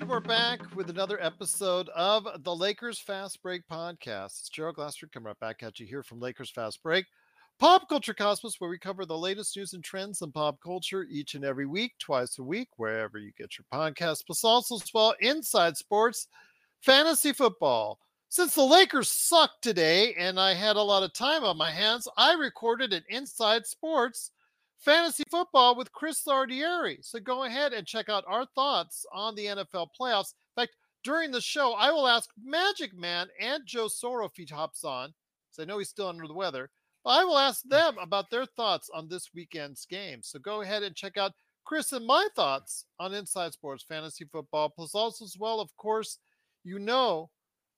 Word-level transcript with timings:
And 0.00 0.08
we're 0.08 0.20
back 0.20 0.60
with 0.74 0.88
another 0.88 1.22
episode 1.22 1.90
of 1.90 2.26
the 2.42 2.56
Lakers 2.56 2.98
Fast 2.98 3.42
Break 3.42 3.68
podcast. 3.70 4.40
It's 4.40 4.48
Gerald 4.48 4.76
Glassford 4.76 5.12
coming 5.12 5.26
right 5.26 5.38
back 5.40 5.62
at 5.62 5.78
you 5.78 5.84
here 5.84 6.02
from 6.02 6.20
Lakers 6.20 6.48
Fast 6.48 6.82
Break, 6.82 7.04
Pop 7.58 7.86
Culture 7.86 8.14
Cosmos, 8.14 8.58
where 8.58 8.70
we 8.70 8.78
cover 8.78 9.04
the 9.04 9.18
latest 9.18 9.54
news 9.58 9.74
and 9.74 9.84
trends 9.84 10.22
in 10.22 10.32
pop 10.32 10.58
culture 10.64 11.06
each 11.10 11.34
and 11.34 11.44
every 11.44 11.66
week, 11.66 11.92
twice 11.98 12.38
a 12.38 12.42
week, 12.42 12.68
wherever 12.78 13.18
you 13.18 13.30
get 13.36 13.58
your 13.58 13.66
podcast, 13.70 14.24
plus 14.24 14.42
also 14.42 14.76
as 14.76 14.90
well 14.94 15.14
inside 15.20 15.76
sports, 15.76 16.28
fantasy 16.80 17.34
football. 17.34 17.98
Since 18.30 18.54
the 18.54 18.62
Lakers 18.62 19.10
sucked 19.10 19.60
today 19.60 20.14
and 20.14 20.40
I 20.40 20.54
had 20.54 20.76
a 20.76 20.82
lot 20.82 21.02
of 21.02 21.12
time 21.12 21.44
on 21.44 21.58
my 21.58 21.70
hands, 21.70 22.08
I 22.16 22.32
recorded 22.32 22.94
an 22.94 23.04
Inside 23.10 23.66
Sports 23.66 24.30
fantasy 24.80 25.24
football 25.30 25.76
with 25.76 25.92
Chris 25.92 26.22
Lardieri. 26.26 26.98
So 27.02 27.20
go 27.20 27.44
ahead 27.44 27.72
and 27.72 27.86
check 27.86 28.08
out 28.08 28.24
our 28.26 28.46
thoughts 28.54 29.04
on 29.12 29.34
the 29.34 29.46
NFL 29.46 29.88
playoffs. 29.98 30.34
In 30.56 30.62
fact, 30.62 30.76
during 31.04 31.30
the 31.30 31.40
show, 31.40 31.72
I 31.72 31.90
will 31.90 32.08
ask 32.08 32.30
Magic 32.42 32.96
Man 32.96 33.28
and 33.40 33.62
Joe 33.66 33.86
Soro 33.86 34.26
if 34.26 34.32
he 34.34 34.46
hops 34.46 34.84
on, 34.84 35.14
because 35.48 35.62
I 35.62 35.64
know 35.66 35.78
he's 35.78 35.88
still 35.88 36.08
under 36.08 36.26
the 36.26 36.34
weather. 36.34 36.70
But 37.04 37.10
I 37.10 37.24
will 37.24 37.38
ask 37.38 37.64
mm. 37.64 37.70
them 37.70 37.96
about 37.98 38.30
their 38.30 38.46
thoughts 38.46 38.90
on 38.92 39.08
this 39.08 39.30
weekend's 39.34 39.86
game. 39.86 40.20
So 40.22 40.38
go 40.38 40.62
ahead 40.62 40.82
and 40.82 40.94
check 40.94 41.16
out 41.16 41.32
Chris 41.64 41.92
and 41.92 42.06
my 42.06 42.28
thoughts 42.34 42.86
on 42.98 43.14
Inside 43.14 43.52
Sports 43.52 43.84
Fantasy 43.88 44.24
Football. 44.30 44.70
Plus, 44.70 44.94
also 44.94 45.24
as 45.24 45.36
well, 45.38 45.60
of 45.60 45.74
course, 45.76 46.18
you 46.64 46.78
know, 46.78 47.30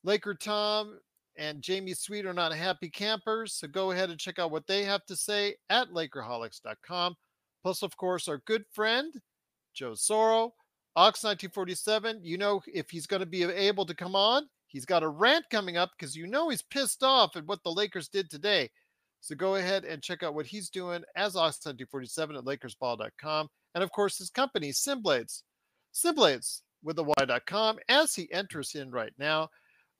Laker 0.04 0.34
Tom 0.34 0.98
and 1.36 1.62
Jamie 1.62 1.94
Sweet 1.94 2.26
are 2.26 2.34
not 2.34 2.52
happy 2.54 2.88
campers. 2.88 3.54
So 3.54 3.68
go 3.68 3.90
ahead 3.90 4.10
and 4.10 4.18
check 4.18 4.38
out 4.38 4.50
what 4.50 4.66
they 4.66 4.84
have 4.84 5.04
to 5.06 5.16
say 5.16 5.56
at 5.70 5.88
Lakerholics.com. 5.88 7.14
Plus, 7.62 7.82
of 7.82 7.96
course, 7.96 8.28
our 8.28 8.38
good 8.46 8.64
friend, 8.72 9.14
Joe 9.74 9.92
Soro, 9.92 10.50
Ox1947. 10.96 12.20
You 12.22 12.38
know, 12.38 12.60
if 12.66 12.90
he's 12.90 13.06
going 13.06 13.20
to 13.20 13.26
be 13.26 13.44
able 13.44 13.86
to 13.86 13.94
come 13.94 14.16
on, 14.16 14.48
he's 14.66 14.84
got 14.84 15.02
a 15.02 15.08
rant 15.08 15.44
coming 15.50 15.76
up 15.76 15.90
because 15.98 16.16
you 16.16 16.26
know 16.26 16.48
he's 16.48 16.62
pissed 16.62 17.02
off 17.02 17.36
at 17.36 17.46
what 17.46 17.62
the 17.62 17.72
Lakers 17.72 18.08
did 18.08 18.30
today. 18.30 18.70
So 19.20 19.36
go 19.36 19.54
ahead 19.54 19.84
and 19.84 20.02
check 20.02 20.24
out 20.24 20.34
what 20.34 20.46
he's 20.46 20.68
doing 20.68 21.04
as 21.14 21.34
Ox1947 21.34 22.38
at 22.38 22.44
LakersBall.com. 22.44 23.48
And 23.74 23.84
of 23.84 23.92
course, 23.92 24.18
his 24.18 24.30
company, 24.30 24.70
Simblades. 24.70 25.42
Simblades 25.94 26.62
with 26.82 26.96
the 26.96 27.04
Y.com 27.04 27.78
as 27.88 28.14
he 28.14 28.30
enters 28.32 28.74
in 28.74 28.90
right 28.90 29.12
now. 29.18 29.48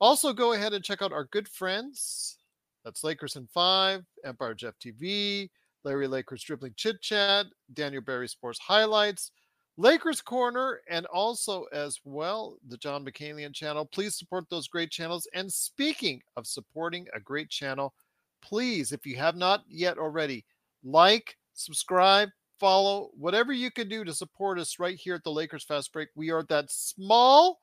Also, 0.03 0.33
go 0.33 0.51
ahead 0.51 0.73
and 0.73 0.83
check 0.83 1.01
out 1.01 1.13
our 1.13 1.29
good 1.31 1.47
friends. 1.47 2.39
That's 2.83 3.05
Lakers 3.05 3.37
in 3.37 3.47
Five, 3.47 4.03
Empire 4.25 4.53
Jeff 4.53 4.73
TV, 4.77 5.49
Larry 5.85 6.09
Lakers 6.09 6.43
Dribbling 6.43 6.73
Chit 6.75 7.01
Chat, 7.01 7.45
Daniel 7.71 8.01
Barry 8.01 8.27
Sports 8.27 8.59
Highlights, 8.59 9.31
Lakers 9.77 10.19
Corner, 10.19 10.81
and 10.89 11.05
also 11.05 11.67
as 11.71 12.01
well 12.03 12.57
the 12.67 12.75
John 12.75 13.05
McCalian 13.05 13.53
channel. 13.53 13.85
Please 13.85 14.17
support 14.17 14.43
those 14.49 14.67
great 14.67 14.91
channels. 14.91 15.25
And 15.33 15.49
speaking 15.49 16.21
of 16.35 16.47
supporting 16.47 17.07
a 17.15 17.19
great 17.21 17.49
channel, 17.49 17.93
please, 18.41 18.91
if 18.91 19.05
you 19.05 19.15
have 19.15 19.37
not 19.37 19.61
yet 19.69 19.97
already, 19.97 20.43
like, 20.83 21.37
subscribe, 21.53 22.27
follow, 22.59 23.09
whatever 23.17 23.53
you 23.53 23.71
can 23.71 23.87
do 23.87 24.03
to 24.03 24.13
support 24.13 24.59
us 24.59 24.79
right 24.79 24.99
here 24.99 25.15
at 25.15 25.23
the 25.23 25.31
Lakers 25.31 25.63
Fast 25.63 25.93
Break. 25.93 26.09
We 26.13 26.29
are 26.29 26.43
that 26.49 26.69
small 26.69 27.61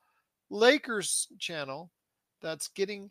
Lakers 0.49 1.29
channel 1.39 1.91
that's 2.41 2.69
getting 2.69 3.11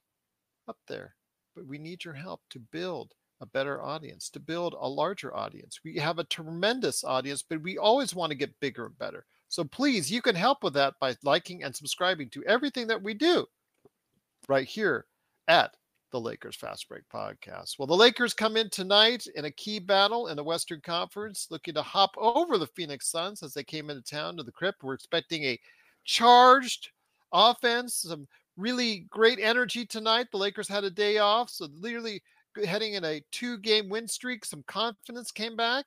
up 0.68 0.78
there. 0.88 1.16
But 1.56 1.66
we 1.66 1.78
need 1.78 2.04
your 2.04 2.14
help 2.14 2.42
to 2.52 2.60
build 2.60 3.14
a 3.42 3.46
better 3.46 3.82
audience, 3.82 4.30
to 4.30 4.40
build 4.40 4.76
a 4.80 4.88
larger 4.88 5.36
audience. 5.36 5.80
We 5.84 5.96
have 5.96 6.20
a 6.20 6.26
tremendous 6.26 7.04
audience, 7.04 7.44
but 7.48 7.62
we 7.62 7.78
always 7.78 8.14
want 8.14 8.32
to 8.32 8.38
get 8.38 8.60
bigger 8.60 8.86
and 8.88 8.98
better. 8.98 9.26
So 9.48 9.64
please, 9.64 10.12
you 10.12 10.22
can 10.22 10.36
help 10.36 10.64
with 10.64 10.74
that 10.74 10.94
by 11.00 11.16
liking 11.24 11.64
and 11.64 11.76
subscribing 11.76 12.30
to 12.32 12.44
everything 12.44 12.88
that 12.88 13.02
we 13.02 13.14
do 13.14 13.46
right 14.48 14.68
here 14.68 15.06
at 15.48 15.76
the 16.12 16.20
Lakers 16.20 16.56
Fast 16.56 16.88
Break 16.90 17.04
podcast. 17.14 17.78
Well, 17.78 17.88
the 17.88 17.96
Lakers 17.96 18.34
come 18.34 18.58
in 18.58 18.70
tonight 18.70 19.28
in 19.36 19.46
a 19.46 19.52
key 19.52 19.80
battle 19.80 20.28
in 20.28 20.36
the 20.36 20.44
Western 20.44 20.82
Conference, 20.82 21.48
looking 21.50 21.76
to 21.76 21.82
hop 21.82 22.12
over 22.18 22.58
the 22.58 22.68
Phoenix 22.68 23.10
Suns 23.10 23.44
as 23.44 23.54
they 23.54 23.64
came 23.64 23.90
into 23.90 24.04
town 24.04 24.38
to 24.38 24.44
the 24.44 24.52
crypt. 24.52 24.84
We're 24.84 24.96
expecting 24.96 25.44
a 25.44 25.60
charged 26.06 26.90
offense, 27.32 27.96
some 27.96 28.28
really 28.60 29.06
great 29.10 29.40
energy 29.40 29.86
tonight. 29.86 30.28
The 30.32 30.38
Lakers 30.38 30.68
had 30.68 30.84
a 30.84 30.90
day 30.90 31.18
off, 31.18 31.50
so 31.50 31.68
literally 31.72 32.22
heading 32.66 32.94
in 32.94 33.06
a 33.06 33.22
two 33.32 33.58
game 33.58 33.90
win 33.90 34.08
streak, 34.08 34.44
some 34.44 34.64
confidence 34.68 35.32
came 35.32 35.56
back. 35.56 35.86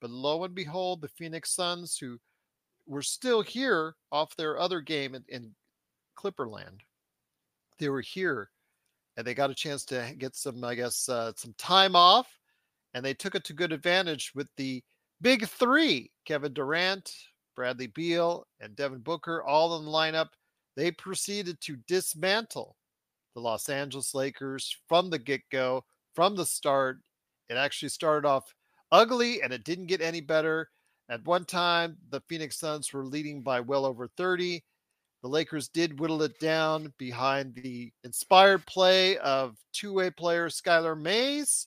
But 0.00 0.10
lo 0.10 0.44
and 0.44 0.54
behold, 0.54 1.00
the 1.00 1.08
Phoenix 1.08 1.54
Suns, 1.54 1.96
who 1.96 2.18
were 2.86 3.02
still 3.02 3.40
here 3.40 3.94
off 4.12 4.36
their 4.36 4.58
other 4.58 4.80
game 4.80 5.14
in, 5.14 5.24
in 5.28 5.54
Clipperland, 6.18 6.80
they 7.78 7.88
were 7.88 8.02
here 8.02 8.50
and 9.16 9.26
they 9.26 9.34
got 9.34 9.50
a 9.50 9.54
chance 9.54 9.84
to 9.86 10.12
get 10.18 10.36
some, 10.36 10.62
I 10.64 10.74
guess, 10.74 11.08
uh, 11.08 11.32
some 11.36 11.54
time 11.56 11.96
off, 11.96 12.28
and 12.92 13.04
they 13.04 13.14
took 13.14 13.34
it 13.34 13.44
to 13.44 13.52
good 13.52 13.72
advantage 13.72 14.32
with 14.34 14.48
the 14.56 14.82
big 15.20 15.46
three: 15.46 16.10
Kevin 16.26 16.52
Durant, 16.52 17.10
Bradley 17.56 17.86
Beal, 17.86 18.46
and 18.60 18.76
Devin 18.76 19.00
Booker, 19.00 19.42
all 19.42 19.78
in 19.78 19.84
the 19.84 19.90
lineup 19.90 20.30
they 20.76 20.90
proceeded 20.90 21.60
to 21.62 21.76
dismantle 21.88 22.76
the 23.34 23.40
Los 23.40 23.68
Angeles 23.68 24.14
Lakers 24.14 24.76
from 24.88 25.10
the 25.10 25.18
get 25.18 25.42
go, 25.50 25.84
from 26.14 26.36
the 26.36 26.46
start. 26.46 26.98
It 27.48 27.56
actually 27.56 27.88
started 27.90 28.26
off 28.26 28.54
ugly 28.92 29.42
and 29.42 29.52
it 29.52 29.64
didn't 29.64 29.86
get 29.86 30.00
any 30.00 30.20
better. 30.20 30.68
At 31.08 31.24
one 31.24 31.44
time, 31.44 31.96
the 32.10 32.22
Phoenix 32.28 32.58
Suns 32.58 32.92
were 32.92 33.04
leading 33.04 33.42
by 33.42 33.60
well 33.60 33.84
over 33.84 34.08
30. 34.16 34.62
The 35.22 35.28
Lakers 35.28 35.68
did 35.68 35.98
whittle 35.98 36.22
it 36.22 36.38
down 36.38 36.92
behind 36.98 37.54
the 37.54 37.92
inspired 38.04 38.64
play 38.66 39.18
of 39.18 39.56
two 39.72 39.92
way 39.94 40.10
player 40.10 40.48
Skylar 40.48 41.00
Mays. 41.00 41.66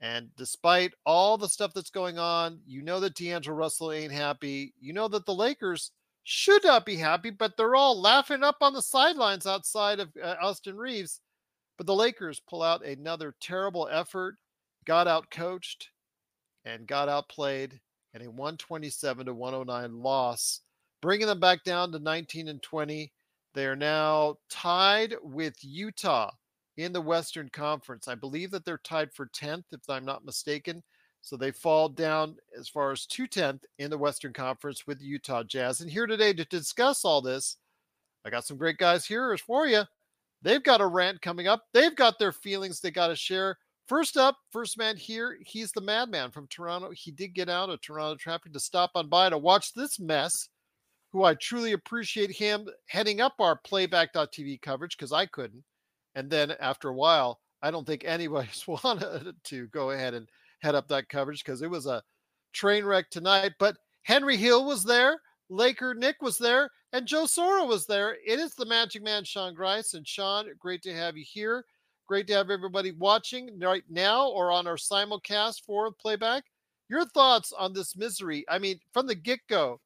And 0.00 0.28
despite 0.36 0.92
all 1.04 1.36
the 1.36 1.48
stuff 1.48 1.72
that's 1.74 1.90
going 1.90 2.18
on, 2.18 2.60
you 2.66 2.82
know 2.82 3.00
that 3.00 3.16
D'Angelo 3.16 3.56
Russell 3.56 3.90
ain't 3.90 4.12
happy. 4.12 4.74
You 4.80 4.92
know 4.92 5.08
that 5.08 5.26
the 5.26 5.34
Lakers 5.34 5.90
should 6.30 6.62
not 6.62 6.84
be 6.84 6.96
happy, 6.96 7.30
but 7.30 7.56
they're 7.56 7.74
all 7.74 7.98
laughing 7.98 8.42
up 8.42 8.56
on 8.60 8.74
the 8.74 8.82
sidelines 8.82 9.46
outside 9.46 9.98
of 9.98 10.10
uh, 10.22 10.34
Austin 10.42 10.76
Reaves. 10.76 11.22
But 11.78 11.86
the 11.86 11.94
Lakers 11.94 12.38
pull 12.46 12.62
out 12.62 12.84
another 12.84 13.34
terrible 13.40 13.88
effort, 13.90 14.36
got 14.84 15.08
out 15.08 15.30
coached, 15.30 15.88
and 16.66 16.86
got 16.86 17.08
outplayed 17.08 17.80
in 18.12 18.20
a 18.20 18.26
127 18.26 19.24
to 19.24 19.32
109 19.32 20.02
loss, 20.02 20.60
bringing 21.00 21.26
them 21.26 21.40
back 21.40 21.64
down 21.64 21.92
to 21.92 21.98
19 21.98 22.48
and 22.48 22.62
20. 22.62 23.10
They 23.54 23.64
are 23.64 23.74
now 23.74 24.36
tied 24.50 25.14
with 25.22 25.56
Utah 25.62 26.30
in 26.76 26.92
the 26.92 27.00
Western 27.00 27.48
Conference. 27.48 28.06
I 28.06 28.14
believe 28.16 28.50
that 28.50 28.66
they're 28.66 28.76
tied 28.76 29.14
for 29.14 29.28
10th, 29.28 29.64
if 29.72 29.80
I'm 29.88 30.04
not 30.04 30.26
mistaken. 30.26 30.82
So 31.28 31.36
they 31.36 31.50
fall 31.50 31.90
down 31.90 32.36
as 32.58 32.70
far 32.70 32.90
as 32.90 33.06
210th 33.06 33.64
in 33.78 33.90
the 33.90 33.98
Western 33.98 34.32
Conference 34.32 34.86
with 34.86 35.02
Utah 35.02 35.42
Jazz. 35.42 35.82
And 35.82 35.90
here 35.90 36.06
today 36.06 36.32
to 36.32 36.46
discuss 36.46 37.04
all 37.04 37.20
this, 37.20 37.58
I 38.24 38.30
got 38.30 38.46
some 38.46 38.56
great 38.56 38.78
guys 38.78 39.04
here 39.04 39.36
for 39.36 39.66
you. 39.66 39.82
They've 40.40 40.62
got 40.62 40.80
a 40.80 40.86
rant 40.86 41.20
coming 41.20 41.46
up. 41.46 41.66
They've 41.74 41.94
got 41.94 42.18
their 42.18 42.32
feelings 42.32 42.80
they 42.80 42.90
got 42.90 43.08
to 43.08 43.14
share. 43.14 43.58
First 43.88 44.16
up, 44.16 44.38
first 44.50 44.78
man 44.78 44.96
here, 44.96 45.36
he's 45.44 45.70
the 45.70 45.82
madman 45.82 46.30
from 46.30 46.46
Toronto. 46.46 46.92
He 46.92 47.10
did 47.10 47.34
get 47.34 47.50
out 47.50 47.68
of 47.68 47.82
Toronto 47.82 48.16
traffic 48.16 48.54
to 48.54 48.60
stop 48.60 48.92
on 48.94 49.10
by 49.10 49.28
to 49.28 49.36
watch 49.36 49.74
this 49.74 50.00
mess, 50.00 50.48
who 51.12 51.24
I 51.24 51.34
truly 51.34 51.72
appreciate 51.72 52.30
him 52.30 52.66
heading 52.86 53.20
up 53.20 53.34
our 53.38 53.56
playback.tv 53.66 54.62
coverage 54.62 54.96
because 54.96 55.12
I 55.12 55.26
couldn't. 55.26 55.64
And 56.14 56.30
then 56.30 56.52
after 56.58 56.88
a 56.88 56.94
while, 56.94 57.40
I 57.60 57.70
don't 57.70 57.86
think 57.86 58.04
anybody's 58.06 58.66
wanted 58.82 59.36
to 59.44 59.66
go 59.66 59.90
ahead 59.90 60.14
and 60.14 60.26
head 60.60 60.74
up 60.74 60.88
that 60.88 61.08
coverage 61.08 61.44
because 61.44 61.62
it 61.62 61.70
was 61.70 61.86
a 61.86 62.02
train 62.52 62.84
wreck 62.84 63.10
tonight. 63.10 63.52
But 63.58 63.76
Henry 64.02 64.36
Hill 64.36 64.64
was 64.64 64.84
there, 64.84 65.20
Laker 65.50 65.94
Nick 65.94 66.22
was 66.22 66.38
there, 66.38 66.70
and 66.92 67.06
Joe 67.06 67.24
Soro 67.24 67.66
was 67.66 67.86
there. 67.86 68.16
It 68.26 68.38
is 68.38 68.54
the 68.54 68.66
Magic 68.66 69.02
Man, 69.02 69.24
Sean 69.24 69.54
Grice. 69.54 69.94
And 69.94 70.06
Sean, 70.06 70.46
great 70.58 70.82
to 70.82 70.94
have 70.94 71.16
you 71.16 71.24
here. 71.26 71.64
Great 72.06 72.26
to 72.28 72.32
have 72.32 72.50
everybody 72.50 72.92
watching 72.92 73.58
right 73.60 73.84
now 73.90 74.28
or 74.28 74.50
on 74.50 74.66
our 74.66 74.76
simulcast 74.76 75.62
for 75.66 75.92
playback. 75.92 76.44
Your 76.88 77.04
thoughts 77.04 77.52
on 77.52 77.74
this 77.74 77.96
misery? 77.96 78.46
I 78.48 78.58
mean, 78.58 78.80
from 78.94 79.06
the 79.06 79.14
get 79.14 79.40
go, 79.48 79.78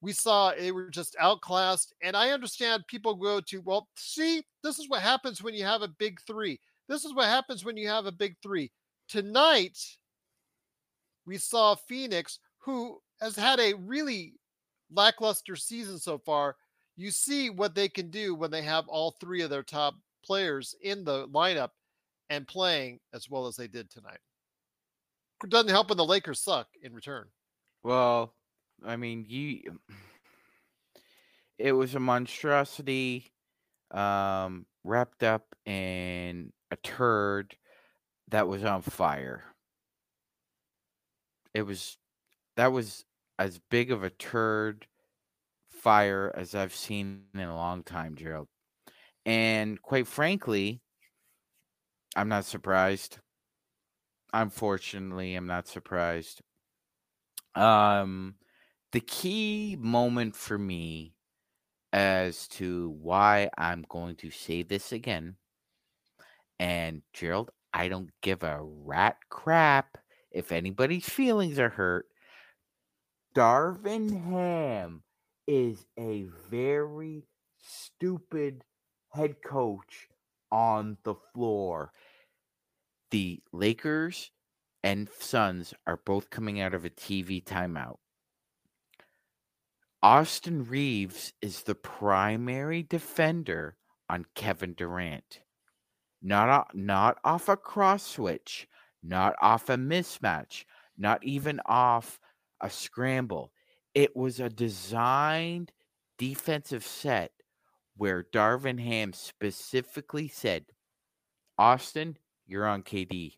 we 0.00 0.12
saw 0.12 0.52
they 0.52 0.72
were 0.72 0.90
just 0.90 1.14
outclassed. 1.20 1.94
And 2.02 2.16
I 2.16 2.30
understand 2.30 2.88
people 2.88 3.14
go 3.14 3.40
to, 3.40 3.60
well, 3.60 3.88
see, 3.96 4.42
this 4.64 4.80
is 4.80 4.88
what 4.88 5.02
happens 5.02 5.40
when 5.40 5.54
you 5.54 5.64
have 5.64 5.82
a 5.82 5.88
big 5.88 6.20
three. 6.26 6.58
This 6.88 7.04
is 7.04 7.14
what 7.14 7.26
happens 7.26 7.64
when 7.64 7.76
you 7.76 7.88
have 7.88 8.06
a 8.06 8.12
big 8.12 8.34
three. 8.42 8.72
Tonight, 9.08 9.78
we 11.26 11.38
saw 11.38 11.74
Phoenix, 11.74 12.38
who 12.58 13.00
has 13.20 13.36
had 13.36 13.58
a 13.58 13.74
really 13.74 14.34
lackluster 14.90 15.56
season 15.56 15.98
so 15.98 16.18
far. 16.18 16.56
You 16.96 17.10
see 17.10 17.48
what 17.50 17.74
they 17.74 17.88
can 17.88 18.10
do 18.10 18.34
when 18.34 18.50
they 18.50 18.62
have 18.62 18.88
all 18.88 19.12
three 19.12 19.42
of 19.42 19.50
their 19.50 19.62
top 19.62 19.94
players 20.24 20.74
in 20.82 21.04
the 21.04 21.26
lineup 21.28 21.70
and 22.28 22.46
playing 22.46 23.00
as 23.14 23.30
well 23.30 23.46
as 23.46 23.56
they 23.56 23.68
did 23.68 23.90
tonight. 23.90 24.18
It 25.42 25.50
doesn't 25.50 25.70
help 25.70 25.88
when 25.88 25.96
the 25.96 26.04
Lakers 26.04 26.40
suck 26.40 26.68
in 26.82 26.92
return. 26.92 27.26
Well, 27.82 28.34
I 28.84 28.96
mean, 28.96 29.24
you 29.28 29.78
it 31.58 31.72
was 31.72 31.94
a 31.94 32.00
monstrosity 32.00 33.32
um, 33.90 34.66
wrapped 34.84 35.22
up 35.22 35.54
in 35.64 36.52
a 36.70 36.76
turd 36.76 37.56
that 38.30 38.48
was 38.48 38.64
on 38.64 38.82
fire. 38.82 39.44
It 41.54 41.62
was 41.62 41.96
that 42.56 42.72
was 42.72 43.04
as 43.38 43.60
big 43.70 43.90
of 43.90 44.02
a 44.02 44.10
turd 44.10 44.86
fire 45.70 46.32
as 46.34 46.54
I've 46.54 46.74
seen 46.74 47.22
in 47.34 47.40
a 47.40 47.54
long 47.54 47.82
time, 47.82 48.16
Gerald. 48.16 48.48
And 49.24 49.80
quite 49.80 50.06
frankly, 50.06 50.80
I'm 52.16 52.28
not 52.28 52.44
surprised. 52.44 53.18
Unfortunately, 54.32 55.34
I'm 55.34 55.46
not 55.46 55.68
surprised. 55.68 56.42
Um, 57.54 58.34
the 58.92 59.00
key 59.00 59.76
moment 59.78 60.34
for 60.36 60.58
me 60.58 61.14
as 61.92 62.48
to 62.48 62.90
why 63.00 63.48
I'm 63.56 63.84
going 63.88 64.16
to 64.16 64.30
say 64.30 64.62
this 64.62 64.92
again, 64.92 65.36
and 66.58 67.02
Gerald, 67.12 67.50
I 67.72 67.88
don't 67.88 68.10
give 68.22 68.42
a 68.42 68.60
rat 68.62 69.16
crap 69.28 69.98
if 70.30 70.52
anybody's 70.52 71.08
feelings 71.08 71.58
are 71.58 71.70
hurt. 71.70 72.06
Darvin 73.34 74.24
Ham 74.24 75.02
is 75.46 75.86
a 75.98 76.26
very 76.50 77.24
stupid 77.62 78.64
head 79.10 79.36
coach 79.44 80.08
on 80.50 80.96
the 81.04 81.14
floor. 81.32 81.92
The 83.10 83.42
Lakers 83.52 84.30
and 84.82 85.08
Suns 85.18 85.74
are 85.86 86.00
both 86.04 86.30
coming 86.30 86.60
out 86.60 86.74
of 86.74 86.84
a 86.84 86.90
TV 86.90 87.42
timeout. 87.42 87.98
Austin 90.02 90.64
Reaves 90.64 91.32
is 91.42 91.62
the 91.62 91.74
primary 91.74 92.82
defender 92.82 93.76
on 94.08 94.26
Kevin 94.34 94.74
Durant. 94.74 95.40
Not, 96.20 96.74
not 96.74 97.18
off 97.24 97.48
a 97.48 97.56
cross 97.56 98.04
switch, 98.04 98.66
not 99.02 99.34
off 99.40 99.68
a 99.68 99.76
mismatch, 99.76 100.64
not 100.96 101.22
even 101.24 101.60
off 101.66 102.18
a 102.60 102.68
scramble. 102.68 103.52
It 103.94 104.16
was 104.16 104.40
a 104.40 104.48
designed 104.48 105.72
defensive 106.18 106.84
set 106.84 107.32
where 107.96 108.24
Darvin 108.24 108.80
Ham 108.80 109.12
specifically 109.12 110.28
said, 110.28 110.66
Austin, 111.56 112.16
you're 112.46 112.66
on 112.66 112.82
KD. 112.82 113.34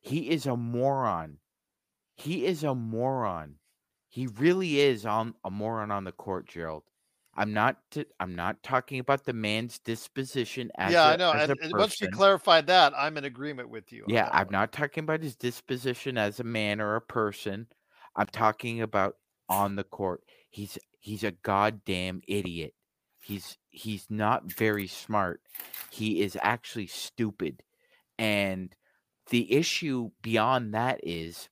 He 0.00 0.30
is 0.30 0.46
a 0.46 0.56
moron. 0.56 1.38
He 2.14 2.46
is 2.46 2.62
a 2.62 2.74
moron. 2.74 3.56
He 4.08 4.26
really 4.26 4.78
is 4.78 5.06
on 5.06 5.34
a 5.44 5.50
moron 5.50 5.90
on 5.90 6.04
the 6.04 6.12
court, 6.12 6.46
Gerald. 6.48 6.84
I'm 7.36 7.52
not. 7.52 7.76
T- 7.90 8.06
I'm 8.20 8.34
not 8.34 8.62
talking 8.62 9.00
about 9.00 9.24
the 9.24 9.32
man's 9.32 9.78
disposition 9.78 10.70
as 10.76 10.92
yeah, 10.92 11.10
a, 11.10 11.12
I 11.12 11.16
know. 11.16 11.32
as 11.32 11.50
And, 11.50 11.58
and 11.60 11.72
once 11.76 12.00
you 12.00 12.08
clarified 12.08 12.66
that, 12.68 12.92
I'm 12.96 13.16
in 13.16 13.24
agreement 13.24 13.68
with 13.68 13.92
you. 13.92 14.04
Yeah, 14.08 14.28
I'm 14.32 14.46
one. 14.46 14.52
not 14.52 14.72
talking 14.72 15.04
about 15.04 15.22
his 15.22 15.36
disposition 15.36 16.16
as 16.16 16.40
a 16.40 16.44
man 16.44 16.80
or 16.80 16.96
a 16.96 17.00
person. 17.00 17.66
I'm 18.16 18.26
talking 18.26 18.82
about 18.82 19.16
on 19.48 19.76
the 19.76 19.84
court. 19.84 20.22
He's 20.50 20.78
he's 21.00 21.24
a 21.24 21.32
goddamn 21.32 22.22
idiot. 22.28 22.74
He's 23.20 23.58
he's 23.70 24.06
not 24.08 24.52
very 24.52 24.86
smart. 24.86 25.40
He 25.90 26.22
is 26.22 26.38
actually 26.40 26.86
stupid. 26.86 27.62
And 28.18 28.74
the 29.30 29.52
issue 29.52 30.10
beyond 30.22 30.74
that 30.74 31.00
is 31.02 31.48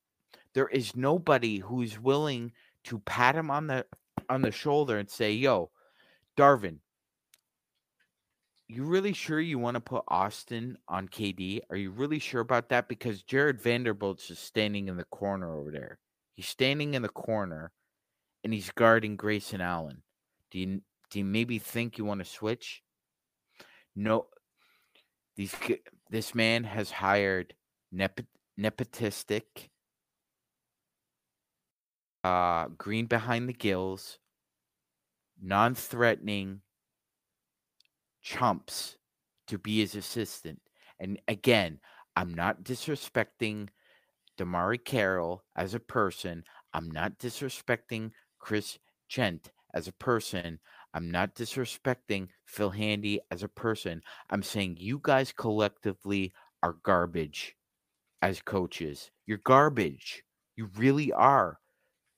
there 0.55 0.69
is 0.69 0.95
nobody 0.95 1.59
who's 1.59 1.99
willing 1.99 2.53
to 2.85 2.99
pat 3.01 3.35
him 3.35 3.51
on 3.51 3.67
the 3.67 3.87
on 4.29 4.43
the 4.43 4.53
shoulder 4.53 4.99
and 4.99 5.11
say, 5.11 5.33
"Yo, 5.33 5.71
Darvin, 6.37 6.79
you 8.69 8.85
really 8.85 9.13
sure 9.13 9.41
you 9.41 9.59
want 9.59 9.75
to 9.75 9.81
put 9.81 10.05
Austin 10.09 10.79
on 10.89 11.09
KD? 11.09 11.61
Are 11.71 11.77
you 11.77 11.91
really 11.91 12.19
sure 12.19 12.41
about 12.41 12.71
that? 12.71 12.89
Because 12.89 13.23
Jared 13.23 13.61
Vanderbilt's 13.61 14.29
just 14.29 14.45
standing 14.45 14.89
in 14.89 14.97
the 14.97 15.05
corner 15.05 15.55
over 15.55 15.71
there. 15.71 15.99
He's 16.35 16.49
standing 16.49 16.95
in 16.95 17.03
the 17.03 17.09
corner, 17.09 17.73
and 18.43 18.53
he's 18.53 18.71
guarding 18.71 19.17
Grayson 19.17 19.61
Allen. 19.61 20.03
Do 20.51 20.59
you 20.59 20.81
do 21.11 21.19
you 21.19 21.25
maybe 21.25 21.59
think 21.59 21.99
you 21.99 22.05
want 22.07 22.21
to 22.21 22.31
switch? 22.31 22.83
No. 23.95 24.27
These 25.37 25.55
this 26.11 26.35
man 26.35 26.65
has 26.65 26.91
hired 26.91 27.55
nep- 27.93 28.27
nepotistic, 28.59 29.69
uh, 32.25 32.69
green 32.79 33.07
behind 33.07 33.49
the 33.49 33.55
gills, 33.55 34.19
non-threatening 35.43 36.61
chumps 38.23 38.97
to 39.49 39.59
be 39.59 39.81
his 39.81 39.95
assistant. 39.97 40.61
And 41.01 41.21
again, 41.29 41.81
I'm 42.17 42.33
not 42.33 42.63
disrespecting 42.63 43.69
DeMarre 44.39 44.83
Carroll 44.85 45.43
as 45.57 45.75
a 45.75 45.81
person. 45.81 46.45
I'm 46.73 46.91
not 46.91 47.19
disrespecting 47.19 48.13
Chris 48.39 48.79
Jent 49.09 49.51
as 49.75 49.89
a 49.89 49.93
person. 49.93 50.59
I'm 50.95 51.11
not 51.11 51.35
disrespecting 51.35 52.29
Phil 52.45 52.71
Handy 52.71 53.21
as 53.31 53.43
a 53.43 53.49
person. 53.49 54.03
I'm 54.31 54.43
saying 54.43 54.77
you 54.79 55.01
guys 55.03 55.33
collectively 55.33 56.33
are 56.63 56.77
garbage 56.83 57.57
as 58.21 58.41
coaches. 58.41 59.11
You're 59.27 59.39
garbage. 59.39 60.23
You 60.57 60.69
really 60.77 61.13
are. 61.13 61.59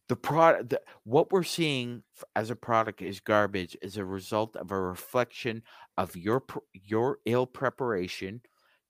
The 0.09 0.17
product, 0.17 0.71
the, 0.71 0.81
what 1.05 1.33
we're 1.33 1.43
seeing 1.43 2.03
as 2.37 2.51
a 2.51 2.57
product 2.57 3.01
is 3.01 3.21
garbage. 3.21 3.77
Is 3.83 3.97
a 3.97 4.05
result 4.05 4.55
of 4.57 4.71
a 4.71 4.81
reflection 4.81 5.63
of 5.97 6.15
your 6.17 6.45
your 6.73 7.19
ill 7.25 7.47
preparation, 7.47 8.43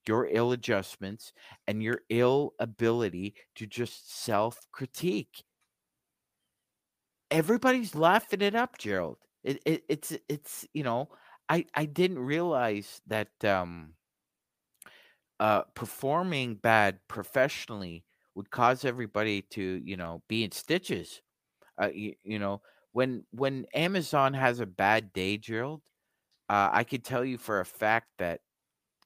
your 0.08 0.26
ill 0.30 0.52
adjustments, 0.52 1.32
and 1.68 1.82
your 1.82 2.00
ill 2.10 2.54
ability 2.58 3.34
to 3.56 3.66
just 3.66 4.12
self 4.24 4.58
critique. 4.72 5.44
Everybody's 7.30 7.94
laughing 7.94 8.40
it 8.40 8.54
up, 8.54 8.78
Gerald. 8.78 9.18
It, 9.42 9.60
it 9.66 9.84
it's 9.88 10.12
it's 10.28 10.66
you 10.72 10.82
know 10.82 11.08
I 11.48 11.66
I 11.74 11.84
didn't 11.86 12.18
realize 12.20 13.00
that 13.06 13.28
um 13.44 13.94
uh 15.40 15.62
performing 15.74 16.54
bad 16.54 16.98
professionally 17.08 18.04
would 18.34 18.50
cause 18.50 18.84
everybody 18.84 19.42
to 19.42 19.80
you 19.84 19.96
know 19.96 20.22
be 20.28 20.44
in 20.44 20.52
stitches. 20.52 21.20
Uh, 21.80 21.90
you, 21.92 22.14
you 22.22 22.38
know 22.38 22.60
when 22.92 23.24
when 23.32 23.66
Amazon 23.74 24.34
has 24.34 24.60
a 24.60 24.66
bad 24.66 25.12
day, 25.12 25.36
Gerald, 25.36 25.82
uh, 26.48 26.70
I 26.72 26.84
could 26.84 27.04
tell 27.04 27.24
you 27.24 27.38
for 27.38 27.60
a 27.60 27.66
fact 27.66 28.08
that 28.18 28.40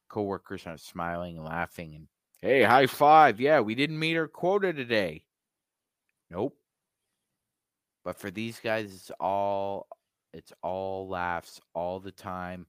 coworkers 0.08 0.66
are 0.66 0.78
smiling 0.78 1.36
and 1.36 1.46
laughing 1.46 1.94
and 1.94 2.08
hey, 2.40 2.62
high 2.62 2.86
five. 2.86 3.40
Yeah, 3.40 3.60
we 3.60 3.74
didn't 3.74 3.98
meet 3.98 4.16
our 4.16 4.28
quota 4.28 4.72
today. 4.72 5.24
Nope. 6.30 6.56
But 8.04 8.18
for 8.18 8.30
these 8.30 8.60
guys, 8.60 8.92
it's 8.94 9.10
all 9.20 9.88
it's 10.32 10.52
all 10.62 11.08
laughs 11.08 11.60
all 11.74 12.00
the 12.00 12.12
time. 12.12 12.66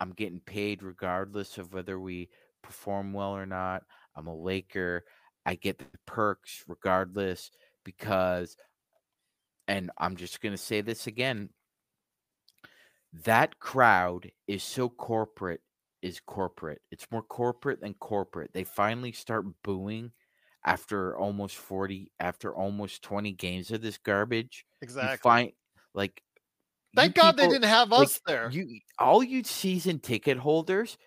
I'm 0.00 0.12
getting 0.12 0.40
paid 0.40 0.82
regardless 0.82 1.58
of 1.58 1.72
whether 1.74 2.00
we 2.00 2.30
perform 2.62 3.12
well 3.12 3.36
or 3.36 3.46
not. 3.46 3.82
I'm 4.16 4.26
a 4.26 4.34
Laker. 4.34 5.04
I 5.44 5.54
get 5.56 5.78
the 5.78 5.86
perks 6.06 6.64
regardless 6.66 7.50
because 7.84 8.56
and 9.68 9.90
I'm 9.98 10.16
just 10.16 10.40
going 10.40 10.52
to 10.52 10.58
say 10.58 10.80
this 10.80 11.06
again. 11.06 11.50
That 13.24 13.58
crowd 13.58 14.30
is 14.46 14.62
so 14.62 14.88
corporate 14.88 15.60
is 16.02 16.20
corporate. 16.20 16.80
It's 16.90 17.06
more 17.10 17.22
corporate 17.22 17.80
than 17.80 17.94
corporate. 17.94 18.50
They 18.52 18.64
finally 18.64 19.12
start 19.12 19.44
booing 19.62 20.12
after 20.64 21.16
almost 21.16 21.56
40 21.56 22.10
after 22.20 22.54
almost 22.54 23.02
20 23.02 23.32
games 23.32 23.70
of 23.70 23.82
this 23.82 23.98
garbage. 23.98 24.64
Exactly. 24.80 25.18
find 25.18 25.52
like 25.94 26.22
Thank 26.94 27.14
God 27.14 27.36
they 27.36 27.48
didn't 27.48 27.68
have 27.68 27.90
like, 27.90 28.06
us 28.06 28.20
there. 28.26 28.50
You 28.50 28.80
all 28.98 29.22
you 29.22 29.44
season 29.44 29.98
ticket 29.98 30.36
holders, 30.36 30.98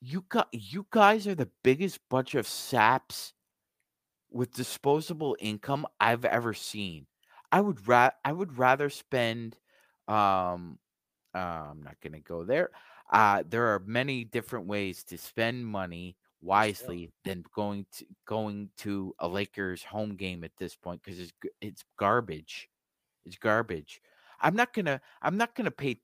you 0.00 0.24
got 0.28 0.48
you 0.52 0.86
guys 0.90 1.26
are 1.26 1.34
the 1.34 1.50
biggest 1.62 2.00
bunch 2.10 2.34
of 2.34 2.46
saps 2.46 3.32
with 4.36 4.52
disposable 4.52 5.36
income 5.40 5.86
I've 6.00 6.24
ever 6.24 6.54
seen. 6.54 7.06
I 7.52 7.60
would 7.60 7.86
ra- 7.88 8.10
I 8.24 8.32
would 8.32 8.58
rather 8.58 8.90
spend 8.90 9.56
um 10.08 10.78
uh, 11.34 11.38
I'm 11.70 11.82
not 11.82 12.00
going 12.02 12.14
to 12.14 12.20
go 12.20 12.44
there. 12.44 12.70
Uh 13.12 13.42
there 13.48 13.66
are 13.74 13.80
many 13.80 14.24
different 14.24 14.66
ways 14.66 15.04
to 15.04 15.18
spend 15.18 15.66
money 15.66 16.16
wisely 16.42 17.12
than 17.24 17.44
going 17.54 17.86
to 17.92 18.06
going 18.26 18.70
to 18.78 19.14
a 19.20 19.28
Lakers 19.28 19.82
home 19.82 20.16
game 20.16 20.44
at 20.44 20.56
this 20.58 20.76
point 20.76 21.02
cuz 21.02 21.20
it's 21.20 21.32
it's 21.60 21.84
garbage. 21.98 22.68
It's 23.24 23.36
garbage. 23.38 24.00
I'm 24.40 24.54
not 24.56 24.72
going 24.74 24.86
to 24.86 25.00
I'm 25.22 25.36
not 25.36 25.54
going 25.54 25.64
to 25.64 25.70
pay 25.70 26.00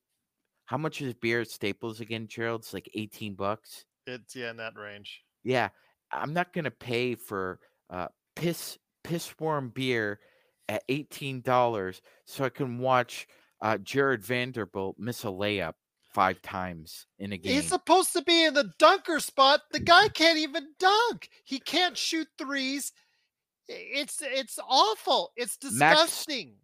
how 0.67 0.79
much 0.79 1.03
is 1.03 1.15
beer 1.15 1.43
at 1.43 1.51
Staples 1.51 2.01
again, 2.01 2.27
Gerald? 2.27 2.63
It's 2.63 2.73
like 2.73 2.91
18 2.95 3.35
bucks. 3.35 3.85
It's 4.07 4.35
yeah 4.35 4.51
in 4.51 4.57
that 4.57 4.77
range. 4.77 5.23
Yeah, 5.45 5.69
I'm 6.11 6.33
not 6.33 6.53
gonna 6.53 6.71
pay 6.71 7.15
for 7.15 7.61
uh, 7.91 8.09
piss 8.37 8.79
piss 9.05 9.35
warm 9.39 9.71
beer 9.71 10.21
at 10.69 10.83
eighteen 10.89 11.41
dollars 11.41 12.03
so 12.25 12.45
I 12.45 12.49
can 12.49 12.79
watch 12.79 13.27
uh, 13.61 13.79
Jared 13.79 14.25
Vanderbilt 14.25 14.97
miss 14.99 15.25
a 15.25 15.29
layup 15.29 15.75
five 16.13 16.43
times 16.43 17.07
in 17.19 17.33
a 17.33 17.39
game. 17.39 17.55
He's 17.55 17.69
supposed 17.69 18.13
to 18.13 18.23
be 18.23 18.45
in 18.45 18.55
the 18.55 18.71
dunker 18.79 19.21
spot. 19.21 19.61
The 19.73 19.81
guy 19.81 20.09
can't 20.09 20.39
even 20.39 20.69
dunk. 20.79 21.29
He 21.45 21.59
can't 21.59 21.97
shoot 21.97 22.29
threes. 22.39 22.93
It's 23.69 24.23
it's 24.23 24.59
awful. 24.69 25.33
It's 25.37 25.57
disgusting. 25.57 26.57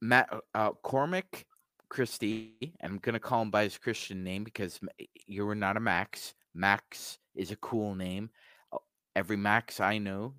Matt 0.00 0.28
uh, 0.54 0.70
Cormac 0.82 1.46
Christie, 1.88 2.74
I'm 2.82 2.98
gonna 2.98 3.20
call 3.20 3.42
him 3.42 3.50
by 3.50 3.64
his 3.64 3.78
Christian 3.78 4.24
name 4.24 4.44
because 4.44 4.80
you 5.26 5.44
were 5.44 5.54
not 5.54 5.76
a 5.76 5.80
Max. 5.80 6.34
Max 6.54 7.18
is 7.34 7.50
a 7.50 7.56
cool 7.56 7.94
name. 7.94 8.30
Uh, 8.72 8.78
every 9.16 9.36
Max 9.36 9.80
I 9.80 9.98
know, 9.98 10.34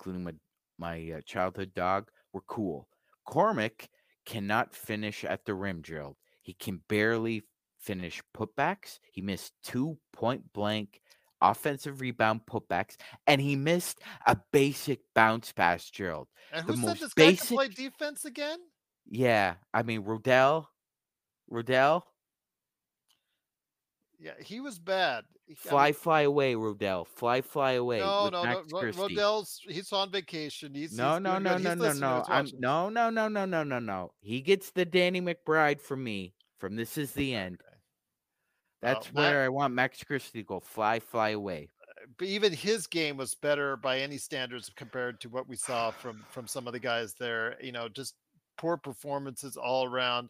including 0.00 0.24
my 0.24 0.32
my 0.78 1.12
uh, 1.18 1.20
childhood 1.26 1.74
dog, 1.74 2.08
were 2.32 2.40
cool. 2.46 2.88
Cormac 3.26 3.88
cannot 4.24 4.74
finish 4.74 5.24
at 5.24 5.44
the 5.44 5.54
rim, 5.54 5.82
Gerald. 5.82 6.16
He 6.40 6.54
can 6.54 6.80
barely 6.88 7.42
finish 7.78 8.22
putbacks. 8.34 8.98
He 9.12 9.20
missed 9.20 9.52
two 9.62 9.98
point 10.12 10.52
blank 10.54 11.02
offensive 11.42 12.00
rebound 12.00 12.42
putbacks, 12.50 12.96
and 13.26 13.40
he 13.40 13.56
missed 13.56 14.00
a 14.26 14.38
basic 14.52 15.00
bounce 15.14 15.52
pass, 15.52 15.90
Gerald. 15.90 16.28
And 16.52 16.64
who 16.64 16.76
the 16.76 16.88
said 16.88 16.98
this 16.98 17.14
basic... 17.14 17.56
guy 17.56 17.66
can 17.66 17.74
play 17.74 17.84
defense 17.84 18.24
again? 18.24 18.58
Yeah, 19.06 19.54
I 19.74 19.82
mean 19.82 20.02
Rodell, 20.02 20.66
Rodell. 21.52 22.02
Yeah, 24.18 24.32
he 24.42 24.60
was 24.60 24.78
bad. 24.78 25.24
Fly, 25.56 25.82
I 25.82 25.84
mean, 25.86 25.94
fly 25.94 26.20
away, 26.22 26.54
Rodell. 26.54 27.06
Fly, 27.06 27.40
fly 27.40 27.72
away. 27.72 27.98
No, 27.98 28.28
no, 28.28 28.44
no. 28.44 28.62
Rodell's 28.70 29.60
he's 29.68 29.92
on 29.92 30.10
vacation. 30.10 30.74
He's 30.74 30.96
no, 30.96 31.14
he's 31.14 31.22
no, 31.22 31.38
no, 31.38 31.56
no, 31.56 31.74
no, 31.74 31.92
no. 31.92 32.24
I'm, 32.28 32.48
no, 32.58 32.88
no, 32.88 33.10
no, 33.10 33.28
no, 33.28 33.44
no, 33.44 33.64
no, 33.64 33.78
no. 33.78 34.12
He 34.20 34.40
gets 34.40 34.70
the 34.70 34.84
Danny 34.84 35.20
McBride 35.20 35.80
from 35.80 36.04
me. 36.04 36.34
From 36.58 36.76
this 36.76 36.98
is 36.98 37.12
the 37.12 37.34
end. 37.34 37.58
Okay. 37.62 37.76
That's 38.82 39.06
where 39.12 39.42
I 39.42 39.48
want 39.48 39.74
Max 39.74 40.04
Christie 40.04 40.40
to 40.40 40.44
go. 40.44 40.60
Fly, 40.60 41.00
fly 41.00 41.30
away. 41.30 41.68
Uh, 41.82 42.06
but 42.18 42.28
even 42.28 42.52
his 42.52 42.86
game 42.86 43.16
was 43.16 43.34
better 43.34 43.76
by 43.76 43.98
any 43.98 44.18
standards 44.18 44.70
compared 44.76 45.20
to 45.20 45.28
what 45.28 45.48
we 45.48 45.56
saw 45.56 45.90
from 45.90 46.24
from 46.30 46.46
some 46.46 46.66
of 46.66 46.72
the 46.72 46.78
guys 46.78 47.14
there. 47.18 47.56
You 47.62 47.72
know, 47.72 47.88
just 47.88 48.14
poor 48.56 48.76
performances 48.76 49.56
all 49.56 49.86
around. 49.86 50.28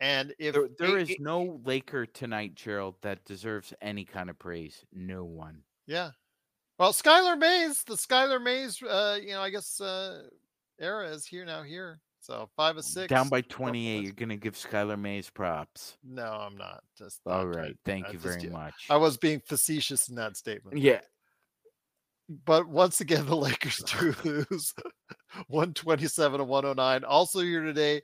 And 0.00 0.34
if 0.38 0.54
there, 0.54 0.68
there 0.78 0.98
it, 0.98 1.02
is 1.02 1.10
it, 1.10 1.20
no 1.20 1.60
Laker 1.64 2.06
tonight, 2.06 2.54
Gerald, 2.54 2.94
that 3.02 3.24
deserves 3.26 3.74
any 3.82 4.04
kind 4.04 4.30
of 4.30 4.38
praise. 4.38 4.84
No 4.92 5.24
one. 5.24 5.62
Yeah. 5.86 6.10
Well, 6.78 6.94
Skylar 6.94 7.38
Mays, 7.38 7.82
the 7.84 7.94
Skylar 7.94 8.42
Mays, 8.42 8.82
uh, 8.82 9.18
you 9.20 9.32
know, 9.32 9.42
I 9.42 9.50
guess 9.50 9.78
uh, 9.80 10.22
era 10.80 11.10
is 11.10 11.26
here 11.26 11.44
now. 11.44 11.62
Here, 11.62 12.00
so 12.20 12.48
five 12.56 12.78
of 12.78 12.86
six. 12.86 13.08
Down 13.08 13.28
by 13.28 13.42
twenty 13.42 13.88
eight. 13.88 14.04
You're 14.04 14.12
gonna 14.14 14.38
give 14.38 14.54
Skylar 14.54 14.98
Mays 14.98 15.28
props. 15.28 15.98
No, 16.02 16.24
I'm 16.24 16.56
not. 16.56 16.82
Just 16.96 17.20
all 17.26 17.46
right. 17.46 17.76
Thank 17.84 18.06
you 18.06 18.18
just, 18.18 18.40
very 18.40 18.48
much. 18.48 18.86
I 18.88 18.96
was 18.96 19.18
being 19.18 19.42
facetious 19.46 20.08
in 20.08 20.14
that 20.14 20.38
statement. 20.38 20.78
Yeah. 20.78 21.00
But 22.46 22.66
once 22.66 23.02
again, 23.02 23.26
the 23.26 23.36
Lakers 23.36 23.76
do 24.00 24.14
lose 24.24 24.72
127 25.48 26.38
to 26.38 26.44
109. 26.44 27.04
Also 27.04 27.40
here 27.40 27.62
today 27.62 28.00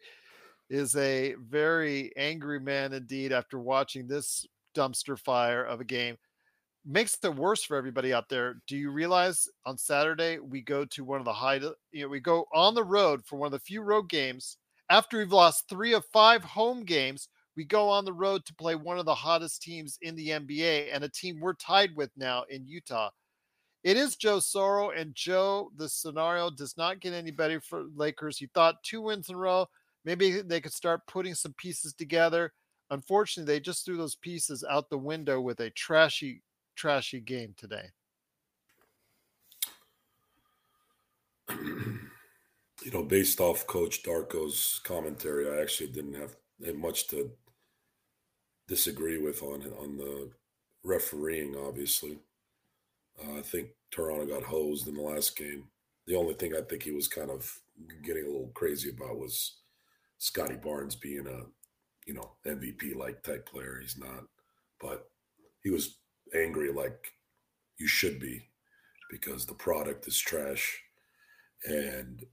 is 0.68 0.96
a 0.96 1.35
very 1.35 2.12
angry 2.16 2.61
man 2.61 2.92
indeed 2.92 3.32
after 3.32 3.58
watching 3.58 4.06
this 4.06 4.46
dumpster 4.75 5.18
fire 5.18 5.64
of 5.64 5.80
a 5.80 5.85
game. 5.85 6.16
Makes 6.85 7.18
it 7.23 7.35
worse 7.35 7.64
for 7.64 7.76
everybody 7.76 8.12
out 8.12 8.28
there. 8.28 8.61
Do 8.68 8.76
you 8.76 8.90
realize 8.90 9.49
on 9.64 9.76
Saturday 9.76 10.38
we 10.38 10.61
go 10.62 10.85
to 10.85 11.04
one 11.04 11.18
of 11.18 11.25
the 11.25 11.32
high, 11.32 11.61
you 11.90 12.02
know, 12.02 12.08
we 12.08 12.20
go 12.20 12.46
on 12.54 12.75
the 12.75 12.85
road 12.85 13.23
for 13.25 13.37
one 13.37 13.46
of 13.46 13.52
the 13.52 13.58
few 13.58 13.82
road 13.82 14.08
games 14.08 14.56
after 14.88 15.18
we've 15.18 15.32
lost 15.32 15.68
three 15.68 15.94
of 15.94 16.04
five 16.12 16.44
home 16.44 16.85
games. 16.85 17.28
We 17.56 17.64
go 17.64 17.88
on 17.88 18.04
the 18.04 18.12
road 18.12 18.44
to 18.44 18.54
play 18.54 18.75
one 18.75 18.99
of 18.99 19.06
the 19.06 19.14
hottest 19.14 19.62
teams 19.62 19.99
in 20.02 20.14
the 20.14 20.28
NBA 20.28 20.88
and 20.92 21.02
a 21.02 21.08
team 21.08 21.40
we're 21.40 21.54
tied 21.54 21.96
with 21.96 22.11
now 22.16 22.44
in 22.50 22.66
Utah. 22.66 23.11
It 23.82 23.96
is 23.96 24.16
Joe 24.16 24.38
Soro, 24.38 24.90
and 25.00 25.14
Joe, 25.14 25.70
the 25.76 25.88
scenario 25.88 26.50
does 26.50 26.76
not 26.76 27.00
get 27.00 27.12
any 27.12 27.30
better 27.30 27.61
for 27.61 27.85
Lakers. 27.94 28.37
He 28.37 28.46
thought 28.46 28.82
two 28.82 29.00
wins 29.00 29.28
in 29.28 29.37
a 29.37 29.38
row. 29.38 29.68
Maybe 30.06 30.40
they 30.40 30.60
could 30.60 30.72
start 30.72 31.06
putting 31.08 31.34
some 31.34 31.52
pieces 31.58 31.92
together. 31.92 32.52
Unfortunately, 32.90 33.52
they 33.52 33.60
just 33.60 33.84
threw 33.84 33.96
those 33.96 34.14
pieces 34.14 34.64
out 34.70 34.88
the 34.88 34.96
window 34.96 35.40
with 35.40 35.58
a 35.58 35.70
trashy, 35.70 36.42
trashy 36.76 37.20
game 37.20 37.54
today. 37.58 37.90
You 42.84 42.92
know, 42.92 43.02
based 43.02 43.40
off 43.40 43.66
Coach 43.66 44.04
Darko's 44.04 44.80
commentary, 44.84 45.50
I 45.50 45.60
actually 45.60 45.90
didn't 45.90 46.14
have 46.14 46.36
much 46.76 47.08
to 47.08 47.32
disagree 48.68 49.18
with 49.18 49.42
on 49.42 49.62
on 49.80 49.96
the 49.96 50.30
refereeing. 50.84 51.56
Obviously, 51.56 52.18
uh, 53.20 53.38
I 53.38 53.42
think 53.42 53.70
Toronto 53.90 54.26
got 54.26 54.44
hosed 54.44 54.86
in 54.86 54.94
the 54.94 55.02
last 55.02 55.36
game. 55.36 55.64
The 56.06 56.14
only 56.14 56.34
thing 56.34 56.54
I 56.54 56.60
think 56.60 56.84
he 56.84 56.92
was 56.92 57.08
kind 57.08 57.30
of 57.30 57.58
getting 58.04 58.22
a 58.22 58.30
little 58.30 58.52
crazy 58.54 58.90
about 58.90 59.18
was 59.18 59.56
Scottie 60.18 60.56
Barnes 60.56 60.96
being 60.96 61.26
a, 61.26 61.42
you 62.06 62.14
know, 62.14 62.32
MVP 62.46 62.96
like 62.96 63.23
type 63.23 63.49
player. 63.49 63.78
He's 63.80 63.99
not, 63.99 64.25
but 64.80 65.11
he 65.62 65.70
was 65.70 65.99
angry 66.35 66.73
like 66.73 67.12
you 67.78 67.87
should 67.87 68.18
be 68.18 68.49
because 69.11 69.46
the 69.46 69.54
product 69.54 70.06
is 70.08 70.18
trash 70.18 70.80
and 71.64 72.25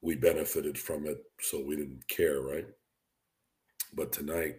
we 0.00 0.16
benefited 0.16 0.76
from 0.76 1.06
it, 1.06 1.18
so 1.40 1.62
we 1.64 1.76
didn't 1.76 2.06
care, 2.08 2.40
right? 2.40 2.66
But 3.94 4.12
tonight, 4.12 4.56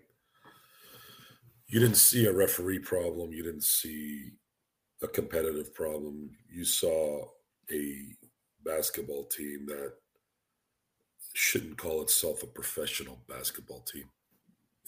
you 1.68 1.80
didn't 1.80 1.98
see 1.98 2.26
a 2.26 2.34
referee 2.34 2.80
problem. 2.80 3.34
You 3.34 3.44
didn't 3.44 3.64
see 3.64 4.32
a 5.02 5.08
competitive 5.08 5.74
problem. 5.74 6.30
You 6.50 6.64
saw 6.64 7.26
a 7.72 8.16
basketball 8.64 9.26
team 9.26 9.66
that 9.68 9.94
shouldn't 11.34 11.78
call 11.78 12.02
itself 12.02 12.44
a 12.44 12.48
professional 12.48 13.20
basketball 13.28 13.82
team. 13.82 14.06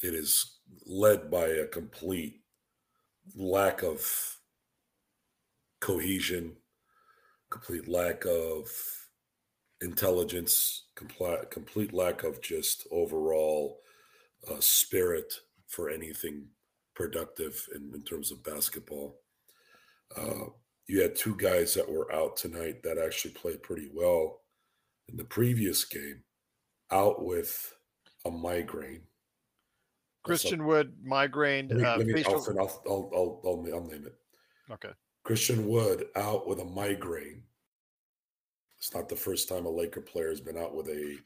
It 0.01 0.13
is 0.13 0.59
led 0.85 1.31
by 1.31 1.45
a 1.45 1.67
complete 1.67 2.41
lack 3.35 3.83
of 3.83 4.37
cohesion, 5.81 6.55
complete 7.49 7.87
lack 7.87 8.25
of 8.25 8.69
intelligence, 9.81 10.85
complete, 10.95 11.49
complete 11.49 11.93
lack 11.93 12.23
of 12.23 12.41
just 12.41 12.87
overall 12.91 13.81
uh, 14.49 14.59
spirit 14.59 15.33
for 15.67 15.89
anything 15.89 16.47
productive 16.93 17.67
in, 17.75 17.91
in 17.93 18.03
terms 18.03 18.31
of 18.31 18.43
basketball. 18.43 19.17
Uh, 20.15 20.45
you 20.87 21.01
had 21.01 21.15
two 21.15 21.35
guys 21.35 21.73
that 21.73 21.89
were 21.89 22.11
out 22.13 22.37
tonight 22.37 22.83
that 22.83 22.97
actually 22.97 23.33
played 23.33 23.63
pretty 23.63 23.89
well 23.93 24.41
in 25.09 25.17
the 25.17 25.23
previous 25.23 25.83
game 25.83 26.21
out 26.91 27.23
with 27.23 27.73
a 28.25 28.31
migraine. 28.31 29.01
Christian 30.23 30.65
Wood 30.65 30.93
migraine. 31.03 31.67
Let 31.67 31.77
me, 31.77 31.83
uh, 31.83 31.97
let 31.97 32.07
me, 32.07 32.13
facial... 32.13 32.43
I'll, 32.59 32.81
I'll, 32.87 33.11
I'll, 33.13 33.41
I'll, 33.45 33.65
I'll 33.73 33.87
name 33.87 34.05
it. 34.05 34.15
Okay. 34.71 34.91
Christian 35.23 35.67
Wood 35.67 36.05
out 36.15 36.47
with 36.47 36.59
a 36.59 36.65
migraine. 36.65 37.43
It's 38.79 38.93
not 38.93 39.09
the 39.09 39.15
first 39.15 39.49
time 39.49 39.65
a 39.65 39.69
Laker 39.69 40.01
player 40.01 40.29
has 40.29 40.41
been 40.41 40.57
out 40.57 40.75
with 40.75 40.87
a 40.89 41.17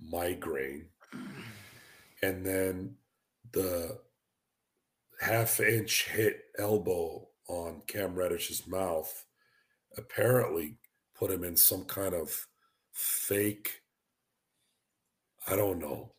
migraine. 0.00 0.86
And 2.22 2.44
then 2.44 2.94
the 3.52 3.98
half 5.20 5.60
inch 5.60 6.08
hit 6.08 6.44
elbow 6.58 7.28
on 7.48 7.82
Cam 7.86 8.14
Reddish's 8.14 8.66
mouth 8.66 9.24
apparently 9.96 10.76
put 11.14 11.30
him 11.30 11.44
in 11.44 11.56
some 11.56 11.84
kind 11.84 12.14
of 12.14 12.46
fake 12.92 13.81
I 15.46 15.56
don't 15.56 15.78
know, 15.78 16.12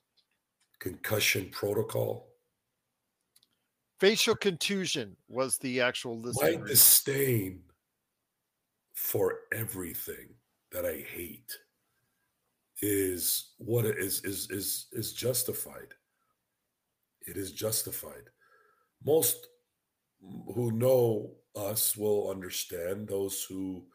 concussion 0.80 1.50
protocol. 1.51 2.30
Facial 4.00 4.36
contusion 4.36 5.15
was 5.30 5.58
the 5.58 5.80
actual 5.80 6.22
My 6.42 6.56
disdain 6.68 7.62
for 8.94 9.39
everything 9.53 10.36
that 10.72 10.86
I 10.86 11.06
hate 11.10 11.58
is 12.82 13.53
what 13.60 13.86
is 13.86 14.24
is 14.25 14.50
is 14.51 14.88
is 14.92 15.13
justified. 15.13 15.94
It 17.25 17.38
is 17.38 17.53
justified. 17.53 18.30
Most 19.06 19.48
who 20.53 20.72
know 20.72 21.36
us 21.56 21.96
will 21.96 22.30
understand. 22.30 23.08
Those 23.08 23.44
who 23.44 23.86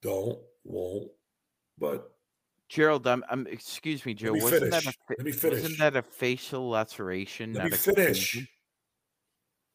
don't 0.00 0.38
won't. 0.64 1.10
But 1.78 2.15
Gerald, 2.68 3.06
I'm, 3.06 3.24
I'm 3.30 3.46
excuse 3.46 4.04
me, 4.04 4.14
Joe. 4.14 4.32
Me 4.32 4.42
wasn't 4.42 4.74
finish. 4.74 4.84
that 4.84 4.94
a 4.94 5.14
Let 5.18 5.24
me 5.24 5.32
finish. 5.32 5.62
wasn't 5.62 5.78
that 5.78 5.96
a 5.96 6.02
facial 6.02 6.68
laceration? 6.68 7.52
Let 7.52 7.70
me 7.70 7.76
finish. 7.76 8.48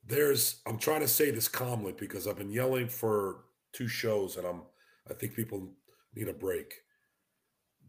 There's 0.05 0.62
I'm 0.65 0.77
trying 0.77 1.01
to 1.01 1.07
say 1.07 1.31
this 1.31 1.48
calmly 1.48 1.93
because 1.98 2.27
I've 2.27 2.38
been 2.38 2.51
yelling 2.51 2.88
for 2.88 3.45
two 3.71 3.88
shows 3.88 4.38
and 4.38 4.45
I'm 4.45 4.63
I 5.10 5.13
think 5.13 5.36
people 5.36 5.74
need 6.15 6.27
a 6.27 6.33
break. 6.33 6.74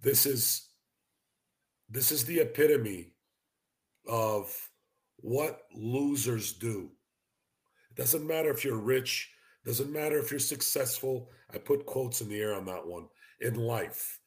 This 0.00 0.26
is 0.26 0.68
this 1.90 2.12
is 2.12 2.24
the 2.24 2.40
epitome 2.40 3.14
of 4.06 4.54
what 5.16 5.62
losers 5.74 6.52
do. 6.52 6.90
It 7.90 7.96
doesn't 7.96 8.26
matter 8.26 8.50
if 8.50 8.64
you're 8.64 8.78
rich, 8.78 9.30
doesn't 9.64 9.92
matter 9.92 10.18
if 10.18 10.30
you're 10.30 10.40
successful. 10.40 11.30
I 11.52 11.58
put 11.58 11.86
quotes 11.86 12.20
in 12.20 12.28
the 12.28 12.40
air 12.40 12.54
on 12.54 12.64
that 12.66 12.86
one. 12.86 13.08
In 13.40 13.54
life, 13.54 14.20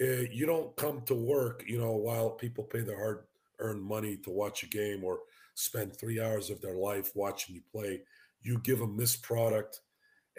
uh, 0.00 0.28
you 0.30 0.46
don't 0.46 0.74
come 0.76 1.00
to 1.02 1.14
work, 1.14 1.64
you 1.66 1.78
know, 1.78 1.92
while 1.92 2.30
people 2.30 2.64
pay 2.64 2.80
their 2.80 2.98
hard 2.98 3.24
earned 3.58 3.82
money 3.82 4.16
to 4.18 4.30
watch 4.30 4.62
a 4.62 4.66
game 4.66 5.02
or 5.02 5.20
spend 5.54 5.96
three 5.96 6.20
hours 6.20 6.50
of 6.50 6.60
their 6.60 6.74
life 6.74 7.12
watching 7.14 7.54
you 7.54 7.62
play. 7.72 8.02
You 8.42 8.58
give 8.58 8.78
them 8.78 8.96
this 8.96 9.16
product. 9.16 9.80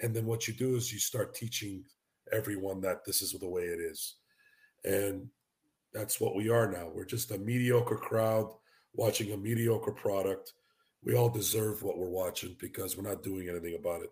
And 0.02 0.16
then 0.16 0.26
what 0.26 0.48
you 0.48 0.54
do 0.54 0.76
is 0.76 0.94
you 0.94 1.00
start 1.00 1.34
teaching 1.34 1.84
everyone 2.32 2.82
that 2.82 3.04
this 3.04 3.22
is 3.22 3.32
the 3.32 3.48
way 3.48 3.64
it 3.64 3.80
is. 3.80 4.16
And 4.86 5.28
that's 5.94 6.22
what 6.22 6.36
we 6.36 6.50
are 6.50 6.72
now. 6.72 6.90
We're 6.94 7.06
just 7.06 7.32
a 7.32 7.38
mediocre 7.40 7.98
crowd 7.98 8.54
watching 8.94 9.32
a 9.32 9.38
mediocre 9.38 9.92
product. 9.92 10.54
We 11.04 11.16
all 11.16 11.30
deserve 11.30 11.82
what 11.82 11.98
we're 11.98 12.10
watching 12.10 12.56
because 12.60 12.96
we're 12.96 13.10
not 13.10 13.24
doing 13.24 13.50
anything 13.50 13.76
about 13.76 14.02
it. 14.02 14.12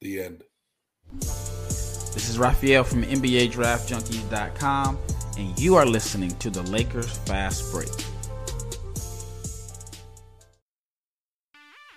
The 0.00 0.22
end. 0.22 1.63
This 2.14 2.28
is 2.28 2.38
Raphael 2.38 2.84
from 2.84 3.02
NBA 3.02 3.50
Draft 3.50 3.90
Junkies.com, 3.90 4.96
and 5.36 5.58
you 5.58 5.74
are 5.74 5.84
listening 5.84 6.30
to 6.38 6.48
the 6.48 6.62
Lakers 6.62 7.10
Fast 7.18 7.72
Break. 7.72 7.90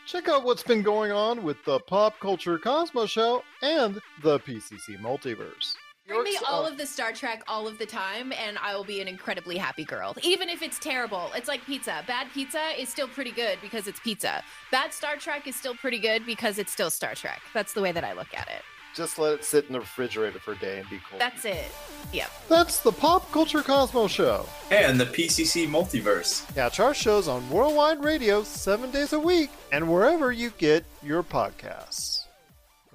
Check 0.07 0.27
out 0.27 0.43
what's 0.43 0.63
been 0.63 0.81
going 0.81 1.12
on 1.12 1.43
with 1.43 1.63
the 1.65 1.79
Pop 1.81 2.19
Culture 2.19 2.57
Cosmos 2.57 3.12
Show 3.12 3.43
and 3.62 4.01
the 4.24 4.39
PCC 4.39 5.00
Multiverse. 5.00 5.75
Bring 6.07 6.24
me 6.24 6.39
all 6.50 6.65
uh, 6.65 6.71
of 6.71 6.79
the 6.79 6.88
Star 6.88 7.12
Trek 7.12 7.43
all 7.47 7.67
of 7.67 7.77
the 7.77 7.86
time, 7.86 8.33
and 8.33 8.57
I 8.57 8.75
will 8.75 8.86
be 8.86 9.01
an 9.01 9.07
incredibly 9.07 9.55
happy 9.57 9.86
girl. 9.86 10.15
Even 10.24 10.50
if 10.50 10.63
it's 10.63 10.79
terrible, 10.79 11.29
it's 11.36 11.47
like 11.47 11.63
pizza. 11.63 12.03
Bad 12.07 12.25
pizza 12.33 12.71
is 12.75 12.89
still 12.89 13.07
pretty 13.07 13.31
good 13.31 13.59
because 13.62 13.88
it's 13.88 14.00
pizza. 14.00 14.43
Bad 14.71 14.93
Star 14.93 15.17
Trek 15.17 15.45
is 15.45 15.55
still 15.55 15.75
pretty 15.75 16.00
good 16.00 16.25
because 16.25 16.57
it's 16.57 16.71
still 16.71 16.89
Star 16.89 17.13
Trek. 17.13 17.39
That's 17.53 17.74
the 17.74 17.81
way 17.81 17.91
that 17.91 18.03
I 18.03 18.13
look 18.13 18.33
at 18.33 18.47
it. 18.47 18.63
Just 18.98 19.20
let 19.20 19.34
it 19.34 19.46
sit 19.46 19.68
in 19.68 19.74
the 19.74 19.80
refrigerator 19.80 20.39
for 20.39 20.54
a 20.54 20.58
day 20.58 20.80
and 20.80 20.89
be 20.89 21.00
cool. 21.08 21.20
That's 21.20 21.46
it. 21.46 21.72
Yep. 22.13 22.32
That's 22.50 22.80
the 22.80 22.92
Pop 22.92 23.32
Culture 23.32 23.62
Cosmos 23.62 24.10
Show. 24.10 24.44
And 24.72 25.00
the 25.00 25.06
PCC 25.06 25.68
Multiverse. 25.68 26.51
Catch 26.56 26.80
our 26.80 26.96
shows 26.96 27.27
on 27.27 27.48
Worldwide 27.51 28.04
Radio 28.04 28.42
seven 28.42 28.89
days 28.89 29.13
a 29.13 29.20
week 29.20 29.51
and 29.72 29.88
wherever 29.88 30.32
you 30.32 30.50
get 30.58 30.84
your 31.04 31.22
podcasts. 31.22 32.25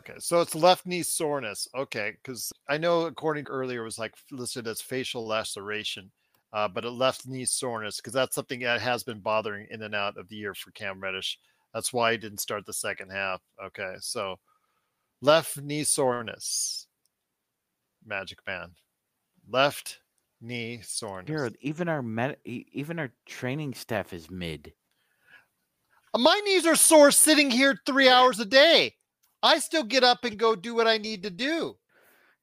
Okay, 0.00 0.14
so 0.18 0.40
it's 0.40 0.56
left 0.56 0.86
knee 0.86 1.04
soreness. 1.04 1.68
Okay, 1.72 2.14
because 2.20 2.52
I 2.68 2.78
know 2.78 3.02
according 3.02 3.44
to 3.44 3.52
earlier 3.52 3.82
it 3.82 3.84
was 3.84 4.00
like 4.00 4.14
listed 4.32 4.66
as 4.66 4.80
facial 4.80 5.24
laceration, 5.24 6.10
uh, 6.52 6.66
but 6.66 6.84
a 6.84 6.90
left 6.90 7.28
knee 7.28 7.44
soreness 7.44 7.98
because 7.98 8.12
that's 8.12 8.34
something 8.34 8.58
that 8.58 8.80
has 8.80 9.04
been 9.04 9.20
bothering 9.20 9.68
in 9.70 9.82
and 9.82 9.94
out 9.94 10.16
of 10.16 10.28
the 10.28 10.34
year 10.34 10.52
for 10.52 10.72
Cam 10.72 11.00
Reddish. 11.00 11.38
That's 11.72 11.92
why 11.92 12.10
he 12.10 12.18
didn't 12.18 12.40
start 12.40 12.66
the 12.66 12.72
second 12.72 13.10
half. 13.10 13.40
Okay, 13.64 13.94
so 14.00 14.40
left 15.22 15.56
knee 15.56 15.84
soreness, 15.84 16.88
Magic 18.04 18.40
Man, 18.46 18.72
left 19.48 20.00
knee 20.40 20.80
soreness. 20.82 21.28
Jared, 21.28 21.56
even 21.60 21.88
our 21.88 22.02
med- 22.02 22.36
even 22.44 22.98
our 22.98 23.12
training 23.24 23.72
staff 23.72 24.12
is 24.12 24.30
mid. 24.30 24.74
Uh, 26.12 26.18
my 26.18 26.38
knees 26.44 26.66
are 26.66 26.76
sore 26.76 27.10
sitting 27.10 27.50
here 27.50 27.78
three 27.86 28.08
hours 28.08 28.38
a 28.40 28.44
day. 28.44 28.94
I 29.42 29.58
still 29.60 29.84
get 29.84 30.04
up 30.04 30.24
and 30.24 30.38
go 30.38 30.54
do 30.54 30.74
what 30.74 30.86
I 30.86 30.98
need 30.98 31.22
to 31.22 31.30
do. 31.30 31.78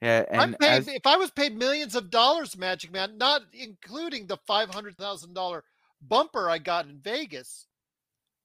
Yeah, 0.02 0.24
I'm 0.32 0.54
paid, 0.54 0.70
as, 0.70 0.88
if 0.88 1.06
I 1.06 1.18
was 1.18 1.30
paid 1.30 1.58
millions 1.58 1.94
of 1.94 2.10
dollars, 2.10 2.58
Magic 2.58 2.92
Man, 2.92 3.18
not 3.18 3.42
including 3.54 4.28
the 4.28 4.38
five 4.48 4.70
hundred 4.70 4.98
thousand 4.98 5.34
dollar 5.34 5.66
bumper 6.02 6.50
I 6.50 6.58
got 6.58 6.88
in 6.88 7.00
Vegas, 7.00 7.68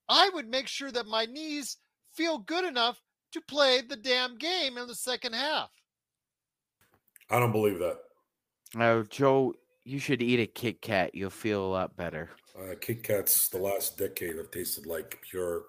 I 0.09 0.29
would 0.33 0.49
make 0.49 0.67
sure 0.67 0.91
that 0.91 1.07
my 1.07 1.25
knees 1.25 1.77
feel 2.13 2.39
good 2.39 2.65
enough 2.65 3.01
to 3.35 3.41
play 3.41 3.81
the 3.81 3.97
damn 3.97 4.37
game 4.37 4.77
in 4.77 4.87
the 4.87 4.95
second 4.95 5.33
half. 5.33 5.69
I 7.29 7.37
don't 7.37 7.51
believe 7.51 7.79
that. 7.79 7.97
uh, 8.79 9.03
Joe, 9.09 9.53
you 9.83 9.99
should 9.99 10.21
eat 10.21 10.39
a 10.39 10.47
Kit 10.47 10.81
Kat. 10.81 11.13
You'll 11.13 11.29
feel 11.29 11.65
a 11.65 11.67
lot 11.67 11.97
better. 11.97 12.29
Uh, 12.57 12.75
Kit 12.79 13.03
Kats, 13.03 13.49
the 13.49 13.57
last 13.57 13.97
decade, 13.97 14.37
have 14.37 14.51
tasted 14.51 14.85
like 14.85 15.19
pure. 15.29 15.63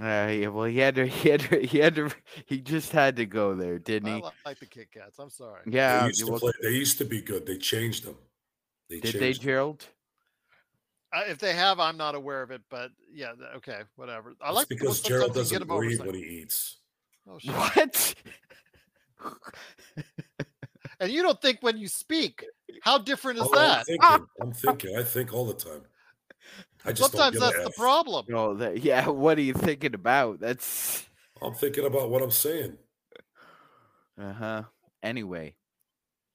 Uh, 0.00 0.30
yeah, 0.30 0.46
well, 0.46 0.64
he 0.64 0.78
had 0.78 0.94
to, 0.94 1.06
he 1.06 1.28
had 1.28 1.40
to, 1.40 1.58
he 1.58 1.78
had 1.78 1.94
to, 1.96 2.10
he 2.46 2.60
just 2.60 2.90
had 2.90 3.16
to 3.16 3.26
go 3.26 3.54
there, 3.54 3.78
didn't 3.78 4.08
he? 4.08 4.22
li- 4.22 4.30
like 4.46 4.58
the 4.58 4.66
Kit 4.66 4.90
Kats. 4.90 5.18
I'm 5.18 5.28
sorry. 5.28 5.60
Yeah. 5.66 6.00
they, 6.00 6.06
used 6.06 6.20
to 6.24 6.30
well, 6.30 6.40
play, 6.40 6.52
they 6.62 6.70
used 6.70 6.96
to 6.96 7.04
be 7.04 7.20
good. 7.20 7.44
They 7.44 7.58
changed 7.58 8.04
them. 8.04 8.16
They 8.88 9.00
did 9.00 9.16
they, 9.16 9.18
changed 9.34 9.42
them. 9.42 9.76
Gerald? 11.12 11.28
Uh, 11.28 11.30
if 11.32 11.38
they 11.38 11.54
have, 11.54 11.80
I'm 11.80 11.96
not 11.96 12.14
aware 12.14 12.42
of 12.42 12.50
it, 12.50 12.62
but 12.70 12.90
yeah, 13.12 13.32
okay, 13.56 13.80
whatever. 13.96 14.34
I 14.40 14.48
It's 14.48 14.56
like 14.56 14.68
because 14.68 15.00
Gerald 15.00 15.34
doesn't 15.34 15.62
over 15.70 15.78
breathe 15.80 15.98
some- 15.98 16.06
when 16.06 16.14
he 16.16 16.22
eats. 16.22 16.78
Oh, 17.28 17.38
shit. 17.40 17.54
What? 17.54 18.14
And 21.00 21.12
you 21.12 21.22
don't 21.22 21.40
think 21.40 21.58
when 21.60 21.76
you 21.78 21.86
speak. 21.88 22.44
How 22.82 22.98
different 22.98 23.38
is 23.38 23.44
Oh, 23.44 23.50
I'm 23.50 23.54
that? 23.54 23.86
thinking. 23.86 24.26
I'm 24.42 24.52
thinking. 24.52 24.96
I 24.96 25.02
think 25.04 25.32
all 25.32 25.44
the 25.46 25.54
time. 25.54 25.82
I 26.84 26.92
just 26.92 27.10
Sometimes 27.12 27.38
that's 27.38 27.56
the 27.56 27.68
F. 27.70 27.76
problem. 27.76 28.26
No, 28.28 28.54
that, 28.54 28.82
yeah. 28.82 29.08
What 29.08 29.38
are 29.38 29.42
you 29.42 29.52
thinking 29.52 29.94
about? 29.94 30.40
That's 30.40 31.04
I'm 31.42 31.54
thinking 31.54 31.84
about 31.86 32.10
what 32.10 32.22
I'm 32.22 32.30
saying. 32.30 32.76
uh 34.20 34.32
huh. 34.32 34.62
Anyway, 35.02 35.54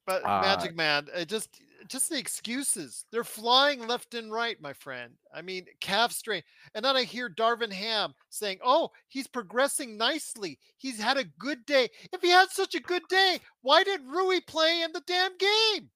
But 0.05 0.23
Uh, 0.23 0.41
Magic 0.41 0.75
Man, 0.75 1.07
it 1.13 1.27
just 1.27 1.59
just 1.93 2.10
the 2.10 2.17
excuses. 2.17 3.06
They're 3.12 3.23
flying 3.23 3.88
left 3.88 4.15
and 4.15 4.32
right, 4.32 4.60
my 4.60 4.73
friend. 4.73 5.13
I 5.34 5.43
mean, 5.43 5.67
calf 5.79 6.12
strain. 6.12 6.41
And 6.73 6.84
then 6.84 6.97
I 6.97 7.03
hear 7.03 7.29
Darvin 7.29 7.71
Ham 7.71 8.15
saying, 8.29 8.58
"Oh, 8.63 8.91
he's 9.08 9.27
progressing 9.27 9.95
nicely. 9.95 10.58
He's 10.77 10.99
had 10.99 11.17
a 11.17 11.23
good 11.23 11.65
day. 11.67 11.89
If 12.12 12.21
he 12.21 12.29
had 12.29 12.49
such 12.49 12.73
a 12.73 12.82
good 12.82 13.03
day, 13.10 13.39
why 13.62 13.84
did 13.84 14.01
Rui 14.08 14.41
play 14.41 14.82
in 14.82 14.91
the 14.91 15.03
damn 15.06 15.38
game?" 15.38 15.91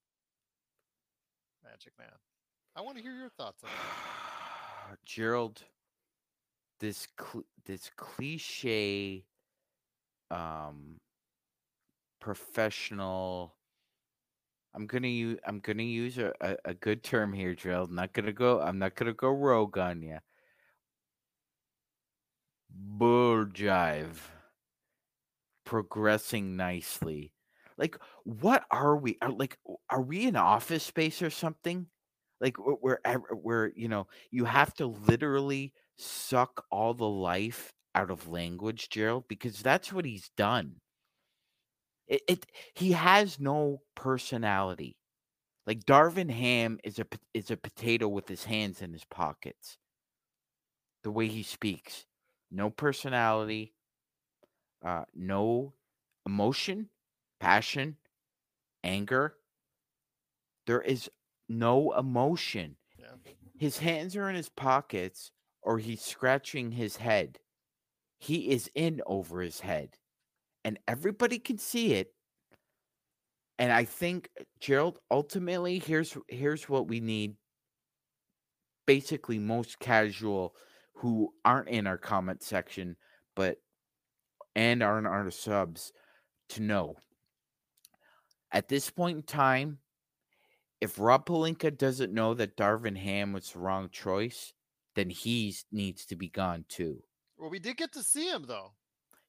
Magic 1.64 1.94
Man. 1.98 2.08
I 2.76 2.82
want 2.82 2.98
to 2.98 3.04
hear 3.04 3.16
your 3.16 3.30
thoughts 3.30 3.64
on 3.64 3.70
that. 3.70 5.00
Gerald, 5.06 5.64
this 6.80 7.08
cl- 7.20 7.44
this 7.66 7.90
cliche, 7.96 9.26
um, 10.30 11.00
professional. 12.20 13.57
I'm 14.76 14.86
gonna 14.88 15.08
use 15.08 15.40
I'm 15.46 15.60
gonna 15.60 15.84
use 15.84 16.18
a, 16.18 16.34
a, 16.42 16.56
a 16.66 16.74
good 16.74 17.04
term 17.04 17.34
here, 17.34 17.56
Gerald. 17.56 17.92
Not 17.92 18.14
gonna 18.14 18.34
go. 18.34 18.62
I'm 18.62 18.80
not 18.80 18.96
gonna 18.96 19.14
go 19.14 19.30
rogue 19.30 19.78
on 19.78 20.02
you. 20.02 20.20
Bull 22.70 23.46
jive. 23.46 24.18
Progressing 25.66 26.56
nicely. 26.56 27.34
Like, 27.78 27.98
what 28.24 28.66
are 28.72 28.96
we? 28.96 29.18
Are 29.22 29.32
like, 29.32 29.58
are 29.90 30.02
we 30.02 30.28
in 30.28 30.36
office 30.36 30.84
space 30.84 31.22
or 31.22 31.30
something? 31.30 31.88
like 32.40 32.56
where 32.58 33.00
where 33.32 33.72
you 33.76 33.88
know 33.88 34.08
you 34.32 34.46
have 34.46 34.74
to 34.76 34.86
literally 34.86 35.74
suck 35.98 36.64
all 36.72 36.94
the 36.94 37.08
life 37.08 37.74
out 37.96 38.12
of 38.12 38.28
language 38.28 38.90
gerald 38.90 39.24
because 39.28 39.62
that's 39.62 39.92
what 39.92 40.06
he's 40.06 40.30
done 40.38 40.76
it, 42.08 42.22
it 42.28 42.46
he 42.74 42.94
has 42.94 43.40
no 43.40 43.82
personality 43.96 44.98
like 45.68 45.86
darvin 45.86 46.30
ham 46.32 46.80
is 46.84 47.00
a 47.00 47.06
is 47.34 47.52
a 47.52 47.58
potato 47.58 48.08
with 48.08 48.28
his 48.28 48.46
hands 48.46 48.82
in 48.82 48.94
his 48.94 49.06
pockets 49.06 49.78
the 51.04 51.12
way 51.12 51.28
he 51.28 51.44
speaks 51.44 52.06
no 52.52 52.70
personality 52.70 53.74
uh 54.86 55.04
no 55.16 55.74
emotion 56.26 56.90
passion 57.40 57.98
anger 58.84 59.36
there 60.68 60.82
is 60.82 61.10
no 61.50 61.94
emotion 61.94 62.76
Yeah. 63.00 63.16
his 63.58 63.80
hands 63.80 64.16
are 64.16 64.30
in 64.30 64.36
his 64.36 64.50
pockets 64.50 65.32
or 65.62 65.80
he's 65.80 66.02
scratching 66.02 66.72
his 66.72 66.98
head. 66.98 67.40
He 68.20 68.52
is 68.52 68.70
in 68.76 69.02
over 69.06 69.42
his 69.42 69.62
head. 69.62 69.98
And 70.68 70.78
everybody 70.86 71.40
can 71.40 71.58
see 71.58 71.94
it. 71.94 72.14
And 73.58 73.72
I 73.72 73.86
think 73.86 74.30
uh, 74.38 74.44
Gerald 74.60 75.00
ultimately 75.10 75.80
here's 75.80 76.18
here's 76.28 76.68
what 76.68 76.90
we 76.90 77.00
need 77.00 77.36
basically 78.86 79.40
most 79.40 79.80
casual 79.80 80.54
who 80.96 81.34
aren't 81.46 81.70
in 81.70 81.88
our 81.88 81.98
comment 81.98 82.44
section 82.44 82.98
but 83.34 83.60
and 84.58 84.84
aren't 84.84 85.08
our 85.08 85.32
subs 85.32 85.94
to 86.50 86.62
know. 86.62 86.98
At 88.52 88.68
this 88.68 88.90
point 88.90 89.16
in 89.16 89.24
time, 89.24 89.78
if 90.82 91.00
Rob 91.00 91.26
Pelinka 91.26 91.78
doesn't 91.78 92.14
know 92.14 92.34
that 92.34 92.58
Darvin 92.58 92.98
Ham 92.98 93.32
was 93.32 93.52
the 93.52 93.60
wrong 93.60 93.88
choice, 93.90 94.52
then 94.96 95.10
he 95.10 95.56
needs 95.72 96.06
to 96.08 96.18
be 96.18 96.28
gone 96.28 96.66
too. 96.68 97.02
Well, 97.38 97.50
we 97.50 97.60
did 97.60 97.78
get 97.78 97.94
to 97.94 98.04
see 98.04 98.28
him 98.30 98.44
though. 98.50 98.74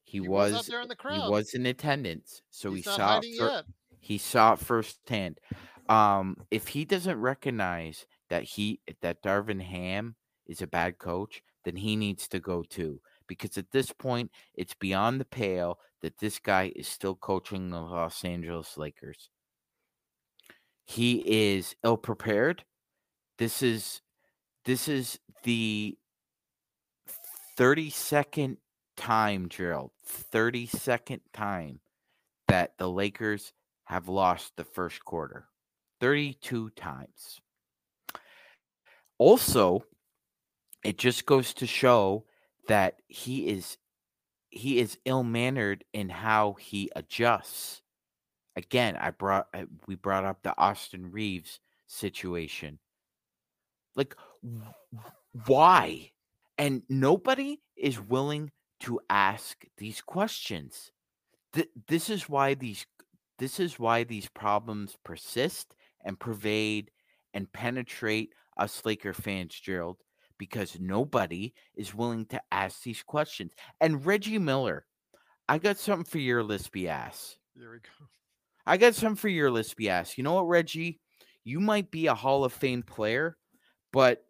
He, 0.09 0.17
He 0.17 0.27
was 0.27 0.53
was, 0.53 0.65
there 0.65 0.81
in 0.81 0.87
the 0.87 0.95
he 1.11 1.19
was 1.19 1.53
in 1.53 1.67
attendance, 1.67 2.41
so 2.49 2.71
He's 2.71 2.83
he 2.85 2.91
saw 2.91 3.19
it 3.19 3.37
fir- 3.37 3.63
he 3.99 4.17
saw 4.17 4.53
it 4.53 4.59
firsthand. 4.59 5.39
Um, 5.87 6.35
if 6.49 6.69
he 6.69 6.83
doesn't 6.83 7.21
recognize 7.21 8.07
that 8.29 8.41
he 8.41 8.81
that 9.01 9.21
Darvin 9.21 9.61
Ham 9.61 10.15
is 10.47 10.63
a 10.63 10.67
bad 10.67 10.97
coach, 10.97 11.43
then 11.63 11.75
he 11.75 11.95
needs 11.95 12.27
to 12.29 12.39
go 12.39 12.63
too. 12.63 13.01
Because 13.27 13.55
at 13.59 13.69
this 13.69 13.91
point, 13.91 14.31
it's 14.55 14.73
beyond 14.73 15.21
the 15.21 15.25
pale 15.25 15.77
that 16.01 16.17
this 16.17 16.39
guy 16.39 16.73
is 16.75 16.87
still 16.87 17.13
coaching 17.13 17.69
the 17.69 17.79
Los 17.79 18.25
Angeles 18.25 18.79
Lakers. 18.79 19.29
He 20.85 21.21
is 21.53 21.75
ill 21.83 21.97
prepared. 21.97 22.65
This 23.37 23.61
is 23.61 24.01
this 24.65 24.87
is 24.87 25.19
the 25.43 25.99
32nd 27.59 28.57
time, 28.99 29.47
Gerald. 29.49 29.91
32nd 30.31 31.21
time 31.33 31.79
that 32.49 32.77
the 32.77 32.89
Lakers 32.89 33.53
have 33.85 34.09
lost 34.09 34.55
the 34.57 34.65
first 34.65 35.03
quarter. 35.05 35.47
32 36.01 36.69
times. 36.71 37.39
Also, 39.17 39.83
it 40.83 40.97
just 40.97 41.25
goes 41.25 41.53
to 41.55 41.65
show 41.65 42.25
that 42.67 43.01
he 43.07 43.47
is 43.47 43.77
he 44.51 44.79
is 44.79 44.97
ill-mannered 45.05 45.83
in 45.93 46.09
how 46.09 46.53
he 46.59 46.89
adjusts. 46.95 47.81
Again, 48.55 48.97
I 48.97 49.11
brought 49.11 49.47
we 49.87 49.95
brought 49.95 50.25
up 50.25 50.43
the 50.43 50.57
Austin 50.57 51.11
Reaves 51.11 51.59
situation. 51.87 52.79
Like 53.95 54.15
why? 55.45 56.11
And 56.57 56.83
nobody 56.89 57.61
is 57.77 57.99
willing 57.99 58.51
to 58.81 58.99
ask 59.09 59.65
these 59.77 60.01
questions. 60.01 60.91
Th- 61.53 61.69
this 61.87 62.09
is 62.09 62.29
why 62.29 62.53
these 62.53 62.85
this 63.37 63.59
is 63.59 63.79
why 63.79 64.03
these 64.03 64.27
problems 64.27 64.97
persist 65.03 65.73
and 66.03 66.19
pervade 66.19 66.91
and 67.33 67.51
penetrate 67.53 68.33
us 68.57 68.83
Laker 68.83 69.13
fans, 69.13 69.57
Gerald, 69.57 69.97
because 70.37 70.77
nobody 70.79 71.53
is 71.75 71.95
willing 71.95 72.25
to 72.27 72.41
ask 72.51 72.83
these 72.83 73.01
questions. 73.01 73.53
And 73.79 74.05
Reggie 74.05 74.39
Miller, 74.39 74.85
I 75.47 75.57
got 75.57 75.77
something 75.77 76.05
for 76.05 76.19
your 76.19 76.43
lispy 76.43 76.87
ass. 76.87 77.37
There 77.55 77.71
we 77.71 77.77
go. 77.77 78.07
I 78.65 78.77
got 78.77 78.93
something 78.93 79.15
for 79.15 79.29
your 79.29 79.49
lispy 79.49 79.87
ass. 79.87 80.17
You 80.17 80.23
know 80.23 80.33
what, 80.33 80.47
Reggie? 80.47 80.99
You 81.45 81.59
might 81.59 81.89
be 81.89 82.07
a 82.07 82.13
Hall 82.13 82.43
of 82.43 82.53
Fame 82.53 82.83
player, 82.83 83.37
but 83.93 84.23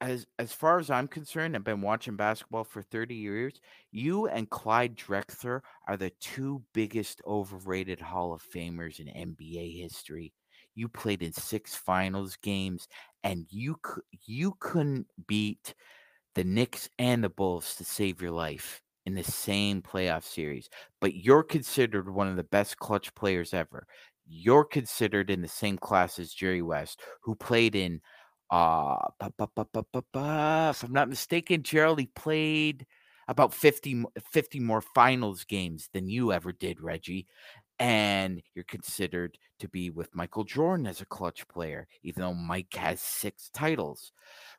as 0.00 0.26
as 0.38 0.52
far 0.52 0.78
as 0.78 0.90
I'm 0.90 1.08
concerned, 1.08 1.54
I've 1.54 1.64
been 1.64 1.82
watching 1.82 2.16
basketball 2.16 2.64
for 2.64 2.82
30 2.82 3.14
years. 3.14 3.60
You 3.92 4.26
and 4.26 4.48
Clyde 4.50 4.96
Drexler 4.96 5.60
are 5.86 5.96
the 5.96 6.10
two 6.20 6.62
biggest 6.72 7.20
overrated 7.26 8.00
Hall 8.00 8.32
of 8.32 8.42
Famers 8.42 8.98
in 9.00 9.06
NBA 9.06 9.80
history. 9.80 10.32
You 10.74 10.88
played 10.88 11.22
in 11.22 11.32
six 11.32 11.74
finals 11.74 12.36
games, 12.36 12.88
and 13.22 13.46
you 13.50 13.76
you 14.26 14.54
couldn't 14.60 15.06
beat 15.26 15.74
the 16.34 16.44
Knicks 16.44 16.88
and 16.98 17.22
the 17.22 17.28
Bulls 17.28 17.74
to 17.76 17.84
save 17.84 18.22
your 18.22 18.30
life 18.30 18.80
in 19.06 19.14
the 19.14 19.24
same 19.24 19.82
playoff 19.82 20.24
series. 20.24 20.68
But 21.00 21.14
you're 21.14 21.42
considered 21.42 22.08
one 22.08 22.28
of 22.28 22.36
the 22.36 22.44
best 22.44 22.78
clutch 22.78 23.14
players 23.14 23.54
ever. 23.54 23.86
You're 24.26 24.64
considered 24.64 25.30
in 25.30 25.40
the 25.42 25.48
same 25.48 25.78
class 25.78 26.18
as 26.18 26.32
Jerry 26.32 26.62
West, 26.62 27.00
who 27.22 27.34
played 27.34 27.74
in 27.74 28.00
uh, 28.50 28.96
if 29.20 30.82
I'm 30.82 30.92
not 30.92 31.08
mistaken, 31.08 31.62
Gerald, 31.62 32.00
he 32.00 32.06
played 32.06 32.86
about 33.28 33.52
50, 33.52 34.04
50 34.30 34.60
more 34.60 34.80
finals 34.80 35.44
games 35.44 35.88
than 35.92 36.08
you 36.08 36.32
ever 36.32 36.52
did, 36.52 36.80
Reggie. 36.80 37.26
And 37.78 38.42
you're 38.54 38.64
considered 38.64 39.38
to 39.60 39.68
be 39.68 39.90
with 39.90 40.14
Michael 40.14 40.44
Jordan 40.44 40.86
as 40.86 41.00
a 41.00 41.06
clutch 41.06 41.46
player, 41.46 41.86
even 42.02 42.22
though 42.22 42.34
Mike 42.34 42.74
has 42.74 43.00
six 43.00 43.50
titles. 43.52 44.12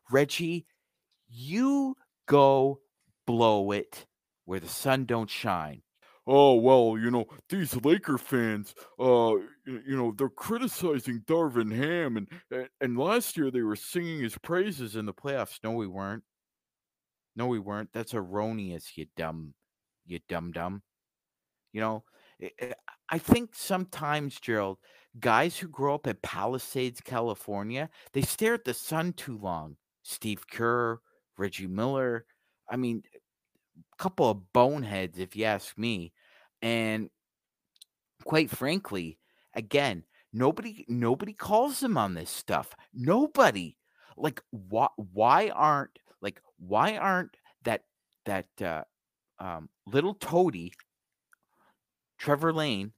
Reggie, 0.09 0.65
you 1.27 1.95
go 2.27 2.79
blow 3.25 3.71
it 3.71 4.05
where 4.45 4.59
the 4.59 4.69
sun 4.69 5.05
don't 5.05 5.29
shine 5.29 5.81
oh 6.31 6.53
well 6.53 6.95
you 6.97 7.09
know 7.09 7.25
these 7.49 7.75
laker 7.83 8.17
fans 8.19 8.75
uh 8.99 9.33
you 9.65 9.97
know 9.97 10.13
they're 10.15 10.29
criticizing 10.29 11.21
darvin 11.21 11.75
ham 11.75 12.17
and 12.17 12.27
and 12.79 12.97
last 12.99 13.35
year 13.35 13.49
they 13.49 13.63
were 13.63 13.75
singing 13.75 14.21
his 14.21 14.37
praises 14.37 14.95
in 14.95 15.05
the 15.07 15.13
playoffs. 15.13 15.59
No 15.63 15.71
we 15.71 15.87
weren't. 15.87 16.23
No 17.35 17.47
we 17.47 17.57
weren't. 17.59 17.89
That's 17.93 18.13
erroneous 18.13 18.95
you 18.95 19.07
dumb 19.17 19.55
you 20.05 20.19
dumb 20.29 20.51
dumb. 20.51 20.83
You 21.73 21.81
know 21.81 22.03
eh, 22.41 22.49
eh, 22.59 22.73
i 23.09 23.17
think 23.17 23.51
sometimes 23.53 24.39
gerald 24.39 24.77
guys 25.19 25.57
who 25.57 25.67
grow 25.67 25.95
up 25.95 26.07
in 26.07 26.15
palisades 26.23 27.01
california 27.01 27.89
they 28.13 28.21
stare 28.21 28.53
at 28.53 28.65
the 28.65 28.73
sun 28.73 29.13
too 29.13 29.37
long. 29.37 29.75
Steve 30.03 30.45
kerr 30.47 30.99
reggie 31.37 31.67
miller 31.67 32.25
i 32.69 32.75
mean 32.75 33.03
a 33.93 33.97
couple 33.97 34.29
of 34.29 34.51
boneheads, 34.53 35.19
if 35.19 35.35
you 35.35 35.45
ask 35.45 35.77
me. 35.77 36.11
And 36.61 37.09
quite 38.23 38.49
frankly, 38.49 39.17
again, 39.53 40.03
nobody 40.33 40.85
nobody 40.87 41.33
calls 41.33 41.79
them 41.79 41.97
on 41.97 42.13
this 42.13 42.29
stuff. 42.29 42.75
Nobody. 42.93 43.77
Like 44.17 44.41
why 44.51 44.87
why 44.97 45.49
aren't 45.49 45.97
like 46.21 46.41
why 46.57 46.97
aren't 46.97 47.37
that 47.63 47.83
that 48.25 48.47
uh 48.61 48.83
um 49.39 49.69
little 49.85 50.13
toady 50.13 50.73
Trevor 52.17 52.51
Lane 52.53 52.91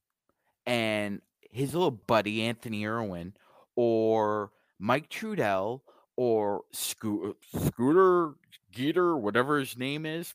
and 0.65 1.21
his 1.51 1.73
little 1.73 1.91
buddy 1.91 2.43
Anthony 2.43 2.85
Irwin 2.85 3.33
or 3.75 4.51
Mike 4.79 5.09
Trudell 5.09 5.81
or 6.15 6.63
Sco- 6.71 7.35
Scooter 7.65 8.33
Geeter, 8.73 9.19
whatever 9.19 9.59
his 9.59 9.77
name 9.77 10.05
is, 10.05 10.33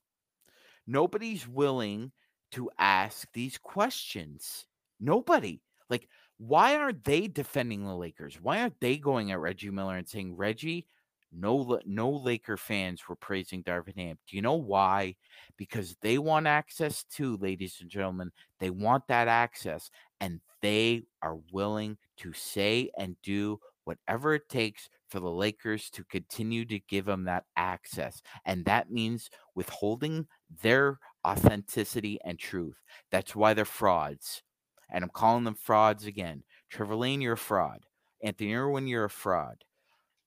Nobody's 0.87 1.49
willing 1.49 2.13
to 2.53 2.71
ask 2.79 3.27
these 3.33 3.59
questions. 3.59 4.67
Nobody. 5.01 5.61
Like, 5.91 6.09
why 6.39 6.77
aren't 6.77 7.05
they 7.05 7.29
defending 7.29 7.85
the 7.85 7.95
Lakers? 7.95 8.39
Why 8.41 8.61
aren't 8.61 8.81
they 8.81 8.97
going 8.97 9.33
at 9.33 9.41
Reggie 9.41 9.71
Miller 9.71 9.97
and 9.97 10.09
saying, 10.09 10.37
Reggie, 10.37 10.87
no, 11.33 11.81
no 11.85 12.11
Laker 12.11 12.57
fans 12.57 13.09
were 13.09 13.17
praising 13.17 13.63
Darvin 13.63 13.97
Ham. 13.97 14.19
Do 14.27 14.37
you 14.37 14.43
know 14.43 14.55
why? 14.55 15.17
Because 15.57 15.97
they 16.01 16.19
want 16.19 16.47
access 16.47 17.05
to, 17.15 17.37
ladies 17.39 17.79
and 17.81 17.91
gentlemen, 17.91 18.31
they 18.59 18.71
want 18.71 19.07
that 19.09 19.29
access, 19.29 19.91
and 20.21 20.41
they 20.63 21.03
are 21.23 21.39
willing 21.53 21.99
to 22.19 22.33
say 22.33 22.91
and 22.97 23.17
do 23.23 23.61
whatever 23.85 24.35
it 24.35 24.49
takes 24.49 24.89
for 25.09 25.21
the 25.21 25.31
Lakers 25.31 25.91
to 25.91 26.05
continue 26.05 26.65
to 26.65 26.81
give 26.81 27.05
them 27.05 27.25
that 27.25 27.45
access. 27.57 28.23
And 28.45 28.65
that 28.65 28.91
means 28.91 29.31
withholding 29.55 30.27
their 30.63 30.99
authenticity 31.27 32.19
and 32.25 32.39
truth. 32.39 32.77
That's 33.11 33.35
why 33.35 33.55
they're 33.55 33.65
frauds. 33.65 34.43
And 34.91 35.03
I'm 35.03 35.11
calling 35.11 35.45
them 35.45 35.57
frauds 35.57 36.07
again. 36.07 36.45
Trevor 36.71 36.97
Lane, 36.97 37.21
you're 37.21 37.35
a 37.35 37.39
fraud. 37.39 37.81
Anthony 38.23 38.55
Irwin, 38.55 38.87
you're 38.87 39.05
a 39.05 39.11
fraud. 39.11 39.65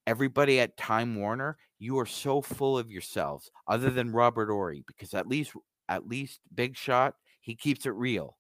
Everybody 0.05 0.59
at 0.59 0.77
Time 0.77 1.15
Warner, 1.15 1.57
you 1.77 1.97
are 1.99 2.05
so 2.05 2.41
full 2.41 2.77
of 2.77 2.91
yourselves, 2.91 3.49
other 3.67 3.89
than 3.89 4.11
Robert 4.11 4.49
Horry, 4.49 4.83
because 4.85 5.13
at 5.13 5.27
least 5.27 5.53
at 5.87 6.07
least 6.07 6.41
Big 6.53 6.75
Shot, 6.75 7.15
he 7.41 7.55
keeps 7.55 7.85
it 7.85 7.93
real. 7.93 8.37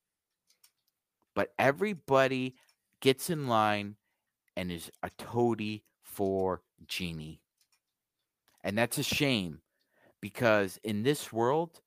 But 1.35 1.49
everybody 1.57 2.55
gets 3.01 3.29
in 3.29 3.47
line 3.47 3.95
and 4.55 4.71
is 4.71 4.91
a 5.03 5.09
toady 5.17 5.83
for 6.03 6.61
Jeanie. 6.87 7.41
And 8.63 8.77
that's 8.77 8.97
a 8.97 9.03
shame 9.03 9.61
because 10.21 10.79
in 10.83 11.03
this 11.03 11.31
world, 11.31 11.81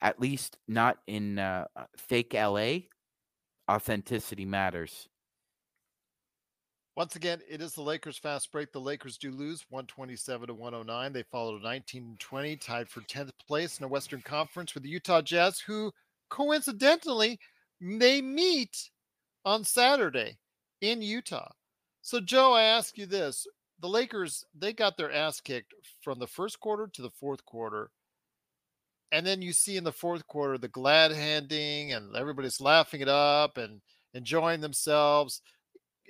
at 0.00 0.20
least 0.20 0.58
not 0.68 0.98
in 1.06 1.38
uh, 1.38 1.66
uh 1.76 1.84
fake 1.96 2.34
LA, 2.34 2.78
authenticity 3.70 4.44
matters. 4.44 5.08
Once 6.98 7.14
again, 7.14 7.40
it 7.48 7.62
is 7.62 7.74
the 7.74 7.80
Lakers 7.80 8.18
fast 8.18 8.50
break. 8.50 8.72
The 8.72 8.80
Lakers 8.80 9.18
do 9.18 9.30
lose 9.30 9.64
127 9.68 10.48
to 10.48 10.54
109. 10.54 11.12
They 11.12 11.22
followed 11.22 11.62
19 11.62 12.16
20, 12.18 12.56
tied 12.56 12.88
for 12.88 13.02
10th 13.02 13.30
place 13.46 13.78
in 13.78 13.84
the 13.84 13.88
Western 13.88 14.20
Conference 14.20 14.74
with 14.74 14.82
the 14.82 14.88
Utah 14.88 15.22
Jazz, 15.22 15.60
who 15.60 15.92
coincidentally 16.28 17.38
they 17.80 18.20
meet 18.20 18.90
on 19.44 19.62
Saturday 19.62 20.38
in 20.80 21.00
Utah. 21.00 21.52
So, 22.02 22.18
Joe, 22.20 22.52
I 22.52 22.62
ask 22.62 22.98
you 22.98 23.06
this. 23.06 23.46
The 23.80 23.88
Lakers, 23.88 24.44
they 24.52 24.72
got 24.72 24.96
their 24.96 25.12
ass 25.12 25.40
kicked 25.40 25.74
from 26.02 26.18
the 26.18 26.26
first 26.26 26.58
quarter 26.58 26.88
to 26.94 27.02
the 27.02 27.10
fourth 27.10 27.44
quarter. 27.44 27.92
And 29.10 29.26
then 29.26 29.40
you 29.40 29.52
see 29.52 29.76
in 29.76 29.84
the 29.84 29.92
fourth 29.92 30.26
quarter 30.26 30.58
the 30.58 30.68
glad 30.68 31.12
handing 31.12 31.92
and 31.92 32.14
everybody's 32.14 32.60
laughing 32.60 33.00
it 33.00 33.08
up 33.08 33.56
and 33.56 33.80
enjoying 34.14 34.60
themselves. 34.60 35.42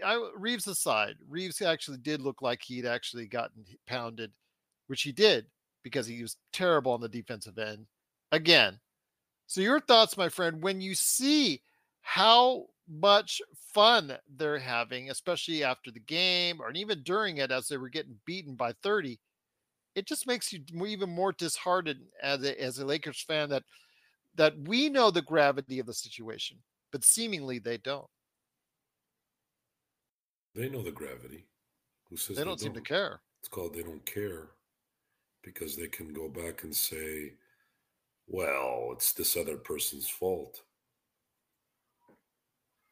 I, 0.05 0.31
Reaves 0.37 0.67
aside, 0.67 1.17
Reaves 1.29 1.63
actually 1.63 1.99
did 1.99 2.23
look 2.23 2.43
like 2.43 2.63
he'd 2.63 2.87
actually 2.87 3.27
gotten 3.27 3.65
pounded, 3.87 4.33
which 4.87 5.03
he 5.03 5.13
did 5.13 5.47
because 5.83 6.07
he 6.07 6.23
was 6.23 6.37
terrible 6.53 6.93
on 6.93 7.01
the 7.01 7.09
defensive 7.09 7.59
end 7.59 7.87
again. 8.33 8.79
So, 9.47 9.61
your 9.61 9.81
thoughts, 9.81 10.17
my 10.17 10.29
friend, 10.29 10.63
when 10.63 10.81
you 10.81 10.95
see 10.95 11.63
how 12.03 12.67
much 12.89 13.41
fun 13.73 14.17
they're 14.37 14.59
having, 14.59 15.11
especially 15.11 15.63
after 15.65 15.91
the 15.91 16.01
game 16.01 16.61
or 16.61 16.71
even 16.73 17.03
during 17.03 17.39
it 17.39 17.51
as 17.51 17.69
they 17.69 17.77
were 17.77 17.89
getting 17.89 18.19
beaten 18.25 18.55
by 18.55 18.73
30. 18.83 19.19
It 19.99 20.07
just 20.07 20.29
makes 20.29 20.53
you 20.53 20.61
even 20.87 21.11
more 21.11 21.33
disheartened 21.33 22.01
as 22.23 22.45
a, 22.45 22.63
as 22.63 22.79
a 22.79 22.87
Lakers 22.87 23.21
fan 23.21 23.49
that 23.51 23.65
that 24.37 24.55
we 24.69 24.89
know 24.89 25.11
the 25.11 25.23
gravity 25.23 25.81
of 25.81 25.87
the 25.87 25.93
situation, 25.93 26.59
but 26.93 27.05
seemingly 27.05 27.59
they 27.59 27.79
don't. 27.79 28.07
They 30.55 30.69
know 30.69 30.83
the 30.83 30.93
gravity. 30.93 31.47
Who 32.09 32.17
says 32.17 32.37
They 32.37 32.45
don't 32.45 32.61
seem 32.61 32.75
to 32.75 32.81
care. 32.81 33.21
It's 33.41 33.49
called 33.49 33.75
they 33.75 33.83
don't 33.83 34.07
care 34.07 34.51
because 35.43 35.77
they 35.77 35.89
can 35.89 36.13
go 36.13 36.29
back 36.29 36.63
and 36.63 36.75
say, 36.75 37.33
well, 38.29 38.91
it's 38.93 39.13
this 39.13 39.37
other 39.37 39.57
person's 39.57 40.09
fault. 40.09 40.63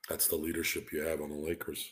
That's 0.09 0.27
the 0.27 0.37
leadership 0.37 0.93
you 0.93 1.03
have 1.03 1.21
on 1.21 1.31
the 1.31 1.37
Lakers. 1.37 1.89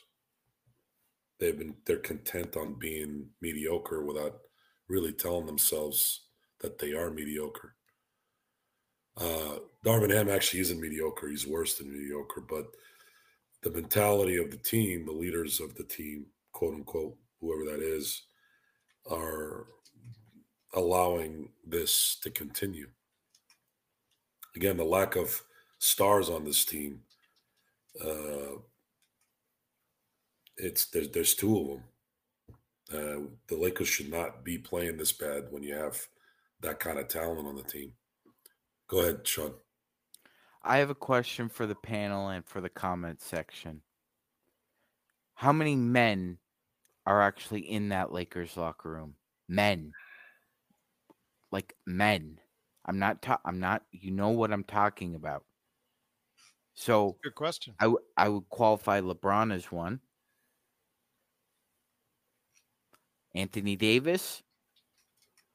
They've 1.39 1.57
been 1.57 1.77
they're 1.87 1.99
content 1.99 2.57
on 2.57 2.75
being 2.75 3.27
mediocre 3.41 4.05
without 4.05 4.41
really 4.89 5.13
telling 5.13 5.47
themselves 5.47 6.23
that 6.61 6.79
they 6.79 6.93
are 6.93 7.11
mediocre. 7.11 7.75
Uh, 9.17 9.59
Darvin 9.85 10.13
Ham 10.13 10.29
actually 10.29 10.61
isn't 10.61 10.81
mediocre; 10.81 11.29
he's 11.29 11.47
worse 11.47 11.75
than 11.75 11.93
mediocre. 11.93 12.41
But 12.41 12.67
the 13.63 13.71
mentality 13.71 14.37
of 14.37 14.51
the 14.51 14.57
team, 14.57 15.07
the 15.07 15.13
leaders 15.13 15.61
of 15.61 15.75
the 15.75 15.85
team, 15.85 16.27
quote 16.53 16.75
unquote, 16.75 17.17
whoever 17.41 17.65
that 17.65 17.83
is, 17.83 18.23
are 19.11 19.67
allowing 20.75 21.49
this 21.67 22.19
to 22.23 22.31
continue. 22.31 22.89
Again, 24.57 24.77
the 24.77 24.85
lack 24.85 25.17
of 25.17 25.41
stars 25.79 26.31
on 26.31 26.45
this 26.45 26.65
team. 26.65 27.01
Uh, 28.03 28.59
it's 30.57 30.87
there's 30.87 31.11
there's 31.11 31.35
two 31.35 31.59
of 31.59 31.67
them. 31.69 31.83
Uh, 32.93 33.29
the 33.49 33.57
Lakers 33.57 33.89
should 33.89 34.11
not 34.11 34.45
be 34.45 34.59
playing 34.59 34.97
this 34.97 35.13
bad 35.13 35.47
when 35.51 35.63
you 35.63 35.75
have 35.75 36.07
that 36.61 36.79
kind 36.81 36.99
of 36.99 37.09
talent 37.09 37.47
on 37.47 37.57
the 37.57 37.63
team. 37.63 37.93
Go 38.89 39.01
ahead, 39.01 39.27
Sean. 39.27 39.55
I 40.63 40.79
have 40.79 40.91
a 40.91 40.95
question 40.95 41.49
for 41.49 41.67
the 41.67 41.75
panel 41.75 42.29
and 42.29 42.45
for 42.45 42.61
the 42.61 42.69
comment 42.69 43.21
section. 43.21 43.83
How 45.35 45.53
many 45.53 45.77
men 45.77 46.39
are 47.07 47.21
actually 47.21 47.61
in 47.61 47.91
that 47.91 48.13
Lakers 48.13 48.57
locker 48.57 48.91
room? 48.91 49.15
Men. 49.49 49.93
Like 51.51 51.75
men. 51.87 52.41
I'm 52.87 52.99
not 52.99 53.23
ta- 53.23 53.41
I'm 53.45 53.61
not 53.61 53.83
you 53.93 54.11
know 54.11 54.31
what 54.31 54.53
I'm 54.53 54.65
talking 54.65 55.15
about. 55.15 55.45
So 56.75 57.17
Good 57.23 57.35
question. 57.35 57.75
I, 57.79 57.85
w- 57.85 58.05
I 58.17 58.29
would 58.29 58.49
qualify 58.49 59.01
LeBron 59.01 59.55
as 59.55 59.71
one. 59.71 60.01
Anthony 63.35 63.77
Davis? 63.77 64.43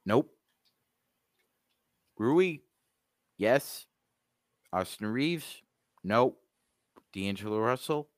Nope. 0.06 0.30
Rui? 2.18 2.60
Yes. 3.38 3.86
Austin 4.74 5.08
Reaves? 5.08 5.62
Nope. 6.04 6.38
D'Angelo 7.13 7.60
Russell? 7.60 8.10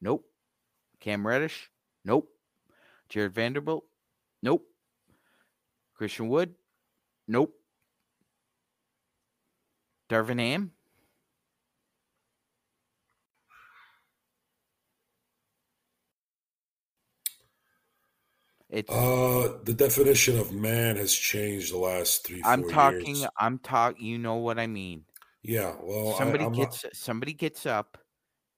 Nope. 0.00 0.24
Cam 1.00 1.26
Reddish? 1.26 1.70
Nope. 2.04 2.28
Jared 3.08 3.34
Vanderbilt? 3.34 3.84
Nope. 4.42 4.64
Christian 5.94 6.28
Wood? 6.28 6.54
Nope. 7.28 7.54
Darvin 10.08 10.38
Ham? 10.40 10.72
It's 18.70 18.90
Uh, 18.90 19.58
the 19.64 19.74
definition 19.74 20.38
of 20.38 20.52
man 20.52 20.96
has 20.96 21.12
changed 21.12 21.72
the 21.72 21.78
last 21.78 22.26
three. 22.26 22.40
I'm 22.44 22.68
talking 22.68 23.16
Years. 23.16 23.30
I'm 23.38 23.58
talking. 23.58 24.06
you 24.06 24.18
know 24.18 24.36
what 24.36 24.58
I 24.58 24.66
mean. 24.66 25.04
Yeah. 25.42 25.74
Well, 25.82 26.14
somebody 26.14 26.44
I, 26.44 26.50
gets 26.50 26.84
somebody 26.92 27.32
gets 27.32 27.66
up, 27.66 27.98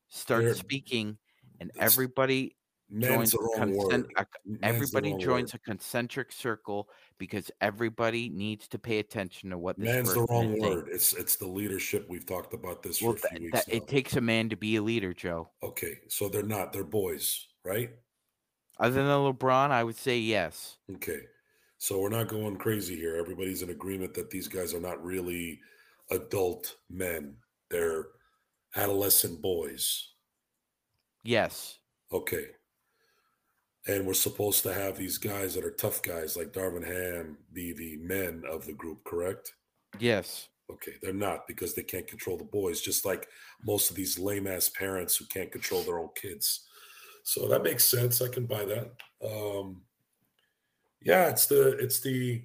starts 0.09 0.59
speaking, 0.59 1.17
and 1.61 1.71
everybody 1.79 2.57
joins 3.01 3.35
a 3.35 3.39
a- 3.39 4.27
everybody 4.63 5.17
joins 5.17 5.55
word. 5.55 5.61
a 5.65 5.71
concentric 5.71 6.31
circle 6.31 6.89
because 7.19 7.51
everybody 7.63 8.29
needs 8.29 8.69
to 8.69 8.79
pay 8.79 8.99
attention 8.99 9.49
to 9.51 9.57
what 9.59 9.79
this 9.79 9.87
Man's 9.87 10.13
the 10.13 10.27
wrong 10.29 10.53
is 10.53 10.61
saying. 10.61 10.75
word. 10.75 10.89
It's 10.93 11.13
it's 11.15 11.37
the 11.37 11.47
leadership. 11.47 12.07
We've 12.11 12.27
talked 12.27 12.53
about 12.53 12.83
this 12.83 13.01
Well, 13.01 13.13
for 13.13 13.19
a 13.19 13.21
that, 13.23 13.39
few 13.39 13.47
weeks 13.47 13.65
that, 13.65 13.75
it 13.75 13.89
takes 13.89 14.17
a 14.17 14.21
man 14.21 14.51
to 14.51 14.57
be 14.57 14.77
a 14.77 14.83
leader, 14.83 15.15
Joe. 15.15 15.51
okay, 15.63 16.01
so 16.09 16.29
they're 16.29 16.43
not. 16.43 16.73
They're 16.75 16.85
boys, 16.85 17.47
right? 17.65 17.91
Other 18.83 19.05
than 19.05 19.07
LeBron, 19.07 19.71
I 19.71 19.85
would 19.85 19.97
say 19.97 20.19
yes. 20.19 20.77
Okay. 20.97 21.21
So 21.79 22.01
we're 22.01 22.09
not 22.09 22.29
going 22.29 22.57
crazy 22.57 22.97
here. 22.97 23.17
Everybody's 23.17 23.63
in 23.63 23.71
agreement 23.71 24.13
that 24.15 24.31
these 24.31 24.49
guys 24.49 24.75
are 24.75 24.81
not 24.81 25.03
really 25.03 25.61
adult 26.11 26.77
men. 26.91 27.37
They're 27.71 28.07
adolescent 28.77 29.41
boys. 29.41 30.11
Yes. 31.23 31.79
Okay. 32.13 32.47
And 33.87 34.07
we're 34.07 34.15
supposed 34.15 34.63
to 34.65 34.75
have 34.75 34.97
these 34.97 35.19
guys 35.19 35.55
that 35.55 35.65
are 35.65 35.71
tough 35.71 36.03
guys 36.03 36.37
like 36.37 36.53
Darvin 36.53 36.87
Ham 36.87 37.39
be 37.53 37.73
the 37.73 37.97
men 37.99 38.43
of 38.51 38.67
the 38.67 38.73
group, 38.73 39.03
correct? 39.05 39.55
Yes. 39.99 40.49
Okay, 40.71 40.93
they're 41.03 41.13
not 41.13 41.47
because 41.47 41.75
they 41.75 41.83
can't 41.83 42.07
control 42.07 42.37
the 42.37 42.45
boys, 42.45 42.81
just 42.81 43.05
like 43.05 43.29
most 43.65 43.91
of 43.91 43.97
these 43.97 44.19
lame 44.19 44.47
ass 44.47 44.69
parents 44.69 45.17
who 45.17 45.25
can't 45.27 45.53
control 45.53 45.83
their 45.83 45.99
own 45.99 46.09
kids. 46.15 46.67
So 47.23 47.49
that 47.49 47.63
makes 47.63 47.85
sense. 47.85 48.21
I 48.21 48.29
can 48.29 48.47
buy 48.47 48.65
that. 48.65 48.93
Um, 49.25 49.83
yeah, 51.01 51.29
it's 51.29 51.47
the 51.47 51.77
it's 51.79 52.01
the 52.01 52.43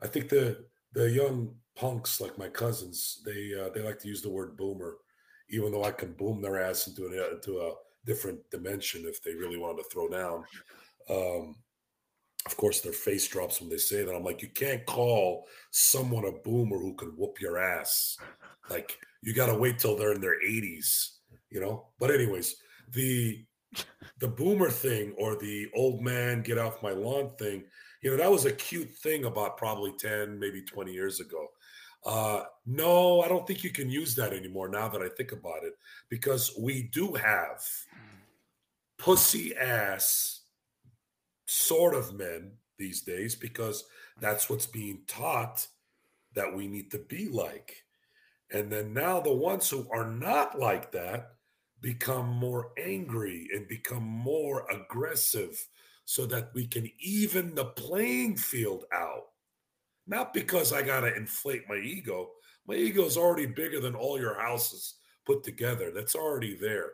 I 0.00 0.06
think 0.06 0.28
the 0.28 0.64
the 0.92 1.10
young 1.10 1.54
punks 1.76 2.20
like 2.20 2.36
my 2.36 2.48
cousins 2.48 3.22
they 3.24 3.52
uh, 3.58 3.70
they 3.70 3.82
like 3.82 3.98
to 4.00 4.08
use 4.08 4.22
the 4.22 4.30
word 4.30 4.56
boomer, 4.56 4.96
even 5.48 5.72
though 5.72 5.84
I 5.84 5.92
can 5.92 6.12
boom 6.12 6.42
their 6.42 6.60
ass 6.60 6.86
into 6.86 7.06
an, 7.06 7.14
into 7.32 7.60
a 7.60 7.72
different 8.04 8.38
dimension 8.50 9.04
if 9.06 9.22
they 9.22 9.34
really 9.34 9.58
wanted 9.58 9.82
to 9.82 9.88
throw 9.90 10.08
down. 10.08 10.44
Um, 11.08 11.56
of 12.46 12.56
course, 12.56 12.80
their 12.80 12.92
face 12.92 13.28
drops 13.28 13.60
when 13.60 13.68
they 13.68 13.76
say 13.76 14.02
that. 14.02 14.14
I'm 14.14 14.24
like, 14.24 14.40
you 14.40 14.48
can't 14.48 14.86
call 14.86 15.46
someone 15.70 16.24
a 16.24 16.32
boomer 16.32 16.78
who 16.78 16.94
can 16.94 17.10
whoop 17.10 17.40
your 17.40 17.58
ass. 17.58 18.16
Like, 18.70 18.98
you 19.22 19.34
got 19.34 19.46
to 19.46 19.54
wait 19.58 19.78
till 19.78 19.96
they're 19.96 20.14
in 20.14 20.22
their 20.22 20.40
80s, 20.40 21.16
you 21.50 21.60
know. 21.60 21.88
But 21.98 22.10
anyways, 22.10 22.56
the 22.92 23.44
the 24.18 24.28
boomer 24.28 24.70
thing 24.70 25.14
or 25.18 25.36
the 25.36 25.68
old 25.74 26.02
man 26.02 26.42
get 26.42 26.58
off 26.58 26.82
my 26.82 26.90
lawn 26.90 27.30
thing, 27.38 27.64
you 28.02 28.10
know, 28.10 28.16
that 28.16 28.30
was 28.30 28.44
a 28.44 28.52
cute 28.52 28.90
thing 28.90 29.24
about 29.24 29.56
probably 29.56 29.92
10, 29.98 30.38
maybe 30.38 30.62
20 30.62 30.92
years 30.92 31.20
ago. 31.20 31.48
Uh, 32.04 32.44
no, 32.66 33.20
I 33.20 33.28
don't 33.28 33.46
think 33.46 33.62
you 33.62 33.70
can 33.70 33.90
use 33.90 34.14
that 34.14 34.32
anymore 34.32 34.68
now 34.68 34.88
that 34.88 35.02
I 35.02 35.08
think 35.08 35.32
about 35.32 35.64
it, 35.64 35.74
because 36.08 36.54
we 36.58 36.84
do 36.92 37.12
have 37.14 37.62
pussy 38.98 39.54
ass 39.56 40.42
sort 41.46 41.94
of 41.94 42.14
men 42.14 42.52
these 42.78 43.02
days 43.02 43.34
because 43.34 43.84
that's 44.20 44.48
what's 44.48 44.66
being 44.66 45.00
taught 45.06 45.66
that 46.34 46.54
we 46.54 46.66
need 46.66 46.90
to 46.92 46.98
be 46.98 47.28
like. 47.28 47.84
And 48.52 48.70
then 48.70 48.92
now 48.92 49.20
the 49.20 49.32
ones 49.32 49.68
who 49.68 49.86
are 49.92 50.06
not 50.06 50.58
like 50.58 50.92
that 50.92 51.32
become 51.80 52.28
more 52.28 52.72
angry 52.78 53.48
and 53.54 53.68
become 53.68 54.04
more 54.04 54.66
aggressive 54.70 55.66
so 56.04 56.26
that 56.26 56.50
we 56.54 56.66
can 56.66 56.90
even 56.98 57.54
the 57.54 57.64
playing 57.64 58.36
field 58.36 58.84
out. 58.92 59.26
Not 60.06 60.34
because 60.34 60.72
I 60.72 60.82
got 60.82 61.00
to 61.00 61.14
inflate 61.14 61.68
my 61.68 61.76
ego. 61.76 62.30
My 62.66 62.74
ego 62.74 63.04
is 63.04 63.16
already 63.16 63.46
bigger 63.46 63.80
than 63.80 63.94
all 63.94 64.18
your 64.18 64.40
houses 64.40 64.94
put 65.24 65.44
together. 65.44 65.90
That's 65.94 66.16
already 66.16 66.56
there. 66.56 66.90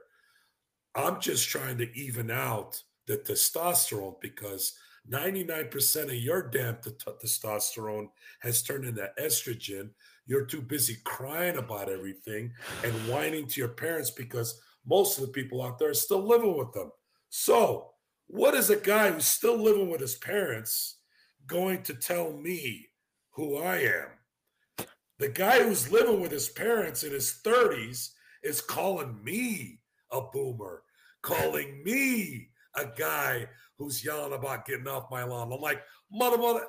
I'm 0.95 1.21
just 1.21 1.49
trying 1.49 1.79
to 1.79 1.99
even 1.99 2.31
out 2.31 2.83
the 3.07 3.19
testosterone 3.19 4.21
because 4.21 4.75
99% 5.11 6.05
of 6.05 6.15
your 6.15 6.43
damn 6.43 6.77
t- 6.83 6.91
testosterone 6.91 8.09
has 8.41 8.63
turned 8.63 8.85
into 8.85 9.09
estrogen. 9.21 9.91
You're 10.27 10.47
too 10.47 10.61
busy 10.61 10.97
crying 11.05 11.57
about 11.57 11.89
everything 11.89 12.53
and 12.85 12.93
whining 13.09 13.47
to 13.47 13.61
your 13.61 13.69
parents 13.69 14.11
because 14.11 14.61
most 14.87 15.19
of 15.19 15.27
the 15.27 15.33
people 15.33 15.63
out 15.63 15.79
there 15.79 15.91
are 15.91 15.95
still 15.95 16.27
living 16.27 16.57
with 16.57 16.73
them. 16.73 16.91
So, 17.29 17.91
what 18.29 18.55
is 18.55 18.71
a 18.71 18.77
guy 18.77 19.11
who's 19.11 19.27
still 19.27 19.57
living 19.57 19.91
with 19.91 20.01
his 20.01 20.17
parents 20.17 20.99
going 21.47 21.83
to 21.85 21.95
tell 21.95 22.33
me 22.33 22.89
who 23.31 23.59
I 23.59 23.77
am? 23.79 24.87
The 25.19 25.29
guy 25.29 25.63
who's 25.63 25.91
living 25.91 26.21
with 26.21 26.33
his 26.33 26.49
parents 26.49 27.03
in 27.03 27.13
his 27.13 27.41
30s 27.45 28.11
is 28.43 28.61
calling 28.61 29.23
me 29.25 29.81
a 30.13 30.21
boomer, 30.21 30.83
calling 31.23 31.83
me 31.85 32.49
a 32.75 32.87
guy 32.87 33.47
who's 33.79 34.05
yelling 34.05 34.35
about 34.35 34.67
getting 34.67 34.89
off 34.89 35.11
my 35.11 35.25
lawn. 35.25 35.53
I'm 35.53 35.61
like, 35.61 35.83
mother, 36.11 36.39
mother. 36.39 36.67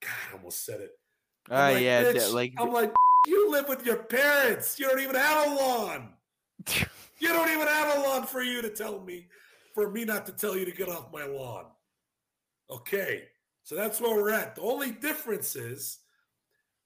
God, 0.00 0.10
I 0.30 0.36
almost 0.36 0.64
said 0.64 0.80
it. 0.80 0.90
Oh 1.50 1.54
I'm 1.54 1.70
ah, 1.70 1.74
like, 1.74 1.82
yeah, 1.82 2.28
like 2.32 2.52
I'm 2.58 2.72
like, 2.72 2.92
you 3.26 3.50
live 3.50 3.68
with 3.68 3.84
your 3.84 3.96
parents. 3.96 4.78
You 4.78 4.88
don't 4.88 5.00
even 5.00 5.16
have 5.16 5.46
a 5.46 5.54
lawn. 5.54 6.12
You 7.20 7.28
don't 7.28 7.50
even 7.50 7.66
have 7.66 7.98
a 7.98 8.00
lawn 8.00 8.26
for 8.26 8.42
you 8.42 8.62
to 8.62 8.70
tell 8.70 9.00
me, 9.00 9.28
for 9.74 9.90
me 9.90 10.04
not 10.04 10.26
to 10.26 10.32
tell 10.32 10.56
you 10.56 10.64
to 10.64 10.72
get 10.72 10.88
off 10.88 11.12
my 11.12 11.24
lawn. 11.24 11.66
Okay, 12.70 13.24
so 13.62 13.74
that's 13.74 14.00
where 14.00 14.14
we're 14.14 14.30
at. 14.30 14.54
The 14.54 14.62
only 14.62 14.92
difference 14.92 15.56
is 15.56 15.98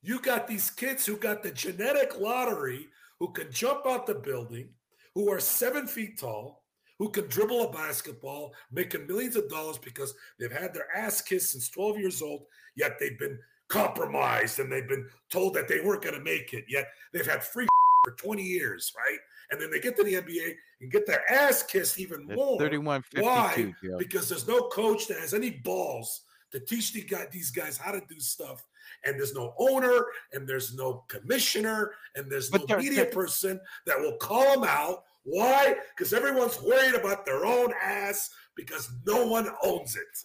you 0.00 0.20
got 0.20 0.46
these 0.46 0.70
kids 0.70 1.06
who 1.06 1.16
got 1.16 1.42
the 1.42 1.50
genetic 1.50 2.18
lottery 2.18 2.88
who 3.18 3.32
can 3.32 3.50
jump 3.52 3.86
out 3.86 4.06
the 4.06 4.14
building, 4.14 4.68
who 5.14 5.30
are 5.30 5.38
seven 5.38 5.86
feet 5.86 6.18
tall, 6.18 6.64
who 6.98 7.08
can 7.08 7.26
dribble 7.28 7.62
a 7.68 7.72
basketball, 7.72 8.52
making 8.70 9.06
millions 9.06 9.36
of 9.36 9.48
dollars 9.48 9.78
because 9.78 10.14
they've 10.38 10.52
had 10.52 10.74
their 10.74 10.86
ass 10.96 11.20
kissed 11.20 11.52
since 11.52 11.68
12 11.68 11.98
years 11.98 12.22
old, 12.22 12.46
yet 12.76 12.96
they've 12.98 13.18
been 13.18 13.38
compromised 13.68 14.58
and 14.58 14.70
they've 14.70 14.88
been 14.88 15.08
told 15.30 15.54
that 15.54 15.68
they 15.68 15.80
weren't 15.80 16.02
going 16.02 16.14
to 16.14 16.20
make 16.20 16.52
it, 16.52 16.64
yet 16.68 16.86
they've 17.12 17.26
had 17.26 17.42
free 17.42 17.66
for 18.04 18.12
20 18.12 18.42
years, 18.42 18.92
right? 18.96 19.18
And 19.52 19.60
then 19.60 19.70
they 19.70 19.80
get 19.80 19.96
to 19.96 20.02
the 20.02 20.14
NBA 20.14 20.54
and 20.80 20.90
get 20.90 21.06
their 21.06 21.30
ass 21.30 21.62
kissed 21.62 22.00
even 22.00 22.24
more. 22.24 22.58
31 22.58 23.04
Why? 23.18 23.52
52, 23.54 23.74
Joe. 23.86 23.98
Because 23.98 24.28
there's 24.30 24.48
no 24.48 24.62
coach 24.68 25.06
that 25.08 25.18
has 25.18 25.34
any 25.34 25.50
balls 25.50 26.22
to 26.52 26.58
teach 26.58 26.94
the 26.94 27.02
guy, 27.02 27.26
these 27.30 27.50
guys 27.50 27.76
how 27.76 27.92
to 27.92 28.00
do 28.08 28.18
stuff. 28.18 28.64
And 29.04 29.18
there's 29.18 29.34
no 29.34 29.54
owner, 29.58 30.06
and 30.32 30.48
there's 30.48 30.74
no 30.74 31.04
commissioner, 31.08 31.92
and 32.16 32.32
there's 32.32 32.48
But 32.48 32.66
no 32.66 32.78
media 32.78 33.04
person 33.04 33.60
that 33.84 34.00
will 34.00 34.16
call 34.16 34.54
them 34.54 34.64
out. 34.66 35.04
Why? 35.24 35.76
Because 35.94 36.14
everyone's 36.14 36.60
worried 36.62 36.94
about 36.94 37.26
their 37.26 37.44
own 37.44 37.74
ass 37.82 38.30
because 38.56 38.90
no 39.06 39.26
one 39.26 39.48
owns 39.62 39.96
it. 39.96 40.24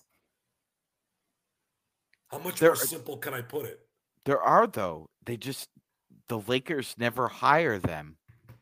How 2.29 2.39
much 2.39 2.59
There- 2.59 2.69
more 2.69 2.75
simple 2.77 3.17
can 3.17 3.33
I 3.33 3.41
put 3.41 3.65
it? 3.65 3.85
There 4.23 4.41
are 4.41 4.67
though. 4.67 5.09
They 5.25 5.35
just 5.37 5.69
the 6.27 6.39
Lakers 6.39 6.95
never 6.97 7.27
hire 7.27 7.77
them. 7.77 8.17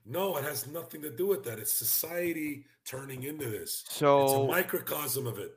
No, 0.06 0.38
it 0.38 0.44
has 0.44 0.68
nothing 0.68 1.02
to 1.02 1.10
do 1.10 1.28
with 1.28 1.44
that. 1.46 1.60
It's 1.60 1.72
society 1.72 2.66
turning 2.86 3.24
into 3.24 3.50
this. 3.50 3.84
So 3.90 4.24
It's 4.24 4.34
a 4.34 4.48
microcosm 4.48 5.26
of 5.26 5.40
it. 5.40 5.52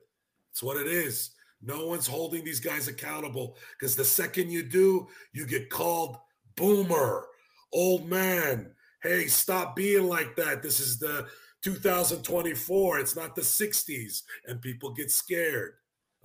It's 0.51 0.63
what 0.63 0.79
it 0.79 0.87
is. 0.87 1.31
No 1.61 1.87
one's 1.87 2.07
holding 2.07 2.45
these 2.45 2.61
guys 2.61 2.89
accountable 2.89 3.57
because 3.79 3.95
the 3.97 4.05
second 4.05 4.51
you 4.51 4.63
do, 4.63 5.09
you 5.33 5.47
get 5.47 5.71
called 5.71 6.17
boomer, 6.57 7.27
old 7.73 8.09
man. 8.09 8.71
Hey, 9.03 9.27
stop 9.27 9.77
being 9.77 10.09
like 10.09 10.35
that. 10.37 10.63
This 10.63 10.81
is 10.81 10.99
the 10.99 11.29
2024. 11.63 12.99
It's 13.01 13.17
not 13.17 13.35
the 13.35 13.43
60s. 13.43 14.23
And 14.47 14.63
people 14.63 14.93
get 14.95 15.11
scared. 15.11 15.75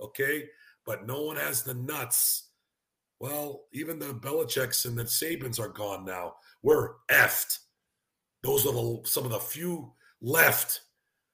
Okay. 0.00 0.48
But 0.86 1.06
no 1.06 1.22
one 1.22 1.36
has 1.36 1.62
the 1.62 1.74
nuts. 1.74 2.50
Well, 3.20 3.64
even 3.72 3.98
the 3.98 4.14
Belichick's 4.14 4.84
and 4.84 4.96
the 4.98 5.04
Sabans 5.04 5.60
are 5.60 5.68
gone 5.68 6.04
now. 6.04 6.34
We're 6.62 6.94
effed. 7.10 7.58
Those 8.44 8.66
are 8.66 8.72
the, 8.72 9.00
some 9.04 9.24
of 9.24 9.30
the 9.30 9.40
few 9.40 9.92
left. 10.20 10.82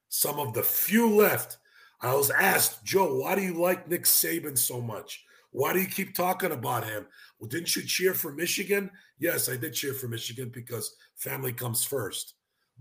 Some 0.09 0.39
of 0.39 0.53
the 0.53 0.63
few 0.63 1.13
left. 1.13 1.57
I 2.01 2.15
was 2.15 2.31
asked, 2.31 2.83
Joe, 2.83 3.17
why 3.17 3.35
do 3.35 3.41
you 3.41 3.61
like 3.61 3.87
Nick 3.87 4.05
Saban 4.05 4.57
so 4.57 4.81
much? 4.81 5.23
Why 5.51 5.73
do 5.73 5.81
you 5.81 5.87
keep 5.87 6.15
talking 6.15 6.53
about 6.53 6.85
him? 6.85 7.05
Well, 7.37 7.49
didn't 7.49 7.75
you 7.75 7.83
cheer 7.83 8.13
for 8.13 8.31
Michigan? 8.31 8.89
Yes, 9.19 9.49
I 9.49 9.57
did 9.57 9.73
cheer 9.73 9.93
for 9.93 10.07
Michigan 10.07 10.49
because 10.53 10.95
family 11.17 11.51
comes 11.51 11.83
first. 11.83 12.35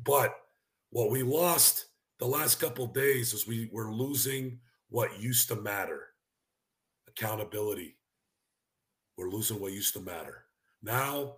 But 0.05 0.33
what 0.90 1.11
we 1.11 1.23
lost 1.25 1.87
the 2.21 2.27
last 2.27 2.61
couple 2.61 2.87
days 2.87 3.35
is 3.35 3.49
we 3.49 3.69
were 3.73 3.93
losing 3.93 4.61
what 4.88 5.21
used 5.21 5.49
to 5.49 5.57
matter 5.57 6.07
accountability. 7.09 7.97
We're 9.16 9.31
losing 9.31 9.61
what 9.61 9.73
used 9.73 9.95
to 9.95 10.01
matter. 10.01 10.45
Now, 10.83 11.35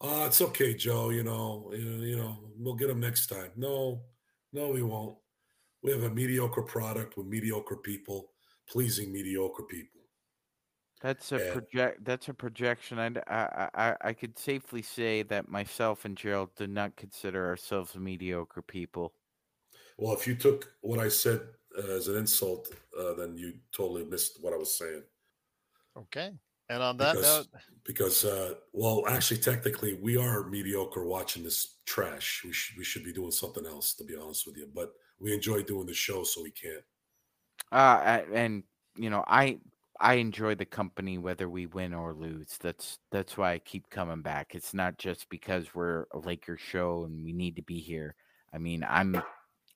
uh, 0.00 0.24
it's 0.26 0.40
okay, 0.40 0.74
Joe. 0.74 1.10
You 1.10 1.22
know, 1.24 1.72
you 1.74 2.16
know, 2.16 2.38
we'll 2.56 2.74
get 2.74 2.88
them 2.88 3.00
next 3.00 3.26
time. 3.28 3.50
No, 3.56 4.02
no, 4.52 4.70
we 4.70 4.82
won't. 4.82 5.16
We 5.82 5.92
have 5.92 6.02
a 6.04 6.10
mediocre 6.10 6.62
product 6.62 7.16
with 7.16 7.26
mediocre 7.26 7.76
people, 7.76 8.32
pleasing 8.68 9.12
mediocre 9.12 9.64
people. 9.64 9.90
that's 11.00 11.32
a 11.32 11.38
Yeah. 11.38 11.52
project. 11.52 12.04
That's 12.04 12.28
a 12.28 12.34
projection. 12.34 12.98
I, 12.98 13.08
I 13.26 13.68
I 13.74 13.96
I 14.00 14.12
could 14.14 14.38
safely 14.38 14.80
say 14.82 15.22
that 15.24 15.48
myself 15.48 16.04
and 16.06 16.16
Gerald 16.16 16.54
do 16.56 16.66
not 16.66 16.96
consider 16.96 17.46
ourselves 17.46 17.94
mediocre 17.94 18.62
people. 18.62 19.14
Well, 19.98 20.14
if 20.14 20.26
you 20.26 20.34
took 20.36 20.72
what 20.80 20.98
I 20.98 21.08
said 21.10 21.40
uh, 21.76 21.82
as 21.98 22.08
an 22.08 22.16
insult, 22.16 22.72
uh, 22.98 23.14
then 23.14 23.36
you 23.36 23.60
totally 23.72 24.04
missed 24.04 24.42
what 24.42 24.52
I 24.54 24.56
was 24.56 24.76
saying. 24.78 25.04
Okay. 25.96 26.32
And 26.70 26.82
on 26.82 26.96
that 26.96 27.16
because, 27.16 27.48
note, 27.52 27.62
because 27.84 28.24
uh, 28.24 28.54
well, 28.72 29.04
actually, 29.06 29.40
technically, 29.40 29.94
we 29.94 30.16
are 30.16 30.44
mediocre 30.44 31.04
watching 31.04 31.44
this 31.44 31.76
trash. 31.84 32.42
We 32.44 32.52
should 32.52 32.78
we 32.78 32.84
should 32.84 33.04
be 33.04 33.12
doing 33.12 33.30
something 33.30 33.66
else, 33.66 33.94
to 33.94 34.04
be 34.04 34.16
honest 34.16 34.46
with 34.46 34.56
you. 34.56 34.68
But 34.74 34.92
we 35.20 35.34
enjoy 35.34 35.62
doing 35.62 35.86
the 35.86 35.94
show, 35.94 36.24
so 36.24 36.42
we 36.42 36.50
can't. 36.50 36.82
Uh, 37.70 38.22
and 38.32 38.62
you 38.96 39.10
know, 39.10 39.24
I 39.26 39.58
I 40.00 40.14
enjoy 40.14 40.54
the 40.54 40.64
company 40.64 41.18
whether 41.18 41.48
we 41.48 41.66
win 41.66 41.94
or 41.94 42.14
lose. 42.14 42.58
That's 42.60 42.98
that's 43.10 43.36
why 43.36 43.52
I 43.52 43.58
keep 43.58 43.90
coming 43.90 44.22
back. 44.22 44.54
It's 44.54 44.74
not 44.74 44.98
just 44.98 45.28
because 45.28 45.74
we're 45.74 46.06
a 46.12 46.18
Lakers 46.18 46.60
show 46.60 47.04
and 47.04 47.24
we 47.24 47.32
need 47.32 47.56
to 47.56 47.62
be 47.62 47.78
here. 47.78 48.14
I 48.52 48.58
mean, 48.58 48.84
I'm 48.88 49.22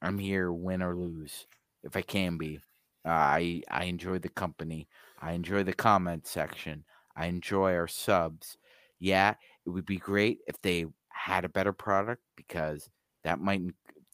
I'm 0.02 0.18
here 0.18 0.52
win 0.52 0.82
or 0.82 0.94
lose 0.94 1.46
if 1.82 1.96
I 1.96 2.02
can 2.02 2.36
be. 2.38 2.60
Uh, 3.08 3.12
I 3.12 3.62
I 3.70 3.84
enjoy 3.84 4.18
the 4.18 4.28
company. 4.28 4.88
I 5.20 5.32
enjoy 5.32 5.62
the 5.64 5.72
comment 5.72 6.26
section. 6.26 6.84
I 7.16 7.26
enjoy 7.26 7.74
our 7.74 7.88
subs. 7.88 8.58
Yeah, 9.00 9.34
it 9.66 9.70
would 9.70 9.86
be 9.86 9.96
great 9.96 10.40
if 10.46 10.60
they 10.62 10.86
had 11.08 11.44
a 11.44 11.48
better 11.48 11.72
product 11.72 12.22
because 12.36 12.90
that 13.24 13.40
might 13.40 13.62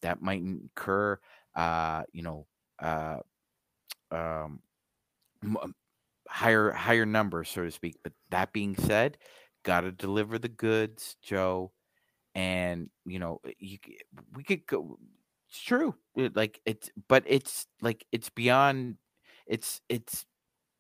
that 0.03 0.23
might 0.23 0.41
incur 0.43 1.19
uh 1.57 2.03
you 2.13 2.23
know 2.23 2.47
uh 2.81 3.19
um 4.11 4.61
um, 5.43 5.75
higher 6.29 6.71
higher 6.73 7.07
numbers 7.07 7.51
so 7.51 7.65
to 7.65 7.71
speak 7.71 7.97
but 8.03 8.13
that 8.31 8.53
being 8.53 8.77
said 8.77 9.19
got 9.65 9.83
to 9.83 9.93
deliver 9.93 10.39
the 10.39 10.49
goods 10.49 11.17
joe 11.23 11.71
and 12.35 12.91
you 13.07 13.19
know 13.19 13.41
you 13.59 13.79
we 14.35 14.43
could 14.43 14.67
go 14.67 14.99
it's 15.55 15.63
true 15.63 15.95
it- 16.17 16.35
like 16.37 16.61
it's 16.67 16.91
but 17.09 17.23
it's 17.27 17.67
like 17.81 18.05
it's 18.13 18.31
beyond 18.31 18.97
it's 19.47 19.81
it's 19.89 20.27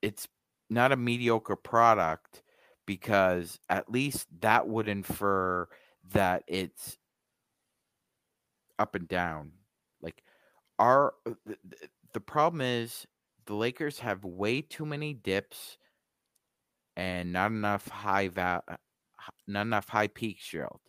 it's 0.02 0.28
not 0.70 0.92
a 0.92 0.96
mediocre 0.96 1.56
product 1.56 2.42
because 2.86 3.60
at 3.68 3.90
least 3.90 4.26
that 4.40 4.68
would 4.68 4.88
infer 4.88 5.68
that 6.12 6.44
it's 6.48 6.98
up 8.78 8.94
and 8.94 9.08
down 9.08 9.52
like 10.02 10.22
our 10.78 11.14
uh, 11.26 11.32
the, 11.46 11.56
the- 12.12 12.20
problem 12.20 12.60
is 12.60 13.06
the 13.46 13.54
lakers 13.54 14.00
have 14.00 14.24
way 14.24 14.62
too 14.62 14.86
many 14.86 15.14
dips 15.14 15.78
and 16.96 17.32
not 17.32 17.50
enough 17.50 17.88
high 17.88 18.28
val 18.28 18.62
uh, 18.68 18.76
not 19.46 19.62
enough 19.62 19.88
high 19.88 20.08
peaks 20.08 20.46
gerald. 20.46 20.80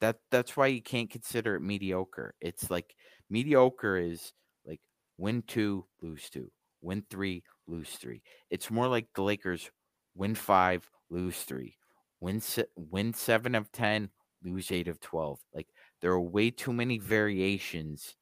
That 0.00 0.16
that's 0.30 0.56
why 0.56 0.68
you 0.68 0.82
can't 0.82 1.10
consider 1.10 1.56
it 1.56 1.60
mediocre. 1.60 2.34
It's 2.40 2.70
like 2.70 2.94
mediocre 3.30 3.96
is 3.96 4.32
like 4.66 4.80
win 5.18 5.42
two 5.46 5.86
lose 6.02 6.28
two 6.30 6.50
win 6.82 7.04
three 7.10 7.42
lose 7.66 7.90
three. 7.90 8.22
It's 8.50 8.70
more 8.70 8.88
like 8.88 9.06
the 9.14 9.22
lakers 9.22 9.70
win 10.14 10.34
five 10.34 10.88
lose 11.10 11.42
three 11.42 11.76
win 12.20 12.40
se- 12.40 12.66
win 12.76 13.14
seven 13.14 13.54
of 13.54 13.70
ten 13.72 14.10
lose 14.42 14.70
eight 14.72 14.88
of 14.88 15.00
12 15.00 15.38
like 15.54 15.68
there 16.00 16.12
are 16.12 16.20
way 16.20 16.50
too 16.50 16.72
many 16.72 16.98
variations 16.98 18.16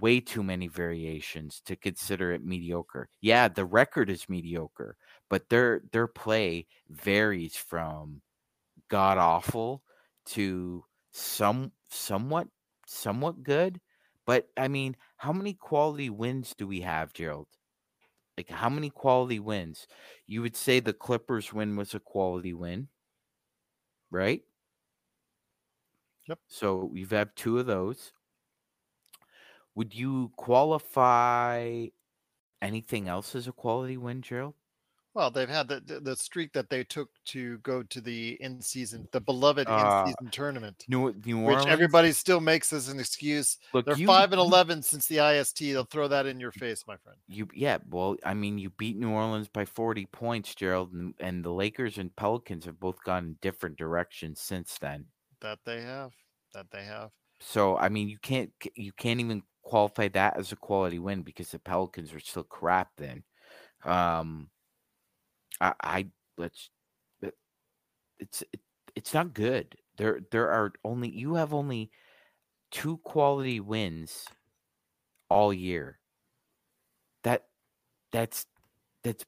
way 0.00 0.20
too 0.20 0.42
many 0.42 0.68
variations 0.68 1.62
to 1.64 1.74
consider 1.76 2.32
it 2.32 2.44
mediocre. 2.44 3.08
Yeah 3.20 3.48
the 3.48 3.64
record 3.64 4.10
is 4.10 4.28
mediocre 4.28 4.96
but 5.30 5.48
their 5.48 5.82
their 5.92 6.06
play 6.06 6.66
varies 6.90 7.56
from 7.56 8.20
god 8.88 9.18
awful 9.18 9.82
to 10.26 10.84
some 11.12 11.72
somewhat 11.90 12.48
somewhat 12.86 13.42
good 13.42 13.80
but 14.28 14.48
i 14.56 14.68
mean 14.68 14.96
how 15.18 15.32
many 15.32 15.54
quality 15.54 16.10
wins 16.10 16.54
do 16.56 16.68
we 16.68 16.82
have 16.82 17.14
gerald? 17.14 17.48
Like 18.38 18.50
how 18.50 18.70
many 18.70 18.90
quality 18.90 19.40
wins? 19.40 19.88
You 20.26 20.42
would 20.42 20.56
say 20.56 20.80
the 20.80 20.92
clippers 20.94 21.52
win 21.52 21.76
was 21.76 21.94
a 21.94 22.00
quality 22.00 22.54
win 22.54 22.88
right? 24.10 24.42
Yep. 26.28 26.38
so 26.46 26.92
you've 26.94 27.10
had 27.10 27.34
two 27.36 27.58
of 27.58 27.66
those. 27.66 28.12
Would 29.74 29.94
you 29.94 30.32
qualify 30.36 31.86
anything 32.62 33.08
else 33.08 33.34
as 33.36 33.48
a 33.48 33.52
quality 33.52 33.96
win 33.98 34.22
gerald 34.22 34.54
well, 35.18 35.32
they've 35.32 35.48
had 35.48 35.66
the, 35.66 35.80
the 35.80 35.98
the 35.98 36.14
streak 36.14 36.52
that 36.52 36.70
they 36.70 36.84
took 36.84 37.10
to 37.24 37.58
go 37.58 37.82
to 37.82 38.00
the 38.00 38.38
in 38.40 38.62
season, 38.62 39.08
the 39.10 39.20
beloved 39.20 39.68
Uh, 39.68 40.04
in 40.06 40.14
season 40.14 40.30
tournament, 40.30 40.84
new, 40.86 41.12
new 41.24 41.40
which 41.40 41.66
everybody 41.66 42.12
still 42.12 42.38
makes 42.38 42.72
as 42.72 42.88
an 42.88 43.00
excuse. 43.00 43.58
Look, 43.74 43.84
They're 43.84 43.96
you- 43.96 44.06
five 44.06 44.30
and 44.30 44.38
eleven 44.40 44.80
since 44.80 45.08
the 45.08 45.18
IST. 45.18 45.58
They'll 45.58 45.82
throw 45.82 46.06
that 46.06 46.26
in 46.26 46.38
your 46.38 46.52
face, 46.52 46.84
my 46.86 46.96
friend. 46.98 47.18
You 47.26 47.48
yeah, 47.52 47.78
well, 47.90 48.16
I 48.24 48.34
mean, 48.34 48.58
you 48.58 48.70
beat 48.70 48.96
New 48.96 49.10
Orleans 49.10 49.48
by 49.48 49.64
40 49.64 50.06
points, 50.06 50.54
Gerald, 50.54 50.92
and, 50.92 51.14
and 51.18 51.44
the 51.44 51.50
Lakers 51.50 51.98
and 51.98 52.14
Pelicans 52.14 52.64
have 52.66 52.78
both 52.78 53.02
gone 53.02 53.24
in 53.24 53.36
different 53.42 53.76
directions 53.76 54.40
since 54.40 54.78
then. 54.78 55.06
That 55.40 55.58
they 55.64 55.82
have. 55.82 56.12
That 56.54 56.70
they 56.70 56.84
have. 56.84 57.10
So 57.40 57.76
I 57.76 57.88
mean, 57.88 58.08
you 58.08 58.18
can't 58.18 58.52
you 58.76 58.92
can't 58.92 59.18
even 59.18 59.42
qualify 59.62 60.06
that 60.08 60.36
as 60.38 60.52
a 60.52 60.56
quality 60.56 61.00
win 61.00 61.22
because 61.22 61.50
the 61.50 61.58
Pelicans 61.58 62.12
were 62.12 62.20
still 62.20 62.44
crap. 62.44 62.90
Then, 62.96 63.24
um, 63.84 64.48
I, 65.60 65.72
I 65.82 66.06
let's 66.36 66.70
it's 68.20 68.42
it, 68.52 68.60
it's 68.94 69.14
not 69.14 69.34
good. 69.34 69.76
There 69.96 70.20
there 70.30 70.50
are 70.50 70.72
only 70.84 71.08
you 71.08 71.34
have 71.34 71.54
only 71.54 71.90
two 72.70 72.98
quality 72.98 73.60
wins 73.60 74.26
all 75.28 75.52
year. 75.52 75.98
That 77.24 77.44
that's 78.12 78.46
that's 79.02 79.24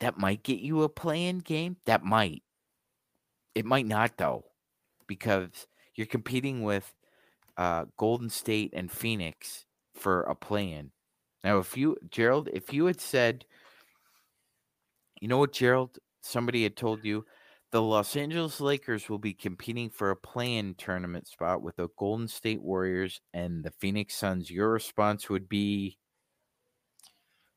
that 0.00 0.18
might 0.18 0.42
get 0.42 0.60
you 0.60 0.82
a 0.82 0.88
play-in 0.88 1.38
game. 1.38 1.76
That 1.84 2.04
might. 2.04 2.42
It 3.54 3.64
might 3.64 3.86
not 3.86 4.16
though, 4.16 4.44
because 5.06 5.66
you're 5.94 6.06
competing 6.06 6.62
with 6.62 6.94
uh, 7.56 7.86
Golden 7.96 8.30
State 8.30 8.72
and 8.74 8.90
Phoenix 8.90 9.66
for 9.94 10.22
a 10.22 10.34
play-in. 10.34 10.92
Now, 11.42 11.58
if 11.58 11.76
you 11.76 11.96
Gerald, 12.10 12.48
if 12.52 12.72
you 12.72 12.86
had 12.86 13.00
said, 13.00 13.44
you 15.20 15.28
know 15.28 15.38
what, 15.38 15.52
Gerald, 15.52 15.98
somebody 16.22 16.62
had 16.62 16.76
told 16.76 17.04
you 17.04 17.24
the 17.70 17.82
Los 17.82 18.16
Angeles 18.16 18.60
Lakers 18.60 19.08
will 19.08 19.18
be 19.18 19.34
competing 19.34 19.90
for 19.90 20.10
a 20.10 20.16
play-in 20.16 20.74
tournament 20.74 21.26
spot 21.28 21.62
with 21.62 21.76
the 21.76 21.88
Golden 21.98 22.28
State 22.28 22.62
Warriors 22.62 23.20
and 23.34 23.64
the 23.64 23.70
Phoenix 23.70 24.14
Suns. 24.16 24.50
Your 24.50 24.70
response 24.72 25.28
would 25.28 25.48
be 25.48 25.98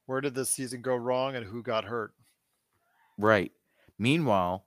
Where 0.05 0.21
did 0.21 0.35
this 0.35 0.51
season 0.51 0.83
go 0.83 0.95
wrong 0.95 1.35
and 1.35 1.43
who 1.47 1.63
got 1.63 1.85
hurt? 1.85 2.13
right. 3.17 3.51
Meanwhile, 3.97 4.65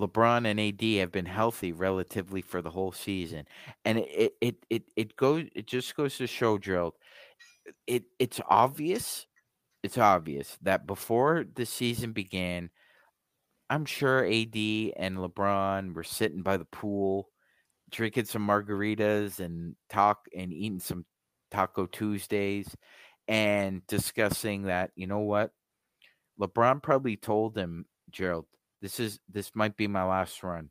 LeBron 0.00 0.46
and 0.46 0.60
AD 0.60 1.00
have 1.00 1.12
been 1.12 1.26
healthy 1.26 1.72
relatively 1.72 2.42
for 2.42 2.62
the 2.62 2.70
whole 2.70 2.92
season. 2.92 3.46
And 3.86 4.00
it 4.00 4.34
it 4.42 4.66
it 4.70 4.84
it 4.96 5.16
goes 5.16 5.46
it 5.54 5.68
just 5.68 5.96
goes 5.96 6.18
to 6.18 6.28
show, 6.28 6.58
Gerald, 6.58 6.94
it 7.88 8.04
it's 8.20 8.40
obvious, 8.48 9.27
it's 9.82 9.98
obvious 9.98 10.58
that 10.62 10.86
before 10.86 11.44
the 11.54 11.66
season 11.66 12.12
began, 12.12 12.70
I'm 13.70 13.84
sure 13.84 14.24
AD 14.24 14.56
and 14.56 15.18
LeBron 15.18 15.94
were 15.94 16.04
sitting 16.04 16.42
by 16.42 16.56
the 16.56 16.64
pool, 16.64 17.28
drinking 17.90 18.24
some 18.24 18.46
margaritas 18.46 19.40
and 19.40 19.76
talk 19.88 20.26
and 20.36 20.52
eating 20.52 20.80
some 20.80 21.04
Taco 21.50 21.86
Tuesdays 21.86 22.74
and 23.26 23.86
discussing 23.86 24.64
that, 24.64 24.90
you 24.96 25.06
know 25.06 25.20
what? 25.20 25.52
LeBron 26.40 26.82
probably 26.82 27.16
told 27.16 27.56
him, 27.56 27.84
Gerald, 28.10 28.46
this 28.80 29.00
is 29.00 29.18
this 29.28 29.50
might 29.54 29.76
be 29.76 29.86
my 29.86 30.04
last 30.04 30.42
run. 30.42 30.70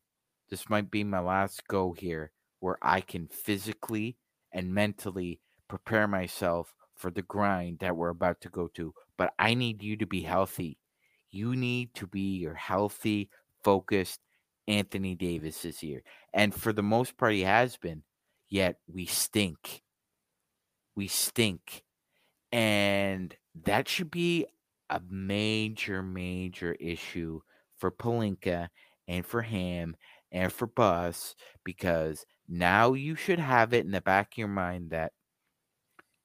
This 0.49 0.69
might 0.69 0.89
be 0.89 1.03
my 1.03 1.19
last 1.19 1.67
go 1.67 1.91
here 1.91 2.31
where 2.59 2.77
I 2.81 3.01
can 3.01 3.27
physically 3.27 4.17
and 4.53 4.73
mentally 4.73 5.39
prepare 5.67 6.07
myself 6.07 6.73
for 6.97 7.11
the 7.11 7.21
grind 7.21 7.79
that 7.79 7.95
we're 7.95 8.09
about 8.09 8.41
to 8.41 8.49
go 8.49 8.67
to. 8.73 8.93
But 9.17 9.33
I 9.39 9.53
need 9.53 9.81
you 9.81 9.97
to 9.97 10.05
be 10.05 10.21
healthy. 10.21 10.77
You 11.29 11.55
need 11.55 11.93
to 11.95 12.07
be 12.07 12.37
your 12.37 12.55
healthy, 12.55 13.29
focused 13.63 14.19
Anthony 14.67 15.15
Davis 15.15 15.61
this 15.61 15.81
year. 15.83 16.03
And 16.33 16.53
for 16.53 16.73
the 16.73 16.83
most 16.83 17.17
part, 17.17 17.33
he 17.33 17.41
has 17.41 17.77
been. 17.77 18.03
Yet 18.49 18.77
we 18.91 19.05
stink. 19.05 19.81
We 20.95 21.07
stink. 21.07 21.83
And 22.51 23.35
that 23.63 23.87
should 23.87 24.09
be 24.11 24.45
a 24.89 25.01
major, 25.09 26.01
major 26.01 26.73
issue 26.73 27.41
for 27.77 27.91
Pelinka 27.91 28.69
and 29.07 29.25
for 29.25 29.41
Ham 29.41 29.95
and 30.31 30.51
for 30.51 30.67
Buss 30.67 31.35
because 31.63 32.25
now 32.47 32.93
you 32.93 33.15
should 33.15 33.39
have 33.39 33.73
it 33.73 33.85
in 33.85 33.91
the 33.91 34.01
back 34.01 34.33
of 34.33 34.37
your 34.37 34.47
mind 34.47 34.91
that 34.91 35.11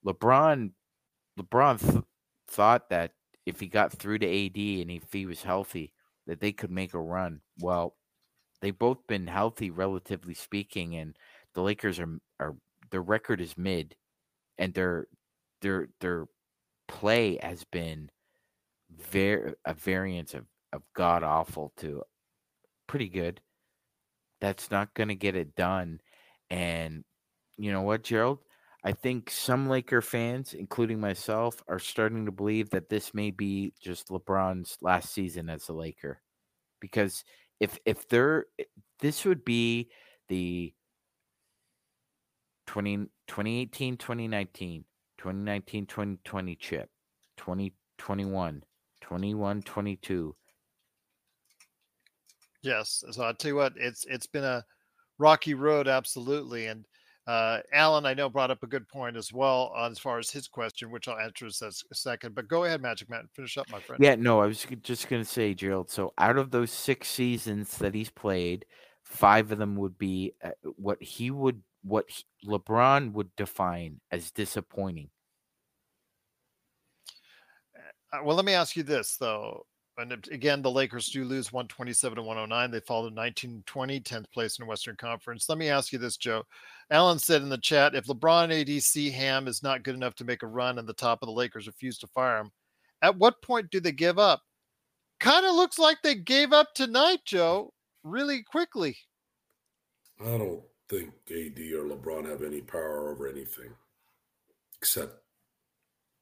LeBron 0.06 0.70
LeBron 1.38 1.80
th- 1.80 2.04
thought 2.48 2.88
that 2.90 3.12
if 3.46 3.60
he 3.60 3.66
got 3.66 3.92
through 3.92 4.18
to 4.18 4.26
AD 4.26 4.56
and 4.56 4.90
if 4.90 5.12
he 5.12 5.26
was 5.26 5.42
healthy 5.42 5.92
that 6.26 6.40
they 6.40 6.52
could 6.52 6.70
make 6.70 6.94
a 6.94 7.00
run. 7.00 7.40
Well, 7.60 7.96
they've 8.60 8.78
both 8.78 9.06
been 9.08 9.26
healthy 9.26 9.70
relatively 9.70 10.34
speaking 10.34 10.96
and 10.96 11.16
the 11.54 11.62
Lakers 11.62 11.98
are 11.98 12.18
are 12.40 12.54
their 12.90 13.02
record 13.02 13.40
is 13.40 13.56
mid 13.56 13.96
and 14.58 14.74
their 14.74 15.06
their 15.62 15.88
their 16.00 16.26
play 16.88 17.38
has 17.42 17.64
been 17.64 18.10
very 18.90 19.54
a 19.64 19.74
variance 19.74 20.34
of 20.34 20.44
of 20.72 20.82
god 20.94 21.22
awful 21.22 21.72
to 21.78 22.02
pretty 22.86 23.08
good. 23.08 23.40
That's 24.40 24.70
not 24.70 24.92
going 24.94 25.08
to 25.08 25.14
get 25.14 25.36
it 25.36 25.54
done. 25.54 26.00
And 26.50 27.04
you 27.56 27.72
know 27.72 27.82
what, 27.82 28.02
Gerald? 28.02 28.40
I 28.84 28.92
think 28.92 29.30
some 29.30 29.68
Laker 29.68 30.00
fans, 30.02 30.54
including 30.54 30.98
myself, 31.00 31.62
are 31.68 31.78
starting 31.78 32.26
to 32.26 32.32
believe 32.32 32.70
that 32.70 32.88
this 32.88 33.14
may 33.14 33.30
be 33.30 33.72
just 33.80 34.08
LeBron's 34.08 34.76
last 34.80 35.12
season 35.12 35.48
as 35.48 35.68
a 35.68 35.72
Laker. 35.72 36.20
Because 36.80 37.24
if 37.60 37.78
if 37.84 38.08
they're 38.08 38.46
eh, 38.58 38.64
this 38.98 39.24
would 39.24 39.44
be 39.44 39.90
the 40.28 40.74
20, 42.66 42.96
2018 43.28 43.96
2019 43.96 44.84
2019 45.18 45.86
2020 45.86 46.56
chip 46.56 46.90
2021 47.36 48.62
21 49.00 49.62
22 49.62 50.34
Yes. 52.62 53.04
So 53.10 53.24
I'll 53.24 53.34
tell 53.34 53.50
you 53.50 53.56
what, 53.56 53.74
it's 53.76 54.06
it's 54.08 54.26
been 54.26 54.44
a 54.44 54.64
rocky 55.18 55.54
road, 55.54 55.88
absolutely. 55.88 56.66
And 56.66 56.86
uh, 57.26 57.58
Alan, 57.72 58.04
I 58.04 58.14
know, 58.14 58.28
brought 58.28 58.50
up 58.50 58.62
a 58.62 58.66
good 58.66 58.88
point 58.88 59.16
as 59.16 59.32
well 59.32 59.72
on 59.76 59.92
as 59.92 59.98
far 59.98 60.18
as 60.18 60.30
his 60.30 60.48
question, 60.48 60.90
which 60.90 61.06
I'll 61.06 61.18
answer 61.18 61.46
in 61.46 61.52
a 61.68 61.94
second. 61.94 62.34
But 62.34 62.48
go 62.48 62.64
ahead, 62.64 62.82
Magic 62.82 63.08
Man, 63.08 63.28
finish 63.32 63.56
up, 63.56 63.70
my 63.70 63.80
friend. 63.80 64.02
Yeah, 64.02 64.16
no, 64.16 64.40
I 64.40 64.46
was 64.46 64.66
just 64.82 65.08
going 65.08 65.22
to 65.22 65.28
say, 65.28 65.54
Gerald. 65.54 65.90
So 65.90 66.12
out 66.18 66.36
of 66.36 66.50
those 66.50 66.72
six 66.72 67.08
seasons 67.08 67.78
that 67.78 67.94
he's 67.94 68.10
played, 68.10 68.64
five 69.04 69.52
of 69.52 69.58
them 69.58 69.76
would 69.76 69.96
be 69.98 70.34
uh, 70.42 70.50
what 70.76 71.00
he 71.00 71.30
would, 71.30 71.62
what 71.84 72.06
he, 72.08 72.24
LeBron 72.44 73.12
would 73.12 73.34
define 73.36 74.00
as 74.10 74.32
disappointing. 74.32 75.10
Uh, 78.12 78.18
well, 78.24 78.34
let 78.34 78.44
me 78.44 78.52
ask 78.52 78.76
you 78.76 78.82
this 78.82 79.16
though. 79.16 79.64
And 79.98 80.12
again, 80.32 80.62
the 80.62 80.70
Lakers 80.70 81.08
do 81.08 81.24
lose 81.24 81.52
127 81.52 82.16
to 82.16 82.22
109. 82.22 82.70
They 82.70 82.80
fall 82.80 83.02
to 83.02 83.14
1920, 83.14 84.00
10th 84.00 84.30
place 84.32 84.58
in 84.58 84.64
the 84.64 84.68
Western 84.68 84.96
Conference. 84.96 85.48
Let 85.48 85.58
me 85.58 85.68
ask 85.68 85.92
you 85.92 85.98
this, 85.98 86.16
Joe. 86.16 86.44
Alan 86.90 87.18
said 87.18 87.42
in 87.42 87.50
the 87.50 87.58
chat 87.58 87.94
if 87.94 88.06
LeBron 88.06 88.48
ADC 88.48 89.12
Ham 89.12 89.46
is 89.46 89.62
not 89.62 89.82
good 89.82 89.94
enough 89.94 90.14
to 90.16 90.24
make 90.24 90.42
a 90.42 90.46
run 90.46 90.78
and 90.78 90.88
the 90.88 90.94
top 90.94 91.18
of 91.20 91.26
the 91.26 91.32
Lakers 91.32 91.66
refuse 91.66 91.98
to 91.98 92.06
fire 92.06 92.38
him, 92.38 92.50
at 93.02 93.16
what 93.16 93.42
point 93.42 93.70
do 93.70 93.80
they 93.80 93.92
give 93.92 94.18
up? 94.18 94.40
Kind 95.20 95.44
of 95.44 95.54
looks 95.54 95.78
like 95.78 95.98
they 96.02 96.14
gave 96.14 96.52
up 96.52 96.68
tonight, 96.74 97.20
Joe, 97.26 97.72
really 98.02 98.42
quickly. 98.42 98.96
I 100.20 100.38
don't 100.38 100.62
think 100.88 101.10
AD 101.30 101.58
or 101.58 101.84
LeBron 101.84 102.28
have 102.28 102.42
any 102.42 102.62
power 102.62 103.10
over 103.10 103.28
anything, 103.28 103.74
except 104.78 105.16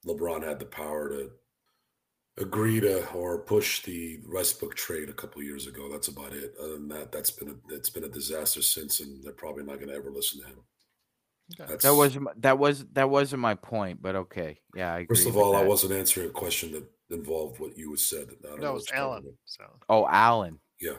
LeBron 0.06 0.42
had 0.42 0.58
the 0.58 0.66
power 0.66 1.08
to 1.10 1.30
agree 2.40 2.80
to 2.80 3.06
or 3.12 3.38
push 3.38 3.82
the 3.82 4.20
Westbrook 4.28 4.74
trade 4.74 5.08
a 5.08 5.12
couple 5.12 5.42
years 5.42 5.66
ago. 5.66 5.88
That's 5.90 6.08
about 6.08 6.32
it. 6.32 6.54
Other 6.58 6.74
than 6.74 6.88
that, 6.88 7.12
that's 7.12 7.30
been 7.30 7.50
a 7.50 7.74
it's 7.74 7.90
been 7.90 8.04
a 8.04 8.08
disaster 8.08 8.62
since, 8.62 9.00
and 9.00 9.22
they're 9.22 9.32
probably 9.32 9.64
not 9.64 9.76
going 9.76 9.88
to 9.88 9.94
ever 9.94 10.10
listen 10.10 10.40
to 10.40 10.46
him. 10.46 10.56
Okay. 11.60 11.76
That 11.82 11.94
was 11.94 12.18
that 12.38 12.58
was 12.58 12.84
that 12.92 13.10
wasn't 13.10 13.42
my 13.42 13.54
point, 13.54 14.00
but 14.00 14.16
okay, 14.16 14.58
yeah. 14.74 14.94
I 14.94 15.06
First 15.06 15.26
of 15.26 15.36
all, 15.36 15.52
that. 15.52 15.64
I 15.64 15.66
wasn't 15.66 15.92
answering 15.92 16.28
a 16.28 16.32
question 16.32 16.72
that 16.72 16.84
involved 17.10 17.60
what 17.60 17.76
you 17.76 17.96
said. 17.96 18.28
no, 18.58 18.76
it's 18.76 18.90
Alan. 18.92 19.24
So. 19.44 19.64
Oh, 19.88 20.06
Alan. 20.08 20.60
Yeah. 20.80 20.98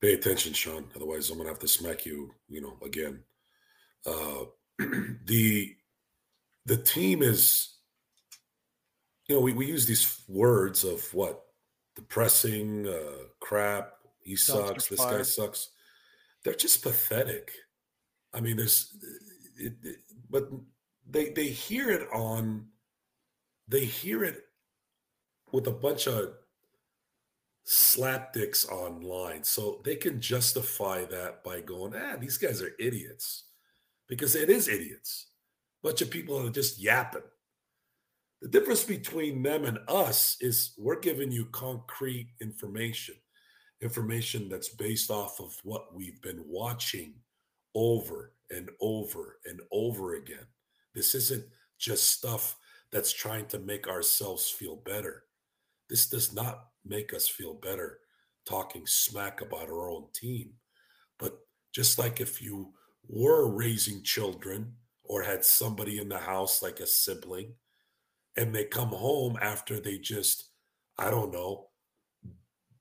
Pay 0.00 0.14
attention, 0.14 0.52
Sean. 0.52 0.86
Otherwise, 0.96 1.30
I'm 1.30 1.38
gonna 1.38 1.48
have 1.48 1.60
to 1.60 1.68
smack 1.68 2.04
you. 2.04 2.34
You 2.48 2.60
know, 2.60 2.76
again. 2.84 3.22
Uh, 4.04 4.46
the 5.26 5.76
the 6.66 6.76
team 6.76 7.22
is 7.22 7.71
you 9.32 9.38
know, 9.38 9.44
we, 9.44 9.54
we 9.54 9.64
use 9.64 9.86
these 9.86 10.20
words 10.28 10.84
of 10.84 11.02
what 11.14 11.44
depressing, 11.96 12.86
uh, 12.86 13.24
crap, 13.40 13.94
he 14.20 14.36
sucks, 14.36 14.88
this 14.88 15.00
guy 15.00 15.22
sucks. 15.22 15.70
They're 16.44 16.52
just 16.52 16.82
pathetic. 16.82 17.50
I 18.34 18.40
mean, 18.40 18.58
there's, 18.58 18.94
it, 19.56 19.72
it, 19.82 19.96
but 20.28 20.50
they 21.08 21.30
they 21.30 21.46
hear 21.48 21.88
it 21.90 22.06
on, 22.12 22.66
they 23.68 23.86
hear 23.86 24.22
it 24.22 24.44
with 25.50 25.66
a 25.66 25.72
bunch 25.72 26.06
of 26.06 26.34
slapdicks 27.66 28.70
online, 28.70 29.44
so 29.44 29.80
they 29.82 29.96
can 29.96 30.20
justify 30.20 31.06
that 31.06 31.42
by 31.42 31.62
going, 31.62 31.94
ah, 31.96 32.16
these 32.20 32.36
guys 32.36 32.60
are 32.60 32.74
idiots, 32.78 33.44
because 34.08 34.36
it 34.36 34.50
is 34.50 34.68
idiots. 34.68 35.28
Bunch 35.82 36.02
of 36.02 36.10
people 36.10 36.46
are 36.46 36.50
just 36.50 36.78
yapping. 36.78 37.22
The 38.42 38.48
difference 38.48 38.82
between 38.82 39.44
them 39.44 39.64
and 39.64 39.78
us 39.86 40.36
is 40.40 40.74
we're 40.76 40.98
giving 40.98 41.30
you 41.30 41.44
concrete 41.52 42.30
information, 42.40 43.14
information 43.80 44.48
that's 44.48 44.68
based 44.68 45.12
off 45.12 45.38
of 45.38 45.56
what 45.62 45.94
we've 45.94 46.20
been 46.22 46.42
watching 46.48 47.14
over 47.76 48.32
and 48.50 48.68
over 48.80 49.38
and 49.46 49.60
over 49.70 50.14
again. 50.14 50.44
This 50.92 51.14
isn't 51.14 51.44
just 51.78 52.10
stuff 52.10 52.56
that's 52.90 53.12
trying 53.12 53.46
to 53.46 53.60
make 53.60 53.86
ourselves 53.86 54.50
feel 54.50 54.74
better. 54.74 55.22
This 55.88 56.08
does 56.08 56.34
not 56.34 56.64
make 56.84 57.14
us 57.14 57.28
feel 57.28 57.54
better 57.54 58.00
talking 58.44 58.88
smack 58.88 59.40
about 59.40 59.68
our 59.68 59.88
own 59.88 60.06
team. 60.12 60.50
But 61.16 61.38
just 61.72 61.96
like 61.96 62.20
if 62.20 62.42
you 62.42 62.72
were 63.06 63.54
raising 63.54 64.02
children 64.02 64.72
or 65.04 65.22
had 65.22 65.44
somebody 65.44 66.00
in 66.00 66.08
the 66.08 66.18
house 66.18 66.60
like 66.60 66.80
a 66.80 66.86
sibling 66.88 67.54
and 68.36 68.54
they 68.54 68.64
come 68.64 68.88
home 68.88 69.38
after 69.40 69.80
they 69.80 69.98
just 69.98 70.50
i 70.98 71.10
don't 71.10 71.32
know 71.32 71.66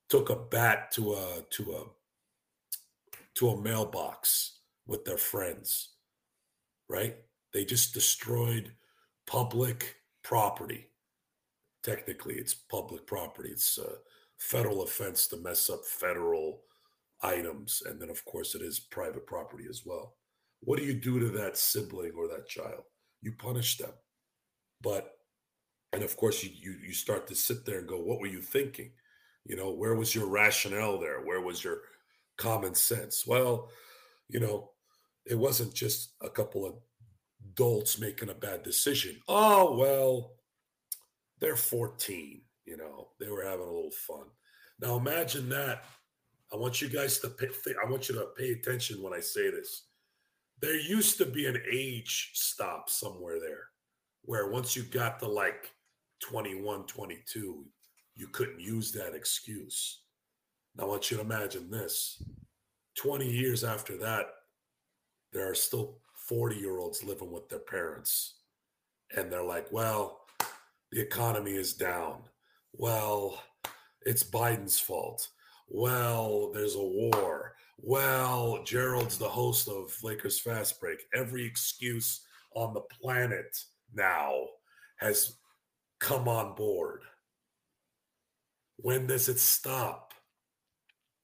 took 0.10 0.30
a 0.30 0.36
bat 0.36 0.91
to 0.91 1.14
a 1.14 1.43
to 1.49 1.72
a 1.74 1.84
to 3.34 3.49
a 3.49 3.62
mailbox 3.62 4.60
with 4.86 5.06
their 5.06 5.18
friends 5.18 5.91
right? 6.91 7.16
They 7.54 7.64
just 7.64 7.93
destroyed 7.93 8.74
public 9.26 9.95
property. 10.24 10.89
Technically 11.84 12.36
it's 12.36 12.54
public 12.54 13.08
property. 13.08 13.49
It's 13.49 13.78
a 13.78 13.93
federal 14.38 14.84
offense 14.84 15.28
to 15.28 15.38
mess 15.38 15.70
up 15.70 15.86
federal 15.86 16.62
items 17.24 17.82
and 17.86 17.99
then 17.99 18.10
of 18.10 18.24
course 18.26 18.56
it 18.56 18.62
is 18.62 18.80
private 18.80 19.26
property 19.26 19.66
as 19.70 19.84
well. 19.86 20.16
What 20.60 20.78
do 20.78 20.86
you 20.86 20.93
do 20.93 21.20
to 21.20 21.30
that 21.38 21.58
sibling 21.58 22.12
or 22.18 22.28
that 22.28 22.47
child? 22.47 22.84
You 23.22 23.32
punish 23.32 23.78
them. 23.78 23.93
But 24.82 25.12
and 25.94 26.04
of 26.04 26.16
course 26.18 26.44
you, 26.44 26.52
you 26.54 26.78
you 26.88 26.94
start 26.94 27.28
to 27.28 27.36
sit 27.36 27.66
there 27.66 27.80
and 27.80 27.88
go 27.88 28.00
what 28.00 28.20
were 28.20 28.28
you 28.28 28.42
thinking? 28.42 28.92
You 29.46 29.56
know 29.56 29.72
where 29.72 29.96
was 29.96 30.16
your 30.16 30.28
rationale 30.28 31.00
there? 31.00 31.22
Where 31.22 31.42
was 31.42 31.64
your 31.64 31.82
common 32.38 32.76
sense? 32.76 33.26
Well 33.28 33.70
you 34.30 34.39
know 34.39 34.72
it 35.26 35.38
wasn't 35.38 35.74
just 35.74 36.14
a 36.22 36.30
couple 36.30 36.66
of 36.66 36.76
adults 37.52 38.00
making 38.00 38.30
a 38.30 38.34
bad 38.34 38.64
decision. 38.64 39.18
Oh 39.28 39.78
well 39.78 40.34
they're 41.39 41.56
14 41.56 42.42
you 42.66 42.78
know 42.78 43.10
they 43.20 43.30
were 43.30 43.44
having 43.44 43.66
a 43.66 43.72
little 43.74 43.92
fun. 43.92 44.26
Now 44.80 44.98
imagine 44.98 45.50
that. 45.50 45.84
I 46.54 46.58
want 46.58 46.82
you 46.82 46.89
guys 46.89 47.18
to 47.20 47.30
pay 47.30 47.48
i 47.82 47.89
want 47.89 48.10
you 48.10 48.16
to 48.16 48.28
pay 48.38 48.52
attention 48.52 49.02
when 49.02 49.14
i 49.14 49.20
say 49.20 49.50
this. 49.52 49.88
There 50.62 50.76
used 50.76 51.18
to 51.18 51.26
be 51.26 51.48
an 51.48 51.62
age 51.72 52.32
stop 52.34 52.89
somewhere 52.89 53.39
there 53.39 53.72
where 54.24 54.52
once 54.52 54.76
you 54.76 54.84
got 54.84 55.20
to 55.20 55.28
like 55.28 55.72
21, 56.22 56.86
22, 56.86 57.66
you 58.16 58.28
couldn't 58.28 58.60
use 58.60 58.92
that 58.92 59.16
excuse. 59.16 60.02
Now, 60.76 60.86
I 60.86 60.88
want 60.88 61.12
you 61.12 61.18
to 61.18 61.24
imagine 61.24 61.70
this 61.70 62.22
20 62.98 63.30
years 63.30 63.64
after 63.64 63.98
that, 63.98 64.26
there 65.34 65.50
are 65.50 65.56
still 65.56 66.00
40 66.28 66.56
year 66.56 66.78
olds 66.78 67.04
living 67.04 67.32
with 67.32 67.50
their 67.50 67.60
parents. 67.60 68.36
And 69.16 69.32
they're 69.32 69.44
like, 69.44 69.68
well, 69.72 70.22
the 70.92 71.02
economy 71.02 71.54
is 71.54 71.74
down. 71.74 72.22
Well, 72.74 73.42
it's 74.06 74.24
Biden's 74.24 74.80
fault. 74.80 75.28
Well, 75.68 76.52
there's 76.54 76.76
a 76.76 76.82
war. 76.82 77.56
Well, 77.78 78.64
Gerald's 78.64 79.18
the 79.18 79.28
host 79.28 79.68
of 79.68 79.96
Lakers 80.04 80.40
Fast 80.40 80.80
Break. 80.80 81.04
Every 81.14 81.46
excuse 81.46 82.22
on 82.56 82.74
the 82.74 82.82
planet 83.02 83.58
now 83.94 84.34
has 84.98 85.38
come 86.02 86.28
on 86.28 86.56
board. 86.56 87.04
When 88.78 89.08
does 89.08 89.30
it 89.30 89.39
stop? 89.39 90.14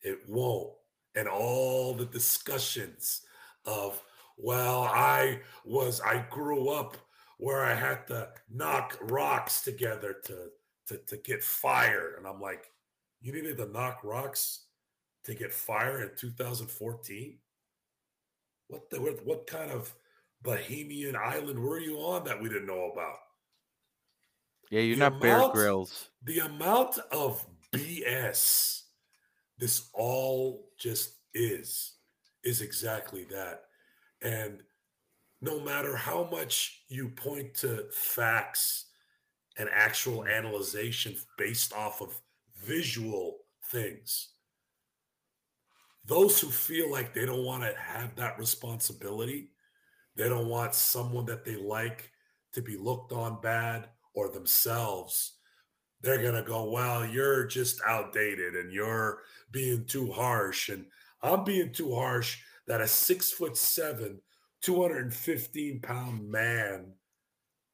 It 0.01 0.19
won't. 0.29 0.71
And 1.15 1.27
all 1.27 1.95
the 1.95 2.05
discussions 2.05 3.21
of, 3.65 4.01
well, 4.37 4.83
I 4.83 5.39
was, 5.65 5.99
I 5.99 6.23
grew 6.29 6.69
up 6.69 6.95
where 7.39 7.63
I 7.63 7.73
had 7.73 8.07
to 8.07 8.29
knock 8.49 8.97
rocks 9.01 9.61
together 9.61 10.15
to, 10.25 10.49
to, 10.87 10.97
to 11.07 11.17
get 11.17 11.43
fire. 11.43 12.13
And 12.17 12.27
I'm 12.27 12.39
like, 12.39 12.67
you 13.19 13.33
needed 13.33 13.57
to 13.57 13.71
knock 13.71 14.01
rocks 14.03 14.65
to 15.23 15.33
get 15.33 15.51
fire 15.51 16.03
in 16.03 16.11
2014? 16.15 17.39
What 18.67 18.89
the, 18.91 19.01
what, 19.01 19.25
what 19.25 19.47
kind 19.47 19.71
of 19.71 19.93
Bohemian 20.43 21.15
island 21.15 21.57
were 21.57 21.79
you 21.79 21.97
on 21.97 22.25
that 22.25 22.39
we 22.39 22.47
didn't 22.47 22.67
know 22.67 22.91
about? 22.91 23.17
Yeah, 24.69 24.81
you're 24.81 24.95
the 24.95 25.09
not 25.09 25.21
Bear 25.21 25.49
Grylls. 25.49 26.09
The 26.23 26.39
amount 26.39 26.97
of 27.11 27.45
BS 27.73 28.77
this 29.57 29.89
all 29.93 30.69
just 30.77 31.15
is 31.33 31.95
is 32.43 32.61
exactly 32.61 33.25
that. 33.25 33.63
And 34.21 34.61
no 35.41 35.59
matter 35.59 35.95
how 35.95 36.27
much 36.31 36.83
you 36.87 37.09
point 37.09 37.53
to 37.55 37.85
facts 37.91 38.85
and 39.57 39.69
actual 39.71 40.25
analyzation 40.25 41.15
based 41.37 41.73
off 41.73 42.01
of 42.01 42.19
visual 42.63 43.39
things, 43.71 44.29
those 46.05 46.39
who 46.39 46.49
feel 46.49 46.89
like 46.89 47.13
they 47.13 47.25
don't 47.25 47.43
want 47.43 47.63
to 47.63 47.73
have 47.79 48.15
that 48.15 48.39
responsibility, 48.39 49.51
they 50.15 50.29
don't 50.29 50.47
want 50.47 50.73
someone 50.73 51.25
that 51.25 51.43
they 51.43 51.55
like 51.55 52.11
to 52.53 52.61
be 52.61 52.77
looked 52.77 53.11
on 53.11 53.41
bad 53.41 53.89
or 54.17 54.29
themselves, 54.29 55.33
they're 56.01 56.23
going 56.23 56.33
to 56.33 56.41
go, 56.41 56.71
well, 56.71 57.05
you're 57.05 57.45
just 57.45 57.79
outdated 57.87 58.55
and 58.55 58.73
you're 58.73 59.19
being 59.51 59.85
too 59.85 60.11
harsh. 60.11 60.69
And 60.69 60.87
I'm 61.21 61.43
being 61.43 61.71
too 61.71 61.93
harsh 61.93 62.39
that 62.65 62.81
a 62.81 62.87
six 62.87 63.31
foot 63.31 63.55
seven, 63.55 64.19
215 64.63 65.81
pound 65.81 66.27
man 66.27 66.93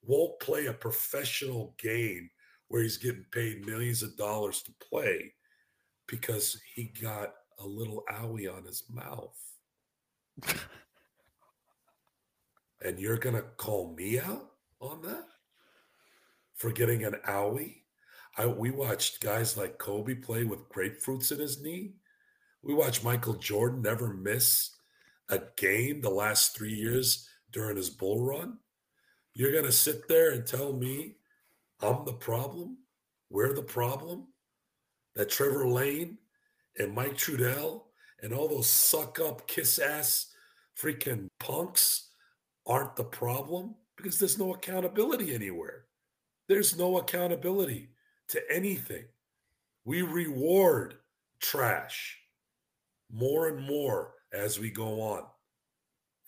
won't 0.05 0.37
play 0.41 0.65
a 0.65 0.73
professional 0.73 1.75
game 1.81 2.29
where 2.67 2.81
he's 2.81 2.97
getting 2.97 3.25
paid 3.31 3.65
millions 3.65 4.03
of 4.03 4.17
dollars 4.17 4.63
to 4.63 4.73
play 4.89 5.33
because 6.07 6.59
he 6.75 6.91
got 7.01 7.35
a 7.59 7.65
little 7.65 8.03
owie 8.11 8.53
on 8.53 8.65
his 8.65 8.83
mouth. 8.93 9.39
and 12.83 12.99
you're 12.99 13.17
going 13.17 13.35
to 13.35 13.45
call 13.55 13.93
me 13.95 14.19
out 14.19 14.51
on 14.81 15.01
that? 15.03 15.23
For 16.63 16.71
getting 16.71 17.03
an 17.03 17.17
owie. 17.27 17.81
I, 18.37 18.45
we 18.45 18.71
watched 18.71 19.19
guys 19.19 19.57
like 19.57 19.77
Kobe 19.77 20.15
play 20.15 20.45
with 20.45 20.69
grapefruits 20.69 21.33
in 21.33 21.39
his 21.39 21.61
knee. 21.61 21.95
We 22.61 22.73
watched 22.73 23.03
Michael 23.03 23.33
Jordan 23.33 23.81
never 23.81 24.13
miss 24.13 24.69
a 25.27 25.41
game 25.57 25.99
the 25.99 26.09
last 26.09 26.55
three 26.55 26.73
years 26.73 27.27
during 27.51 27.75
his 27.75 27.89
bull 27.89 28.21
run. 28.21 28.59
You're 29.33 29.51
going 29.51 29.65
to 29.65 29.73
sit 29.73 30.07
there 30.07 30.31
and 30.31 30.47
tell 30.47 30.71
me 30.71 31.17
I'm 31.81 32.05
the 32.05 32.13
problem? 32.13 32.77
We're 33.29 33.53
the 33.53 33.61
problem? 33.61 34.27
That 35.15 35.29
Trevor 35.29 35.67
Lane 35.67 36.17
and 36.79 36.95
Mike 36.95 37.17
Trudell 37.17 37.81
and 38.21 38.31
all 38.31 38.47
those 38.47 38.69
suck 38.69 39.19
up, 39.19 39.49
kiss 39.49 39.79
ass 39.79 40.27
freaking 40.81 41.27
punks 41.41 42.07
aren't 42.65 42.95
the 42.95 43.03
problem? 43.03 43.75
Because 43.97 44.17
there's 44.17 44.39
no 44.39 44.53
accountability 44.53 45.35
anywhere. 45.35 45.87
There's 46.47 46.77
no 46.77 46.97
accountability 46.97 47.89
to 48.29 48.41
anything. 48.51 49.05
We 49.85 50.01
reward 50.01 50.95
trash 51.39 52.17
more 53.11 53.47
and 53.47 53.65
more 53.65 54.13
as 54.33 54.59
we 54.59 54.71
go 54.71 55.01
on. 55.01 55.23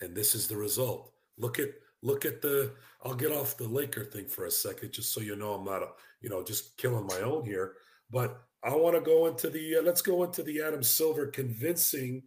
And 0.01 0.15
this 0.15 0.35
is 0.35 0.47
the 0.47 0.57
result. 0.57 1.11
Look 1.37 1.59
at 1.59 1.69
look 2.01 2.25
at 2.25 2.41
the 2.41 2.73
I'll 3.03 3.15
get 3.15 3.31
off 3.31 3.57
the 3.57 3.67
Laker 3.67 4.03
thing 4.03 4.27
for 4.27 4.45
a 4.45 4.51
second 4.51 4.91
just 4.91 5.13
so 5.13 5.21
you 5.21 5.35
know 5.35 5.53
I'm 5.53 5.65
not 5.65 5.81
you 6.21 6.29
know 6.29 6.43
just 6.43 6.77
killing 6.77 7.07
my 7.07 7.19
own 7.21 7.45
here, 7.45 7.73
but 8.11 8.41
I 8.63 8.75
want 8.75 8.95
to 8.95 9.01
go 9.01 9.27
into 9.27 9.49
the 9.49 9.77
uh, 9.77 9.81
let's 9.81 10.01
go 10.01 10.23
into 10.23 10.43
the 10.43 10.61
Adam 10.61 10.83
Silver 10.83 11.27
convincing 11.27 12.23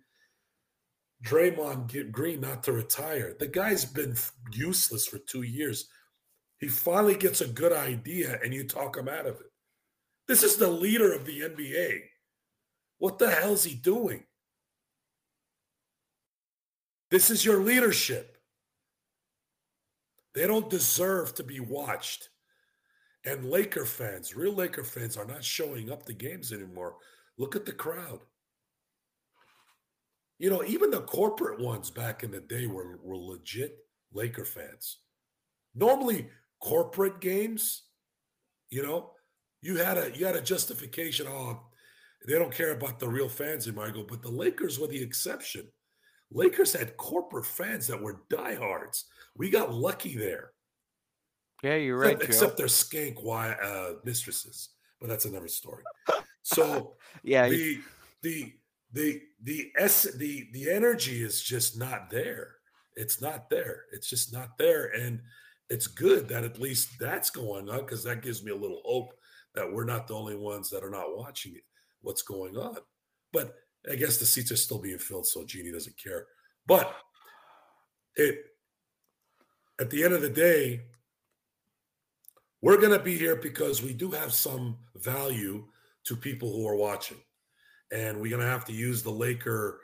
Draymond 1.25 2.13
Green 2.13 2.41
not 2.41 2.63
to 2.65 2.73
retire. 2.73 3.35
The 3.39 3.49
guy's 3.49 3.85
been 3.85 4.15
useless 4.53 5.07
for 5.07 5.19
2 5.19 5.43
years. 5.43 5.89
He 6.59 6.69
finally 6.69 7.17
gets 7.17 7.41
a 7.41 7.49
good 7.49 7.73
idea 7.73 8.39
and 8.43 8.53
you 8.53 8.65
talk 8.65 8.97
him 8.97 9.09
out 9.09 9.27
of 9.27 9.37
it. 9.37 9.51
This 10.27 10.43
is 10.43 10.57
the 10.57 10.69
leader 10.69 11.13
of 11.13 11.25
the 11.25 11.41
NBA. 11.41 12.01
What 12.99 13.19
the 13.19 13.31
hell's 13.31 13.65
he 13.65 13.75
doing? 13.75 14.25
This 17.11 17.31
is 17.31 17.45
your 17.45 17.63
leadership. 17.63 18.37
They 20.35 20.47
don't 20.47 20.69
deserve 20.69 21.35
to 21.35 21.45
be 21.45 21.61
watched. 21.61 22.29
And 23.25 23.51
Laker 23.51 23.85
fans, 23.85 24.37
real 24.37 24.53
Laker 24.53 24.85
fans, 24.85 25.17
are 25.17 25.25
not 25.25 25.43
showing 25.43 25.91
up 25.91 26.05
to 26.07 26.13
games 26.13 26.53
anymore. 26.53 26.97
Look 27.37 27.57
at 27.57 27.65
the 27.65 27.73
crowd. 27.73 28.21
You 30.39 30.51
know, 30.51 30.63
even 30.65 30.91
the 30.91 31.01
corporate 31.01 31.59
ones 31.59 31.91
back 31.91 32.23
in 32.23 32.31
the 32.31 32.41
day 32.41 32.67
were, 32.67 32.99
were 33.03 33.17
legit 33.17 33.79
Laker 34.13 34.45
fans. 34.45 34.99
Normally, 35.75 36.29
corporate 36.61 37.21
games, 37.21 37.83
you 38.71 38.83
know, 38.83 39.13
you 39.63 39.77
had 39.77 39.99
a 39.99 40.13
you 40.17 40.27
had 40.27 40.37
a 40.37 40.43
justification. 40.43 41.27
Oh, 41.29 41.61
they 42.27 42.39
don't 42.39 42.55
care 42.55 42.73
about 42.73 42.99
the 42.99 43.09
real 43.09 43.29
fans 43.29 43.67
anymore. 43.67 43.87
I 43.87 43.91
go, 43.91 44.05
but 44.05 44.23
the 44.23 44.31
Lakers 44.31 44.79
were 44.79 44.87
the 44.87 45.03
exception. 45.03 45.69
Lakers 46.31 46.73
had 46.75 46.97
corporate 46.97 47.47
fans 47.47 47.87
that 47.87 48.01
were 48.01 48.23
diehards. 48.29 49.07
We 49.37 49.51
got 49.51 49.73
lucky 49.73 50.17
there. 50.17 50.51
Yeah, 51.63 51.77
you're 51.77 51.99
right. 51.99 52.13
Except, 52.13 52.29
except 52.29 52.57
their 52.57 52.67
skank 52.67 53.23
why 53.23 53.53
uh, 53.53 53.95
mistresses, 54.05 54.71
but 55.01 55.09
that's 55.09 55.25
another 55.25 55.49
story. 55.49 55.83
So 56.43 56.97
yeah, 57.23 57.49
the 57.49 57.81
the 58.23 58.53
the 58.93 59.21
the 59.43 59.73
s 59.77 60.03
the 60.03 60.49
the 60.53 60.71
energy 60.71 61.23
is 61.23 61.43
just 61.43 61.79
not 61.79 62.11
there. 62.11 62.57
It's 62.95 63.21
not 63.21 63.49
there. 63.49 63.85
It's 63.93 64.09
just 64.09 64.33
not 64.33 64.59
there, 64.59 64.87
and 64.87 65.21
it's 65.71 65.87
good 65.87 66.29
that 66.29 66.45
at 66.45 66.61
least 66.61 66.99
that's 66.99 67.31
going 67.31 67.69
on 67.69 67.81
because 67.81 68.03
that 68.05 68.23
gives 68.23 68.43
me 68.43 68.53
a 68.53 68.57
little 68.57 68.81
hope 68.85 69.13
that 69.55 69.71
we're 69.71 69.85
not 69.85 70.07
the 70.07 70.15
only 70.15 70.37
ones 70.37 70.71
that 70.71 70.85
are 70.85 70.91
not 70.91 71.17
watching 71.17 71.55
it. 71.55 71.65
What's 72.01 72.23
going 72.23 72.57
on? 72.57 72.77
But 73.33 73.55
I 73.91 73.97
guess 73.97 74.17
the 74.17 74.27
seats 74.27 74.53
are 74.53 74.57
still 74.57 74.79
being 74.79 74.99
filled, 74.99 75.27
so 75.27 75.45
Jeanie 75.45 75.73
doesn't 75.73 76.03
care. 76.03 76.27
But 76.67 76.95
it 78.17 78.45
at 79.81 79.91
the 79.91 80.03
end 80.05 80.15
of 80.15 80.23
the 80.23 80.29
day, 80.29 80.83
we're 82.61 82.81
going 82.81 82.97
to 82.97 83.05
be 83.05 83.17
here 83.17 83.37
because 83.37 83.83
we 83.83 83.93
do 83.95 84.11
have 84.11 84.33
some 84.33 84.77
value 84.97 85.65
to 86.05 86.17
people 86.17 86.53
who 86.53 86.67
are 86.67 86.77
watching. 86.77 87.19
And 87.93 88.21
we're 88.21 88.31
going 88.31 88.43
to 88.43 88.49
have 88.49 88.65
to 88.67 88.73
use 88.73 89.03
the 89.03 89.11
Laker 89.11 89.81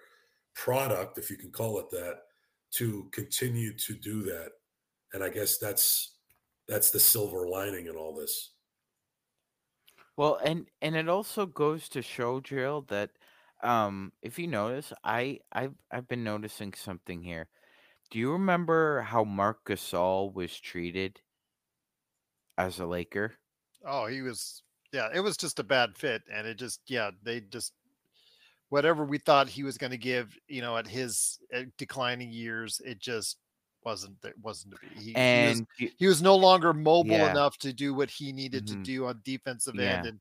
product, 0.54 1.18
if 1.18 1.30
you 1.30 1.36
can 1.36 1.50
call 1.50 1.78
it 1.78 1.90
that, 1.90 2.22
to 2.72 3.08
continue 3.12 3.72
to 3.78 3.94
do 3.94 4.22
that. 4.22 4.50
And 5.14 5.24
I 5.24 5.30
guess 5.30 5.56
that's 5.56 6.16
that's 6.68 6.90
the 6.90 7.00
silver 7.00 7.48
lining 7.48 7.86
in 7.86 7.96
all 7.96 8.14
this. 8.14 8.50
Well, 10.16 10.38
and 10.44 10.66
and 10.82 10.94
it 10.94 11.08
also 11.08 11.46
goes 11.46 11.88
to 11.90 12.02
show, 12.02 12.40
Gerald, 12.40 12.88
that 12.88 13.10
um, 13.62 14.12
if 14.22 14.38
you 14.38 14.46
notice, 14.46 14.92
I 15.02 15.38
I've 15.52 15.74
I've 15.90 16.08
been 16.08 16.24
noticing 16.24 16.74
something 16.74 17.22
here. 17.22 17.48
Do 18.10 18.18
you 18.18 18.32
remember 18.32 19.00
how 19.00 19.24
Marc 19.24 19.64
Gasol 19.64 20.34
was 20.34 20.58
treated 20.58 21.20
as 22.58 22.78
a 22.78 22.86
Laker? 22.86 23.32
Oh, 23.86 24.06
he 24.06 24.22
was 24.22 24.62
yeah, 24.92 25.08
it 25.12 25.20
was 25.20 25.36
just 25.36 25.58
a 25.58 25.64
bad 25.64 25.96
fit 25.96 26.22
and 26.32 26.46
it 26.46 26.58
just 26.58 26.80
yeah, 26.86 27.10
they 27.22 27.40
just 27.40 27.72
whatever 28.68 29.04
we 29.04 29.18
thought 29.18 29.48
he 29.48 29.62
was 29.62 29.78
going 29.78 29.90
to 29.90 29.98
give, 29.98 30.36
you 30.48 30.62
know, 30.62 30.76
at 30.76 30.86
his 30.86 31.38
at 31.52 31.76
declining 31.76 32.30
years, 32.30 32.80
it 32.84 33.00
just 33.00 33.38
wasn't 33.84 34.16
it 34.24 34.34
wasn't 34.42 34.74
to 34.74 34.80
be. 34.80 34.88
He, 35.02 35.14
And 35.16 35.66
he, 35.76 35.84
was, 35.84 35.94
he 35.98 36.06
was 36.06 36.22
no 36.22 36.36
longer 36.36 36.72
mobile 36.72 37.12
Yeah. 37.12 37.30
enough 37.30 37.58
to 37.58 37.72
do 37.72 37.94
what 37.94 38.10
he 38.10 38.32
needed 38.32 38.64
Mhm. 38.66 38.68
to 38.68 38.82
do 38.82 39.06
on 39.06 39.20
defensive 39.24 39.74
Yeah. 39.76 39.98
end 39.98 40.06
and 40.06 40.20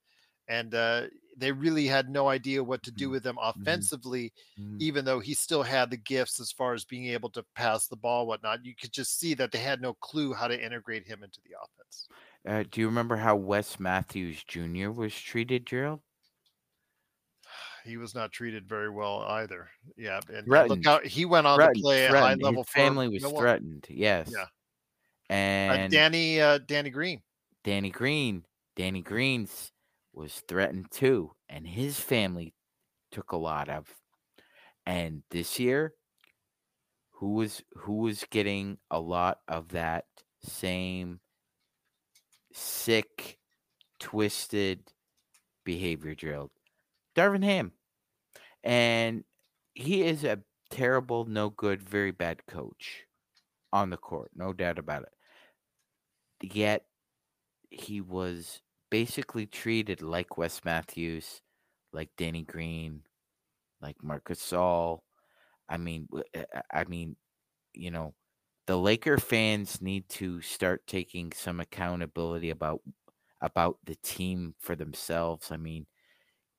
and 0.50 0.76
uh 0.76 1.08
they 1.38 1.52
really 1.52 1.88
had 1.88 2.10
no 2.10 2.28
idea 2.28 2.64
what 2.64 2.84
to 2.84 2.92
do 2.92 3.08
Mhm. 3.08 3.12
with 3.12 3.26
him 3.26 3.38
offensively 3.42 4.34
Mhm. 4.60 4.80
even 4.82 5.06
though 5.06 5.20
he 5.20 5.34
still 5.34 5.64
had 5.64 5.90
the 5.90 5.98
gifts 5.98 6.40
as 6.40 6.52
far 6.52 6.74
as 6.74 6.86
being 6.86 7.08
able 7.08 7.30
to 7.32 7.44
pass 7.56 7.88
the 7.88 7.96
ball 7.96 8.28
whatnot 8.28 8.64
you 8.66 8.76
could 8.76 8.92
just 8.92 9.18
see 9.20 9.34
that 9.36 9.52
they 9.52 9.60
had 9.60 9.82
no 9.82 9.94
clue 9.96 10.34
how 10.34 10.48
to 10.48 10.62
integrate 10.66 11.08
him 11.08 11.24
into 11.24 11.40
the 11.46 11.56
offense 11.58 12.08
uh, 12.46 12.64
do 12.70 12.82
you 12.82 12.88
remember 12.88 13.16
how 13.16 13.38
Wes 13.38 13.80
Matthews 13.80 14.44
Jr. 14.44 14.90
was 14.92 15.16
treated, 15.16 15.66
Gerald? 15.66 16.02
He 17.84 17.98
was 17.98 18.16
not 18.16 18.32
treated 18.32 18.68
very 18.68 18.90
well 18.90 19.22
either. 19.22 19.70
Yeah, 19.98 20.20
and, 20.34 20.46
Threatened. 20.46 20.70
look 20.70 20.86
how 20.86 21.08
he 21.08 21.26
went 21.26 21.48
on 21.48 21.58
Threatened, 21.58 21.76
to 21.78 21.82
play 21.82 22.06
at 22.06 22.12
high 22.12 22.34
level 22.36 22.64
His 22.64 22.72
family 22.72 23.08
was 23.10 23.22
Milwaukee. 23.24 23.42
threatened. 23.42 23.86
Yes. 23.90 24.32
Yeah. 24.32 24.44
Uh, 25.30 25.34
And 25.34 25.92
Danny 25.92 26.40
uh, 26.42 26.60
Danny 26.60 26.90
Green. 26.90 27.22
Danny 27.64 27.90
Green, 27.90 28.46
Danny 28.76 29.02
Green's 29.02 29.72
was 30.14 30.42
threatened 30.48 30.92
too, 30.92 31.32
and 31.50 31.66
his 31.68 32.00
family 32.00 32.54
took 33.12 33.32
a 33.32 33.38
lot 33.38 33.70
of. 33.70 33.88
And 34.86 35.24
this 35.32 35.60
year, 35.60 35.94
who 37.12 37.34
was 37.34 37.64
who 37.74 38.00
was 38.00 38.26
getting 38.30 38.78
a 38.92 39.00
lot 39.00 39.40
of 39.48 39.70
that 39.70 40.06
same 40.42 41.22
sick, 42.52 43.38
twisted 44.00 44.82
behavior 45.64 46.16
drilled? 46.16 46.52
Darvin 47.16 47.44
Ham, 47.44 47.74
and 48.64 49.26
he 49.74 50.04
is 50.04 50.24
a 50.24 50.44
terrible, 50.70 51.26
no 51.26 51.50
good, 51.52 51.84
very 51.84 52.12
bad 52.12 52.46
coach 52.48 53.06
on 53.74 53.90
the 53.92 53.98
court, 53.98 54.32
no 54.36 54.54
doubt 54.54 54.80
about 54.80 55.04
it. 55.04 55.14
Yet 56.42 56.86
he 57.70 58.02
was 58.02 58.62
basically 58.92 59.48
treated 59.48 60.02
like 60.02 60.38
Wes 60.38 60.64
Matthews, 60.66 61.42
like 61.94 62.12
Danny 62.18 62.44
Green, 62.44 63.04
like 63.82 64.04
Marc 64.04 64.26
Gasol. 64.30 65.02
I 65.70 65.78
mean, 65.78 66.10
uh, 66.14 66.44
I 66.56 66.82
I 66.82 66.86
mean, 66.86 67.18
you 67.74 67.92
know, 67.92 68.16
the 68.68 68.78
Laker 68.78 69.20
fans 69.20 69.82
need 69.82 70.10
to 70.12 70.42
start 70.42 70.88
taking 70.88 71.34
some 71.34 71.60
accountability 71.62 72.52
about 72.52 72.82
about 73.42 73.80
the 73.86 73.96
team 73.98 74.56
for 74.60 74.76
themselves. 74.76 75.52
I 75.52 75.58
mean, 75.58 75.88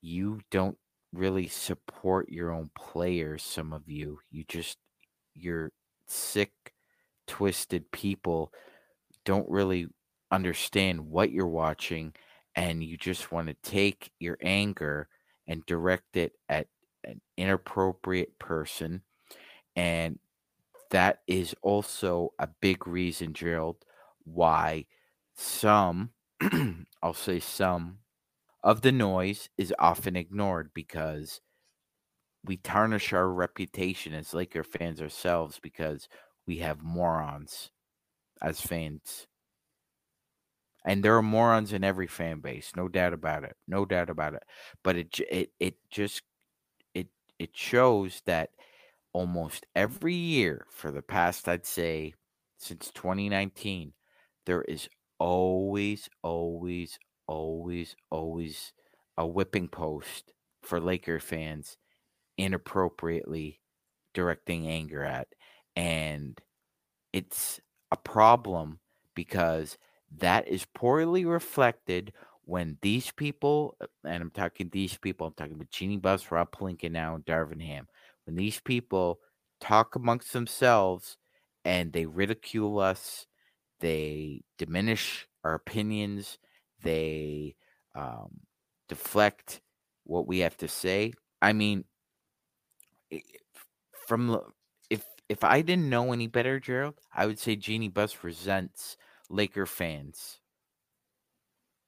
you 0.05 0.41
don't 0.51 0.77
really 1.13 1.49
support 1.49 2.29
your 2.29 2.53
own 2.53 2.71
players. 2.77 3.43
Some 3.43 3.73
of 3.73 3.89
you, 3.89 4.19
you 4.31 4.45
just 4.47 4.77
you're 5.35 5.73
sick, 6.07 6.53
twisted 7.27 7.91
people. 7.91 8.53
Don't 9.25 9.49
really 9.49 9.89
understand 10.31 11.01
what 11.09 11.31
you're 11.31 11.47
watching 11.47 12.13
and 12.55 12.85
you 12.85 12.97
just 12.97 13.33
want 13.33 13.49
to 13.49 13.55
take 13.63 14.11
your 14.19 14.37
anger 14.43 15.09
and 15.47 15.65
direct 15.67 16.17
it 16.17 16.33
at 16.49 16.67
an 17.05 17.21
inappropriate 17.37 18.39
person 18.39 19.03
and 19.77 20.19
that 20.91 21.21
is 21.27 21.55
also 21.63 22.33
a 22.39 22.49
big 22.61 22.87
reason 22.87 23.33
gerald 23.33 23.77
why 24.25 24.87
some 25.37 26.11
i'll 27.03 27.13
say 27.15 27.39
some 27.39 27.99
of 28.65 28.83
the 28.83 28.93
noise 28.93 29.51
is 29.59 29.75
often 29.79 30.17
ignored 30.17 30.73
because 30.75 31.41
we 32.45 32.57
tarnish 32.57 33.12
our 33.12 33.29
reputation 33.29 34.12
as 34.15 34.35
laker 34.35 34.62
fans 34.62 35.01
ourselves 35.01 35.59
because 35.61 36.09
we 36.47 36.59
have 36.59 36.83
morons 36.83 37.71
as 38.43 38.61
fans. 38.61 39.27
And 40.85 41.03
there 41.03 41.17
are 41.17 41.23
morons 41.23 41.73
in 41.73 41.83
every 41.83 42.07
fan 42.07 42.41
base 42.41 42.73
no 42.77 42.89
doubt 42.89 43.15
about 43.15 43.45
it 43.45 43.57
no 43.67 43.85
doubt 43.87 44.11
about 44.11 44.35
it. 44.35 44.43
But 44.83 44.97
it 44.97 45.19
it 45.31 45.53
it 45.59 45.77
just 45.91 46.23
it 46.95 47.09
it 47.39 47.57
shows 47.57 48.23
that 48.27 48.51
almost 49.15 49.67
every 49.77 50.15
year 50.15 50.67
for 50.71 50.91
the 50.93 51.03
past 51.03 51.49
i'd 51.49 51.67
say 51.67 52.15
since 52.59 52.91
2019 52.93 53.93
there 54.47 54.62
is 54.62 54.89
always 55.19 56.09
always 56.23 56.99
always 57.27 57.97
always 58.11 58.72
a 59.16 59.27
whipping 59.27 59.68
post 59.68 60.33
for 60.62 60.81
laker 60.81 61.20
fans 61.20 61.77
inappropriately 62.37 63.61
directing 64.12 64.66
anger 64.66 65.05
at 65.05 65.29
and 65.77 66.41
it's 67.12 67.61
a 67.91 67.97
problem 67.97 68.81
because 69.14 69.79
that 70.18 70.49
is 70.49 70.66
poorly 70.75 71.25
reflected 71.25 72.12
when 72.45 72.77
these 72.83 73.11
people, 73.11 73.77
and 74.05 74.22
I'm 74.22 74.31
talking 74.31 74.68
these 74.70 74.97
people, 74.97 75.27
I'm 75.27 75.33
talking 75.35 75.55
about 75.55 75.70
Jeanie 75.70 75.97
Buss, 75.97 76.31
Rob 76.31 76.51
Pelinka 76.51 76.91
now, 76.91 77.14
and 77.14 77.25
Darvin 77.25 77.62
Ham, 77.62 77.87
when 78.27 78.37
these 78.37 78.61
people 78.61 79.20
talk 79.61 79.97
amongst 79.97 80.33
themselves 80.33 81.16
and 81.64 81.93
they 81.93 82.05
ridicule 82.05 82.79
us, 82.79 83.27
they 83.81 84.43
diminish 84.59 85.27
our 85.43 85.55
opinions, 85.55 86.39
they 86.85 87.57
um, 87.95 88.41
deflect 88.89 89.61
what 90.05 90.26
we 90.26 90.39
have 90.41 90.57
to 90.59 90.68
say. 90.68 91.12
I 91.43 91.53
mean, 91.53 91.85
from 94.07 94.41
if 94.91 95.05
if 95.28 95.43
I 95.43 95.62
didn't 95.62 95.89
know 95.89 96.12
any 96.12 96.26
better, 96.26 96.61
Gerald, 96.61 96.95
I 97.12 97.26
would 97.26 97.39
say 97.39 97.57
Jeanie 97.57 97.89
Buss 97.89 98.22
resents 98.22 98.97
Laker 99.28 99.66
fans. 99.66 100.41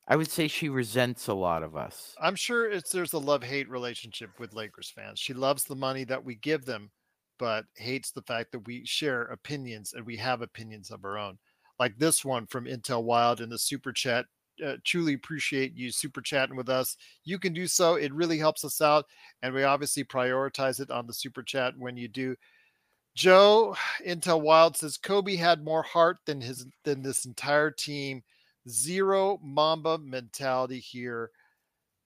I 0.08 0.16
would 0.16 0.30
say 0.30 0.46
she 0.46 0.68
resents 0.68 1.26
a 1.26 1.34
lot 1.34 1.64
of 1.64 1.76
us. 1.76 2.14
I'm 2.20 2.36
sure 2.36 2.70
it's 2.70 2.90
there's 2.90 3.12
a 3.12 3.18
love 3.18 3.42
hate 3.42 3.68
relationship 3.68 4.30
with 4.38 4.54
Lakers 4.54 4.92
fans. 4.94 5.18
She 5.18 5.34
loves 5.34 5.64
the 5.64 5.74
money 5.74 6.04
that 6.04 6.24
we 6.24 6.36
give 6.36 6.64
them, 6.64 6.90
but 7.38 7.64
hates 7.74 8.12
the 8.12 8.22
fact 8.22 8.52
that 8.52 8.66
we 8.66 8.84
share 8.86 9.22
opinions 9.22 9.94
and 9.94 10.06
we 10.06 10.16
have 10.16 10.42
opinions 10.42 10.90
of 10.90 11.04
our 11.04 11.18
own. 11.18 11.38
Like 11.80 11.98
this 11.98 12.24
one 12.24 12.46
from 12.46 12.66
Intel 12.66 13.02
Wild 13.02 13.40
in 13.40 13.50
the 13.50 13.58
super 13.58 13.92
chat. 13.92 14.26
Uh, 14.64 14.76
truly 14.84 15.14
appreciate 15.14 15.74
you 15.76 15.90
super 15.90 16.20
chatting 16.20 16.56
with 16.56 16.68
us. 16.68 16.96
You 17.24 17.38
can 17.38 17.52
do 17.52 17.66
so. 17.66 17.94
It 17.94 18.12
really 18.12 18.38
helps 18.38 18.64
us 18.64 18.80
out. 18.80 19.06
And 19.42 19.54
we 19.54 19.64
obviously 19.64 20.04
prioritize 20.04 20.80
it 20.80 20.90
on 20.90 21.06
the 21.06 21.14
super 21.14 21.42
chat 21.42 21.74
when 21.76 21.96
you 21.96 22.08
do. 22.08 22.36
Joe 23.14 23.74
Intel 24.06 24.42
Wild 24.42 24.76
says 24.76 24.98
Kobe 24.98 25.36
had 25.36 25.64
more 25.64 25.82
heart 25.82 26.18
than 26.26 26.40
his 26.40 26.66
than 26.84 27.02
this 27.02 27.24
entire 27.24 27.70
team. 27.70 28.22
Zero 28.68 29.38
Mamba 29.42 29.98
mentality 29.98 30.78
here. 30.78 31.30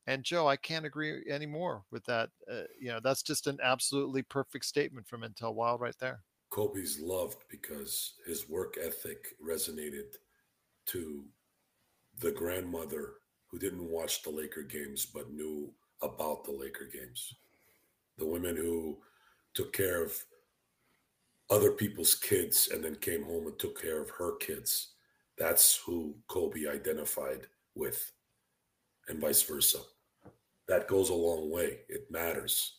And 0.06 0.24
Joe, 0.24 0.46
I 0.46 0.56
can't 0.56 0.86
agree 0.86 1.24
anymore 1.28 1.82
with 1.90 2.04
that. 2.06 2.30
Uh, 2.50 2.62
you 2.80 2.88
know, 2.88 3.00
that's 3.02 3.22
just 3.22 3.46
an 3.46 3.58
absolutely 3.62 4.22
perfect 4.22 4.64
statement 4.64 5.06
from 5.06 5.22
Intel 5.22 5.54
Wild 5.54 5.80
right 5.80 5.94
there. 5.98 6.22
Kobe's 6.50 6.98
loved 7.00 7.44
because 7.48 8.14
his 8.26 8.48
work 8.48 8.76
ethic 8.80 9.34
resonated 9.44 10.16
to 10.86 11.24
the 12.20 12.30
grandmother 12.30 13.14
who 13.50 13.58
didn't 13.58 13.88
watch 13.88 14.22
the 14.22 14.30
Laker 14.30 14.62
games 14.62 15.06
but 15.06 15.32
knew 15.32 15.72
about 16.02 16.44
the 16.44 16.52
Laker 16.52 16.88
games. 16.92 17.34
The 18.18 18.26
women 18.26 18.56
who 18.56 18.98
took 19.54 19.72
care 19.72 20.02
of 20.02 20.12
other 21.50 21.72
people's 21.72 22.14
kids 22.14 22.68
and 22.72 22.84
then 22.84 22.94
came 22.96 23.24
home 23.24 23.46
and 23.46 23.58
took 23.58 23.80
care 23.80 24.00
of 24.00 24.10
her 24.10 24.36
kids. 24.36 24.92
That's 25.36 25.80
who 25.84 26.14
Kobe 26.28 26.68
identified 26.68 27.46
with, 27.74 28.12
and 29.08 29.20
vice 29.20 29.42
versa. 29.42 29.78
That 30.68 30.86
goes 30.86 31.08
a 31.08 31.14
long 31.14 31.50
way. 31.50 31.80
It 31.88 32.10
matters. 32.10 32.76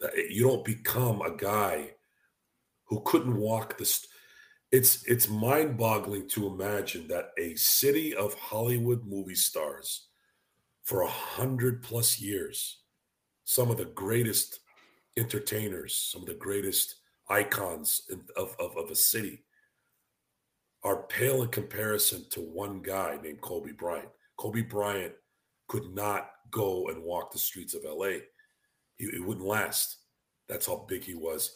That 0.00 0.12
you 0.30 0.42
don't 0.42 0.64
become 0.64 1.20
a 1.22 1.36
guy 1.36 1.90
who 2.86 3.02
couldn't 3.04 3.36
walk 3.36 3.78
the. 3.78 3.84
St- 3.84 4.10
it's 4.74 5.04
it's 5.04 5.28
mind-boggling 5.28 6.26
to 6.30 6.48
imagine 6.48 7.06
that 7.06 7.30
a 7.38 7.54
city 7.54 8.12
of 8.12 8.34
Hollywood 8.34 9.06
movie 9.06 9.36
stars, 9.36 10.08
for 10.82 11.02
a 11.02 11.08
hundred 11.08 11.80
plus 11.80 12.20
years, 12.20 12.80
some 13.44 13.70
of 13.70 13.76
the 13.76 13.84
greatest 13.84 14.58
entertainers, 15.16 15.94
some 15.94 16.22
of 16.22 16.26
the 16.26 16.34
greatest 16.34 16.96
icons 17.30 18.02
of, 18.36 18.56
of, 18.58 18.76
of 18.76 18.90
a 18.90 18.96
city 18.96 19.44
are 20.82 21.04
pale 21.04 21.42
in 21.42 21.48
comparison 21.50 22.24
to 22.30 22.40
one 22.40 22.82
guy 22.82 23.16
named 23.22 23.40
Kobe 23.42 23.70
Bryant. 23.70 24.08
Kobe 24.36 24.62
Bryant 24.62 25.12
could 25.68 25.94
not 25.94 26.30
go 26.50 26.88
and 26.88 27.00
walk 27.00 27.30
the 27.30 27.38
streets 27.38 27.74
of 27.74 27.84
LA. 27.84 28.18
He, 28.96 29.08
he 29.12 29.20
wouldn't 29.20 29.46
last. 29.46 29.98
That's 30.48 30.66
how 30.66 30.84
big 30.88 31.04
he 31.04 31.14
was. 31.14 31.54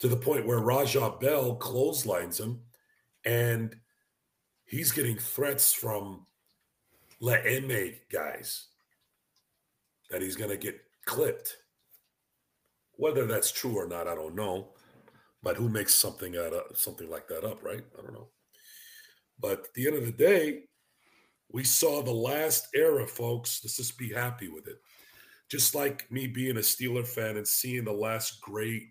To 0.00 0.08
the 0.08 0.16
point 0.16 0.46
where 0.46 0.58
Raja 0.58 1.14
Bell 1.20 1.54
clotheslines 1.56 2.38
him 2.38 2.60
and 3.24 3.74
he's 4.66 4.92
getting 4.92 5.16
threats 5.16 5.72
from 5.72 6.26
La 7.20 7.34
M 7.44 7.70
guys 8.12 8.66
that 10.10 10.20
he's 10.20 10.36
going 10.36 10.50
to 10.50 10.56
get 10.56 10.78
clipped. 11.06 11.56
Whether 12.98 13.26
that's 13.26 13.50
true 13.50 13.76
or 13.76 13.88
not, 13.88 14.06
I 14.06 14.14
don't 14.14 14.34
know. 14.34 14.68
But 15.42 15.56
who 15.56 15.68
makes 15.68 15.94
something 15.94 16.36
out 16.36 16.52
of 16.52 16.76
something 16.76 17.08
like 17.08 17.28
that 17.28 17.44
up, 17.44 17.62
right? 17.62 17.84
I 17.98 18.02
don't 18.02 18.14
know. 18.14 18.28
But 19.38 19.60
at 19.60 19.74
the 19.74 19.86
end 19.86 19.96
of 19.96 20.06
the 20.06 20.12
day, 20.12 20.64
we 21.50 21.64
saw 21.64 22.02
the 22.02 22.12
last 22.12 22.68
era, 22.74 23.06
folks. 23.06 23.60
Let's 23.62 23.76
just 23.76 23.96
be 23.96 24.12
happy 24.12 24.48
with 24.48 24.66
it. 24.66 24.76
Just 25.48 25.74
like 25.74 26.10
me 26.10 26.26
being 26.26 26.56
a 26.56 26.60
Steeler 26.60 27.06
fan 27.06 27.36
and 27.36 27.46
seeing 27.46 27.84
the 27.84 27.92
last 27.92 28.40
great 28.40 28.88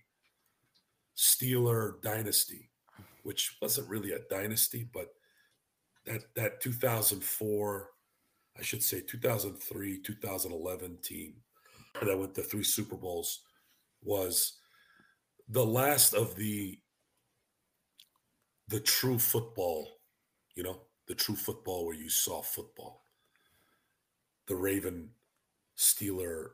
Steeler 1.17 2.01
dynasty, 2.01 2.69
mm-hmm. 2.93 3.03
which 3.23 3.57
wasn't 3.61 3.89
really 3.89 4.11
a 4.11 4.19
dynasty, 4.29 4.87
but 4.93 5.07
that 6.05 6.23
that 6.35 6.61
2004, 6.61 7.89
I 8.57 8.61
should 8.61 8.83
say 8.83 9.01
2003, 9.01 10.01
2011 10.01 10.97
team 11.01 11.35
that 12.01 12.17
went 12.17 12.35
to 12.35 12.41
three 12.41 12.63
Super 12.63 12.95
Bowls 12.95 13.41
was 14.03 14.59
the 15.49 15.65
last 15.65 16.13
of 16.13 16.35
the 16.35 16.79
the 18.67 18.79
true 18.79 19.19
football, 19.19 19.99
you 20.55 20.63
know, 20.63 20.81
the 21.07 21.15
true 21.15 21.35
football 21.35 21.85
where 21.85 21.95
you 21.95 22.09
saw 22.09 22.41
football. 22.41 23.03
The 24.47 24.55
Raven 24.55 25.09
Steeler 25.77 26.49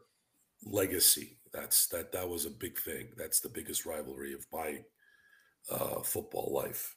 legacy. 0.65 1.37
That's 1.53 1.87
that 1.87 2.11
that 2.13 2.27
was 2.27 2.45
a 2.45 2.51
big 2.51 2.79
thing. 2.79 3.09
That's 3.17 3.39
the 3.39 3.49
biggest 3.49 3.85
rivalry 3.85 4.33
of 4.33 4.45
my 4.53 4.83
uh, 5.69 6.01
football 6.01 6.51
life. 6.53 6.95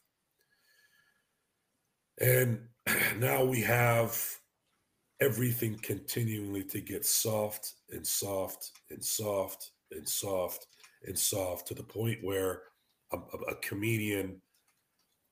And 2.21 2.61
now 3.19 3.45
we 3.45 3.61
have 3.63 4.17
everything 5.21 5.79
continually 5.83 6.65
to 6.65 6.81
get 6.81 7.05
soft 7.05 7.75
and 7.91 8.07
soft 8.07 8.71
and 8.91 9.03
soft 9.05 9.71
and 9.91 10.09
soft 10.09 10.67
and 11.07 11.19
soft 11.19 11.69
to 11.69 11.75
the 11.75 11.83
point 11.83 12.19
where 12.23 12.63
a, 13.13 13.19
a 13.49 13.55
comedian 13.57 14.41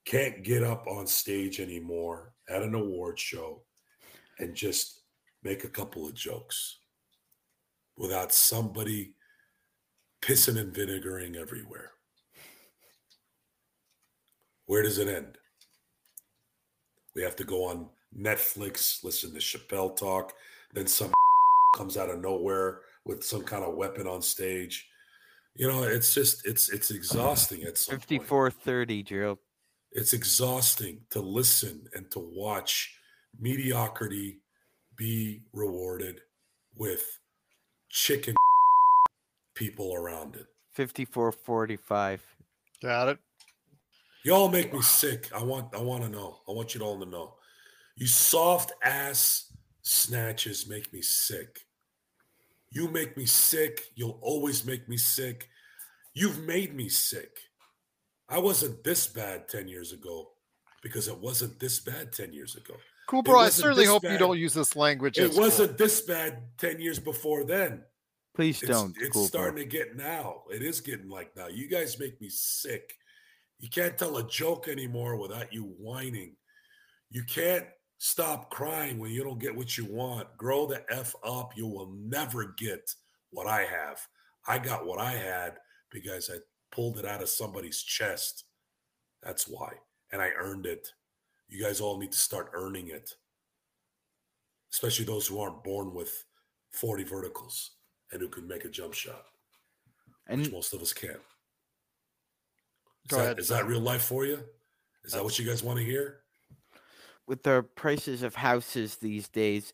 can't 0.04 0.42
get 0.42 0.62
up 0.62 0.86
on 0.86 1.06
stage 1.06 1.60
anymore 1.60 2.32
at 2.48 2.62
an 2.62 2.74
award 2.74 3.18
show 3.18 3.62
and 4.38 4.54
just 4.54 5.02
make 5.42 5.64
a 5.64 5.68
couple 5.68 6.06
of 6.06 6.14
jokes 6.14 6.78
without 7.96 8.32
somebody 8.32 9.14
pissing 10.22 10.58
and 10.58 10.72
vinegaring 10.72 11.36
everywhere. 11.36 11.90
Where 14.66 14.82
does 14.82 14.98
it 14.98 15.08
end? 15.08 15.38
We 17.14 17.22
have 17.22 17.36
to 17.36 17.44
go 17.44 17.64
on 17.64 17.90
Netflix, 18.16 19.04
listen 19.04 19.32
to 19.32 19.38
Chappelle 19.38 19.94
talk, 19.96 20.32
then 20.72 20.86
some 20.86 21.12
comes 21.76 21.96
out 21.96 22.10
of 22.10 22.20
nowhere 22.20 22.80
with 23.04 23.24
some 23.24 23.42
kind 23.42 23.64
of 23.64 23.74
weapon 23.74 24.06
on 24.06 24.22
stage. 24.22 24.88
You 25.54 25.68
know, 25.68 25.82
it's 25.82 26.14
just 26.14 26.46
it's 26.46 26.70
it's 26.70 26.90
exhausting 26.90 27.64
at 27.64 27.76
some 27.76 27.98
54 27.98 28.50
30, 28.50 29.02
Gerald. 29.02 29.38
It's 29.90 30.14
exhausting 30.14 31.02
to 31.10 31.20
listen 31.20 31.84
and 31.94 32.10
to 32.12 32.20
watch 32.20 32.96
mediocrity 33.38 34.38
be 34.96 35.42
rewarded 35.52 36.20
with 36.74 37.04
chicken 37.92 38.34
people 39.54 39.94
around 39.94 40.34
it. 40.34 40.46
5445. 40.72 42.22
Got 42.82 43.08
it. 43.10 43.18
Y'all 44.24 44.48
make 44.48 44.72
me 44.72 44.80
sick. 44.80 45.28
I 45.34 45.42
want 45.42 45.74
I 45.74 45.80
want 45.80 46.02
to 46.04 46.08
know. 46.08 46.38
I 46.48 46.52
want 46.52 46.74
you 46.74 46.80
all 46.80 46.98
to 46.98 47.06
know. 47.06 47.34
You 47.96 48.06
soft 48.06 48.72
ass 48.82 49.52
snatches 49.82 50.68
make 50.68 50.92
me 50.92 51.02
sick. 51.02 51.60
You 52.70 52.88
make 52.88 53.16
me 53.16 53.26
sick. 53.26 53.84
You'll 53.94 54.18
always 54.22 54.64
make 54.64 54.88
me 54.88 54.96
sick. 54.96 55.48
You've 56.14 56.40
made 56.46 56.74
me 56.74 56.88
sick. 56.88 57.36
I 58.28 58.38
wasn't 58.38 58.82
this 58.82 59.06
bad 59.06 59.48
10 59.48 59.68
years 59.68 59.92
ago 59.92 60.30
because 60.82 61.08
it 61.08 61.18
wasn't 61.18 61.60
this 61.60 61.80
bad 61.80 62.12
10 62.12 62.32
years 62.32 62.56
ago. 62.56 62.74
Cool, 63.12 63.22
bro. 63.22 63.40
I 63.40 63.50
certainly 63.50 63.82
this 63.82 63.90
hope 63.90 64.04
you 64.04 64.16
don't 64.16 64.38
use 64.38 64.54
this 64.54 64.74
language. 64.74 65.18
It 65.18 65.34
wasn't 65.34 65.76
this 65.76 66.00
bad 66.00 66.44
10 66.56 66.80
years 66.80 66.98
before 66.98 67.44
then. 67.44 67.82
Please 68.34 68.62
It's, 68.62 68.70
don't. 68.72 68.96
it's 68.96 69.10
Cool, 69.10 69.24
bro. 69.24 69.26
starting 69.28 69.62
to 69.62 69.66
get 69.66 69.96
now. 69.96 70.44
It 70.50 70.62
is 70.62 70.80
getting 70.80 71.10
like 71.10 71.36
now. 71.36 71.48
You 71.48 71.68
guys 71.68 71.98
make 71.98 72.18
me 72.22 72.30
sick. 72.30 72.94
You 73.58 73.68
can't 73.68 73.98
tell 73.98 74.16
a 74.16 74.26
joke 74.26 74.66
anymore 74.66 75.16
without 75.18 75.52
you 75.52 75.74
whining. 75.78 76.36
You 77.10 77.22
can't 77.24 77.66
stop 77.98 78.48
crying 78.48 78.98
when 78.98 79.10
you 79.10 79.22
don't 79.22 79.38
get 79.38 79.54
what 79.54 79.76
you 79.76 79.84
want. 79.84 80.34
Grow 80.38 80.64
the 80.64 80.82
F 80.88 81.14
up. 81.22 81.52
You 81.54 81.66
will 81.66 81.92
never 81.94 82.54
get 82.56 82.94
what 83.28 83.46
I 83.46 83.64
have. 83.64 84.00
I 84.48 84.56
got 84.58 84.86
what 84.86 85.00
I 85.00 85.12
had 85.12 85.58
because 85.90 86.30
I 86.32 86.38
pulled 86.74 86.98
it 86.98 87.04
out 87.04 87.20
of 87.20 87.28
somebody's 87.28 87.82
chest. 87.82 88.44
That's 89.22 89.46
why. 89.46 89.74
And 90.12 90.22
I 90.22 90.30
earned 90.38 90.64
it. 90.64 90.88
You 91.52 91.62
guys 91.62 91.80
all 91.80 91.98
need 91.98 92.12
to 92.12 92.18
start 92.18 92.50
earning 92.54 92.88
it, 92.88 93.14
especially 94.72 95.04
those 95.04 95.26
who 95.26 95.38
aren't 95.38 95.62
born 95.62 95.92
with 95.92 96.24
40 96.70 97.04
verticals 97.04 97.72
and 98.10 98.20
who 98.20 98.28
can 98.28 98.48
make 98.48 98.64
a 98.64 98.70
jump 98.70 98.94
shot, 98.94 99.24
which 100.28 100.46
And 100.46 100.52
most 100.52 100.72
of 100.72 100.80
us 100.80 100.92
can't. 100.92 101.20
Is, 103.10 103.18
that, 103.18 103.38
is 103.38 103.48
that 103.48 103.66
real 103.66 103.80
life 103.80 104.02
for 104.02 104.24
you? 104.24 104.38
Is 105.04 105.12
that 105.12 105.24
what 105.24 105.38
you 105.38 105.44
guys 105.44 105.62
want 105.62 105.78
to 105.78 105.84
hear? 105.84 106.22
with 107.26 107.42
the 107.42 107.64
prices 107.76 108.22
of 108.22 108.34
houses 108.34 108.96
these 108.96 109.28
days, 109.28 109.72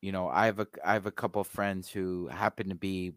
you 0.00 0.12
know, 0.12 0.28
I 0.28 0.46
have 0.46 0.58
a 0.58 0.66
I 0.84 0.94
have 0.94 1.06
a 1.06 1.12
couple 1.12 1.44
friends 1.44 1.88
who 1.88 2.28
happen 2.28 2.68
to 2.68 2.74
be 2.74 3.12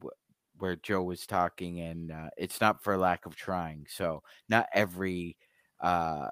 where 0.57 0.75
Joe 0.75 1.03
was 1.03 1.25
talking, 1.25 1.79
and 1.79 2.11
uh, 2.11 2.29
it's 2.38 2.61
not 2.61 2.83
for 2.83 2.97
lack 2.97 3.25
of 3.25 3.36
trying. 3.36 3.86
So 3.89 4.23
not 4.49 4.67
every 4.73 5.38
uh, 5.81 6.27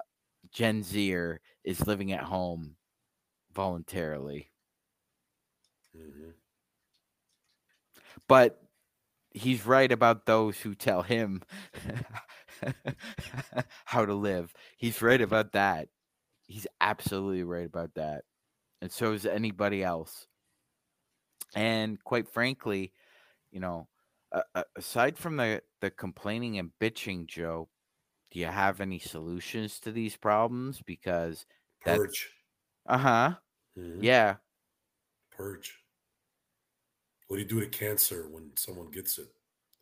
Gen 0.54 0.84
Zer 0.84 1.42
is 1.64 1.88
living 1.88 2.14
at 2.14 2.26
home 2.26 2.78
voluntarily, 3.54 4.52
Mhm. 5.94 6.34
but 8.28 8.62
he's 9.32 9.66
right 9.66 9.92
about 9.92 10.26
those 10.26 10.60
who 10.60 10.76
tell 10.76 11.02
him 11.04 11.42
how 13.86 14.06
to 14.06 14.14
live. 14.14 14.54
He's 14.78 15.02
right 15.02 15.22
about 15.22 15.54
that. 15.54 15.90
He's 16.48 16.68
absolutely 16.82 17.44
right 17.44 17.66
about 17.66 17.96
that. 17.96 18.24
And 18.82 18.92
so 18.92 19.14
is 19.14 19.26
anybody 19.26 19.84
else. 19.84 20.28
And 21.56 22.04
quite 22.04 22.28
frankly, 22.28 22.92
you 23.52 23.60
know, 23.60 23.88
uh, 24.32 24.64
aside 24.76 25.18
from 25.18 25.38
the, 25.38 25.62
the 25.82 25.92
complaining 25.92 26.58
and 26.60 26.72
bitching, 26.82 27.28
Joe, 27.28 27.70
do 28.34 28.40
you 28.42 28.48
have 28.48 28.82
any 28.82 29.00
solutions 29.00 29.80
to 29.82 29.94
these 29.94 30.18
problems? 30.18 30.82
Because, 30.82 31.46
That's- 31.86 32.00
Purge. 32.00 32.34
uh 32.88 32.98
huh, 33.00 33.40
Mhm. 33.78 34.04
yeah, 34.04 34.38
Purge. 35.32 35.80
What 37.28 37.38
do 37.38 37.42
you 37.44 37.48
do 37.50 37.60
to 37.62 37.68
cancer 37.70 38.30
when 38.30 38.56
someone 38.58 38.92
gets 38.92 39.18
it 39.18 39.30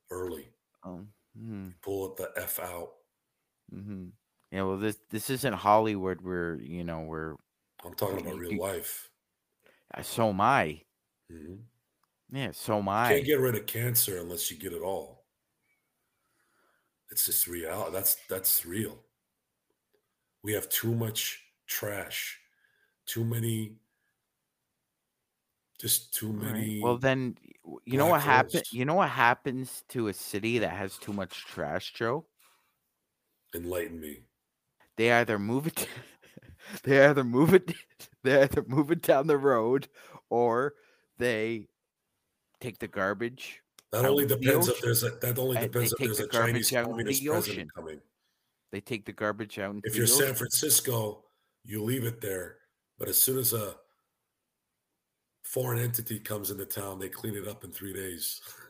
early? 0.10 0.54
Um, 0.84 1.14
hmm, 1.36 1.70
Pull 1.82 2.12
it 2.12 2.18
the 2.18 2.32
f 2.42 2.60
out. 2.60 2.94
Mm-hmm. 3.74 4.10
Yeah, 4.52 4.64
well, 4.64 4.78
this 4.78 5.00
this 5.10 5.30
isn't 5.30 5.54
Hollywood. 5.54 6.22
Where 6.22 6.56
you 6.62 6.84
know 6.84 7.02
we're 7.02 7.36
I'm 7.84 7.94
talking 7.96 8.22
about 8.22 8.38
real 8.38 8.60
life. 8.60 9.10
uh, 9.94 10.02
so 10.04 10.30
am 10.30 10.42
I. 10.42 10.86
Mhm. 11.32 11.66
Yeah, 12.32 12.52
so 12.52 12.80
am 12.80 12.90
I. 12.90 13.10
You 13.12 13.16
can't 13.18 13.26
get 13.28 13.40
rid 13.40 13.56
of 13.56 13.66
cancer 13.68 14.20
unless 14.20 14.52
you 14.52 14.58
get 14.58 14.74
it 14.74 14.82
all. 14.82 15.21
It's 17.12 17.26
just 17.26 17.48
real. 17.48 17.92
That's 17.92 18.16
that's 18.30 18.66
real. 18.66 18.98
We 20.44 20.54
have 20.54 20.70
too 20.70 20.96
much 20.96 21.44
trash, 21.68 22.40
too 23.06 23.24
many, 23.24 23.78
just 25.80 26.14
too 26.14 26.28
All 26.28 26.34
right. 26.34 26.54
many. 26.54 26.82
Well, 26.82 26.98
then 26.98 27.38
you 27.86 27.98
know 27.98 28.08
what 28.08 28.22
happens. 28.22 28.74
You 28.74 28.86
know 28.86 28.96
what 28.96 29.10
happens 29.10 29.84
to 29.90 30.08
a 30.08 30.14
city 30.14 30.60
that 30.60 30.72
has 30.72 30.98
too 30.98 31.14
much 31.14 31.46
trash, 31.46 31.94
Joe? 31.94 32.26
enlighten 33.54 34.00
me. 34.00 34.24
They 34.98 35.12
either 35.12 35.38
move 35.38 35.68
it. 35.68 35.88
they 36.84 37.06
either 37.06 37.24
move 37.24 37.54
it. 37.54 37.74
They 38.24 38.44
either 38.44 38.64
move 38.68 38.92
it 38.92 39.02
down 39.02 39.26
the 39.26 39.38
road, 39.38 39.88
or 40.30 40.76
they 41.18 41.70
take 42.60 42.78
the 42.78 42.88
garbage. 42.88 43.61
That 43.92 44.06
only 44.06 44.24
into 44.24 44.36
the 44.36 44.42
depends 44.42 44.68
if 44.70 44.82
there's 44.82 45.04
a. 45.04 45.10
That 45.22 45.38
only 45.38 45.58
depends 45.58 45.92
if 45.94 46.00
there's 46.00 46.18
the 46.18 46.26
a 46.26 46.28
Chinese 46.28 46.72
garbage 46.72 46.74
out 46.74 46.86
communist 46.90 47.22
the 47.22 47.28
president 47.28 47.58
ocean. 47.60 47.70
coming. 47.76 48.02
They 48.72 48.80
take 48.82 49.06
the 49.06 49.12
garbage 49.12 49.60
out. 49.60 49.76
Into 49.76 49.90
If 49.90 49.96
you're 49.96 50.08
San. 50.08 50.34
Francisco, 50.34 51.26
you 51.66 51.84
leave 51.84 52.06
it 52.06 52.22
there. 52.22 52.58
But 52.98 53.10
as 53.10 53.22
soon 53.22 53.38
as 53.40 53.52
a 53.54 53.76
foreign 55.44 55.80
entity 55.80 56.20
comes 56.20 56.52
into 56.52 56.66
town, 56.66 57.00
they 57.00 57.10
clean 57.10 57.36
it 57.36 57.48
up 57.48 57.64
in 57.66 57.72
three 57.72 57.94
days. 57.94 58.40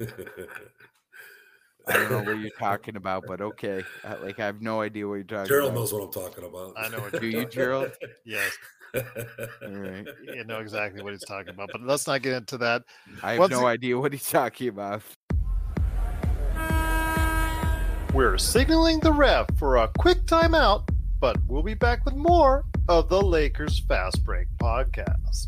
I 1.87 1.93
don't 1.93 2.11
know 2.11 2.23
what 2.23 2.39
you're 2.39 2.49
talking 2.59 2.95
about, 2.95 3.25
but 3.27 3.41
okay. 3.41 3.83
Like 4.23 4.39
I 4.39 4.45
have 4.45 4.61
no 4.61 4.81
idea 4.81 5.07
what 5.07 5.15
you're 5.15 5.23
talking 5.23 5.47
Gerald 5.49 5.71
about. 5.71 5.79
knows 5.81 5.93
what 5.93 6.03
I'm 6.03 6.11
talking 6.11 6.45
about. 6.45 6.73
I 6.77 6.87
know 6.89 6.99
what 6.99 7.11
Do 7.21 7.27
you're 7.27 7.41
you, 7.41 7.47
Gerald? 7.47 7.91
Yes, 8.25 8.57
All 8.61 8.80
right. 8.93 10.07
you 10.23 10.43
know 10.45 10.59
exactly 10.59 11.01
what 11.01 11.13
he's 11.13 11.23
talking 11.23 11.49
about. 11.49 11.69
But 11.71 11.81
let's 11.81 12.07
not 12.07 12.21
get 12.21 12.33
into 12.33 12.57
that. 12.59 12.83
I 13.23 13.31
have 13.31 13.39
Once 13.39 13.51
no 13.51 13.65
idea 13.65 13.97
what 13.97 14.11
he's 14.13 14.29
talking 14.29 14.69
about. 14.69 15.01
We're 18.13 18.37
signaling 18.37 18.99
the 18.99 19.13
ref 19.13 19.47
for 19.57 19.77
a 19.77 19.87
quick 19.97 20.25
timeout, 20.25 20.89
but 21.19 21.37
we'll 21.47 21.63
be 21.63 21.75
back 21.75 22.03
with 22.03 22.15
more 22.15 22.65
of 22.89 23.07
the 23.07 23.21
Lakers 23.21 23.79
Fast 23.79 24.25
Break 24.25 24.47
podcast. 24.61 25.47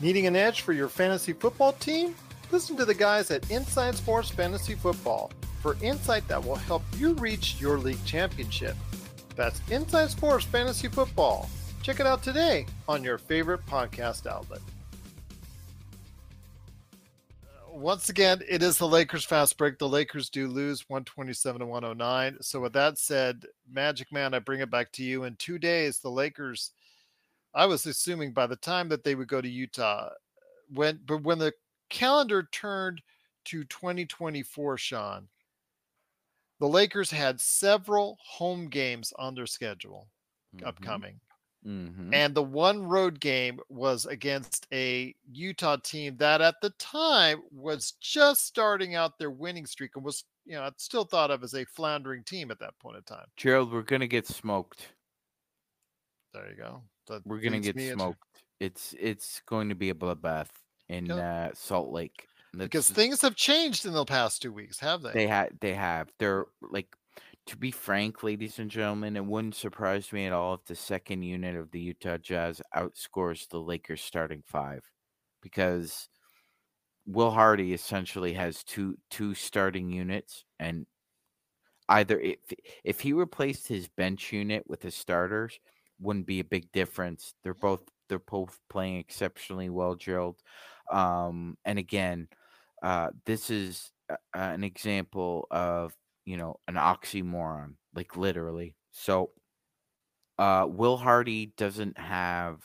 Needing 0.00 0.26
an 0.26 0.34
edge 0.34 0.62
for 0.62 0.72
your 0.72 0.88
fantasy 0.88 1.32
football 1.32 1.74
team? 1.74 2.16
Listen 2.50 2.76
to 2.76 2.84
the 2.84 2.92
guys 2.92 3.30
at 3.30 3.48
Inside 3.52 3.94
Sports 3.94 4.30
Fantasy 4.30 4.74
Football 4.74 5.30
for 5.62 5.76
insight 5.80 6.26
that 6.26 6.44
will 6.44 6.56
help 6.56 6.82
you 6.98 7.14
reach 7.14 7.60
your 7.60 7.78
league 7.78 8.04
championship. 8.04 8.76
That's 9.36 9.62
Inside 9.70 10.10
Sports 10.10 10.44
Fantasy 10.44 10.88
Football. 10.88 11.48
Check 11.82 12.00
it 12.00 12.06
out 12.06 12.22
today 12.22 12.66
on 12.88 13.02
your 13.02 13.16
favorite 13.16 13.64
podcast 13.66 14.26
outlet. 14.26 14.60
Uh, 17.44 17.76
Once 17.76 18.08
again, 18.08 18.40
it 18.48 18.62
is 18.62 18.76
the 18.76 18.88
Lakers 18.88 19.24
fast 19.24 19.56
break. 19.56 19.78
The 19.78 19.88
Lakers 19.88 20.28
do 20.28 20.48
lose 20.48 20.84
127 20.88 21.60
to 21.60 21.66
109. 21.66 22.36
So, 22.42 22.60
with 22.60 22.72
that 22.74 22.98
said, 22.98 23.46
Magic 23.70 24.12
Man, 24.12 24.34
I 24.34 24.40
bring 24.40 24.60
it 24.60 24.70
back 24.70 24.92
to 24.92 25.02
you. 25.02 25.24
In 25.24 25.36
two 25.36 25.58
days, 25.58 25.98
the 25.98 26.10
Lakers, 26.10 26.72
I 27.54 27.66
was 27.66 27.86
assuming 27.86 28.32
by 28.32 28.46
the 28.46 28.56
time 28.56 28.88
that 28.90 29.04
they 29.04 29.14
would 29.14 29.28
go 29.28 29.40
to 29.40 29.48
Utah, 29.48 30.10
when 30.72 31.00
but 31.06 31.22
when 31.22 31.38
the 31.38 31.52
calendar 31.88 32.48
turned 32.52 33.00
to 33.46 33.64
2024, 33.64 34.78
Sean, 34.78 35.28
the 36.62 36.68
Lakers 36.68 37.10
had 37.10 37.40
several 37.40 38.16
home 38.24 38.68
games 38.68 39.12
on 39.18 39.34
their 39.34 39.46
schedule 39.46 40.06
upcoming. 40.64 41.18
Mm-hmm. 41.66 42.14
And 42.14 42.36
the 42.36 42.42
one 42.44 42.84
road 42.84 43.18
game 43.18 43.58
was 43.68 44.06
against 44.06 44.68
a 44.72 45.12
Utah 45.28 45.78
team 45.82 46.16
that 46.18 46.40
at 46.40 46.54
the 46.62 46.70
time 46.78 47.42
was 47.50 47.94
just 48.00 48.46
starting 48.46 48.94
out 48.94 49.18
their 49.18 49.32
winning 49.32 49.66
streak 49.66 49.96
and 49.96 50.04
was, 50.04 50.22
you 50.46 50.52
know, 50.54 50.70
still 50.76 51.04
thought 51.04 51.32
of 51.32 51.42
as 51.42 51.54
a 51.54 51.64
floundering 51.64 52.22
team 52.22 52.52
at 52.52 52.60
that 52.60 52.78
point 52.78 52.96
in 52.96 53.02
time. 53.02 53.26
Gerald, 53.36 53.72
we're 53.72 53.82
gonna 53.82 54.06
get 54.06 54.28
smoked. 54.28 54.86
There 56.32 56.48
you 56.48 56.54
go. 56.56 56.82
That 57.08 57.26
We're 57.26 57.40
gonna 57.40 57.58
get 57.58 57.74
me 57.74 57.88
into- 57.88 57.98
smoked. 58.04 58.22
It's 58.60 58.94
it's 59.00 59.42
going 59.46 59.68
to 59.70 59.74
be 59.74 59.90
a 59.90 59.94
bloodbath 59.94 60.50
in 60.88 61.06
Yeah. 61.06 61.46
uh, 61.46 61.50
Salt 61.54 61.90
Lake. 61.90 62.28
Because 62.56 62.90
things 62.90 63.20
have 63.22 63.34
changed 63.34 63.86
in 63.86 63.92
the 63.92 64.04
past 64.04 64.42
two 64.42 64.52
weeks, 64.52 64.78
have 64.80 65.02
they? 65.02 65.12
they 65.12 65.26
had 65.26 65.58
they 65.60 65.74
have. 65.74 66.10
They're 66.18 66.46
like 66.60 66.94
to 67.46 67.56
be 67.56 67.72
frank 67.72 68.22
ladies 68.22 68.60
and 68.60 68.70
gentlemen 68.70 69.16
it 69.16 69.24
wouldn't 69.24 69.56
surprise 69.56 70.12
me 70.12 70.26
at 70.26 70.32
all 70.32 70.54
if 70.54 70.64
the 70.66 70.76
second 70.76 71.24
unit 71.24 71.56
of 71.56 71.72
the 71.72 71.80
utah 71.80 72.16
jazz 72.16 72.62
outscores 72.76 73.48
the 73.48 73.58
lakers 73.58 74.00
starting 74.00 74.44
five 74.46 74.84
because 75.40 76.08
will 77.04 77.32
hardy 77.32 77.72
essentially 77.72 78.32
has 78.32 78.62
two 78.62 78.96
two 79.10 79.34
starting 79.34 79.90
units 79.90 80.44
and 80.60 80.86
either 81.88 82.18
if 82.20 82.38
if 82.84 83.00
he 83.00 83.12
replaced 83.12 83.66
his 83.66 83.88
bench 83.88 84.32
unit 84.32 84.62
with 84.66 84.82
his 84.82 84.94
starters 84.94 85.58
wouldn't 86.00 86.26
be 86.26 86.40
a 86.40 86.44
big 86.44 86.70
difference. 86.72 87.34
They're 87.42 87.54
both 87.54 87.82
they're 88.08 88.18
both 88.18 88.58
playing 88.68 88.98
exceptionally 88.98 89.70
well 89.70 89.94
gerald. 89.94 90.40
Um 90.90 91.56
and 91.64 91.78
again 91.78 92.28
uh 92.82 93.10
this 93.26 93.50
is 93.50 93.92
a- 94.10 94.18
an 94.34 94.64
example 94.64 95.46
of 95.50 95.94
you 96.24 96.36
know 96.36 96.60
an 96.68 96.74
oxymoron 96.74 97.74
like 97.94 98.16
literally. 98.16 98.76
So 98.92 99.32
uh 100.38 100.66
will 100.68 100.96
hardy 100.98 101.46
doesn't 101.56 101.98
have 101.98 102.62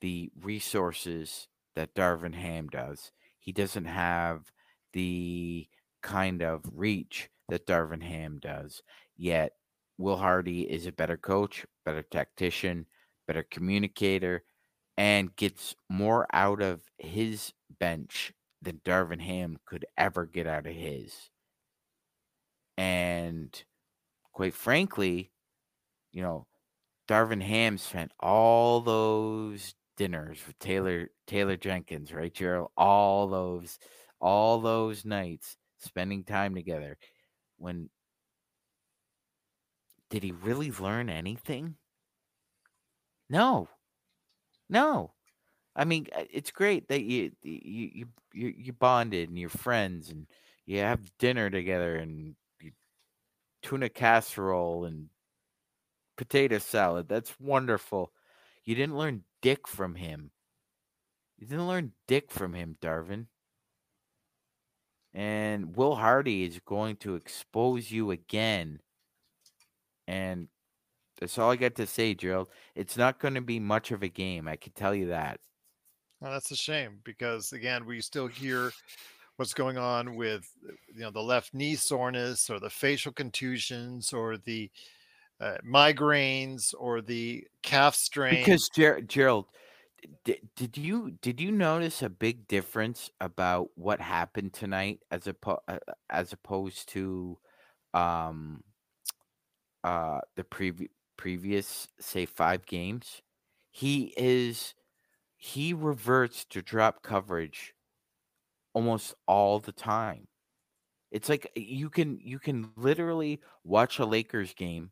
the 0.00 0.30
resources 0.42 1.48
that 1.76 1.94
darvin 1.94 2.34
ham 2.34 2.68
does. 2.68 3.12
He 3.40 3.52
doesn't 3.52 3.86
have 3.86 4.52
the 4.92 5.68
kind 6.02 6.42
of 6.42 6.64
reach 6.74 7.30
that 7.48 7.66
darvin 7.66 8.02
ham 8.02 8.38
does. 8.40 8.82
Yet 9.16 9.54
will 9.98 10.18
hardy 10.18 10.70
is 10.70 10.86
a 10.86 10.92
better 10.92 11.16
coach 11.18 11.66
better 11.84 12.02
tactician 12.02 12.86
better 13.26 13.44
communicator 13.44 14.44
and 14.96 15.34
gets 15.36 15.74
more 15.88 16.26
out 16.32 16.62
of 16.62 16.82
his 16.98 17.52
bench 17.80 18.32
than 18.62 18.80
darvin 18.84 19.20
ham 19.20 19.58
could 19.66 19.86
ever 19.96 20.26
get 20.26 20.46
out 20.46 20.66
of 20.66 20.74
his 20.74 21.30
and 22.80 23.62
quite 24.32 24.54
frankly, 24.54 25.30
you 26.12 26.22
know, 26.22 26.46
Darvin 27.08 27.42
Ham 27.42 27.76
spent 27.78 28.12
all 28.20 28.80
those 28.80 29.74
dinners 29.96 30.38
with 30.46 30.58
Taylor 30.58 31.08
Taylor 31.26 31.56
Jenkins, 31.56 32.12
right, 32.12 32.32
Gerald? 32.32 32.70
All 32.76 33.28
those 33.28 33.78
all 34.20 34.60
those 34.60 35.04
nights 35.04 35.56
spending 35.78 36.24
time 36.24 36.54
together. 36.54 36.96
When 37.58 37.90
did 40.10 40.22
he 40.22 40.32
really 40.32 40.70
learn 40.70 41.08
anything? 41.10 41.76
No. 43.30 43.68
No. 44.68 45.12
I 45.80 45.84
mean, 45.86 46.08
uh, 46.14 46.24
it's 46.30 46.50
great 46.50 46.88
that 46.88 47.00
you 47.04 47.32
you 47.42 48.06
you 48.34 48.54
you, 48.54 48.72
bonded 48.74 49.30
and 49.30 49.38
you're 49.38 49.48
friends 49.48 50.10
and 50.10 50.26
you 50.66 50.80
have 50.80 51.10
dinner 51.18 51.48
together 51.48 51.96
and 51.96 52.34
tuna 53.62 53.88
casserole 53.88 54.84
and 54.84 55.08
potato 56.18 56.58
salad. 56.58 57.08
That's 57.08 57.32
wonderful. 57.40 58.12
You 58.62 58.74
didn't 58.74 58.98
learn 58.98 59.24
dick 59.40 59.66
from 59.66 59.94
him. 59.94 60.32
You 61.38 61.46
didn't 61.46 61.66
learn 61.66 61.92
dick 62.06 62.30
from 62.30 62.52
him, 62.52 62.76
Darvin. 62.82 63.24
And 65.14 65.74
Will 65.76 65.94
Hardy 65.94 66.44
is 66.44 66.60
going 66.66 66.96
to 66.96 67.14
expose 67.14 67.90
you 67.90 68.10
again. 68.10 68.80
And 70.06 70.48
that's 71.18 71.38
all 71.38 71.50
I 71.50 71.56
got 71.56 71.74
to 71.76 71.86
say, 71.86 72.12
Gerald. 72.12 72.48
It's 72.74 72.98
not 72.98 73.18
going 73.18 73.34
to 73.34 73.40
be 73.40 73.58
much 73.58 73.92
of 73.92 74.02
a 74.02 74.08
game. 74.08 74.46
I 74.46 74.56
can 74.56 74.72
tell 74.72 74.94
you 74.94 75.06
that. 75.06 75.40
Well, 76.20 76.32
that's 76.32 76.50
a 76.50 76.56
shame 76.56 77.00
because 77.04 77.52
again, 77.52 77.86
we 77.86 78.00
still 78.00 78.26
hear 78.26 78.72
what's 79.36 79.54
going 79.54 79.78
on 79.78 80.16
with 80.16 80.44
you 80.94 81.00
know 81.00 81.10
the 81.10 81.22
left 81.22 81.54
knee 81.54 81.76
soreness 81.76 82.50
or 82.50 82.60
the 82.60 82.70
facial 82.70 83.12
contusions 83.12 84.12
or 84.12 84.36
the 84.36 84.70
uh, 85.40 85.58
migraines 85.66 86.74
or 86.78 87.00
the 87.00 87.46
calf 87.62 87.94
strain. 87.94 88.38
Because 88.38 88.68
Ger- 88.68 89.00
Gerald, 89.00 89.46
did, 90.24 90.48
did 90.56 90.76
you 90.78 91.12
did 91.22 91.40
you 91.40 91.50
notice 91.50 92.02
a 92.02 92.10
big 92.10 92.46
difference 92.46 93.10
about 93.20 93.70
what 93.76 94.00
happened 94.00 94.52
tonight 94.52 95.00
as 95.10 95.24
oppo- 95.24 95.60
uh, 95.68 95.78
as 96.10 96.32
opposed 96.32 96.88
to 96.90 97.38
um 97.94 98.62
uh 99.84 100.20
the 100.36 100.44
previ- 100.44 100.90
previous, 101.16 101.88
say, 101.98 102.26
five 102.26 102.66
games, 102.66 103.22
he 103.70 104.14
is 104.16 104.74
he 105.40 105.72
reverts 105.72 106.44
to 106.44 106.60
drop 106.62 107.02
coverage 107.02 107.74
almost 108.74 109.14
all 109.26 109.58
the 109.58 109.72
time. 109.72 110.28
It's 111.10 111.28
like 111.28 111.46
eh, 111.56 111.60
you 111.60 111.90
can 111.90 112.18
you 112.20 112.38
can 112.38 112.70
literally 112.76 113.40
watch 113.64 113.98
a 113.98 114.04
Lakers 114.04 114.54
game 114.54 114.90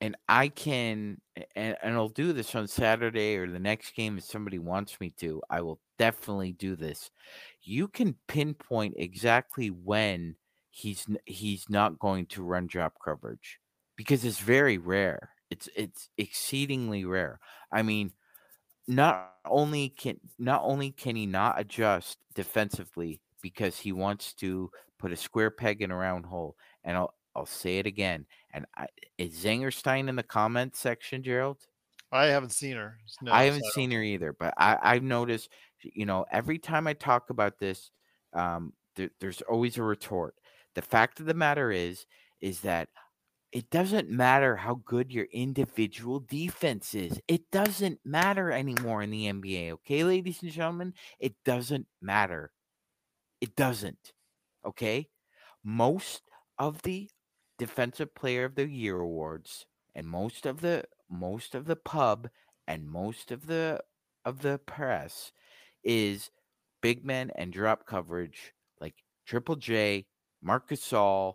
and 0.00 0.16
I 0.28 0.48
can 0.48 1.20
and, 1.54 1.76
and 1.82 1.94
I'll 1.94 2.08
do 2.08 2.32
this 2.32 2.54
on 2.54 2.68
Saturday 2.68 3.36
or 3.36 3.46
the 3.50 3.60
next 3.60 3.94
game 3.94 4.16
if 4.18 4.24
somebody 4.24 4.58
wants 4.58 4.98
me 5.00 5.10
to. 5.20 5.42
I 5.50 5.60
will 5.60 5.80
definitely 5.98 6.52
do 6.52 6.74
this. 6.74 7.10
You 7.62 7.86
can 7.88 8.16
pinpoint 8.28 8.94
exactly 8.96 9.68
when 9.70 10.36
he's 10.70 11.06
he's 11.26 11.68
not 11.68 11.98
going 11.98 12.26
to 12.28 12.42
run 12.42 12.66
drop 12.66 12.94
coverage 13.04 13.58
because 13.96 14.24
it's 14.24 14.40
very 14.40 14.78
rare. 14.78 15.30
It's 15.50 15.68
it's 15.76 16.08
exceedingly 16.16 17.04
rare. 17.04 17.40
I 17.72 17.82
mean, 17.82 18.12
not 18.88 19.34
only 19.44 19.90
can 19.90 20.18
not 20.38 20.62
only 20.64 20.90
can 20.90 21.16
he 21.16 21.26
not 21.26 21.60
adjust 21.60 22.18
defensively 22.34 23.20
because 23.42 23.78
he 23.78 23.92
wants 23.92 24.34
to 24.34 24.70
put 24.98 25.12
a 25.12 25.16
square 25.16 25.50
peg 25.50 25.82
in 25.82 25.90
a 25.90 25.96
round 25.96 26.26
hole, 26.26 26.56
and 26.84 26.96
I'll 26.96 27.14
I'll 27.34 27.46
say 27.46 27.78
it 27.78 27.86
again. 27.86 28.26
And 28.52 28.66
I, 28.76 28.86
is 29.18 29.44
Zingerstein 29.44 30.08
in 30.08 30.16
the 30.16 30.22
comments 30.22 30.78
section, 30.78 31.22
Gerald? 31.22 31.58
I 32.12 32.26
haven't 32.26 32.52
seen 32.52 32.76
her. 32.76 32.98
No, 33.22 33.32
I 33.32 33.44
haven't 33.44 33.64
so 33.66 33.70
seen 33.70 33.90
her 33.92 34.02
either, 34.02 34.32
but 34.32 34.52
I, 34.58 34.76
I've 34.82 35.04
noticed, 35.04 35.48
you 35.80 36.06
know, 36.06 36.26
every 36.32 36.58
time 36.58 36.88
I 36.88 36.92
talk 36.92 37.30
about 37.30 37.58
this, 37.58 37.92
um, 38.32 38.72
there, 38.96 39.10
there's 39.20 39.42
always 39.42 39.78
a 39.78 39.82
retort. 39.82 40.34
The 40.74 40.82
fact 40.82 41.20
of 41.20 41.26
the 41.26 41.34
matter 41.34 41.70
is, 41.70 42.06
is 42.40 42.60
that 42.60 42.88
it 43.52 43.70
doesn't 43.70 44.08
matter 44.08 44.56
how 44.56 44.80
good 44.84 45.12
your 45.12 45.26
individual 45.32 46.20
defense 46.20 46.94
is. 46.94 47.20
It 47.26 47.50
doesn't 47.50 47.98
matter 48.04 48.52
anymore 48.52 49.02
in 49.02 49.10
the 49.10 49.26
NBA. 49.26 49.72
Okay, 49.72 50.04
ladies 50.04 50.42
and 50.42 50.52
gentlemen, 50.52 50.94
it 51.18 51.34
doesn't 51.44 51.86
matter. 52.00 52.52
It 53.40 53.56
doesn't. 53.56 54.12
Okay, 54.64 55.08
most 55.64 56.22
of 56.58 56.82
the 56.82 57.10
defensive 57.58 58.14
player 58.14 58.44
of 58.44 58.54
the 58.54 58.68
year 58.68 59.00
awards 59.00 59.66
and 59.94 60.06
most 60.06 60.46
of 60.46 60.60
the 60.60 60.84
most 61.10 61.54
of 61.54 61.66
the 61.66 61.76
pub 61.76 62.28
and 62.68 62.88
most 62.88 63.32
of 63.32 63.46
the 63.46 63.80
of 64.24 64.42
the 64.42 64.58
press 64.58 65.32
is 65.82 66.30
big 66.80 67.04
men 67.04 67.30
and 67.34 67.52
drop 67.52 67.84
coverage 67.86 68.52
like 68.80 68.94
Triple 69.26 69.56
J, 69.56 70.06
Marcus 70.42 70.80
Gasol, 70.80 71.34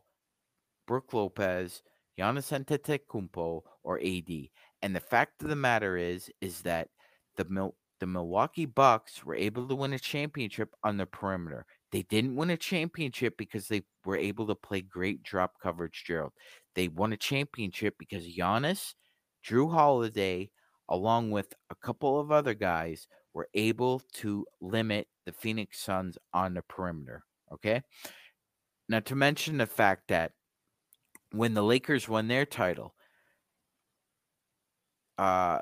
Brook 0.88 1.14
Lopez, 1.14 1.82
Giannis 2.18 2.52
Antetokounmpo, 2.52 3.62
or 3.84 4.00
AD. 4.00 4.50
And 4.82 4.96
the 4.96 5.00
fact 5.00 5.42
of 5.42 5.50
the 5.50 5.56
matter 5.56 5.98
is, 5.98 6.30
is 6.42 6.62
that 6.62 6.90
the 7.38 7.46
Mil- 7.46 7.76
the 8.00 8.08
Milwaukee 8.08 8.66
Bucks 8.66 9.24
were 9.24 9.36
able 9.36 9.68
to 9.68 9.76
win 9.76 9.94
a 9.94 10.00
championship 10.00 10.70
on 10.84 10.98
the 10.98 11.06
perimeter. 11.06 11.66
They 11.92 12.04
didn't 12.04 12.36
win 12.36 12.50
a 12.50 12.58
championship 12.58 13.38
because 13.38 13.68
they 13.68 13.84
were 14.04 14.18
able 14.18 14.48
to 14.48 14.56
play 14.56 14.82
great 14.82 15.24
drop 15.24 15.54
coverage, 15.62 16.04
Gerald. 16.06 16.34
They 16.76 16.90
won 16.90 17.14
a 17.14 17.18
championship 17.18 17.96
because 17.98 18.28
Giannis, 18.28 18.94
Jrue 19.48 19.72
Holiday, 19.72 20.50
along 20.90 21.32
with 21.32 21.54
a 21.70 21.76
couple 21.76 22.20
of 22.20 22.32
other 22.32 22.54
guys, 22.54 23.08
were 23.34 23.48
able 23.54 24.02
to 24.14 24.46
limit 24.62 25.08
the 25.26 25.32
Phoenix 25.32 25.80
Suns 25.80 26.18
on 26.34 26.54
the 26.54 26.62
perimeter. 26.64 27.24
Okay. 27.54 27.82
Now, 28.90 29.00
to 29.02 29.16
mention 29.16 29.58
the 29.58 29.66
fact 29.66 30.10
that 30.10 30.34
when 31.38 31.54
the 31.54 31.64
Lakers 31.64 32.08
won 32.10 32.28
their 32.28 32.46
title, 32.46 32.96
uh, 35.18 35.60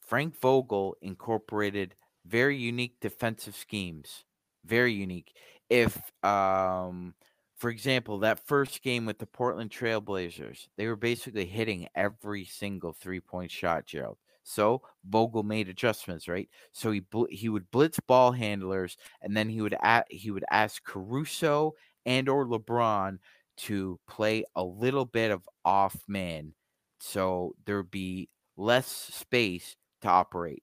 Frank 0.00 0.38
Vogel 0.40 0.96
incorporated 1.02 1.94
very 2.26 2.56
unique 2.56 3.00
defensive 3.00 3.56
schemes. 3.56 4.24
Very 4.64 4.92
unique 4.92 5.36
if 5.70 6.12
um 6.24 7.14
for 7.56 7.70
example, 7.70 8.18
that 8.18 8.46
first 8.46 8.82
game 8.82 9.06
with 9.06 9.18
the 9.18 9.26
Portland 9.26 9.70
Trailblazers, 9.70 10.68
they 10.76 10.86
were 10.88 10.96
basically 10.96 11.46
hitting 11.46 11.88
every 11.94 12.44
single 12.44 12.92
three-point 12.92 13.50
shot, 13.50 13.86
Gerald. 13.86 14.18
So 14.42 14.82
Vogel 15.08 15.42
made 15.44 15.68
adjustments, 15.68 16.28
right? 16.28 16.48
So 16.72 16.90
he 16.90 17.00
bl- 17.00 17.26
he 17.30 17.48
would 17.48 17.70
blitz 17.70 18.00
ball 18.00 18.32
handlers, 18.32 18.98
and 19.22 19.36
then 19.36 19.48
he 19.48 19.62
would 19.62 19.74
a- 19.74 20.04
he 20.10 20.30
would 20.30 20.44
ask 20.50 20.84
Caruso 20.84 21.74
and 22.04 22.28
or 22.28 22.44
LeBron 22.46 23.18
to 23.56 23.98
play 24.08 24.44
a 24.56 24.64
little 24.64 25.04
bit 25.04 25.30
of 25.30 25.48
off 25.64 25.96
man, 26.08 26.54
so 26.98 27.54
there 27.66 27.78
would 27.78 27.90
be 27.90 28.28
less 28.56 28.86
space 28.86 29.76
to 30.02 30.08
operate. 30.08 30.62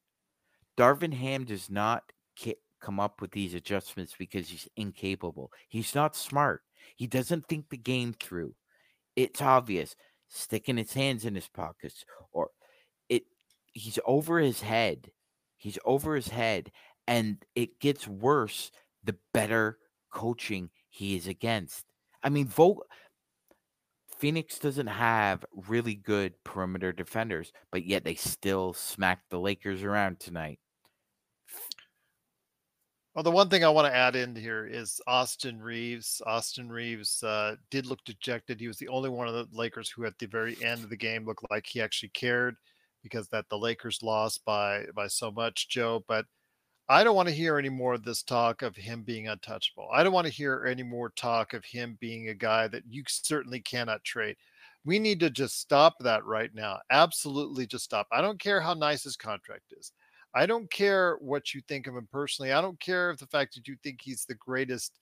Darvin 0.78 1.14
Ham 1.14 1.46
does 1.46 1.70
not 1.70 2.04
come 2.82 3.00
up 3.00 3.22
with 3.22 3.32
these 3.32 3.54
adjustments 3.54 4.16
because 4.18 4.50
he's 4.50 4.68
incapable. 4.76 5.52
He's 5.70 5.96
not 5.96 6.16
smart. 6.16 6.64
He 6.96 7.08
doesn't 7.08 7.48
think 7.48 7.70
the 7.70 7.78
game 7.78 8.14
through. 8.20 8.56
It's 9.16 9.42
obvious. 9.42 9.96
Sticking 10.28 10.78
his 10.78 10.94
hands 10.94 11.26
in 11.26 11.36
his 11.36 11.48
pockets 11.48 12.04
or 12.32 12.50
it 13.08 13.24
he's 13.74 14.00
over 14.06 14.40
his 14.40 14.62
head. 14.62 15.12
He's 15.58 15.78
over 15.86 16.16
his 16.16 16.30
head 16.30 16.72
and 17.08 17.44
it 17.56 17.80
gets 17.80 18.08
worse 18.08 18.72
the 19.04 19.16
better 19.34 19.78
coaching 20.12 20.70
he 20.90 21.16
is 21.16 21.28
against. 21.28 21.86
I 22.24 22.30
mean, 22.30 22.48
Vogel 22.48 22.86
Phoenix 24.18 24.60
doesn't 24.60 24.88
have 24.88 25.44
really 25.68 25.96
good 25.96 26.36
perimeter 26.44 26.92
defenders, 26.94 27.52
but 27.72 27.86
yet 27.86 28.04
they 28.04 28.14
still 28.14 28.74
smacked 28.74 29.32
the 29.32 29.40
Lakers 29.40 29.84
around 29.84 30.20
tonight. 30.20 30.60
Well, 33.16 33.24
the 33.24 33.32
one 33.32 33.50
thing 33.50 33.64
I 33.66 33.70
want 33.70 33.92
to 33.92 33.96
add 33.96 34.16
in 34.16 34.36
here 34.36 34.66
is 34.66 35.02
Austin 35.06 35.60
Reaves. 35.60 36.22
Austin 36.26 36.70
Reaves 36.70 37.22
uh, 37.24 37.56
did 37.70 37.86
look 37.86 38.00
dejected. 38.06 38.60
He 38.60 38.68
was 38.68 38.78
the 38.78 38.88
only 38.88 39.10
one 39.10 39.28
of 39.28 39.34
the 39.34 39.48
Lakers 39.52 39.90
who, 39.90 40.06
at 40.06 40.18
the 40.20 40.28
very 40.28 40.56
end 40.64 40.84
of 40.84 40.90
the 40.90 40.96
game, 40.96 41.26
looked 41.26 41.50
like 41.50 41.66
he 41.66 41.82
actually 41.82 42.10
cared 42.10 42.56
because 43.04 43.28
that 43.30 43.50
the 43.50 43.58
Lakers 43.58 44.04
lost 44.04 44.46
by 44.46 44.86
by 44.96 45.08
so 45.08 45.32
much, 45.32 45.68
Joe. 45.68 46.06
But 46.08 46.26
I 46.92 47.06
don't 47.06 47.16
want 47.16 47.30
to 47.30 47.34
hear 47.34 47.58
any 47.58 47.70
more 47.70 47.94
of 47.94 48.04
this 48.04 48.22
talk 48.22 48.64
of 48.64 48.76
him 48.76 49.04
being 49.04 49.30
untouchable. 49.30 49.88
I 49.94 50.04
don't 50.04 50.12
want 50.12 50.28
to 50.28 50.34
hear 50.34 50.66
any 50.66 50.84
more 50.84 51.12
talk 51.12 51.54
of 51.54 51.64
him 51.64 51.98
being 52.02 52.28
a 52.28 52.34
guy 52.34 52.68
that 52.68 52.84
you 52.86 53.04
certainly 53.08 53.62
cannot 53.62 54.04
trade. 54.04 54.36
We 54.84 55.00
need 55.00 55.22
to 55.22 55.30
just 55.30 55.62
stop 55.62 55.96
that 56.02 56.26
right 56.26 56.54
now. 56.54 56.80
Absolutely, 56.92 57.66
just 57.66 57.86
stop. 57.86 58.08
I 58.12 58.20
don't 58.20 58.42
care 58.42 58.60
how 58.60 58.74
nice 58.74 59.06
his 59.06 59.16
contract 59.16 59.74
is. 59.80 59.94
I 60.36 60.46
don't 60.46 60.70
care 60.70 61.16
what 61.22 61.54
you 61.54 61.62
think 61.66 61.88
of 61.88 61.96
him 61.96 62.10
personally. 62.12 62.52
I 62.52 62.60
don't 62.60 62.80
care 62.82 63.10
if 63.10 63.20
the 63.20 63.28
fact 63.28 63.56
that 63.56 63.70
you 63.70 63.78
think 63.82 64.02
he's 64.02 64.26
the 64.26 64.36
greatest 64.36 65.00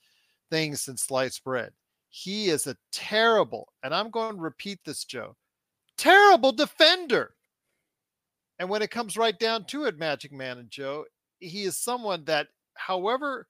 thing 0.52 0.76
since 0.76 1.02
sliced 1.02 1.44
bread. 1.44 1.72
He 2.12 2.50
is 2.50 2.68
a 2.68 2.78
terrible, 2.92 3.74
and 3.82 3.96
I'm 3.96 4.12
going 4.12 4.36
to 4.36 4.42
repeat 4.42 4.78
this, 4.86 5.06
Joe, 5.06 5.36
terrible 5.98 6.52
defender. 6.52 7.34
And 8.60 8.70
when 8.70 8.84
it 8.84 8.92
comes 8.92 9.18
right 9.18 9.40
down 9.40 9.66
to 9.70 9.86
it, 9.86 9.98
Magic 9.98 10.32
Man 10.32 10.60
and 10.60 10.70
Joe, 10.70 11.06
he 11.40 11.64
is 11.64 11.78
someone 11.78 12.24
that, 12.26 12.48
however 12.76 13.48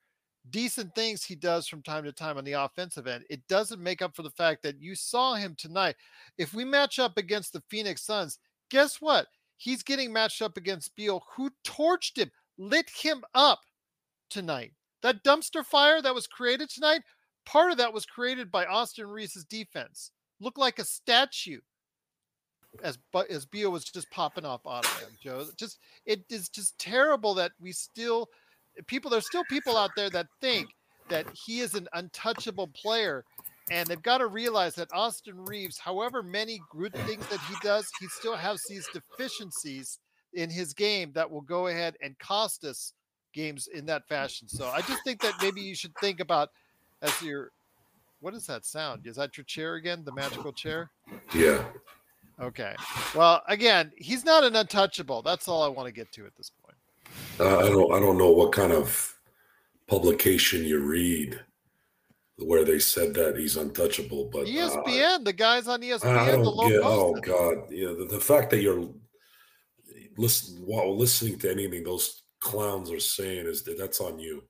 decent 0.49 0.95
things 0.95 1.23
he 1.23 1.35
does 1.35 1.67
from 1.67 1.83
time 1.83 2.03
to 2.03 2.11
time 2.11 2.37
on 2.37 2.43
the 2.43 2.53
offensive 2.53 3.07
end, 3.07 3.23
it 3.29 3.45
doesn't 3.47 3.81
make 3.81 4.01
up 4.01 4.15
for 4.15 4.23
the 4.23 4.31
fact 4.31 4.63
that 4.63 4.81
you 4.81 4.95
saw 4.95 5.35
him 5.35 5.55
tonight. 5.57 5.95
If 6.37 6.53
we 6.53 6.65
match 6.65 6.97
up 6.99 7.17
against 7.17 7.53
the 7.53 7.63
Phoenix 7.69 8.01
Suns, 8.03 8.39
guess 8.69 9.01
what? 9.01 9.27
he's 9.59 9.83
getting 9.83 10.11
matched 10.11 10.41
up 10.41 10.57
against 10.57 10.95
Beal, 10.95 11.23
who 11.35 11.51
torched 11.63 12.17
him, 12.17 12.31
lit 12.57 12.89
him 12.89 13.23
up 13.35 13.59
tonight. 14.29 14.71
That 15.03 15.23
dumpster 15.23 15.63
fire 15.63 16.01
that 16.01 16.15
was 16.15 16.27
created 16.27 16.69
tonight, 16.69 17.01
part 17.45 17.71
of 17.71 17.77
that 17.77 17.93
was 17.93 18.05
created 18.05 18.51
by 18.51 18.65
Austin 18.65 19.07
Reaves's 19.07 19.45
defense. 19.45 20.11
Looked 20.39 20.57
like 20.57 20.79
a 20.79 20.85
statue 20.85 21.59
as 22.83 22.97
but 23.11 23.29
as 23.29 23.45
Beal 23.45 23.71
was 23.71 23.83
just 23.83 24.09
popping 24.11 24.45
off 24.45 24.61
of 24.65 24.85
him, 24.99 25.09
Joe. 25.21 25.45
Just 25.57 25.79
it 26.05 26.23
is 26.29 26.49
just 26.49 26.77
terrible 26.79 27.33
that 27.35 27.51
we 27.59 27.71
still 27.71 28.29
people 28.87 29.09
there's 29.11 29.25
still 29.25 29.43
people 29.49 29.77
out 29.77 29.91
there 29.95 30.09
that 30.11 30.27
think 30.41 30.69
that 31.09 31.25
he 31.33 31.59
is 31.59 31.73
an 31.73 31.87
untouchable 31.93 32.67
player 32.67 33.25
and 33.71 33.87
they've 33.87 34.01
got 34.01 34.19
to 34.19 34.27
realize 34.27 34.75
that 34.75 34.89
Austin 34.91 35.45
Reaves, 35.45 35.77
however 35.77 36.23
many 36.23 36.59
good 36.71 36.93
things 37.05 37.25
that 37.27 37.39
he 37.41 37.55
does, 37.61 37.89
he 37.99 38.07
still 38.07 38.35
has 38.35 38.61
these 38.67 38.87
deficiencies 38.93 39.99
in 40.33 40.49
his 40.49 40.73
game 40.73 41.11
that 41.13 41.29
will 41.29 41.41
go 41.41 41.67
ahead 41.67 41.95
and 42.01 42.17
cost 42.19 42.63
us 42.63 42.93
games 43.33 43.67
in 43.67 43.85
that 43.85 44.07
fashion. 44.07 44.47
So 44.47 44.67
I 44.67 44.81
just 44.81 45.03
think 45.03 45.21
that 45.21 45.33
maybe 45.41 45.61
you 45.61 45.75
should 45.75 45.93
think 46.01 46.19
about 46.19 46.49
as 47.01 47.21
your 47.21 47.51
what 48.21 48.33
is 48.33 48.45
that 48.47 48.65
sound? 48.65 49.07
Is 49.07 49.15
that 49.15 49.37
your 49.37 49.45
chair 49.45 49.75
again? 49.75 50.03
The 50.03 50.11
magical 50.11 50.51
chair? 50.51 50.91
Yeah. 51.33 51.63
Okay. 52.41 52.75
Well, 53.15 53.41
again, 53.47 53.91
he's 53.97 54.23
not 54.23 54.43
an 54.43 54.55
untouchable. 54.55 55.21
That's 55.21 55.47
all 55.47 55.63
I 55.63 55.67
want 55.67 55.87
to 55.87 55.91
get 55.91 56.11
to 56.13 56.25
at 56.25 56.35
this 56.37 56.51
point. 56.63 56.77
Uh, 57.39 57.59
I 57.59 57.69
don't. 57.69 57.93
I 57.93 57.99
don't 57.99 58.17
know 58.17 58.31
what 58.31 58.51
kind 58.51 58.71
of 58.71 59.15
publication 59.87 60.63
you 60.63 60.79
read 60.79 61.39
where 62.37 62.63
they 62.63 62.79
said 62.79 63.13
that 63.15 63.37
he's 63.37 63.57
untouchable. 63.57 64.29
But 64.31 64.41
uh, 64.41 64.45
ESPN, 64.45 65.25
the 65.25 65.33
guys 65.33 65.67
on 65.67 65.83
I 65.83 65.87
ESPN, 65.87 66.25
the 66.25 66.31
don't 66.31 66.55
low 66.55 66.69
get. 66.69 66.81
Oh 66.83 67.13
God, 67.21 67.71
yeah. 67.71 67.89
The, 67.89 68.07
the 68.09 68.19
fact 68.19 68.49
that 68.51 68.61
you're 68.61 68.89
listen 70.17 70.61
while 70.65 70.95
listening 70.95 71.39
to 71.39 71.51
anything 71.51 71.83
those 71.83 72.23
clowns 72.41 72.91
are 72.91 72.99
saying 72.99 73.47
is 73.47 73.63
that 73.63 73.77
that's 73.77 74.01
on 74.01 74.19
you. 74.19 74.43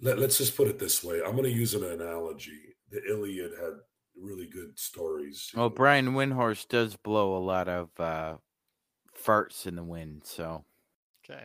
Let, 0.00 0.18
let's 0.18 0.38
just 0.38 0.56
put 0.56 0.68
it 0.68 0.78
this 0.78 1.02
way. 1.02 1.20
I'm 1.24 1.32
going 1.32 1.44
to 1.44 1.50
use 1.50 1.74
an 1.74 1.84
analogy. 1.84 2.60
The 2.90 3.00
Iliad 3.08 3.52
had 3.60 3.74
really 4.20 4.46
good 4.46 4.78
stories. 4.78 5.50
Well, 5.54 5.68
know. 5.68 5.74
Brian 5.74 6.14
Windhorst 6.14 6.68
does 6.68 6.96
blow 6.96 7.36
a 7.36 7.42
lot 7.44 7.68
of 7.68 7.88
uh, 7.98 8.36
farts 9.16 9.66
in 9.66 9.76
the 9.76 9.84
wind, 9.84 10.22
so 10.24 10.64
Okay. 11.24 11.44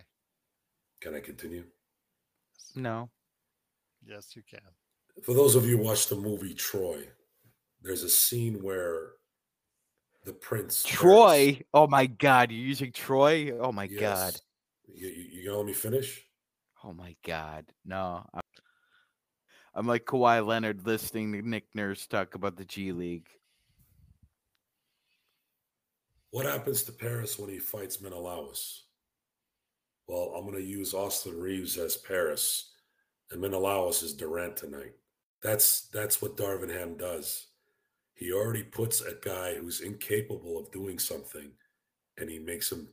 Can 1.02 1.16
I 1.16 1.20
continue? 1.20 1.64
no. 2.76 3.10
Yes, 4.06 4.36
you 4.36 4.42
can. 4.50 4.62
For 5.24 5.34
those 5.34 5.56
of 5.56 5.66
you 5.66 5.78
who 5.78 5.84
watched 5.84 6.10
the 6.10 6.16
movie 6.16 6.54
Troy, 6.54 7.04
there's 7.82 8.04
a 8.04 8.10
scene 8.10 8.64
where 8.64 9.12
the 10.24 10.34
prince 10.34 10.84
Paris- 10.84 10.98
Troy. 11.00 11.62
Oh 11.74 11.88
my 11.88 12.06
God, 12.06 12.52
you're 12.52 12.66
using 12.66 12.92
Troy. 12.92 13.52
Oh 13.60 13.72
my 13.72 13.88
God. 13.88 14.36
You, 14.88 15.08
you, 15.08 15.24
you 15.32 15.46
gonna 15.46 15.58
let 15.58 15.66
me 15.66 15.74
finish? 15.74 16.24
Oh 16.84 16.94
my 16.94 17.16
God. 17.26 17.66
No. 17.86 18.26
I'm, 18.34 18.42
I'm 19.76 19.88
like 19.88 20.06
Kawhi 20.06 20.46
Leonard 20.46 20.86
listening 20.86 21.32
to 21.34 21.42
Nick 21.42 21.66
Nurse 21.74 22.08
talk 22.08 22.36
about 22.36 22.58
the 22.58 22.66
G 22.66 22.92
League. 22.92 23.28
What 26.32 26.46
happens 26.46 26.84
to 26.84 26.92
Paris 26.92 27.40
when 27.40 27.50
he 27.50 27.60
fights 27.60 28.02
Menelaus? 28.02 28.86
Well, 30.08 30.34
I'm 30.36 30.44
going 30.46 30.58
to 30.58 30.68
use 30.68 30.94
Austin 30.94 31.40
Reaves 31.40 31.78
as 31.78 31.98
Paris, 31.98 32.72
and 33.32 33.42
Menelaus 33.42 34.02
is 34.02 34.14
Durant 34.14 34.58
tonight. 34.58 34.94
That's 35.42 35.88
that's 35.90 36.22
what 36.22 36.38
Darvin 36.38 36.74
Ham 36.74 36.98
does. 36.98 37.48
He 38.14 38.34
already 38.34 38.64
puts 38.64 39.02
a 39.02 39.16
guy 39.24 39.56
who's 39.56 39.82
incapable 39.82 40.60
of 40.60 40.72
doing 40.72 41.00
something, 41.00 41.52
and 42.18 42.30
he 42.30 42.38
makes 42.38 42.72
him 42.72 42.90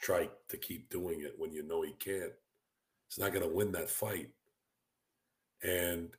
try 0.00 0.28
to 0.48 0.56
keep 0.56 0.90
doing 0.90 1.22
it 1.22 1.34
when 1.38 1.52
you 1.52 1.66
know 1.66 1.82
he 1.82 1.92
can't. 1.92 2.32
He's 3.08 3.18
not 3.18 3.32
going 3.32 3.46
to 3.46 3.54
win 3.54 3.72
that 3.72 3.90
fight. 3.90 4.30
And 5.62 6.10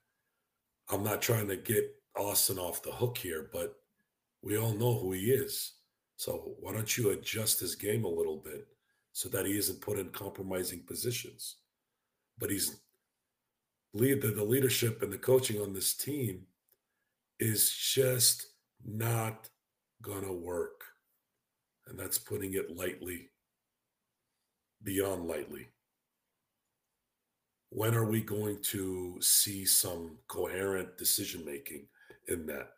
I'm 0.90 1.04
not 1.04 1.22
trying 1.22 1.48
to 1.48 1.56
get 1.56 1.96
Austin 2.18 2.60
off 2.60 2.84
the 2.84 2.92
hook 2.92 3.18
here, 3.18 3.50
but 3.52 3.76
we 4.42 4.58
all 4.58 4.74
know 4.74 4.98
who 4.98 5.14
he 5.14 5.32
is. 5.32 5.74
So 6.18 6.56
why 6.60 6.74
don't 6.74 6.98
you 6.98 7.12
adjust 7.12 7.60
his 7.60 7.76
game 7.76 8.04
a 8.04 8.10
little 8.10 8.38
bit 8.38 8.68
so 9.14 9.30
that 9.30 9.46
he 9.46 9.58
isn't 9.58 9.82
put 9.82 9.98
in 9.98 10.10
compromising 10.10 10.84
positions? 10.86 11.58
But 12.38 12.52
he's 12.52 12.80
lead 13.94 14.22
the, 14.22 14.30
the 14.30 14.44
leadership 14.44 15.02
and 15.02 15.12
the 15.12 15.18
coaching 15.18 15.62
on 15.62 15.74
this 15.74 15.96
team 15.96 16.44
is 17.40 17.72
just 17.72 18.46
not 18.86 19.50
gonna 20.02 20.34
work. 20.34 20.84
And 21.88 22.00
that's 22.00 22.18
putting 22.18 22.54
it 22.54 22.76
lightly, 22.76 23.30
beyond 24.84 25.28
lightly. 25.28 25.68
When 27.74 27.96
are 27.96 28.06
we 28.06 28.20
going 28.20 28.58
to 28.64 29.18
see 29.22 29.66
some 29.66 30.18
coherent 30.28 30.98
decision 30.98 31.46
making 31.46 31.88
in 32.28 32.46
that? 32.48 32.72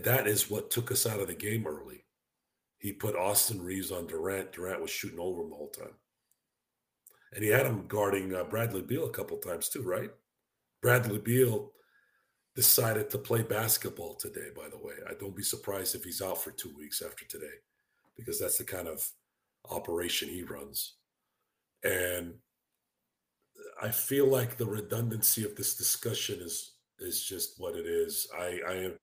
That 0.00 0.28
is 0.28 0.48
what 0.48 0.70
took 0.70 0.92
us 0.92 1.04
out 1.04 1.18
of 1.18 1.26
the 1.26 1.34
game 1.34 1.66
early. 1.66 2.04
He 2.78 2.92
put 2.92 3.16
Austin 3.16 3.60
Reaves 3.60 3.90
on 3.90 4.06
Durant. 4.06 4.52
Durant 4.52 4.80
was 4.80 4.90
shooting 4.92 5.18
over 5.18 5.42
him 5.42 5.50
the 5.50 5.56
whole 5.56 5.70
time. 5.70 5.94
And 7.34 7.42
he 7.42 7.50
had 7.50 7.66
him 7.66 7.88
guarding 7.88 8.32
uh, 8.32 8.44
Bradley 8.44 8.82
Beal 8.82 9.06
a 9.06 9.10
couple 9.10 9.36
times 9.38 9.68
too, 9.68 9.82
right? 9.82 10.10
Bradley 10.80 11.18
Beal 11.18 11.72
decided 12.54 13.10
to 13.10 13.18
play 13.18 13.42
basketball 13.42 14.14
today, 14.14 14.50
by 14.56 14.68
the 14.68 14.78
way. 14.78 14.94
I 15.08 15.14
don't 15.14 15.36
be 15.36 15.42
surprised 15.42 15.96
if 15.96 16.04
he's 16.04 16.22
out 16.22 16.40
for 16.40 16.52
two 16.52 16.72
weeks 16.78 17.02
after 17.02 17.24
today, 17.24 17.58
because 18.16 18.38
that's 18.38 18.58
the 18.58 18.64
kind 18.64 18.86
of 18.86 19.04
operation 19.68 20.28
he 20.28 20.44
runs. 20.44 20.94
And 21.82 22.34
I 23.82 23.90
feel 23.90 24.26
like 24.26 24.56
the 24.56 24.66
redundancy 24.66 25.44
of 25.44 25.56
this 25.56 25.74
discussion 25.74 26.40
is 26.40 26.74
is 26.98 27.24
just 27.24 27.54
what 27.58 27.76
it 27.76 27.86
is. 27.86 28.28
I, 28.38 28.60
I 28.68 28.74
am 28.74 28.98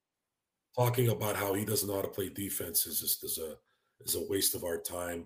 talking 0.78 1.10
about 1.10 1.36
how 1.36 1.56
he 1.56 1.66
doesn't 1.66 1.90
know 1.90 1.96
how 1.96 2.04
to 2.04 2.08
play 2.08 2.30
defense 2.30 2.86
is 2.86 3.02
just 3.02 3.24
is 3.24 3.40
a 3.40 3.56
is 4.02 4.16
a 4.16 4.28
waste 4.30 4.54
of 4.54 4.64
our 4.64 4.78
time. 4.78 5.26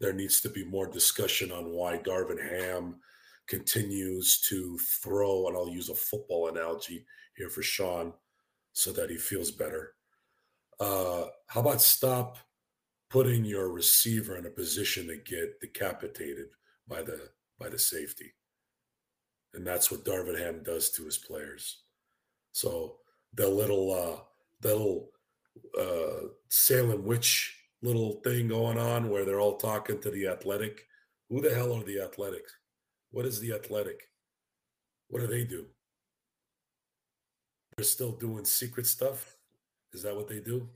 There 0.00 0.12
needs 0.12 0.40
to 0.42 0.50
be 0.50 0.64
more 0.64 0.86
discussion 0.86 1.50
on 1.50 1.70
why 1.70 1.98
Darvin 1.98 2.42
Ham 2.42 2.96
continues 3.46 4.40
to 4.48 4.78
throw, 5.02 5.48
and 5.48 5.56
I'll 5.56 5.68
use 5.68 5.88
a 5.88 5.94
football 5.94 6.48
analogy 6.48 7.06
here 7.36 7.48
for 7.48 7.62
Sean 7.62 8.12
so 8.72 8.92
that 8.92 9.08
he 9.08 9.16
feels 9.16 9.50
better. 9.50 9.94
Uh, 10.78 11.26
how 11.46 11.60
about 11.60 11.80
stop 11.80 12.36
putting 13.08 13.44
your 13.44 13.70
receiver 13.70 14.36
in 14.36 14.44
a 14.44 14.50
position 14.50 15.06
to 15.06 15.16
get 15.16 15.60
decapitated 15.60 16.48
by 16.86 17.00
the 17.00 17.30
by 17.58 17.70
the 17.70 17.78
safety? 17.78 18.34
And 19.54 19.66
that's 19.66 19.90
what 19.90 20.04
Darvin 20.04 20.38
Ham 20.38 20.62
does 20.64 20.90
to 20.90 21.04
his 21.04 21.18
players. 21.18 21.82
So 22.52 22.96
the 23.34 23.48
little 23.48 23.92
uh 23.92 24.20
the 24.60 24.68
little 24.74 25.10
uh 25.78 26.28
Salem 26.48 27.04
witch 27.04 27.56
little 27.82 28.20
thing 28.24 28.48
going 28.48 28.78
on 28.78 29.10
where 29.10 29.24
they're 29.24 29.40
all 29.40 29.56
talking 29.56 30.00
to 30.00 30.10
the 30.10 30.26
athletic. 30.28 30.86
Who 31.30 31.40
the 31.40 31.54
hell 31.54 31.72
are 31.74 31.84
the 31.84 32.00
athletics? 32.00 32.52
What 33.10 33.26
is 33.26 33.40
the 33.40 33.52
athletic? 33.52 34.08
What 35.08 35.20
do 35.20 35.26
they 35.26 35.44
do? 35.44 35.66
They're 37.76 37.84
still 37.84 38.12
doing 38.12 38.44
secret 38.44 38.86
stuff. 38.86 39.36
Is 39.92 40.02
that 40.02 40.14
what 40.16 40.28
they 40.28 40.40
do? 40.40 40.68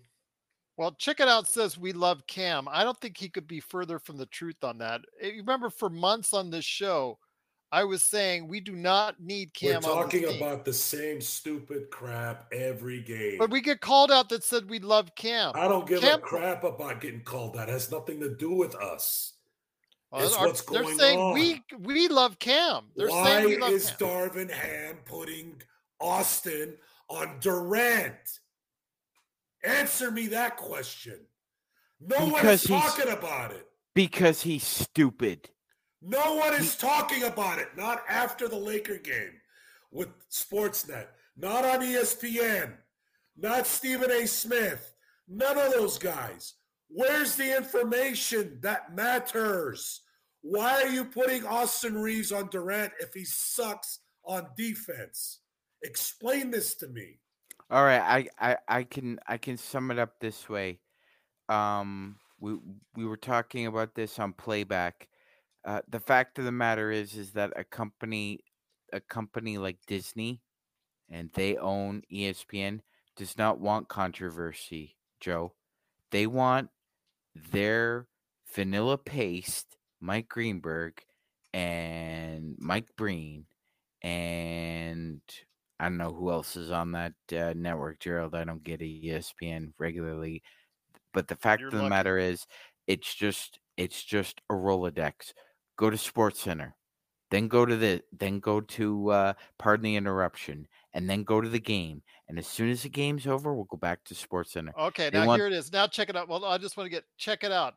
Well, 0.77 0.93
Check 0.93 1.19
It 1.19 1.27
Out 1.29 1.49
says 1.49 1.77
we 1.77 1.93
love 1.93 2.27
Cam. 2.29 2.69
I 2.71 2.85
don't 2.85 2.99
think 3.01 3.17
he 3.17 3.29
could 3.29 3.49
be 3.49 3.59
further 3.61 3.99
from 3.99 4.17
the 4.17 4.27
truth 4.27 4.63
on 4.63 4.79
that. 4.79 5.01
Eh, 5.21 5.29
You 5.31 5.41
remember 5.41 5.71
for 5.71 5.91
months 5.91 6.33
on 6.33 6.51
this 6.51 6.65
show, 6.65 7.19
I 7.71 7.85
was 7.85 8.03
saying 8.03 8.49
we 8.49 8.61
do 8.61 8.75
not 8.75 9.21
need 9.21 9.53
Cam 9.53 9.69
We're 9.69 9.77
on 9.77 9.83
this 9.83 9.91
talking 9.93 10.23
team. 10.29 10.43
about 10.43 10.65
the 10.65 10.73
same 10.73 11.21
stupid 11.21 11.91
crap 11.91 12.51
every 12.53 13.03
game. 13.03 13.37
But 13.39 13.51
we 13.51 13.61
get 13.61 13.81
called 13.83 14.11
out 14.11 14.31
that 14.31 14.43
said 14.43 14.71
we 14.71 14.79
love 14.79 15.15
Cam. 15.15 15.53
I 15.55 15.69
don't 15.69 15.87
give 15.87 16.01
Cam- 16.01 16.19
a 16.19 16.23
crap 16.23 16.65
about 16.65 17.01
getting 17.03 17.21
called 17.23 17.55
that. 17.55 17.69
It 17.69 17.73
has 17.73 17.91
nothing 17.91 18.21
to 18.21 18.35
do 18.35 18.53
with 18.53 18.75
us. 18.75 19.35
Well, 20.11 20.25
it's 20.25 20.35
our- 20.37 20.47
what's 20.47 20.63
they're 20.63 20.97
saying 20.97 21.19
on. 21.19 21.35
we 21.35 21.63
we 21.79 22.09
love 22.09 22.39
Cam. 22.39 22.85
They're 22.97 23.09
Why 23.09 23.25
saying 23.25 23.45
we 23.47 23.57
love 23.59 23.73
is 23.73 23.91
Cam. 23.91 23.99
Darvin 24.09 24.51
Ham 24.51 24.97
putting 25.05 25.61
Austin 26.01 26.79
on 27.11 27.39
Durant? 27.41 28.15
Answer 29.63 30.11
me 30.11 30.29
that 30.29 30.57
question. 30.57 31.19
No 32.01 32.27
one 32.27 32.47
is 32.47 32.63
talking 32.63 33.09
about 33.13 33.51
it. 33.51 33.67
Because 33.95 34.41
he's 34.43 34.65
stupid. 34.65 35.51
No 36.01 36.35
one 36.35 36.55
is 36.55 36.77
talking 36.77 37.25
about 37.25 37.59
it. 37.59 37.69
Not 37.77 38.03
after 38.09 38.49
the 38.49 38.57
Laker 38.57 38.99
game 38.99 39.33
with 39.91 40.09
Sportsnet. 40.31 41.07
Not 41.37 41.65
on 41.65 41.81
ESPN. 41.81 42.75
Not 43.37 43.67
Stephen 43.67 44.11
A. 44.11 44.27
Smith. 44.27 44.95
None 45.29 45.59
of 45.59 45.73
those 45.73 45.99
guys. 45.99 46.55
Where's 46.89 47.37
the 47.37 47.57
information 47.57 48.59
that 48.63 48.95
matters? 48.95 50.01
Why 50.41 50.83
are 50.83 50.89
you 50.89 51.05
putting 51.05 51.45
Austin 51.45 51.99
Reaves 51.99 52.33
on 52.33 52.49
Durant 52.49 52.93
if 53.01 53.13
he 53.13 53.25
sucks 53.25 54.01
on 54.25 54.47
defense? 54.57 55.41
Explain 55.83 56.51
this 56.51 56.75
to 56.77 56.89
me. 56.89 57.19
All 57.71 57.85
right, 57.85 58.01
I, 58.41 58.51
I 58.51 58.57
I 58.67 58.83
can 58.85 59.21
I 59.27 59.37
can 59.37 59.59
sum 59.59 59.91
it 59.91 59.99
up 59.99 60.19
this 60.21 60.49
way. 60.49 60.81
Um, 61.51 62.17
we 62.41 62.57
we 62.97 63.05
were 63.05 63.19
talking 63.19 63.67
about 63.67 63.95
this 63.95 64.19
on 64.19 64.33
playback. 64.33 65.09
Uh, 65.69 65.83
the 65.87 66.01
fact 66.01 66.39
of 66.39 66.47
the 66.47 66.53
matter 66.53 66.91
is 66.91 67.15
is 67.15 67.33
that 67.33 67.53
a 67.55 67.63
company 67.63 68.41
a 68.95 69.01
company 69.01 69.59
like 69.59 69.77
Disney 69.87 70.41
and 71.11 71.29
they 71.35 71.59
own 71.59 72.01
ESPN 72.11 72.81
does 73.17 73.37
not 73.37 73.61
want 73.61 73.87
controversy, 73.87 74.97
Joe. 75.21 75.53
They 76.11 76.27
want 76.27 76.71
their 77.53 78.07
vanilla 78.55 78.97
paste 78.97 79.77
Mike 80.01 80.31
Greenberg 80.31 81.03
and 81.53 82.57
Mike 82.59 82.89
Breen 82.97 83.45
and 84.01 85.21
I 85.79 85.85
don't 85.91 85.99
know 85.99 86.15
who 86.15 86.31
else 86.31 86.57
is 86.57 86.71
on 86.71 86.93
that 86.93 87.13
uh, 87.31 87.53
network, 87.55 88.01
Gerald. 88.01 88.35
I 88.35 88.45
don't 88.45 88.65
get 88.65 88.81
ESPN 88.81 89.73
regularly, 89.79 90.43
but 91.13 91.29
the 91.29 91.37
fact 91.37 91.61
You're 91.61 91.69
of 91.69 91.75
the 91.75 91.83
lucky. 91.83 91.91
matter 91.91 92.17
is, 92.17 92.47
it's 92.87 93.15
just 93.15 93.61
it's 93.77 94.03
just 94.03 94.41
a 94.49 94.55
Rolodex. 94.55 95.35
Go 95.79 95.89
to 95.91 95.97
Sports 95.97 96.41
Center, 96.41 96.75
then 97.31 97.49
go 97.49 97.65
to 97.65 97.77
the 97.77 98.03
then 98.13 98.41
go 98.41 98.61
to 98.61 99.11
uh, 99.11 99.33
Pardon 99.59 99.85
the 99.85 99.97
Interruption, 99.97 100.67
and 100.93 101.09
then 101.09 101.23
go 101.23 101.41
to 101.41 101.49
the 101.49 101.61
game. 101.61 102.03
And 102.29 102.39
as 102.39 102.47
soon 102.47 102.69
as 102.69 102.83
the 102.83 102.89
game's 102.91 103.27
over, 103.27 103.55
we'll 103.55 103.65
go 103.65 103.77
back 103.79 104.05
to 104.05 104.15
Sports 104.15 104.53
Center. 104.53 104.73
Okay, 104.79 105.09
They 105.09 105.21
now 105.21 105.27
want- 105.27 105.39
here 105.39 105.47
it 105.47 105.53
is. 105.55 105.73
Now 105.73 105.87
check 105.87 106.11
it 106.11 106.17
out. 106.17 106.29
Well, 106.29 106.45
I 106.45 106.59
just 106.59 106.77
want 106.77 106.87
to 106.87 106.91
get 106.91 107.05
check 107.17 107.45
it 107.45 107.53
out. 107.53 107.75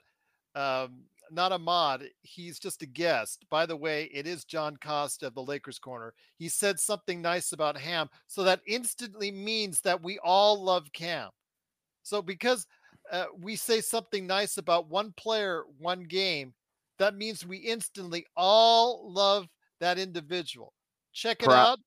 Um, 0.56 1.04
not 1.30 1.54
a 1.54 1.60
mod. 1.60 2.04
He's 2.24 2.60
just 2.60 2.82
a 2.82 2.86
guest. 2.86 3.46
By 3.50 3.66
the 3.66 3.78
way, 3.78 4.10
it 4.14 4.28
is 4.28 4.44
John 4.44 4.76
Costa 4.78 5.28
of 5.28 5.36
the 5.36 5.44
Lakers 5.44 5.80
Corner. 5.80 6.14
He 6.38 6.50
said 6.50 6.80
something 6.80 7.22
nice 7.22 7.54
about 7.54 7.78
Ham, 7.78 8.10
so 8.28 8.44
that 8.44 8.62
instantly 8.68 9.32
means 9.32 9.80
that 9.82 10.02
we 10.02 10.20
all 10.20 10.62
love 10.62 10.92
Cam. 10.92 11.30
So 12.04 12.22
because 12.22 12.68
uh, 13.12 13.26
we 13.40 13.56
say 13.56 13.80
something 13.80 14.26
nice 14.28 14.58
about 14.58 14.90
one 14.90 15.14
player, 15.16 15.64
one 15.78 16.04
game, 16.04 16.54
that 17.02 17.16
means 17.16 17.46
we 17.46 17.58
instantly 17.58 18.26
all 18.38 19.12
love 19.12 19.48
that 19.80 19.98
individual. 19.98 20.74
Check 21.14 21.42
it 21.42 21.46
Pro- 21.46 21.56
out. 21.56 21.80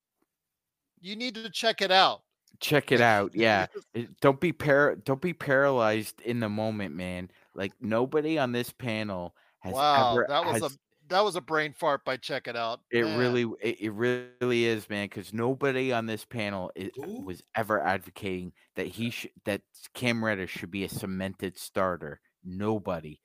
You 1.00 1.14
need 1.14 1.36
to 1.36 1.48
check 1.50 1.80
it 1.82 1.92
out. 1.92 2.22
Check 2.60 2.90
it 2.90 3.00
out. 3.00 3.32
Yeah. 3.34 3.66
Eh, 3.94 4.06
don't 4.20 4.40
be 4.40 4.52
par- 4.52 4.96
don't 4.96 5.20
be 5.20 5.32
paralyzed 5.32 6.20
in 6.22 6.40
the 6.40 6.48
moment, 6.48 6.94
man. 6.94 7.30
Like 7.54 7.72
nobody 7.80 8.38
on 8.38 8.52
this 8.52 8.72
panel 8.72 9.34
has 9.60 9.74
wow, 9.74 10.12
ever 10.12 10.26
that 10.28 10.44
was 10.44 10.62
has, 10.62 10.72
a 10.72 10.76
that 11.08 11.24
was 11.24 11.36
a 11.36 11.40
brain 11.40 11.72
fart 11.72 12.04
by 12.04 12.16
check 12.16 12.48
it 12.48 12.56
out. 12.56 12.80
it 12.90 13.04
Man. 13.04 13.18
really 13.18 13.42
it, 13.60 13.80
it 13.80 13.90
really 13.92 14.64
is, 14.64 14.88
man, 14.88 15.06
because 15.06 15.32
nobody 15.32 15.92
on 15.92 16.06
this 16.06 16.24
panel 16.24 16.72
i 16.76 16.90
Who? 16.96 17.22
was 17.22 17.42
ever 17.54 17.80
advocating 17.80 18.52
that 18.74 18.86
he 18.86 19.10
should 19.10 19.30
that 19.44 19.62
Cam 19.94 20.24
Reddish 20.24 20.50
should 20.50 20.70
be 20.72 20.84
a 20.84 20.88
cemented 20.88 21.56
starter. 21.56 22.20
Nobody. 22.44 23.20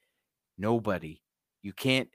Nobody. 0.57 1.21
You 1.61 1.73
can't 1.73 2.09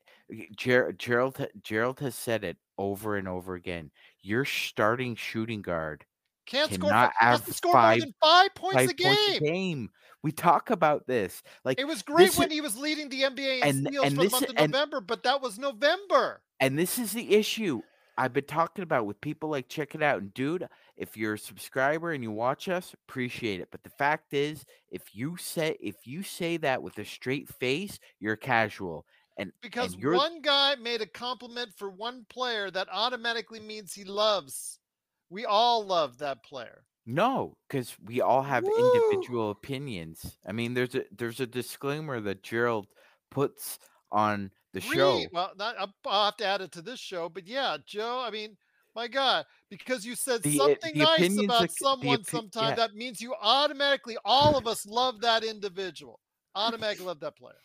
Ger- 0.57 0.93
Gerald 0.93 1.45
Gerald 1.63 2.01
has 2.01 2.15
said 2.15 2.45
it 2.45 2.57
over 2.79 3.17
and 3.17 3.29
over 3.29 3.55
again. 3.55 3.91
Your 4.23 4.45
starting 4.45 5.15
shooting 5.17 5.61
guard 5.63 6.05
can't 6.47 6.73
score, 6.73 6.91
cannot 6.91 7.13
fi- 7.21 7.27
have 7.27 7.41
doesn't 7.41 7.55
score 7.55 7.73
five- 7.73 7.99
more 7.99 8.07
than 8.07 8.15
five 8.23 8.55
points 8.55 8.77
five 8.77 8.91
a 8.91 8.95
game. 8.95 9.17
points 9.17 9.37
a 9.37 9.41
game. 9.41 9.91
We 10.23 10.33
talk 10.33 10.71
about 10.71 11.07
this. 11.07 11.43
Like 11.65 11.79
It 11.79 11.85
was 11.87 12.03
great 12.03 12.35
when 12.37 12.49
is- 12.49 12.55
he 12.55 12.61
was 12.63 12.77
leading 12.79 13.09
the 13.11 13.23
NBA 13.25 13.59
in 13.59 13.63
and- 13.63 13.87
steals 13.87 14.07
and 14.07 14.15
for 14.17 14.23
this 14.23 14.33
the 14.33 14.37
month 14.41 14.51
of 14.51 14.57
and- 14.59 14.73
November, 14.73 15.01
but 15.01 15.23
that 15.25 15.41
was 15.43 15.59
November. 15.59 16.43
And 16.61 16.79
this 16.79 16.99
is 16.99 17.13
the 17.13 17.35
issue 17.35 17.83
I've 18.17 18.33
been 18.33 18.45
talking 18.45 18.85
about 18.85 19.07
with 19.07 19.21
people 19.21 19.49
like 19.51 19.69
check 19.69 19.95
it 19.97 20.03
out. 20.03 20.23
And 20.23 20.33
dude, 20.35 20.69
if 20.97 21.17
you're 21.17 21.35
a 21.35 21.39
subscriber 21.39 22.13
and 22.13 22.23
you 22.23 22.31
watch 22.31 22.69
us, 22.69 22.95
appreciate 23.09 23.61
it. 23.61 23.69
But 23.73 23.83
the 23.83 23.91
fact 23.91 24.33
is, 24.33 24.65
if 24.91 25.15
you 25.15 25.37
say 25.37 25.77
if 25.81 26.07
you 26.07 26.23
say 26.23 26.57
that 26.59 26.81
with 26.83 26.97
a 26.99 27.05
straight 27.05 27.49
face, 27.49 27.99
you're 28.21 28.37
casual. 28.37 29.05
And 29.37 29.53
Because 29.63 29.95
and 29.95 30.05
one 30.15 30.41
guy 30.43 30.77
made 30.77 31.01
a 31.01 31.07
compliment 31.07 31.71
for 31.77 31.91
one 31.91 32.25
player 32.29 32.71
that 32.71 32.89
automatically 32.93 33.61
means 33.61 33.93
he 33.93 34.05
loves. 34.05 34.79
We 35.31 35.45
all 35.45 35.85
love 35.85 36.19
that 36.19 36.45
player. 36.45 36.85
no, 37.07 37.57
because 37.69 37.97
we 38.05 38.21
all 38.21 38.43
have 38.43 38.65
Woo! 38.65 38.73
individual 38.95 39.51
opinions. 39.51 40.39
I 40.47 40.53
mean, 40.53 40.73
there's 40.75 40.95
a 40.95 41.05
there's 41.17 41.41
a 41.41 41.47
disclaimer 41.47 42.21
that 42.21 42.43
Gerald 42.43 42.87
puts 43.31 43.79
on 44.13 44.51
the 44.73 44.81
show. 44.81 45.21
Well, 45.33 45.53
not, 45.57 45.75
I'll- 45.79 46.25
have 46.27 46.37
to 46.37 46.47
add 46.47 46.61
it 46.61 46.71
to 46.73 46.83
this 46.83 47.01
show, 47.01 47.29
but 47.29 47.47
yeah, 47.47 47.77
Joe. 47.85 48.23
I 48.25 48.31
mean, 48.31 48.57
my 48.95 49.09
God, 49.09 49.45
because 49.69 50.07
you 50.07 50.15
said 50.15 50.43
The, 50.45 50.61
uh, 50.61 50.67
something 50.67 50.95
the 50.99 51.05
nice 51.05 51.39
about 51.45 51.65
of- 51.65 51.71
someone 51.73 52.19
opi- 52.19 52.31
sometime, 52.31 52.69
yeah. 52.71 52.75
that 52.77 52.95
means 52.95 53.21
you 53.21 53.35
automatically, 53.43 54.17
all 54.25 54.57
of 54.57 54.69
us 54.69 54.87
love 54.87 55.21
that 55.23 55.43
individual. 55.43 56.21
Automatically 56.55 57.07
love 57.07 57.19
that 57.21 57.37
player 57.37 57.59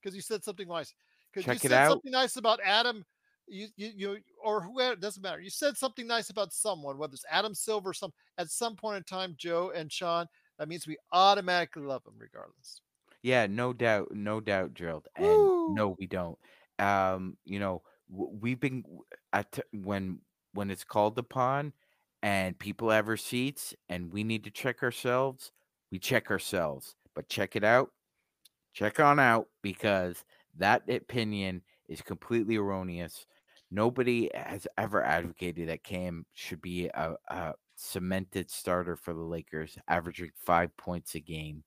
because 0.00 0.14
you 0.14 0.22
said 0.22 0.44
something 0.44 0.68
nice. 0.68 0.94
Because 1.36 1.46
you 1.46 1.54
Check 1.54 1.64
it 1.66 1.68
said 1.68 1.78
out. 1.78 1.90
something 1.90 2.12
nice 2.12 2.36
about 2.36 2.60
Adam. 2.64 3.04
You, 3.46 3.68
you, 3.76 3.92
you, 3.94 4.18
or 4.42 4.60
whoever, 4.60 4.94
it 4.94 5.00
doesn't 5.00 5.22
matter. 5.22 5.40
You 5.40 5.50
said 5.50 5.76
something 5.76 6.06
nice 6.06 6.30
about 6.30 6.52
someone, 6.52 6.98
whether 6.98 7.12
it's 7.12 7.24
Adam 7.30 7.54
Silver 7.54 7.90
or 7.90 7.94
some, 7.94 8.12
at 8.38 8.50
some 8.50 8.74
point 8.74 8.96
in 8.96 9.02
time, 9.04 9.34
Joe 9.36 9.70
and 9.74 9.92
Sean, 9.92 10.26
that 10.58 10.68
means 10.68 10.86
we 10.86 10.96
automatically 11.12 11.82
love 11.82 12.02
them 12.04 12.14
regardless. 12.18 12.80
Yeah, 13.22 13.46
no 13.46 13.72
doubt, 13.72 14.12
no 14.12 14.40
doubt, 14.40 14.74
Gerald. 14.74 15.08
And 15.16 15.26
Woo! 15.26 15.74
no, 15.74 15.96
we 15.98 16.06
don't. 16.06 16.38
Um, 16.78 17.36
you 17.44 17.58
know, 17.58 17.82
we've 18.08 18.60
been 18.60 18.84
at 19.32 19.58
when 19.72 20.20
when 20.54 20.70
it's 20.70 20.84
called 20.84 21.18
upon, 21.18 21.72
and 22.22 22.58
people 22.58 22.90
have 22.90 23.08
receipts, 23.08 23.74
and 23.88 24.12
we 24.12 24.24
need 24.24 24.44
to 24.44 24.50
check 24.50 24.82
ourselves. 24.82 25.52
We 25.92 25.98
check 25.98 26.30
ourselves, 26.30 26.96
but 27.14 27.28
check 27.28 27.56
it 27.56 27.64
out. 27.64 27.90
Check 28.72 29.00
on 29.00 29.18
out 29.18 29.48
because 29.62 30.24
that 30.58 30.88
opinion 30.88 31.62
is 31.88 32.02
completely 32.02 32.56
erroneous. 32.56 33.26
Nobody 33.70 34.30
has 34.34 34.66
ever 34.78 35.02
advocated 35.02 35.68
that 35.68 35.82
Cam 35.84 36.24
should 36.32 36.62
be 36.62 36.86
a, 36.86 37.14
a 37.28 37.54
cemented 37.74 38.50
starter 38.50 38.96
for 38.96 39.12
the 39.12 39.20
Lakers, 39.20 39.76
averaging 39.88 40.30
five 40.36 40.76
points 40.76 41.14
a 41.14 41.20
game. 41.20 41.64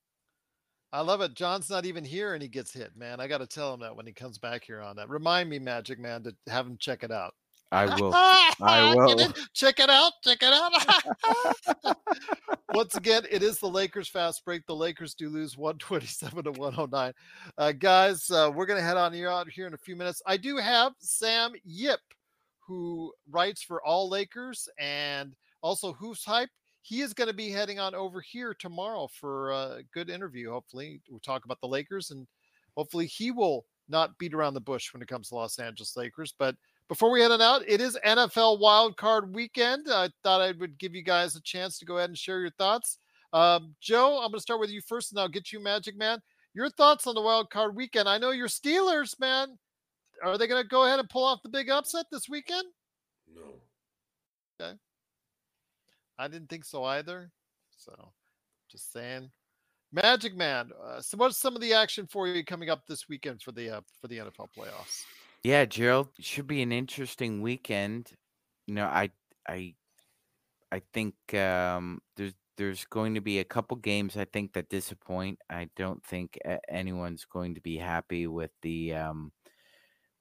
I 0.91 1.02
love 1.02 1.22
it. 1.22 1.36
John's 1.36 1.70
not 1.70 1.86
even 1.86 2.03
here 2.03 2.34
and 2.34 2.41
he 2.41 2.48
gets 2.48 2.74
hit, 2.74 2.95
man. 2.95 3.20
I 3.20 3.28
got 3.28 3.40
to 3.40 3.48
tell 3.48 3.74
him 3.74 3.82
that 3.82 3.95
when 3.95 4.07
he 4.07 4.14
comes 4.14 4.40
back 4.40 4.64
here 4.64 4.82
on 4.82 4.95
that. 4.95 5.10
Remind 5.10 5.49
me, 5.49 5.60
Magic 5.60 5.99
Man, 5.99 6.24
to 6.24 6.36
have 6.48 6.66
him 6.66 6.78
check 6.80 7.03
it 7.03 7.11
out. 7.11 7.36
I 7.72 7.86
will. 7.86 8.12
I 8.14 8.94
will. 8.98 9.34
Check 9.54 9.80
it 9.80 9.90
out. 9.90 10.14
Check 10.24 10.40
it 10.41 10.54
out. 10.54 11.98
Once 12.74 12.96
again, 12.96 13.24
it 13.30 13.44
is 13.44 13.60
the 13.60 13.70
Lakers 13.70 14.10
fast 14.10 14.44
break. 14.44 14.66
The 14.66 14.76
Lakers 14.76 15.14
do 15.14 15.30
lose 15.30 15.58
127 15.58 16.46
to 16.46 16.52
109. 16.52 17.14
Uh, 17.58 17.72
guys, 17.74 18.30
uh, 18.32 18.52
we're 18.54 18.66
going 18.66 18.80
to 18.80 18.86
head 18.86 18.98
on 18.98 19.14
here 19.14 19.30
out 19.30 19.50
here 19.50 19.68
in 19.68 19.74
a 19.74 19.78
few 19.78 19.96
minutes. 19.96 20.22
I 20.26 20.38
do 20.38 20.58
have 20.58 20.94
Sam 21.00 21.54
Yip, 21.64 22.00
who 22.66 23.14
writes 23.30 23.62
for 23.62 23.86
All 23.86 24.10
Lakers 24.10 24.68
and 24.80 25.36
also 25.62 25.94
HoopsHype. 25.94 26.48
He 26.82 27.02
is 27.02 27.14
going 27.14 27.28
to 27.28 27.36
be 27.36 27.52
heading 27.52 27.80
on 27.80 27.94
over 27.94 28.20
here 28.22 28.56
tomorrow 28.58 29.08
for 29.14 29.52
a 29.52 29.84
good 29.94 30.10
interview. 30.10 30.50
Hopefully, 30.50 31.02
we'll 31.10 31.20
talk 31.20 31.46
about 31.46 31.62
the 31.62 31.68
Lakers 31.68 32.10
and 32.10 32.26
hopefully 32.76 33.06
he 33.06 33.30
will 33.30 33.66
not 33.90 34.18
beat 34.18 34.34
around 34.34 34.54
the 34.54 34.62
bush 34.62 34.94
when 34.94 35.02
it 35.02 35.08
comes 35.08 35.30
to 35.30 35.36
Los 35.36 35.60
Angeles 35.60 35.98
Lakers. 35.98 36.34
But 36.38 36.56
before 36.90 37.11
we 37.11 37.22
head 37.22 37.32
on 37.32 37.40
out, 37.40 37.61
it 37.68 37.80
is 37.80 37.98
NFL 38.03 38.60
Wild 38.60 38.98
Card 38.98 39.34
Weekend. 39.34 39.86
I 39.90 40.10
thought 40.24 40.41
I 40.41 40.53
would 40.60 40.80
give 40.80 40.95
you 40.95 41.03
guys 41.03 41.36
a 41.36 41.41
chance 41.41 41.78
to 41.78 41.86
go 41.86 41.98
ahead 41.98 42.10
and 42.10 42.18
share 42.18 42.41
your 42.41 42.49
thoughts. 42.52 42.98
Um, 43.32 43.76
Joe, 43.80 44.18
I'm 44.18 44.32
going 44.32 44.40
to 44.40 44.41
start 44.41 44.60
with 44.60 44.72
you 44.72 44.82
first, 44.82 45.11
and 45.11 45.20
I'll 45.20 45.30
get 45.30 45.52
you, 45.53 45.60
Magic 45.60 45.95
Man. 45.95 46.20
Your 46.56 46.70
thoughts 46.72 47.06
on 47.06 47.14
the 47.14 47.22
Wild 47.22 47.52
Card 47.52 47.76
Weekend? 47.76 48.10
I 48.10 48.18
know 48.18 48.32
you're 48.32 48.48
Steelers, 48.48 49.20
man. 49.20 49.60
Are 50.24 50.38
they 50.40 50.48
going 50.48 50.64
to 50.64 50.68
go 50.68 50.86
ahead 50.86 50.99
and 50.99 51.07
pull 51.07 51.24
off 51.24 51.44
the 51.44 51.49
big 51.49 51.70
upset 51.70 52.07
this 52.11 52.28
weekend? 52.28 52.66
No. 53.34 53.61
Okay. 54.60 54.74
I 56.18 56.28
didn't 56.28 56.49
think 56.49 56.66
so 56.66 56.84
either. 56.84 57.32
So, 57.78 58.11
just 58.70 58.91
saying. 58.91 59.30
Magic 59.94 60.36
Man. 60.36 60.72
Uh, 60.84 61.02
so, 61.02 61.18
what's 61.18 61.38
some 61.38 61.56
of 61.56 61.61
the 61.61 61.74
action 61.74 62.07
for 62.07 62.28
you 62.28 62.44
coming 62.44 62.70
up 62.70 62.88
this 62.88 63.07
weekend 63.07 63.44
for 63.44 63.52
the 63.52 63.78
uh, 63.78 63.82
for 64.02 64.07
the 64.07 64.18
NFL 64.18 64.48
playoffs? 64.57 65.03
Yeah, 65.44 65.66
Gerald, 65.66 66.10
should 66.20 66.48
be 66.48 66.61
an 66.61 66.72
interesting 66.72 67.41
weekend. 67.41 68.11
You 68.68 68.76
know, 68.76 68.86
I 68.86 69.11
I 69.48 69.76
I 70.72 70.82
think 70.94 71.16
um 71.34 72.02
there's 72.16 72.34
there's 72.57 72.86
going 72.86 73.16
to 73.16 73.22
be 73.22 73.40
a 73.40 73.45
couple 73.45 73.78
games 73.78 74.18
I 74.18 74.26
think 74.26 74.53
that 74.53 74.70
disappoint. 74.70 75.40
I 75.49 75.70
don't 75.78 76.03
think 76.03 76.38
anyone's 76.68 77.26
going 77.26 77.56
to 77.56 77.61
be 77.61 77.78
happy 77.78 78.28
with 78.28 78.52
the 78.61 78.95
um 78.95 79.32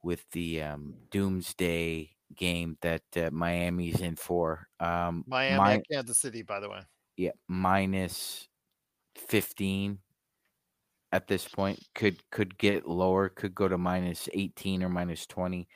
with 0.03 0.25
the 0.31 0.63
um 0.63 0.95
doomsday 1.11 2.11
game 2.37 2.77
that 2.83 3.03
uh, 3.17 3.31
Miami's 3.33 4.01
in 4.01 4.15
for. 4.17 4.69
Um 4.79 5.25
Miami 5.27 5.65
Mi- 5.65 5.75
and 5.75 5.85
Kansas 5.91 6.19
City, 6.19 6.43
by 6.43 6.61
the 6.61 6.71
way. 6.71 6.81
yeah, 7.17 7.33
minus 7.49 8.47
15 9.17 9.99
at 11.13 11.27
this 11.27 11.49
point 11.49 11.81
could 11.95 12.23
could 12.31 12.57
get 12.59 12.87
lower 12.89 13.29
could 13.29 13.55
go 13.55 13.69
to 13.69 13.79
minus 13.79 14.29
18 14.35 14.83
or 14.83 14.89
minus 14.89 15.27
20 15.27 15.69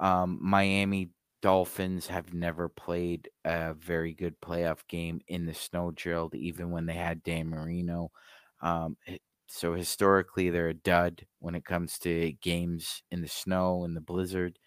um 0.00 0.38
miami 0.40 1.10
dolphins 1.40 2.06
have 2.06 2.32
never 2.32 2.68
played 2.68 3.28
a 3.44 3.74
very 3.74 4.14
good 4.14 4.40
playoff 4.40 4.86
game 4.88 5.20
in 5.28 5.46
the 5.46 5.54
snow 5.54 5.90
gerald 5.92 6.34
even 6.34 6.70
when 6.70 6.86
they 6.86 6.94
had 6.94 7.22
dan 7.22 7.48
marino 7.48 8.10
um 8.60 8.96
so 9.48 9.74
historically 9.74 10.50
they're 10.50 10.68
a 10.70 10.74
dud 10.74 11.26
when 11.40 11.54
it 11.54 11.64
comes 11.64 11.98
to 11.98 12.32
games 12.40 13.02
in 13.10 13.20
the 13.20 13.28
snow 13.28 13.84
and 13.84 13.96
the 13.96 14.00
blizzard 14.00 14.58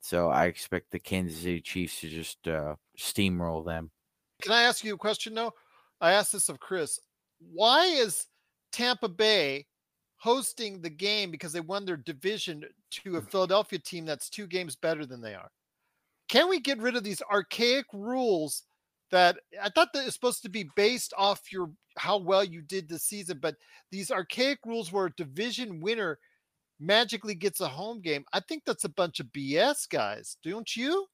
so 0.00 0.28
i 0.28 0.46
expect 0.46 0.90
the 0.90 0.98
kansas 0.98 1.38
city 1.40 1.60
chiefs 1.60 2.00
to 2.00 2.08
just 2.08 2.46
uh 2.48 2.74
steamroll 2.98 3.64
them 3.64 3.90
Can 4.42 4.52
I 4.52 4.62
ask 4.62 4.84
you 4.84 4.94
a 4.94 4.98
question? 4.98 5.34
though? 5.34 5.52
I 6.00 6.12
asked 6.12 6.32
this 6.32 6.48
of 6.48 6.60
Chris. 6.60 7.00
Why 7.38 7.86
is 7.86 8.26
Tampa 8.74 9.08
Bay 9.08 9.66
hosting 10.16 10.80
the 10.80 10.90
game 10.90 11.30
because 11.30 11.52
they 11.52 11.60
won 11.60 11.84
their 11.84 11.96
division 11.96 12.64
to 12.90 13.16
a 13.16 13.22
mm. 13.22 13.30
Philadelphia 13.30 13.78
team 13.78 14.04
that's 14.04 14.28
two 14.28 14.48
games 14.48 14.74
better 14.74 15.06
than 15.06 15.20
they 15.20 15.34
are? 15.34 15.50
Can 16.28 16.48
we 16.48 16.58
get 16.58 16.80
rid 16.80 16.96
of 16.96 17.04
these 17.04 17.22
archaic 17.30 17.86
rules 17.92 18.64
that 19.12 19.38
I 19.62 19.68
thought 19.68 19.92
that 19.92 20.04
it's 20.04 20.14
supposed 20.14 20.42
to 20.42 20.48
be 20.48 20.68
based 20.74 21.14
off 21.16 21.52
your 21.52 21.70
how 21.96 22.18
well 22.18 22.42
you 22.42 22.62
did 22.62 22.88
this 22.88 23.04
season, 23.04 23.38
but 23.40 23.54
these 23.92 24.10
archaic 24.10 24.58
rules 24.66 24.90
where 24.90 25.06
a 25.06 25.14
division 25.14 25.80
winner 25.80 26.18
magically 26.80 27.36
gets 27.36 27.60
a 27.60 27.68
home 27.68 28.00
game. 28.00 28.24
I 28.32 28.40
think 28.40 28.64
that's 28.64 28.84
a 28.84 28.88
bunch 28.88 29.20
of 29.20 29.26
BS, 29.26 29.88
guys. 29.88 30.36
Don't 30.42 30.74
you? 30.76 31.06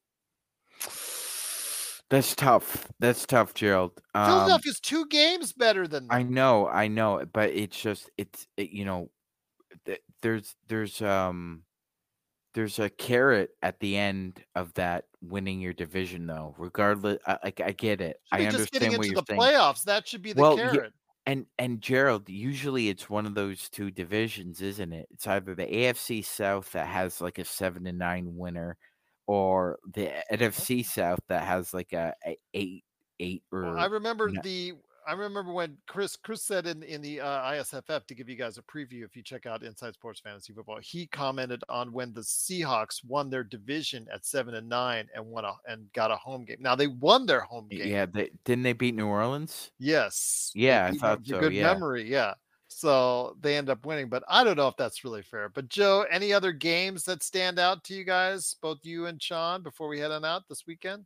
That's 2.11 2.35
tough 2.35 2.89
that's 2.99 3.25
tough 3.27 3.55
gerald 3.55 3.93
um, 4.15 4.27
Philadelphia's 4.27 4.81
two 4.81 5.07
games 5.07 5.53
better 5.53 5.87
than 5.89 6.09
them. 6.09 6.19
I 6.19 6.23
know, 6.25 6.69
I 6.69 6.89
know, 6.89 7.25
but 7.33 7.51
it's 7.51 7.81
just 7.81 8.11
it's 8.19 8.47
it, 8.57 8.71
you 8.71 8.85
know 8.85 9.11
th- 9.87 10.03
there's 10.23 10.57
there's 10.69 11.01
um 11.03 11.65
there's 12.55 12.79
a 12.79 12.91
carrot 12.91 13.51
at 13.63 13.81
the 13.81 13.97
end 13.97 14.45
of 14.55 14.75
that 14.75 15.07
winning 15.23 15.61
your 15.61 15.73
division 15.75 16.27
though. 16.27 16.55
Regardless, 16.59 17.19
I, 17.27 17.39
I, 17.45 17.53
I 17.67 17.73
get 17.73 18.01
it. 18.01 18.21
I 18.33 18.39
be 18.39 18.47
just 18.47 18.71
getting 18.73 18.93
understand 18.93 18.97
what 18.97 19.07
into 19.07 19.11
you're 19.11 19.17
the 19.17 19.25
saying. 19.29 19.49
playoffs. 19.55 19.85
That 19.85 20.09
should 20.09 20.23
be 20.23 20.33
the 20.33 20.43
Well, 20.43 20.61
yeah, 20.65 20.79
carrot. 20.79 20.93
And 21.27 21.47
and 21.59 21.81
Gerald, 21.83 22.29
usually 22.29 22.89
it's 22.89 23.11
one 23.11 23.27
of 23.27 23.35
those 23.35 23.69
two 23.69 23.91
divisions, 23.91 24.63
isn't 24.63 24.93
it? 24.93 25.09
It's 25.11 25.27
either 25.27 25.55
the 25.55 25.67
AFC 25.67 26.23
South 26.25 26.73
that 26.73 26.87
has 26.89 27.21
like 27.21 27.39
a 27.39 27.45
seven 27.45 27.85
to 27.85 27.93
nine 27.93 28.37
winner, 28.37 28.79
or 29.31 29.79
the 29.95 30.11
NFC 30.33 30.85
South 30.85 31.21
that 31.29 31.47
has 31.47 31.73
like 31.73 31.93
a, 31.93 32.13
a 32.27 32.37
eight 32.53 32.83
eight 33.21 33.45
or 33.53 33.63
Well, 33.63 33.79
I 33.79 33.87
remember 33.87 34.29
no. 34.29 34.41
the 34.43 34.73
I 35.07 35.13
remember 35.13 35.53
when 35.53 35.77
Chris 35.87 36.17
Chris 36.17 36.43
said 36.43 36.67
in 36.67 36.83
in 36.83 37.01
the 37.01 37.21
uh, 37.21 37.53
ISFF 37.53 38.07
to 38.09 38.15
give 38.17 38.29
you 38.29 38.35
guys 38.35 38.59
a 38.59 38.63
preview 38.63 39.05
if 39.05 39.15
you 39.15 39.23
check 39.23 39.47
out 39.47 39.63
Inside 39.63 39.95
Sports 39.95 40.19
Fantasy 40.19 40.53
Football. 40.53 40.81
He 40.83 41.07
commented 41.07 41.63
on 41.69 41.93
when 41.93 42.13
the 42.13 42.23
Seahawks 42.23 43.05
won 43.05 43.31
their 43.31 43.45
division 43.45 44.09
at 44.13 44.27
seven 44.27 44.55
and 44.57 44.69
nine 44.69 45.07
and 45.15 45.25
won 45.25 45.45
a 45.45 45.53
and 45.69 45.87
got 45.93 46.11
a 46.11 46.17
home 46.17 46.45
game. 46.45 46.59
Now 46.59 46.75
they 46.75 46.89
won 46.89 47.25
their 47.25 47.43
home 47.43 47.69
game. 47.69 47.87
yeah. 47.87 48.07
They, 48.07 48.31
didn't 48.45 48.65
they 48.65 48.73
beat 48.73 48.97
New 48.97 49.07
Orleans? 49.07 49.71
Yes. 49.79 50.51
Yeah, 50.57 50.91
I 50.93 50.97
thought 50.97 51.25
so, 51.25 51.39
Good 51.39 51.53
yeah. 51.53 51.73
memory. 51.73 52.11
Yeah. 52.11 52.35
So 52.73 53.37
they 53.41 53.57
end 53.57 53.69
up 53.69 53.85
winning, 53.85 54.09
but 54.09 54.23
I 54.29 54.45
don't 54.45 54.57
know 54.57 54.69
if 54.69 54.77
that's 54.77 55.03
really 55.05 55.23
fair. 55.23 55.49
But 55.49 55.69
Joe, 55.69 56.07
any 56.09 56.33
other 56.33 56.53
games 56.53 57.03
that 57.05 57.25
stand 57.25 57.59
out 57.59 57.83
to 57.85 57.95
you 57.95 58.05
guys, 58.05 58.55
both 58.63 58.79
you 58.85 59.07
and 59.07 59.21
Sean, 59.21 59.65
before 59.65 59.89
we 59.89 59.99
head 59.99 60.13
on 60.13 60.25
out 60.25 60.45
this 60.49 60.63
weekend? 60.69 61.05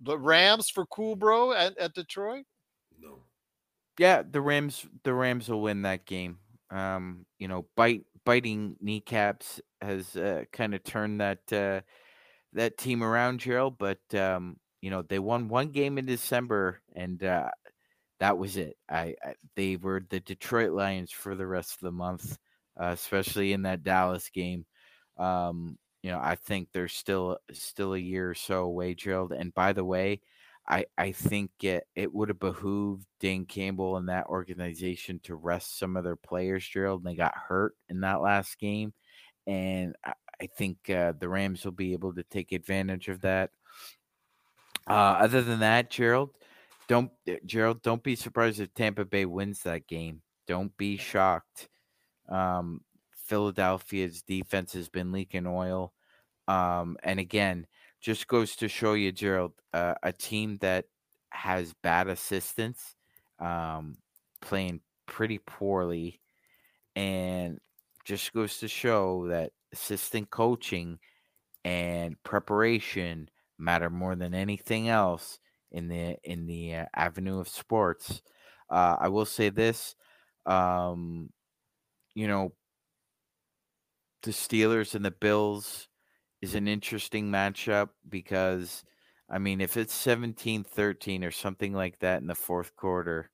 The 0.00 0.16
Rams 0.16 0.70
for 0.70 0.86
Cool 0.86 1.16
Bro 1.16 1.52
at, 1.54 1.76
at 1.78 1.94
Detroit. 1.94 2.44
No. 2.96 3.18
Yeah, 3.98 4.22
the 4.22 4.40
Rams 4.40 4.86
the 5.02 5.12
Rams 5.12 5.48
will 5.48 5.62
win 5.62 5.82
that 5.82 6.06
game. 6.06 6.38
Um, 6.70 7.26
you 7.40 7.48
know, 7.48 7.66
bite 7.74 8.04
biting 8.24 8.76
kneecaps 8.80 9.60
has 9.80 10.14
uh, 10.14 10.44
kind 10.52 10.74
of 10.74 10.84
turned 10.84 11.20
that 11.20 11.52
uh, 11.52 11.80
that 12.52 12.78
team 12.78 13.02
around, 13.02 13.40
Gerald. 13.40 13.78
But 13.78 13.98
um, 14.14 14.58
you 14.80 14.90
know, 14.90 15.02
they 15.02 15.18
won 15.18 15.48
one 15.48 15.70
game 15.70 15.98
in 15.98 16.06
December, 16.06 16.80
and 16.94 17.22
uh, 17.24 17.50
that 18.20 18.38
was 18.38 18.56
it. 18.56 18.76
I, 18.88 19.14
I 19.22 19.34
they 19.56 19.76
were 19.76 20.04
the 20.08 20.20
Detroit 20.20 20.72
Lions 20.72 21.10
for 21.12 21.34
the 21.34 21.46
rest 21.46 21.74
of 21.74 21.80
the 21.80 21.92
month, 21.92 22.38
uh, 22.80 22.90
especially 22.92 23.52
in 23.52 23.62
that 23.62 23.82
Dallas 23.82 24.28
game. 24.30 24.66
Um, 25.16 25.78
you 26.02 26.10
know, 26.10 26.20
I 26.22 26.36
think 26.36 26.68
they're 26.72 26.88
still 26.88 27.38
still 27.52 27.94
a 27.94 27.98
year 27.98 28.30
or 28.30 28.34
so 28.34 28.64
away, 28.64 28.94
Gerald. 28.94 29.32
And 29.32 29.52
by 29.54 29.72
the 29.72 29.84
way, 29.84 30.20
I 30.68 30.86
I 30.96 31.12
think 31.12 31.50
it, 31.62 31.84
it 31.94 32.12
would 32.12 32.28
have 32.28 32.40
behooved 32.40 33.06
Dan 33.20 33.46
Campbell 33.46 33.96
and 33.96 34.08
that 34.08 34.26
organization 34.26 35.20
to 35.24 35.34
rest 35.34 35.78
some 35.78 35.96
of 35.96 36.04
their 36.04 36.16
players, 36.16 36.66
Gerald. 36.66 37.00
And 37.00 37.10
they 37.10 37.16
got 37.16 37.34
hurt 37.36 37.74
in 37.88 38.00
that 38.00 38.20
last 38.20 38.58
game, 38.58 38.92
and 39.46 39.96
I, 40.04 40.12
I 40.40 40.46
think 40.46 40.78
uh, 40.90 41.12
the 41.18 41.28
Rams 41.28 41.64
will 41.64 41.72
be 41.72 41.92
able 41.94 42.14
to 42.14 42.22
take 42.22 42.52
advantage 42.52 43.08
of 43.08 43.22
that. 43.22 43.50
Uh, 44.88 45.18
other 45.20 45.42
than 45.42 45.60
that, 45.60 45.90
Gerald, 45.90 46.30
don't 46.88 47.10
uh, 47.28 47.34
Gerald, 47.46 47.82
don't 47.82 48.02
be 48.02 48.16
surprised 48.16 48.60
if 48.60 48.74
Tampa 48.74 49.04
Bay 49.04 49.26
wins 49.26 49.62
that 49.62 49.86
game. 49.86 50.22
Don't 50.46 50.76
be 50.76 50.96
shocked. 50.96 51.68
Um, 52.28 52.80
Philadelphia's 53.26 54.22
defense 54.22 54.72
has 54.72 54.88
been 54.88 55.12
leaking 55.12 55.46
oil, 55.46 55.92
um, 56.48 56.96
and 57.02 57.20
again, 57.20 57.66
just 58.00 58.26
goes 58.26 58.56
to 58.56 58.68
show 58.68 58.94
you, 58.94 59.12
Gerald, 59.12 59.52
uh, 59.74 59.94
a 60.02 60.12
team 60.12 60.56
that 60.62 60.86
has 61.30 61.74
bad 61.82 62.08
assistance, 62.08 62.94
um, 63.38 63.98
playing 64.40 64.80
pretty 65.06 65.38
poorly, 65.38 66.20
and 66.96 67.60
just 68.04 68.32
goes 68.32 68.58
to 68.58 68.68
show 68.68 69.28
that 69.28 69.52
assistant 69.72 70.30
coaching 70.30 70.98
and 71.64 72.16
preparation 72.22 73.28
matter 73.58 73.90
more 73.90 74.16
than 74.16 74.32
anything 74.32 74.88
else 74.88 75.38
in 75.72 75.88
the 75.88 76.16
in 76.24 76.46
the 76.46 76.74
uh, 76.76 76.86
avenue 76.94 77.40
of 77.40 77.48
sports. 77.48 78.22
Uh, 78.70 78.96
I 79.00 79.08
will 79.08 79.26
say 79.26 79.48
this, 79.50 79.94
um, 80.46 81.30
you 82.14 82.28
know, 82.28 82.52
the 84.22 84.30
Steelers 84.30 84.94
and 84.94 85.04
the 85.04 85.10
Bills 85.10 85.88
is 86.42 86.54
an 86.54 86.68
interesting 86.68 87.30
matchup 87.30 87.90
because 88.08 88.84
I 89.30 89.38
mean 89.38 89.60
if 89.60 89.76
it's 89.76 89.94
17-13 89.94 91.24
or 91.24 91.30
something 91.30 91.72
like 91.72 91.98
that 92.00 92.20
in 92.20 92.26
the 92.26 92.34
fourth 92.34 92.74
quarter, 92.76 93.30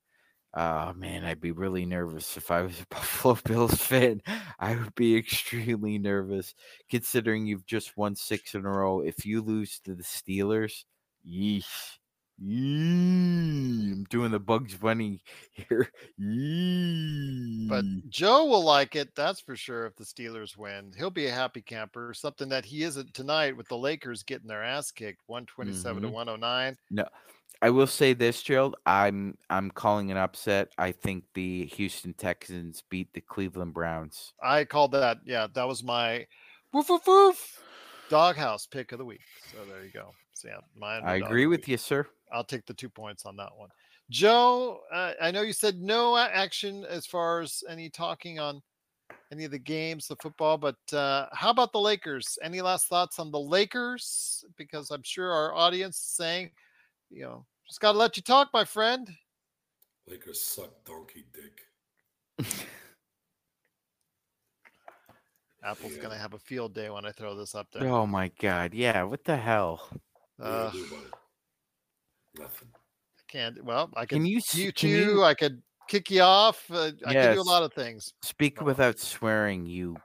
oh 0.55 0.93
man, 0.93 1.25
I'd 1.25 1.41
be 1.41 1.51
really 1.51 1.85
nervous 1.85 2.37
if 2.37 2.51
I 2.51 2.61
was 2.61 2.81
a 2.81 2.85
Buffalo 2.89 3.37
Bills 3.45 3.75
fan. 3.75 4.21
I 4.59 4.75
would 4.75 4.95
be 4.95 5.15
extremely 5.17 5.97
nervous 5.99 6.55
considering 6.89 7.45
you've 7.45 7.65
just 7.65 7.97
won 7.97 8.15
six 8.15 8.55
in 8.55 8.65
a 8.65 8.69
row. 8.69 9.01
If 9.01 9.25
you 9.25 9.41
lose 9.41 9.79
to 9.81 9.95
the 9.95 10.03
Steelers, 10.03 10.85
yeesh. 11.27 11.97
Yee, 12.37 13.91
I'm 13.93 14.05
doing 14.09 14.31
the 14.31 14.39
Bugs 14.39 14.75
Bunny 14.75 15.21
here. 15.51 15.89
Yee. 16.17 17.67
But 17.69 17.85
Joe 18.09 18.45
will 18.45 18.63
like 18.63 18.95
it, 18.95 19.15
that's 19.15 19.39
for 19.39 19.55
sure. 19.55 19.85
If 19.85 19.95
the 19.95 20.03
Steelers 20.03 20.57
win, 20.57 20.91
he'll 20.97 21.09
be 21.09 21.27
a 21.27 21.31
happy 21.31 21.61
camper. 21.61 22.13
Something 22.13 22.49
that 22.49 22.65
he 22.65 22.83
isn't 22.83 23.13
tonight 23.13 23.55
with 23.55 23.67
the 23.69 23.77
Lakers 23.77 24.23
getting 24.23 24.47
their 24.47 24.63
ass 24.63 24.91
kicked, 24.91 25.21
one 25.27 25.45
twenty-seven 25.45 26.01
to 26.01 26.07
mm-hmm. 26.07 26.15
one 26.15 26.27
hundred 26.27 26.41
nine. 26.41 26.77
I 27.61 27.69
will 27.69 27.87
say 27.87 28.13
this, 28.13 28.43
Gerald. 28.43 28.75
I'm 28.85 29.37
I'm 29.49 29.71
calling 29.71 30.11
an 30.11 30.17
upset. 30.17 30.69
I 30.77 30.91
think 30.91 31.23
the 31.33 31.65
Houston 31.67 32.13
Texans 32.13 32.83
beat 32.89 33.13
the 33.13 33.21
Cleveland 33.21 33.73
Browns. 33.73 34.33
I 34.43 34.65
called 34.65 34.91
that. 34.91 35.19
Yeah, 35.25 35.47
that 35.53 35.67
was 35.67 35.83
my 35.83 36.27
woof 36.73 36.89
woof 36.89 37.07
woof 37.07 37.63
doghouse 38.09 38.67
pick 38.67 38.91
of 38.91 38.99
the 38.99 39.05
week. 39.05 39.21
So 39.51 39.57
there 39.71 39.83
you 39.83 39.91
go. 39.91 40.13
So 40.35 40.49
yeah, 40.49 40.57
my 40.75 40.97
I 40.97 41.15
agree 41.15 41.47
with 41.47 41.67
you, 41.67 41.77
sir. 41.77 42.05
I'll 42.31 42.43
take 42.43 42.65
the 42.65 42.73
two 42.73 42.89
points 42.89 43.25
on 43.25 43.37
that 43.37 43.55
one. 43.55 43.69
Joe, 44.09 44.81
uh, 44.93 45.13
I 45.21 45.31
know 45.31 45.41
you 45.41 45.53
said 45.53 45.81
no 45.81 46.17
action 46.17 46.85
as 46.85 47.05
far 47.07 47.39
as 47.39 47.63
any 47.69 47.89
talking 47.89 48.37
on 48.37 48.61
any 49.31 49.45
of 49.45 49.51
the 49.51 49.59
games, 49.59 50.07
the 50.07 50.15
football, 50.17 50.57
but 50.57 50.75
uh, 50.93 51.27
how 51.31 51.49
about 51.49 51.71
the 51.71 51.79
Lakers? 51.79 52.37
Any 52.43 52.61
last 52.61 52.87
thoughts 52.87 53.17
on 53.17 53.31
the 53.31 53.39
Lakers? 53.39 54.43
Because 54.57 54.91
I'm 54.91 55.03
sure 55.03 55.31
our 55.31 55.55
audience 55.55 55.95
is 55.95 56.03
saying, 56.03 56.51
you 57.09 57.23
know, 57.23 57.45
just 57.67 57.79
got 57.79 57.93
to 57.93 57.97
let 57.97 58.17
you 58.17 58.23
talk, 58.23 58.49
my 58.53 58.65
friend. 58.65 59.09
Lakers 60.07 60.41
suck 60.41 60.83
donkey 60.85 61.23
dick. 61.33 61.61
Apple's 65.63 65.93
Yeah. 65.93 66.01
going 66.01 66.13
to 66.13 66.19
have 66.19 66.33
a 66.33 66.39
field 66.39 66.75
day 66.75 66.89
when 66.89 67.05
I 67.05 67.11
throw 67.11 67.35
this 67.35 67.55
up 67.55 67.67
there. 67.71 67.87
Oh 67.87 68.05
my 68.05 68.27
God! 68.39 68.75
Yeah, 68.75 69.03
what 69.03 69.23
the 69.23 69.37
hell? 69.37 69.89
What 70.37 70.45
do 70.71 70.77
you 70.77 70.83
Uh, 70.85 70.87
do 70.89 70.95
about 70.95 71.05
it? 71.05 72.39
Nothing. 72.39 72.67
I 72.73 73.21
can't. 73.31 73.63
Well, 73.63 73.89
I 73.95 74.05
could 74.05 74.17
Can 74.17 74.25
you 74.25 74.37
s- 74.37 74.55
mute 74.55 74.75
can 74.75 74.89
you. 74.89 74.97
you- 74.97 75.23
I 75.23 75.33
could 75.33 75.61
kick 75.87 76.09
you 76.11 76.21
off. 76.21 76.69
Uh, 76.69 76.91
I 77.05 77.13
can 77.13 77.35
do 77.35 77.41
a 77.41 77.43
lot 77.43 77.63
of 77.63 77.73
things. 77.73 78.13
Speak 78.23 78.59
No. 78.59 78.65
without 78.65 78.99
swearing, 78.99 79.65
you 79.65 79.97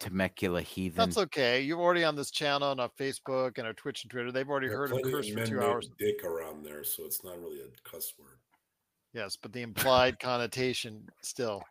Temecula 0.00 0.60
heathen. 0.60 0.96
That's 0.96 1.16
okay. 1.16 1.60
You're 1.62 1.80
already 1.80 2.04
on 2.04 2.14
this 2.16 2.30
channel 2.30 2.72
and 2.72 2.80
on 2.80 2.90
Facebook 2.98 3.58
and 3.58 3.66
our 3.66 3.72
Twitch 3.74 4.02
and 4.04 4.10
Twitter. 4.10 4.32
They've 4.32 4.48
already 4.48 4.68
There 4.68 4.76
are 4.76 4.80
heard 4.88 4.92
of 4.92 4.98
plenty 5.02 5.10
curse 5.12 5.28
for 5.30 5.46
two 5.46 5.62
hours. 5.62 5.88
Dick 5.98 6.24
around 6.24 6.64
there, 6.64 6.84
so 6.84 7.04
it's 7.04 7.22
not 7.24 7.38
really 7.40 7.60
a 7.60 7.68
cuss 7.88 8.12
word. 8.18 8.38
Yes, 9.12 9.36
but 9.36 9.52
the 9.52 9.62
implied 9.62 10.18
connotation 10.18 11.08
still 11.22 11.62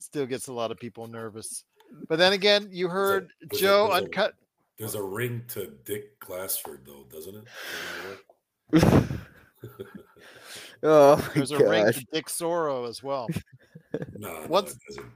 still 0.00 0.26
gets 0.26 0.46
a 0.48 0.52
lot 0.52 0.70
of 0.70 0.78
people 0.78 1.06
nervous. 1.06 1.64
But 2.08 2.18
then 2.18 2.32
again, 2.32 2.68
you 2.70 2.88
heard 2.88 3.32
there's 3.40 3.60
a- 3.60 3.64
Joe 3.64 3.86
there's 3.88 4.00
a- 4.00 4.04
uncut. 4.04 4.34
There's 4.78 4.94
a 4.94 5.02
ring 5.02 5.42
to 5.48 5.72
Dick 5.84 6.20
Glassford, 6.20 6.86
though, 6.86 7.04
doesn't 7.12 7.34
it? 7.34 7.44
Isn't 8.72 9.10
oh 10.84 11.16
my 11.16 11.28
There's 11.34 11.50
a 11.50 11.58
ring 11.68 11.92
to 11.92 12.06
Dick 12.12 12.26
Soro 12.26 12.88
as 12.88 13.02
well. 13.02 13.28
that 13.92 14.02
what- 14.12 14.18
No, 14.18 14.46
no, 14.46 14.58
it 14.60 14.74
doesn't. 14.88 15.06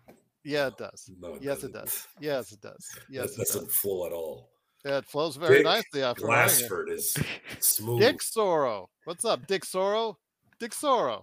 Yeah, 0.45 0.67
it 0.69 0.77
does. 0.77 1.09
No, 1.21 1.35
it 1.35 1.43
Yes, 1.43 1.63
it 1.63 1.73
doesn't. 1.73 1.85
does. 1.85 2.09
Yes, 2.19 2.53
it 2.53 2.61
does. 2.61 2.89
That 2.95 3.03
Yes, 3.09 3.33
it 3.35 3.39
doesn't 3.39 3.65
does. 3.67 3.75
flow 3.77 4.07
at 4.07 4.13
all. 4.13 4.51
Yeah, 4.85 4.99
it 4.99 5.07
flows 5.07 5.37
very 5.37 5.59
Dick 5.59 5.65
nicely 5.65 6.03
after. 6.03 6.23
Glassford 6.23 6.91
is 6.91 7.17
smooth. 7.61 8.01
Dick 8.01 8.19
Soro. 8.19 8.87
What's 9.05 9.25
up, 9.25 9.47
Dick 9.47 9.63
Soro? 9.65 10.17
Dick 10.59 10.73
Soro. 10.73 11.23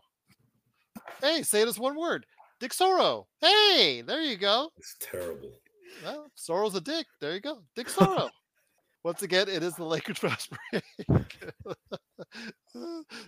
Hey, 1.22 1.44
say 1.44 1.61
it 1.64 1.68
as 1.68 1.78
one 1.78 1.98
word. 1.99 2.26
Dick 2.61 2.72
Soro. 2.72 3.26
Hey, 3.41 4.02
there 4.02 4.22
you 4.22 4.38
go. 4.38 4.70
It's 4.78 4.95
terrible. 5.02 5.52
Well, 6.03 6.32
Soro's 6.36 6.76
a 6.76 6.82
dick. 6.82 7.06
There 7.22 7.34
you 7.34 7.41
go. 7.41 7.60
Dick 7.76 7.88
Soro. 7.90 8.30
Once 9.03 9.22
again, 9.22 9.48
it 9.48 9.64
is 9.64 9.76
the 9.76 9.84
Lakers 9.84 10.18
fast 10.18 10.52
break. 10.72 10.84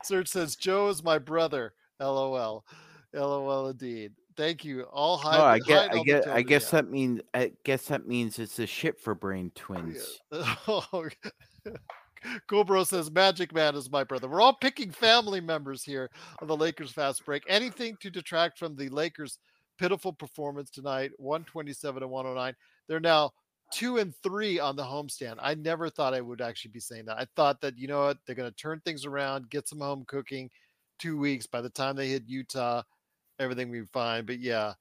Serge 0.03 0.27
says, 0.27 0.55
Joe 0.55 0.89
is 0.89 1.03
my 1.03 1.17
brother. 1.17 1.73
LOL. 1.99 2.65
LOL 3.13 3.69
indeed. 3.69 4.11
Thank 4.35 4.65
you. 4.65 4.83
All 4.83 5.17
high. 5.17 5.37
Oh, 5.37 5.43
I 5.43 5.59
get, 5.59 5.91
high 5.91 5.99
I 5.99 6.03
get, 6.03 6.27
I 6.27 6.41
guess 6.41 6.71
that 6.71 6.89
means, 6.89 7.21
I 7.33 7.51
guess 7.63 7.85
that 7.85 8.07
means 8.07 8.39
it's 8.39 8.59
a 8.59 8.67
shit 8.67 8.99
for 8.99 9.15
brain 9.15 9.51
twins. 9.55 10.19
Oh, 10.67 11.07
Cool 12.47 12.63
Bro 12.63 12.83
says 12.83 13.09
Magic 13.09 13.53
Man 13.53 13.75
is 13.75 13.89
my 13.89 14.03
brother. 14.03 14.27
We're 14.27 14.41
all 14.41 14.53
picking 14.53 14.91
family 14.91 15.41
members 15.41 15.83
here 15.83 16.09
on 16.41 16.47
the 16.47 16.55
Lakers 16.55 16.91
fast 16.91 17.25
break. 17.25 17.43
Anything 17.47 17.95
to 18.01 18.09
detract 18.09 18.59
from 18.59 18.75
the 18.75 18.89
Lakers 18.89 19.39
pitiful 19.81 20.13
performance 20.13 20.69
tonight, 20.69 21.09
127 21.17 22.01
to 22.01 22.07
109. 22.07 22.55
They're 22.87 22.99
now 22.99 23.31
two 23.73 23.97
and 23.97 24.13
three 24.21 24.59
on 24.59 24.75
the 24.75 24.83
homestand. 24.83 25.37
I 25.39 25.55
never 25.55 25.89
thought 25.89 26.13
I 26.13 26.21
would 26.21 26.39
actually 26.39 26.69
be 26.69 26.79
saying 26.79 27.05
that. 27.05 27.17
I 27.17 27.25
thought 27.35 27.59
that, 27.61 27.79
you 27.79 27.87
know 27.87 28.05
what, 28.05 28.19
they're 28.25 28.35
going 28.35 28.49
to 28.49 28.55
turn 28.55 28.79
things 28.85 29.05
around, 29.05 29.49
get 29.49 29.67
some 29.67 29.79
home 29.79 30.05
cooking 30.07 30.51
two 30.99 31.17
weeks. 31.17 31.47
By 31.47 31.61
the 31.61 31.69
time 31.69 31.95
they 31.95 32.09
hit 32.09 32.27
Utah, 32.27 32.83
everything 33.39 33.71
will 33.71 33.81
be 33.81 33.87
fine. 33.91 34.23
But 34.23 34.39
yeah, 34.39 34.73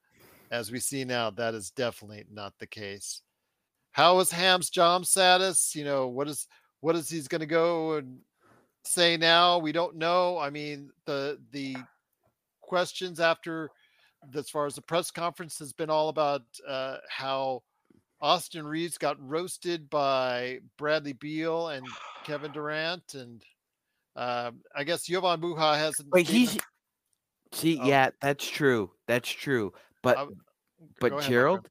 as 0.50 0.70
we 0.70 0.78
see 0.78 1.06
now, 1.06 1.30
that 1.30 1.54
is 1.54 1.70
definitely 1.70 2.26
not 2.30 2.52
the 2.58 2.66
case. 2.66 3.22
How 3.92 4.18
is 4.18 4.30
Ham's 4.30 4.68
job 4.68 5.06
status? 5.06 5.74
You 5.74 5.84
know, 5.84 6.08
what 6.08 6.28
is 6.28 6.46
what 6.80 6.94
is 6.94 7.08
he's 7.08 7.26
going 7.26 7.40
to 7.40 7.46
go 7.46 7.94
and 7.94 8.18
say 8.84 9.16
now? 9.16 9.58
We 9.58 9.72
don't 9.72 9.96
know. 9.96 10.38
I 10.38 10.50
mean, 10.50 10.90
the 11.06 11.38
the 11.52 11.76
questions 12.60 13.18
after 13.18 13.70
as 14.34 14.50
far 14.50 14.66
as 14.66 14.74
the 14.74 14.82
press 14.82 15.10
conference 15.10 15.58
has 15.58 15.72
been 15.72 15.90
all 15.90 16.08
about 16.08 16.42
uh, 16.66 16.96
how 17.08 17.62
Austin 18.20 18.66
Reaves 18.66 18.98
got 18.98 19.16
roasted 19.20 19.88
by 19.88 20.58
Bradley 20.76 21.14
Beal 21.14 21.68
and 21.68 21.86
Kevin 22.24 22.52
Durant, 22.52 23.14
and 23.14 23.42
uh, 24.16 24.50
I 24.76 24.84
guess 24.84 25.04
Jovan 25.06 25.40
Buha 25.40 25.76
hasn't. 25.76 26.08
Seen 26.14 26.24
he's 26.24 26.52
him- 26.54 26.60
see, 27.52 27.78
Oh. 27.80 27.86
yeah, 27.86 28.10
that's 28.20 28.46
true. 28.48 28.90
That's 29.06 29.28
true. 29.28 29.72
But 30.02 30.28
but 31.00 31.12
ahead, 31.12 31.28
Gerald, 31.30 31.68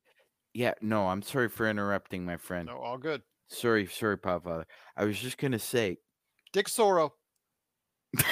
yeah, 0.54 0.74
no, 0.82 1.08
I'm 1.08 1.22
sorry 1.22 1.50
for 1.50 1.68
interrupting, 1.70 2.26
my 2.26 2.38
friend. 2.38 2.68
No, 2.68 2.78
all 2.78 2.98
good. 2.98 3.22
Sorry, 3.48 3.86
sorry, 3.88 4.18
Podfather. 4.18 4.66
I 4.98 5.06
was 5.06 5.20
just 5.20 5.38
gonna 5.38 5.60
say, 5.60 5.98
Dick 6.54 6.68
Soro. 6.68 7.12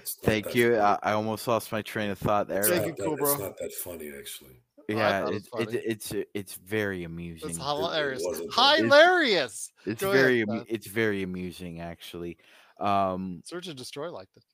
It's 0.00 0.13
not 0.13 0.13
thank 0.24 0.44
that 0.46 0.54
you. 0.54 0.76
I, 0.78 0.98
I 1.02 1.12
almost 1.12 1.46
lost 1.48 1.70
my 1.72 1.82
train 1.82 2.10
of 2.10 2.18
thought 2.18 2.48
there. 2.48 2.60
It's 2.60 2.68
Thank 2.68 2.80
not 2.82 2.86
you, 2.88 2.94
that- 2.96 3.04
cool, 3.04 3.16
bro. 3.16 3.32
It's 3.32 3.40
not 3.40 3.58
that 3.58 3.72
funny, 3.72 4.10
actually. 4.18 4.56
Yeah, 4.88 5.22
thought 5.22 5.32
it 5.32 5.36
it's 5.36 5.48
was 5.52 5.74
it's 5.74 6.12
it's 6.12 6.28
it's 6.34 6.54
very 6.56 7.04
amusing. 7.04 7.48
It's 7.50 7.58
hilarious. 7.58 8.22
wasn't. 8.24 8.52
Hilarious. 8.54 9.72
It's 9.86 10.02
Go 10.02 10.10
ahead, 10.10 10.20
very 10.22 10.42
amu- 10.42 10.64
it's 10.68 10.86
very 10.86 11.22
amusing 11.22 11.80
actually. 11.80 12.36
Um, 12.78 13.40
Search 13.46 13.66
and 13.68 13.76
Destroy 13.78 14.10
liked 14.10 14.36
it. 14.36 14.44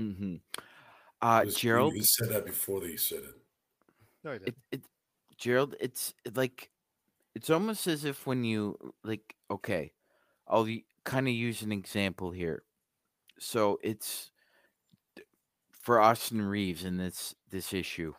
mhm. 0.00 0.40
uh, 1.22 1.42
was- 1.44 1.56
Gerald, 1.56 1.94
You 1.94 2.04
said 2.04 2.28
that 2.28 2.46
before 2.46 2.80
that 2.80 2.88
you 2.90 2.98
said 2.98 3.18
it. 3.24 3.34
No, 4.22 4.30
he 4.30 4.36
it, 4.36 4.44
didn't. 4.44 4.56
it 4.70 4.82
Gerald, 5.38 5.74
it's 5.80 6.14
like 6.34 6.70
it's 7.34 7.50
almost 7.50 7.88
as 7.88 8.04
if 8.04 8.26
when 8.28 8.44
you 8.44 8.76
like 9.02 9.34
okay, 9.50 9.92
I'll 10.46 10.68
kind 11.02 11.26
of 11.26 11.34
use 11.34 11.62
an 11.62 11.72
example 11.72 12.30
here. 12.30 12.62
So 13.40 13.80
it's 13.82 14.30
for 15.80 16.00
Austin 16.00 16.42
Reaves 16.42 16.84
in 16.84 16.96
this 16.96 17.34
this 17.50 17.72
issue. 17.72 18.14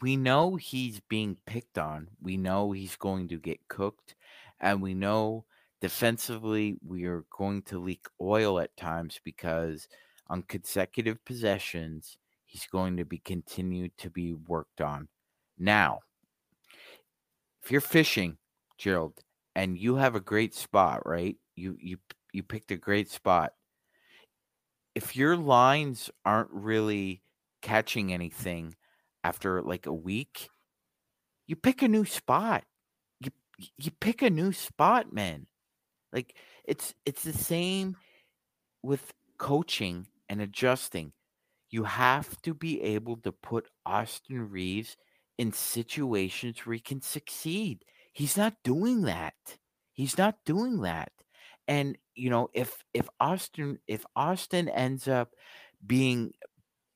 We 0.00 0.16
know 0.16 0.56
he's 0.56 1.00
being 1.00 1.36
picked 1.46 1.78
on. 1.78 2.08
We 2.20 2.36
know 2.36 2.72
he's 2.72 2.96
going 2.96 3.28
to 3.28 3.38
get 3.38 3.68
cooked, 3.68 4.14
and 4.60 4.82
we 4.82 4.94
know 4.94 5.44
defensively 5.80 6.78
we 6.84 7.04
are 7.04 7.24
going 7.30 7.62
to 7.62 7.78
leak 7.78 8.06
oil 8.20 8.58
at 8.58 8.76
times 8.76 9.20
because 9.22 9.86
on 10.28 10.42
consecutive 10.42 11.24
possessions 11.24 12.16
he's 12.44 12.66
going 12.66 12.96
to 12.96 13.04
be 13.04 13.18
continued 13.18 13.96
to 13.98 14.10
be 14.10 14.32
worked 14.34 14.80
on. 14.80 15.08
Now, 15.58 16.00
if 17.62 17.70
you're 17.70 17.80
fishing, 17.80 18.38
Gerald, 18.78 19.14
and 19.54 19.78
you 19.78 19.96
have 19.96 20.14
a 20.14 20.20
great 20.20 20.54
spot, 20.54 21.02
right? 21.06 21.36
You 21.54 21.76
you 21.80 21.98
you 22.32 22.42
picked 22.42 22.70
a 22.70 22.76
great 22.76 23.10
spot. 23.10 23.52
If 24.96 25.14
your 25.14 25.36
lines 25.36 26.10
aren't 26.24 26.50
really 26.50 27.22
catching 27.62 28.12
anything 28.14 28.74
after 29.22 29.62
like 29.62 29.86
a 29.86 29.92
week, 29.92 30.48
you 31.46 31.54
pick 31.54 31.82
a 31.82 31.88
new 31.88 32.06
spot. 32.06 32.64
You 33.20 33.30
you 33.76 33.92
pick 34.00 34.22
a 34.22 34.30
new 34.30 34.52
spot, 34.52 35.12
man. 35.12 35.48
Like 36.14 36.34
it's 36.64 36.94
it's 37.04 37.24
the 37.24 37.34
same 37.34 37.96
with 38.82 39.12
coaching 39.38 40.08
and 40.30 40.40
adjusting. 40.40 41.12
You 41.70 41.84
have 41.84 42.40
to 42.42 42.54
be 42.54 42.80
able 42.80 43.18
to 43.18 43.32
put 43.32 43.68
Austin 43.84 44.48
Reaves 44.50 44.96
in 45.36 45.52
situations 45.52 46.64
where 46.64 46.74
he 46.74 46.80
can 46.80 47.02
succeed. 47.02 47.84
He's 48.14 48.38
not 48.38 48.54
doing 48.64 49.02
that. 49.02 49.58
He's 49.92 50.16
not 50.16 50.36
doing 50.46 50.80
that. 50.82 51.12
And 51.68 51.98
you 52.14 52.30
know, 52.30 52.48
if 52.52 52.84
if 52.94 53.08
Austin 53.20 53.78
if 53.86 54.04
Austin 54.14 54.68
ends 54.68 55.08
up 55.08 55.30
being 55.84 56.32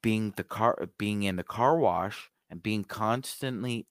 being 0.03 0.33
the 0.37 0.45
car 0.45 0.79
uh, 0.81 0.87
being 0.99 1.23
in 1.25 1.37
the 1.37 1.43
car 1.45 1.77
wash 1.79 2.31
and 2.49 2.63
being 2.63 2.85
constantly 2.85 3.87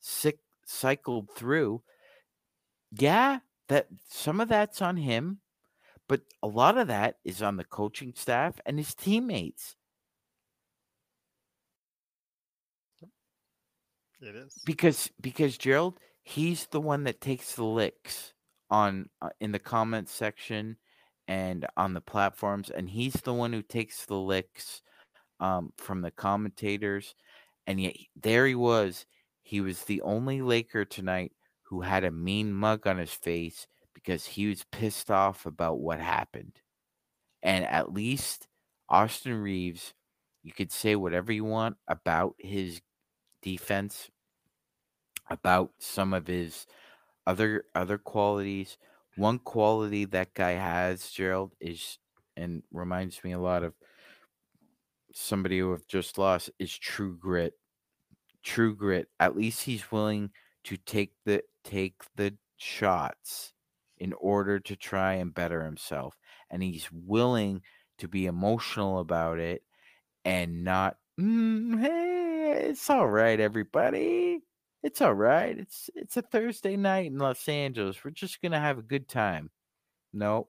sick 0.00 0.38
cycled 0.66 1.30
through, 1.34 1.82
yeah, 2.92 3.40
that 3.68 3.88
some 4.08 4.40
of 4.40 4.48
that's 4.48 4.82
on 4.82 4.96
him, 4.96 5.40
but 6.08 6.22
a 6.42 6.48
lot 6.48 6.78
of 6.78 6.88
that 6.88 7.16
is 7.24 7.42
on 7.42 7.56
the 7.56 7.64
coaching 7.64 8.12
staff 8.14 8.60
and 8.66 8.78
his 8.78 8.94
teammates. 8.94 9.76
It 14.20 14.34
is. 14.34 14.52
because 14.64 15.10
because 15.20 15.56
Gerald 15.56 15.98
he's 16.22 16.66
the 16.66 16.80
one 16.80 17.04
that 17.04 17.20
takes 17.20 17.54
the 17.54 17.64
licks 17.64 18.34
on 18.70 19.08
uh, 19.22 19.30
in 19.40 19.52
the 19.52 19.58
comments 19.58 20.12
section 20.12 20.76
and 21.26 21.66
on 21.76 21.94
the 21.94 22.00
platforms 22.00 22.70
and 22.70 22.88
he's 22.88 23.14
the 23.14 23.32
one 23.32 23.52
who 23.52 23.62
takes 23.62 24.06
the 24.06 24.16
licks 24.16 24.82
um, 25.40 25.72
from 25.76 26.02
the 26.02 26.10
commentators 26.10 27.14
and 27.66 27.80
yet 27.80 27.96
there 28.16 28.46
he 28.46 28.54
was. 28.54 29.04
He 29.42 29.60
was 29.60 29.82
the 29.84 30.00
only 30.02 30.40
Laker 30.42 30.84
tonight 30.84 31.32
who 31.62 31.82
had 31.82 32.04
a 32.04 32.10
mean 32.10 32.52
mug 32.52 32.86
on 32.86 32.98
his 32.98 33.12
face 33.12 33.66
because 33.94 34.24
he 34.24 34.46
was 34.46 34.64
pissed 34.72 35.10
off 35.10 35.44
about 35.44 35.78
what 35.78 36.00
happened. 36.00 36.60
And 37.42 37.64
at 37.64 37.92
least 37.92 38.48
Austin 38.88 39.34
Reaves 39.34 39.92
you 40.42 40.52
could 40.52 40.72
say 40.72 40.96
whatever 40.96 41.30
you 41.30 41.44
want 41.44 41.76
about 41.88 42.34
his 42.38 42.80
defense 43.42 44.10
about 45.28 45.72
some 45.78 46.14
of 46.14 46.26
his 46.26 46.66
other 47.28 47.66
other 47.76 47.98
qualities. 47.98 48.78
One 49.16 49.40
quality 49.40 50.06
that 50.06 50.34
guy 50.34 50.52
has 50.52 51.10
gerald 51.10 51.54
is 51.60 51.98
and 52.36 52.64
reminds 52.72 53.24
me 53.24 53.32
a 53.32 53.40
lot 53.40 53.64
of 53.64 53.74
somebody 55.12 55.58
who 55.58 55.70
have 55.72 55.86
just 55.86 56.18
lost 56.18 56.50
is 56.58 56.76
true 56.76 57.16
grit. 57.16 57.54
True 58.42 58.74
grit. 58.76 59.08
At 59.20 59.36
least 59.36 59.64
he's 59.64 59.90
willing 59.92 60.30
to 60.64 60.76
take 60.76 61.12
the 61.24 61.42
take 61.64 61.96
the 62.16 62.36
shots 62.58 63.54
in 63.98 64.12
order 64.14 64.60
to 64.60 64.76
try 64.76 65.14
and 65.14 65.34
better 65.34 65.64
himself 65.64 66.16
and 66.50 66.62
he's 66.62 66.90
willing 66.92 67.62
to 67.98 68.08
be 68.08 68.26
emotional 68.26 69.00
about 69.00 69.38
it 69.38 69.62
and 70.24 70.64
not 70.64 70.98
"Mm, 71.20 71.80
hey 71.80 72.68
it's 72.70 72.90
all 72.90 73.08
right 73.08 73.40
everybody 73.40 74.40
it's 74.82 75.00
all 75.00 75.14
right 75.14 75.58
it's 75.58 75.90
it's 75.94 76.16
a 76.16 76.22
thursday 76.22 76.76
night 76.76 77.06
in 77.06 77.18
los 77.18 77.48
angeles 77.48 78.02
we're 78.04 78.10
just 78.10 78.40
gonna 78.42 78.60
have 78.60 78.78
a 78.78 78.82
good 78.82 79.08
time. 79.08 79.50
No. 80.12 80.48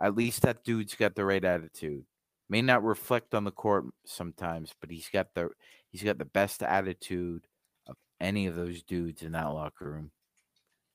At 0.00 0.14
least 0.14 0.42
that 0.42 0.64
dude's 0.64 0.94
got 0.94 1.14
the 1.14 1.24
right 1.24 1.44
attitude. 1.44 2.04
May 2.48 2.60
not 2.60 2.84
reflect 2.84 3.34
on 3.34 3.44
the 3.44 3.50
court 3.50 3.86
sometimes 4.04 4.72
but 4.80 4.90
he's 4.90 5.08
got 5.08 5.28
the 5.34 5.50
he's 5.90 6.02
got 6.02 6.18
the 6.18 6.24
best 6.24 6.62
attitude 6.62 7.46
of 7.86 7.96
any 8.20 8.46
of 8.46 8.54
those 8.54 8.82
dudes 8.82 9.22
in 9.22 9.32
that 9.32 9.46
locker 9.46 9.90
room. 9.90 10.10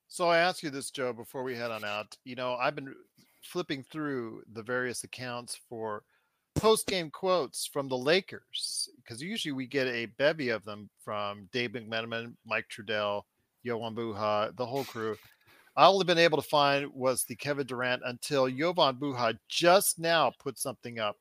So 0.08 0.28
I 0.28 0.40
ask 0.40 0.62
you 0.62 0.70
this, 0.70 0.92
Joe, 0.92 1.14
before 1.14 1.42
we 1.42 1.56
head 1.56 1.72
on 1.72 1.86
out. 1.86 2.18
You 2.26 2.36
know, 2.36 2.56
I've 2.56 2.76
been 2.76 2.94
flipping 3.44 3.82
through 3.82 4.44
the 4.52 4.62
various 4.62 5.06
accounts 5.06 5.58
for 5.70 6.04
post 6.56 6.88
game 6.88 7.10
quotes 7.10 7.66
from 7.66 7.88
the 7.88 7.98
Lakers 7.98 8.90
because 8.98 9.22
usually 9.22 9.52
we 9.52 9.68
get 9.68 9.88
a 9.88 10.08
bevy 10.18 10.50
of 10.50 10.64
them 10.64 10.90
from 11.04 11.48
Dave 11.52 11.72
McMenamin, 11.72 12.34
Mike 12.46 12.66
Trudell, 12.70 13.24
Jovan 13.66 13.96
Buha, 13.96 14.56
the 14.56 14.66
whole 14.66 14.84
crew. 14.84 15.18
All 15.76 16.00
I've 16.00 16.08
been 16.08 16.18
able 16.18 16.42
to 16.42 16.48
find 16.48 16.92
was 16.94 17.24
the 17.24 17.36
Kevin 17.36 17.66
Durant 17.66 18.02
until 18.06 18.50
Jovan 18.50 18.96
Buha 18.96 19.38
just 19.48 20.00
now 20.00 20.32
put 20.40 20.60
something 20.60 21.00
up 21.00 21.18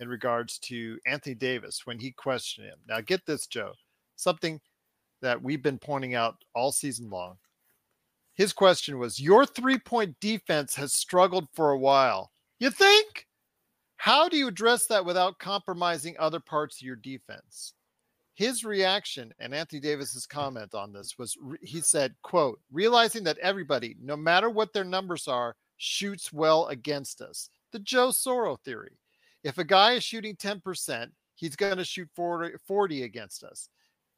in 0.00 0.08
regards 0.08 0.58
to 0.58 0.98
Anthony 1.06 1.34
Davis 1.34 1.86
when 1.86 1.98
he 1.98 2.10
questioned 2.10 2.66
him. 2.66 2.78
Now, 2.86 3.00
get 3.00 3.24
this, 3.26 3.46
Joe, 3.46 3.72
something 4.16 4.60
that 5.22 5.40
we've 5.40 5.62
been 5.62 5.78
pointing 5.78 6.14
out 6.14 6.36
all 6.54 6.72
season 6.72 7.08
long 7.08 7.36
his 8.34 8.52
question 8.52 8.98
was 8.98 9.20
your 9.20 9.46
three 9.46 9.78
point 9.78 10.18
defense 10.20 10.74
has 10.74 10.92
struggled 10.92 11.48
for 11.54 11.70
a 11.70 11.78
while 11.78 12.30
you 12.58 12.70
think 12.70 13.26
how 14.04 14.28
do 14.28 14.36
you 14.36 14.48
address 14.48 14.86
that 14.86 15.04
without 15.04 15.38
compromising 15.38 16.14
other 16.18 16.40
parts 16.40 16.76
of 16.76 16.82
your 16.82 16.96
defense 16.96 17.72
his 18.34 18.64
reaction 18.64 19.32
and 19.38 19.54
anthony 19.54 19.80
davis's 19.80 20.26
comment 20.26 20.74
on 20.74 20.92
this 20.92 21.16
was 21.18 21.38
he 21.62 21.80
said 21.80 22.14
quote 22.22 22.60
realizing 22.70 23.24
that 23.24 23.38
everybody 23.38 23.96
no 24.02 24.16
matter 24.16 24.50
what 24.50 24.72
their 24.74 24.84
numbers 24.84 25.26
are 25.26 25.56
shoots 25.78 26.32
well 26.32 26.66
against 26.66 27.22
us 27.22 27.48
the 27.72 27.78
joe 27.78 28.08
soro 28.08 28.58
theory 28.60 28.98
If 29.42 29.58
a 29.58 29.64
guy 29.64 29.92
is 29.92 30.04
shooting 30.04 30.36
10%, 30.36 31.10
he's 31.34 31.56
going 31.56 31.76
to 31.76 31.84
shoot 31.84 32.08
40, 32.16 32.56
40 32.66 33.02
against 33.04 33.44
us. 33.44 33.68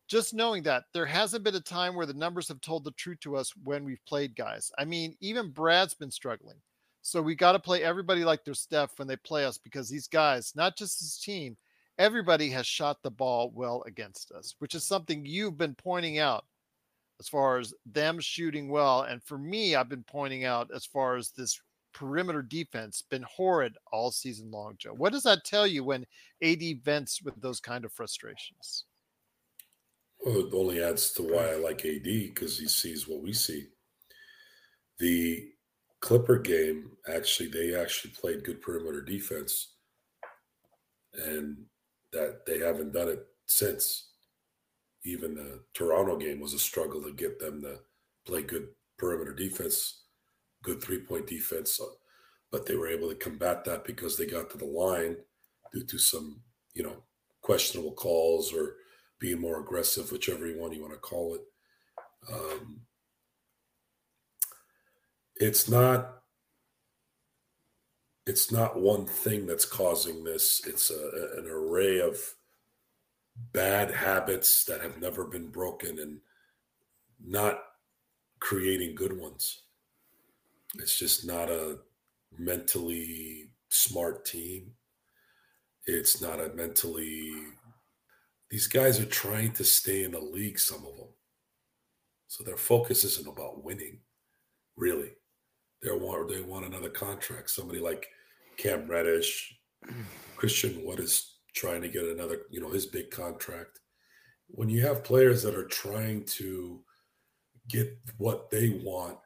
Just 0.08 0.34
knowing 0.34 0.62
that 0.62 0.84
there 0.94 1.06
hasn't 1.06 1.42
been 1.44 1.56
a 1.56 1.60
time 1.60 1.96
where 1.96 2.06
the 2.06 2.14
numbers 2.14 2.48
have 2.48 2.60
told 2.60 2.84
the 2.84 2.92
truth 2.92 3.18
to 3.20 3.36
us 3.36 3.52
when 3.64 3.84
we've 3.84 4.04
played 4.06 4.36
guys. 4.36 4.70
I 4.78 4.84
mean, 4.84 5.16
even 5.20 5.50
Brad's 5.50 5.94
been 5.94 6.12
struggling. 6.12 6.58
So 7.06 7.22
we 7.22 7.36
got 7.36 7.52
to 7.52 7.60
play 7.60 7.84
everybody 7.84 8.24
like 8.24 8.44
their 8.44 8.52
Steph 8.52 8.98
when 8.98 9.06
they 9.06 9.14
play 9.14 9.44
us 9.44 9.58
because 9.58 9.88
these 9.88 10.08
guys, 10.08 10.52
not 10.56 10.76
just 10.76 10.98
his 10.98 11.16
team, 11.16 11.56
everybody 11.98 12.50
has 12.50 12.66
shot 12.66 13.00
the 13.00 13.12
ball 13.12 13.52
well 13.54 13.84
against 13.86 14.32
us, 14.32 14.56
which 14.58 14.74
is 14.74 14.82
something 14.82 15.24
you've 15.24 15.56
been 15.56 15.76
pointing 15.76 16.18
out 16.18 16.46
as 17.20 17.28
far 17.28 17.58
as 17.58 17.72
them 17.92 18.18
shooting 18.18 18.68
well. 18.68 19.02
And 19.02 19.22
for 19.22 19.38
me, 19.38 19.76
I've 19.76 19.88
been 19.88 20.02
pointing 20.02 20.44
out 20.44 20.68
as 20.74 20.84
far 20.84 21.14
as 21.14 21.30
this 21.30 21.60
perimeter 21.94 22.42
defense 22.42 23.04
been 23.08 23.22
horrid 23.22 23.76
all 23.92 24.10
season 24.10 24.50
long, 24.50 24.74
Joe. 24.76 24.92
What 24.92 25.12
does 25.12 25.22
that 25.22 25.44
tell 25.44 25.64
you 25.64 25.84
when 25.84 26.06
AD 26.42 26.82
vents 26.82 27.22
with 27.22 27.40
those 27.40 27.60
kind 27.60 27.84
of 27.84 27.92
frustrations? 27.92 28.86
Well, 30.24 30.38
it 30.38 30.52
only 30.52 30.82
adds 30.82 31.12
to 31.12 31.22
why 31.22 31.50
I 31.50 31.54
like 31.54 31.84
AD 31.84 32.02
because 32.02 32.58
he 32.58 32.66
sees 32.66 33.06
what 33.06 33.22
we 33.22 33.32
see. 33.32 33.68
The 34.98 35.52
Clipper 36.06 36.38
game, 36.38 36.92
actually, 37.12 37.48
they 37.48 37.74
actually 37.74 38.12
played 38.12 38.44
good 38.44 38.62
perimeter 38.62 39.02
defense, 39.02 39.72
and 41.12 41.56
that 42.12 42.46
they 42.46 42.60
haven't 42.60 42.92
done 42.92 43.08
it 43.08 43.26
since. 43.46 44.10
Even 45.04 45.34
the 45.34 45.64
Toronto 45.74 46.16
game 46.16 46.38
was 46.38 46.54
a 46.54 46.60
struggle 46.60 47.02
to 47.02 47.10
get 47.10 47.40
them 47.40 47.60
to 47.62 47.80
play 48.24 48.42
good 48.42 48.68
perimeter 48.96 49.34
defense, 49.34 50.04
good 50.62 50.80
three 50.80 51.00
point 51.00 51.26
defense, 51.26 51.80
but 52.52 52.66
they 52.66 52.76
were 52.76 52.86
able 52.86 53.08
to 53.08 53.16
combat 53.16 53.64
that 53.64 53.84
because 53.84 54.16
they 54.16 54.26
got 54.26 54.48
to 54.50 54.58
the 54.58 54.64
line 54.64 55.16
due 55.72 55.82
to 55.82 55.98
some, 55.98 56.40
you 56.72 56.84
know, 56.84 57.02
questionable 57.42 57.94
calls 57.94 58.52
or 58.52 58.76
being 59.18 59.40
more 59.40 59.60
aggressive, 59.60 60.12
whichever 60.12 60.46
one 60.50 60.72
you 60.72 60.82
want 60.82 60.92
to 60.92 61.00
call 61.00 61.34
it. 61.34 61.42
Um, 62.32 62.82
it's 65.36 65.68
not 65.68 66.12
it's 68.26 68.50
not 68.50 68.80
one 68.80 69.06
thing 69.06 69.46
that's 69.46 69.64
causing 69.64 70.24
this. 70.24 70.62
It's 70.66 70.90
a, 70.90 71.38
an 71.38 71.46
array 71.48 72.00
of 72.00 72.18
bad 73.52 73.92
habits 73.92 74.64
that 74.64 74.80
have 74.80 75.00
never 75.00 75.24
been 75.24 75.48
broken 75.48 76.00
and 76.00 76.18
not 77.24 77.60
creating 78.40 78.96
good 78.96 79.16
ones. 79.16 79.62
It's 80.78 80.98
just 80.98 81.24
not 81.24 81.50
a 81.50 81.78
mentally 82.36 83.50
smart 83.68 84.24
team. 84.24 84.72
It's 85.86 86.20
not 86.20 86.40
a 86.40 86.48
mentally 86.48 87.32
these 88.50 88.66
guys 88.66 89.00
are 89.00 89.06
trying 89.06 89.52
to 89.52 89.64
stay 89.64 90.04
in 90.04 90.12
the 90.12 90.20
league 90.20 90.58
some 90.58 90.84
of 90.86 90.96
them 90.96 91.08
so 92.28 92.44
their 92.44 92.56
focus 92.56 93.04
isn't 93.04 93.28
about 93.28 93.64
winning 93.64 93.98
really 94.76 95.10
they 95.86 95.92
want 95.92 96.28
they 96.28 96.40
want 96.42 96.66
another 96.66 96.90
contract. 96.90 97.50
Somebody 97.50 97.80
like 97.80 98.08
Cam 98.56 98.88
Reddish, 98.88 99.56
Christian 100.36 100.84
Wood 100.84 101.00
is 101.00 101.36
trying 101.54 101.80
to 101.82 101.88
get 101.88 102.04
another, 102.04 102.42
you 102.50 102.60
know, 102.60 102.70
his 102.70 102.86
big 102.86 103.10
contract. 103.10 103.80
When 104.48 104.68
you 104.68 104.82
have 104.82 105.04
players 105.04 105.42
that 105.42 105.54
are 105.54 105.66
trying 105.66 106.24
to 106.24 106.82
get 107.68 107.96
what 108.18 108.50
they 108.50 108.80
want 108.84 109.18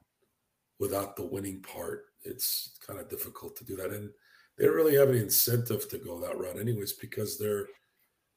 without 0.78 1.16
the 1.16 1.26
winning 1.26 1.62
part, 1.62 2.04
it's 2.24 2.76
kind 2.86 2.98
of 3.00 3.08
difficult 3.08 3.56
to 3.56 3.64
do 3.64 3.76
that. 3.76 3.90
And 3.90 4.10
they 4.58 4.66
don't 4.66 4.76
really 4.76 4.96
have 4.96 5.08
any 5.08 5.20
incentive 5.20 5.88
to 5.88 5.98
go 5.98 6.20
that 6.20 6.38
route, 6.38 6.58
anyways, 6.58 6.94
because 6.94 7.38
their 7.38 7.66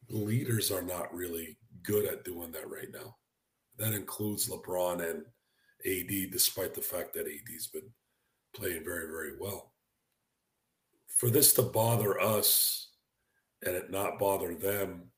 leaders 0.10 0.72
are 0.72 0.82
not 0.82 1.14
really 1.14 1.58
good 1.84 2.06
at 2.06 2.24
doing 2.24 2.52
that 2.52 2.70
right 2.70 2.92
now. 2.94 3.16
That 3.78 3.94
includes 3.94 4.50
LeBron 4.50 5.10
and 5.10 5.26
AD, 5.86 6.32
despite 6.32 6.74
the 6.74 6.82
fact 6.82 7.14
that 7.14 7.28
AD's 7.28 7.68
been 7.68 7.90
playing 8.54 8.84
very, 8.84 9.08
very 9.08 9.34
well. 9.40 9.74
For 11.08 11.30
this 11.30 11.54
to 11.54 11.62
bother 11.62 12.20
us 12.20 12.90
and 13.66 13.76
it 13.76 13.92
not 13.92 14.20
bother 14.20 14.56
them, 14.56 15.12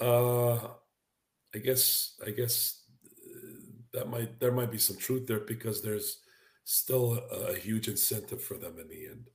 uh, 0.00 0.56
I 1.54 1.58
guess, 1.62 2.14
I 2.26 2.30
guess 2.30 2.82
uh, 3.04 3.60
that 3.92 4.08
might 4.08 4.38
there 4.38 4.52
might 4.52 4.70
be 4.70 4.78
some 4.78 4.96
truth 4.96 5.26
there 5.26 5.40
because 5.40 5.82
there's 5.82 6.18
still 6.64 7.20
a, 7.32 7.52
a 7.52 7.56
huge 7.56 7.88
incentive 7.88 8.42
for 8.42 8.56
them 8.56 8.78
in 8.78 8.88
the 8.88 9.06
end. 9.06 9.28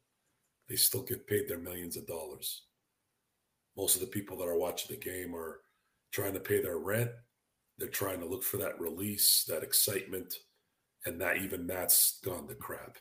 They 0.69 0.75
still 0.75 1.03
get 1.03 1.27
paid 1.27 1.47
their 1.47 1.59
millions 1.59 1.97
of 1.97 2.07
dollars. 2.07 2.63
Most 3.77 3.95
of 3.95 4.01
the 4.01 4.07
people 4.07 4.37
that 4.37 4.47
are 4.47 4.57
watching 4.57 4.95
the 4.95 5.03
game 5.03 5.35
are 5.35 5.59
trying 6.11 6.33
to 6.33 6.39
pay 6.39 6.61
their 6.61 6.77
rent. 6.77 7.11
They're 7.77 7.89
trying 7.89 8.21
to 8.21 8.25
look 8.25 8.43
for 8.43 8.57
that 8.57 8.79
release, 8.79 9.43
that 9.49 9.63
excitement, 9.63 10.33
and 11.05 11.19
that 11.19 11.37
even 11.37 11.67
that's 11.67 12.19
gone 12.23 12.47
to 12.47 12.55
crap. 12.55 12.97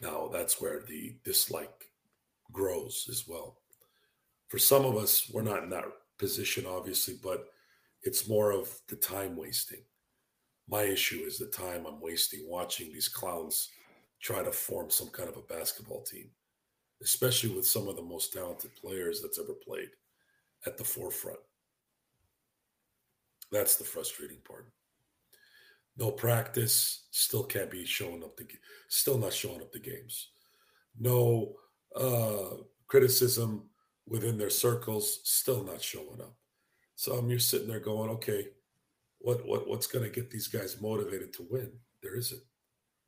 Now 0.00 0.28
that's 0.32 0.60
where 0.60 0.80
the 0.80 1.16
dislike 1.24 1.90
grows 2.52 3.06
as 3.10 3.26
well. 3.26 3.58
For 4.48 4.58
some 4.58 4.84
of 4.84 4.96
us, 4.96 5.30
we're 5.32 5.42
not 5.42 5.62
in 5.62 5.70
that 5.70 5.84
position, 6.18 6.64
obviously, 6.66 7.14
but 7.22 7.46
it's 8.02 8.28
more 8.28 8.52
of 8.52 8.70
the 8.88 8.96
time 8.96 9.36
wasting. 9.36 9.82
My 10.68 10.82
issue 10.82 11.22
is 11.26 11.38
the 11.38 11.46
time 11.46 11.86
I'm 11.86 12.00
wasting 12.00 12.48
watching 12.48 12.92
these 12.92 13.08
clowns 13.08 13.70
try 14.20 14.42
to 14.42 14.52
form 14.52 14.90
some 14.90 15.08
kind 15.08 15.28
of 15.28 15.36
a 15.36 15.42
basketball 15.42 16.02
team, 16.02 16.30
especially 17.02 17.50
with 17.50 17.66
some 17.66 17.88
of 17.88 17.96
the 17.96 18.02
most 18.02 18.32
talented 18.32 18.74
players 18.74 19.20
that's 19.20 19.38
ever 19.38 19.54
played 19.54 19.90
at 20.66 20.76
the 20.76 20.84
forefront. 20.84 21.38
That's 23.50 23.76
the 23.76 23.84
frustrating 23.84 24.38
part 24.46 24.66
no 25.98 26.12
practice, 26.12 27.08
still 27.10 27.42
can't 27.42 27.70
be 27.70 27.84
showing 27.84 28.22
up 28.22 28.36
the, 28.36 28.46
still 28.88 29.18
not 29.18 29.32
showing 29.32 29.60
up 29.60 29.72
the 29.72 29.80
games. 29.80 30.30
No 30.98 31.54
uh, 31.94 32.62
criticism 32.86 33.68
within 34.06 34.38
their 34.38 34.50
circles, 34.50 35.20
still 35.24 35.64
not 35.64 35.82
showing 35.82 36.20
up. 36.20 36.34
So 36.94 37.18
um, 37.18 37.28
you're 37.28 37.38
sitting 37.40 37.68
there 37.68 37.80
going, 37.80 38.10
okay, 38.10 38.48
what 39.18 39.46
what 39.46 39.68
what's 39.68 39.86
going 39.86 40.04
to 40.04 40.10
get 40.10 40.30
these 40.30 40.48
guys 40.48 40.80
motivated 40.80 41.32
to 41.34 41.46
win? 41.50 41.72
There 42.02 42.16
isn't. 42.16 42.42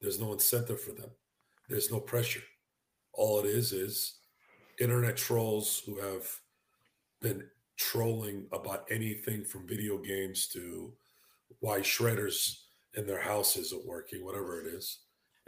There's 0.01 0.21
no 0.21 0.33
incentive 0.33 0.81
for 0.81 0.93
them. 0.93 1.11
There's 1.69 1.91
no 1.91 2.01
pressure. 2.01 2.43
All 3.13 3.39
it 3.41 3.47
is 3.47 3.73
is 3.73 4.19
internet 4.81 5.17
trolls 5.17 5.83
who 5.87 6.01
have 6.01 6.29
been 7.21 7.45
trolling 7.77 8.47
about 8.53 8.87
anything 8.91 9.45
from 9.45 9.69
video 9.69 9.99
games 9.99 10.49
to 10.49 10.93
why 11.61 11.81
shredders 11.81 12.57
in 12.95 13.07
their 13.07 13.21
house 13.21 13.57
isn't 13.57 13.87
working, 13.87 14.25
whatever 14.25 14.61
it 14.61 14.67
is. 14.67 15.01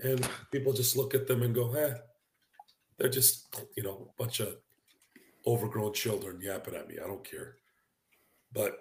And 0.02 0.26
people 0.50 0.72
just 0.72 0.96
look 0.96 1.14
at 1.14 1.26
them 1.26 1.42
and 1.42 1.54
go, 1.54 1.72
eh, 1.74 1.94
they're 2.98 3.08
just, 3.08 3.62
you 3.76 3.82
know, 3.82 4.10
a 4.10 4.22
bunch 4.22 4.40
of 4.40 4.56
overgrown 5.46 5.92
children 5.92 6.40
yapping 6.40 6.74
at 6.74 6.88
me. 6.88 6.96
I 7.02 7.06
don't 7.06 7.28
care. 7.28 7.56
But 8.52 8.78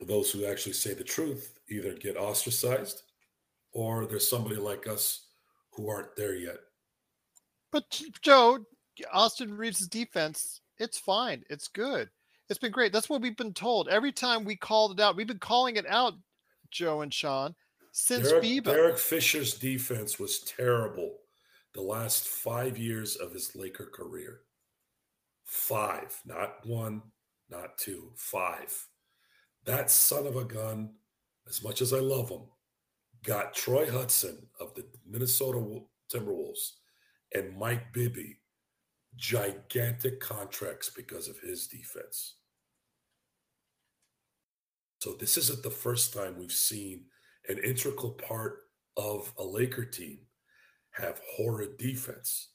those 0.00 0.30
who 0.30 0.46
actually 0.46 0.74
say 0.74 0.94
the 0.94 1.04
truth 1.04 1.58
either 1.70 1.94
get 1.94 2.16
ostracized 2.16 3.02
or 3.72 4.06
there's 4.06 4.28
somebody 4.28 4.56
like 4.56 4.86
us 4.86 5.26
who 5.72 5.88
aren't 5.88 6.14
there 6.16 6.36
yet. 6.36 6.58
But 7.72 8.02
Joe, 8.22 8.60
Austin 9.12 9.54
Reaves' 9.54 9.86
defense, 9.86 10.60
it's 10.78 10.98
fine. 10.98 11.44
It's 11.50 11.68
good. 11.68 12.08
It's 12.48 12.58
been 12.58 12.72
great. 12.72 12.92
That's 12.92 13.10
what 13.10 13.20
we've 13.20 13.36
been 13.36 13.54
told. 13.54 13.88
Every 13.88 14.12
time 14.12 14.44
we 14.44 14.56
called 14.56 14.98
it 14.98 15.02
out, 15.02 15.16
we've 15.16 15.26
been 15.26 15.38
calling 15.38 15.76
it 15.76 15.86
out, 15.86 16.14
Joe 16.70 17.02
and 17.02 17.12
Sean, 17.12 17.54
since 17.92 18.28
Derek, 18.28 18.44
FIBA. 18.44 18.64
Derek 18.64 18.98
Fisher's 18.98 19.54
defense 19.54 20.18
was 20.18 20.40
terrible 20.40 21.16
the 21.74 21.82
last 21.82 22.26
five 22.26 22.78
years 22.78 23.16
of 23.16 23.32
his 23.32 23.54
Laker 23.54 23.86
career. 23.86 24.40
Five, 25.44 26.20
not 26.24 26.56
one, 26.64 27.02
not 27.50 27.76
two, 27.78 28.12
five. 28.16 28.86
That 29.64 29.90
son 29.90 30.26
of 30.26 30.36
a 30.36 30.44
gun, 30.44 30.94
as 31.48 31.62
much 31.62 31.82
as 31.82 31.92
I 31.92 31.98
love 31.98 32.30
him, 32.30 32.42
got 33.24 33.54
Troy 33.54 33.90
Hudson 33.90 34.46
of 34.58 34.74
the 34.74 34.86
Minnesota 35.06 35.58
Timberwolves 36.12 36.72
and 37.34 37.58
Mike 37.58 37.92
Bibby 37.92 38.38
gigantic 39.16 40.20
contracts 40.20 40.90
because 40.90 41.28
of 41.28 41.38
his 41.40 41.66
defense. 41.66 42.36
So 44.98 45.12
this 45.12 45.36
isn't 45.36 45.62
the 45.62 45.70
first 45.70 46.12
time 46.12 46.38
we've 46.38 46.52
seen 46.52 47.04
an 47.48 47.58
integral 47.58 48.12
part 48.12 48.58
of 48.96 49.32
a 49.38 49.44
Laker 49.44 49.84
team 49.84 50.18
have 50.90 51.20
horrid 51.36 51.78
defense. 51.78 52.48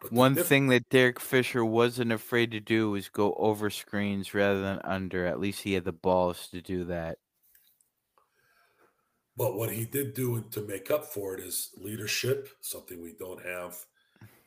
But 0.00 0.12
One 0.12 0.34
diff- 0.34 0.46
thing 0.46 0.68
that 0.68 0.88
Derek 0.90 1.18
Fisher 1.18 1.64
wasn't 1.64 2.12
afraid 2.12 2.52
to 2.52 2.60
do 2.60 2.90
was 2.90 3.08
go 3.08 3.34
over 3.34 3.68
screens 3.70 4.32
rather 4.34 4.60
than 4.60 4.80
under. 4.84 5.26
At 5.26 5.40
least 5.40 5.62
he 5.62 5.72
had 5.72 5.84
the 5.84 5.92
balls 5.92 6.48
to 6.48 6.60
do 6.60 6.84
that. 6.84 7.18
But 9.36 9.56
what 9.56 9.70
he 9.72 9.84
did 9.84 10.14
do 10.14 10.44
to 10.50 10.60
make 10.62 10.90
up 10.90 11.04
for 11.06 11.34
it 11.34 11.40
is 11.40 11.70
leadership, 11.78 12.48
something 12.60 13.00
we 13.00 13.14
don't 13.18 13.44
have, 13.44 13.76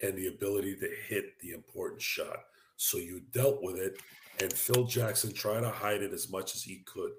and 0.02 0.16
the 0.16 0.28
ability 0.28 0.76
to 0.78 0.90
hit 1.08 1.40
the 1.40 1.52
important 1.52 2.02
shot. 2.02 2.40
So 2.76 2.98
you 2.98 3.22
dealt 3.32 3.62
with 3.64 3.78
it, 3.78 4.00
and 4.42 4.52
Phil 4.52 4.86
Jackson 4.86 5.34
tried 5.34 5.62
to 5.62 5.70
hide 5.70 6.02
it 6.02 6.12
as 6.14 6.30
much 6.30 6.56
as 6.56 6.64
he 6.64 6.84
could. 6.86 7.12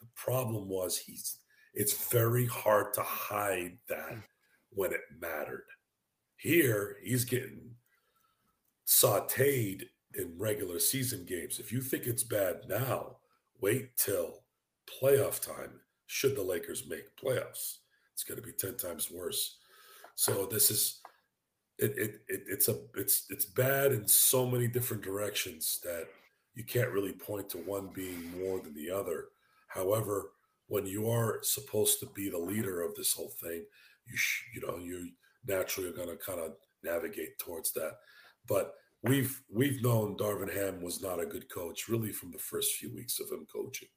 The 0.00 0.08
problem 0.16 0.68
was 0.68 0.98
he's 0.98 1.38
it's 1.74 2.08
very 2.08 2.46
hard 2.46 2.92
to 2.94 3.02
hide 3.02 3.78
that 3.88 4.12
mm. 4.12 4.22
when 4.70 4.92
it 4.92 5.00
mattered. 5.20 5.66
Here, 6.36 6.96
he's 7.02 7.24
getting 7.24 7.74
sauteed 8.86 9.84
in 10.14 10.34
regular 10.36 10.78
season 10.78 11.24
games. 11.24 11.60
If 11.60 11.70
you 11.70 11.80
think 11.80 12.06
it's 12.06 12.24
bad 12.24 12.62
now, 12.68 13.18
wait 13.60 13.96
till 13.96 14.42
playoff 15.00 15.40
time. 15.40 15.80
Should 16.06 16.34
the 16.34 16.42
Lakers 16.42 16.88
make 16.88 17.16
playoffs, 17.16 17.78
it's 18.12 18.24
going 18.24 18.40
to 18.40 18.46
be 18.46 18.52
ten 18.52 18.76
times 18.76 19.10
worse. 19.10 19.58
So 20.16 20.46
this 20.46 20.70
is 20.70 21.00
it, 21.78 21.96
it, 21.96 22.20
it 22.28 22.42
it's 22.48 22.68
a 22.68 22.78
it's 22.96 23.26
it's 23.30 23.44
bad 23.44 23.92
in 23.92 24.06
so 24.08 24.44
many 24.44 24.66
different 24.66 25.02
directions 25.02 25.78
that 25.84 26.08
you 26.54 26.64
can't 26.64 26.90
really 26.90 27.12
point 27.12 27.48
to 27.50 27.58
one 27.58 27.90
being 27.94 28.38
more 28.38 28.58
than 28.58 28.74
the 28.74 28.90
other. 28.90 29.26
However, 29.70 30.32
when 30.66 30.86
you 30.86 31.08
are 31.08 31.40
supposed 31.42 32.00
to 32.00 32.06
be 32.14 32.28
the 32.28 32.38
leader 32.38 32.82
of 32.82 32.94
this 32.94 33.12
whole 33.12 33.32
thing, 33.40 33.64
you 34.06 34.16
sh- 34.16 34.44
you 34.54 34.60
know 34.60 34.78
you 34.78 35.10
naturally 35.46 35.88
are 35.88 35.94
going 35.94 36.08
to 36.08 36.16
kind 36.16 36.40
of 36.40 36.52
navigate 36.82 37.38
towards 37.38 37.72
that. 37.72 37.92
But 38.46 38.74
we've 39.02 39.42
we've 39.52 39.82
known 39.82 40.16
Darvin 40.16 40.52
Ham 40.52 40.82
was 40.82 41.02
not 41.02 41.20
a 41.20 41.26
good 41.26 41.48
coach 41.48 41.88
really 41.88 42.12
from 42.12 42.30
the 42.30 42.38
first 42.38 42.74
few 42.74 42.92
weeks 42.94 43.20
of 43.20 43.30
him 43.30 43.46
coaching. 43.52 43.88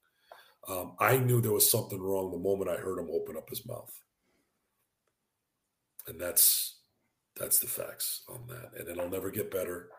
Um, 0.67 0.95
I 0.99 1.17
knew 1.17 1.41
there 1.41 1.51
was 1.51 1.69
something 1.69 2.01
wrong 2.01 2.31
the 2.31 2.37
moment 2.37 2.69
I 2.69 2.81
heard 2.81 2.99
him 2.99 3.09
open 3.11 3.35
up 3.35 3.49
his 3.49 3.65
mouth, 3.65 3.93
and 6.07 6.19
that's 6.19 6.79
that's 7.35 7.59
the 7.59 7.67
facts 7.67 8.23
on 8.29 8.47
that. 8.47 8.79
And 8.79 8.87
it'll 8.87 9.09
never 9.09 9.31
get 9.31 9.51
better. 9.51 9.89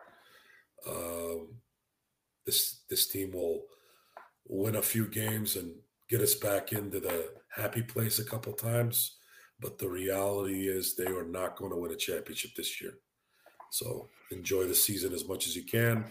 Um, 0.89 1.49
this 2.45 2.81
this 2.89 3.07
team 3.07 3.31
will 3.31 3.65
win 4.47 4.75
a 4.75 4.81
few 4.81 5.07
games 5.07 5.55
and 5.55 5.73
get 6.09 6.21
us 6.21 6.35
back 6.35 6.71
into 6.71 6.99
the 6.99 7.31
happy 7.49 7.81
place 7.81 8.19
a 8.19 8.25
couple 8.25 8.53
times. 8.53 9.17
But 9.59 9.77
the 9.77 9.89
reality 9.89 10.67
is 10.67 10.95
they 10.95 11.07
are 11.07 11.25
not 11.25 11.55
going 11.55 11.71
to 11.71 11.77
win 11.77 11.91
a 11.91 11.95
championship 11.95 12.51
this 12.55 12.81
year. 12.81 12.93
So 13.71 14.09
enjoy 14.31 14.65
the 14.65 14.75
season 14.75 15.13
as 15.13 15.27
much 15.27 15.47
as 15.47 15.55
you 15.55 15.63
can. 15.63 16.05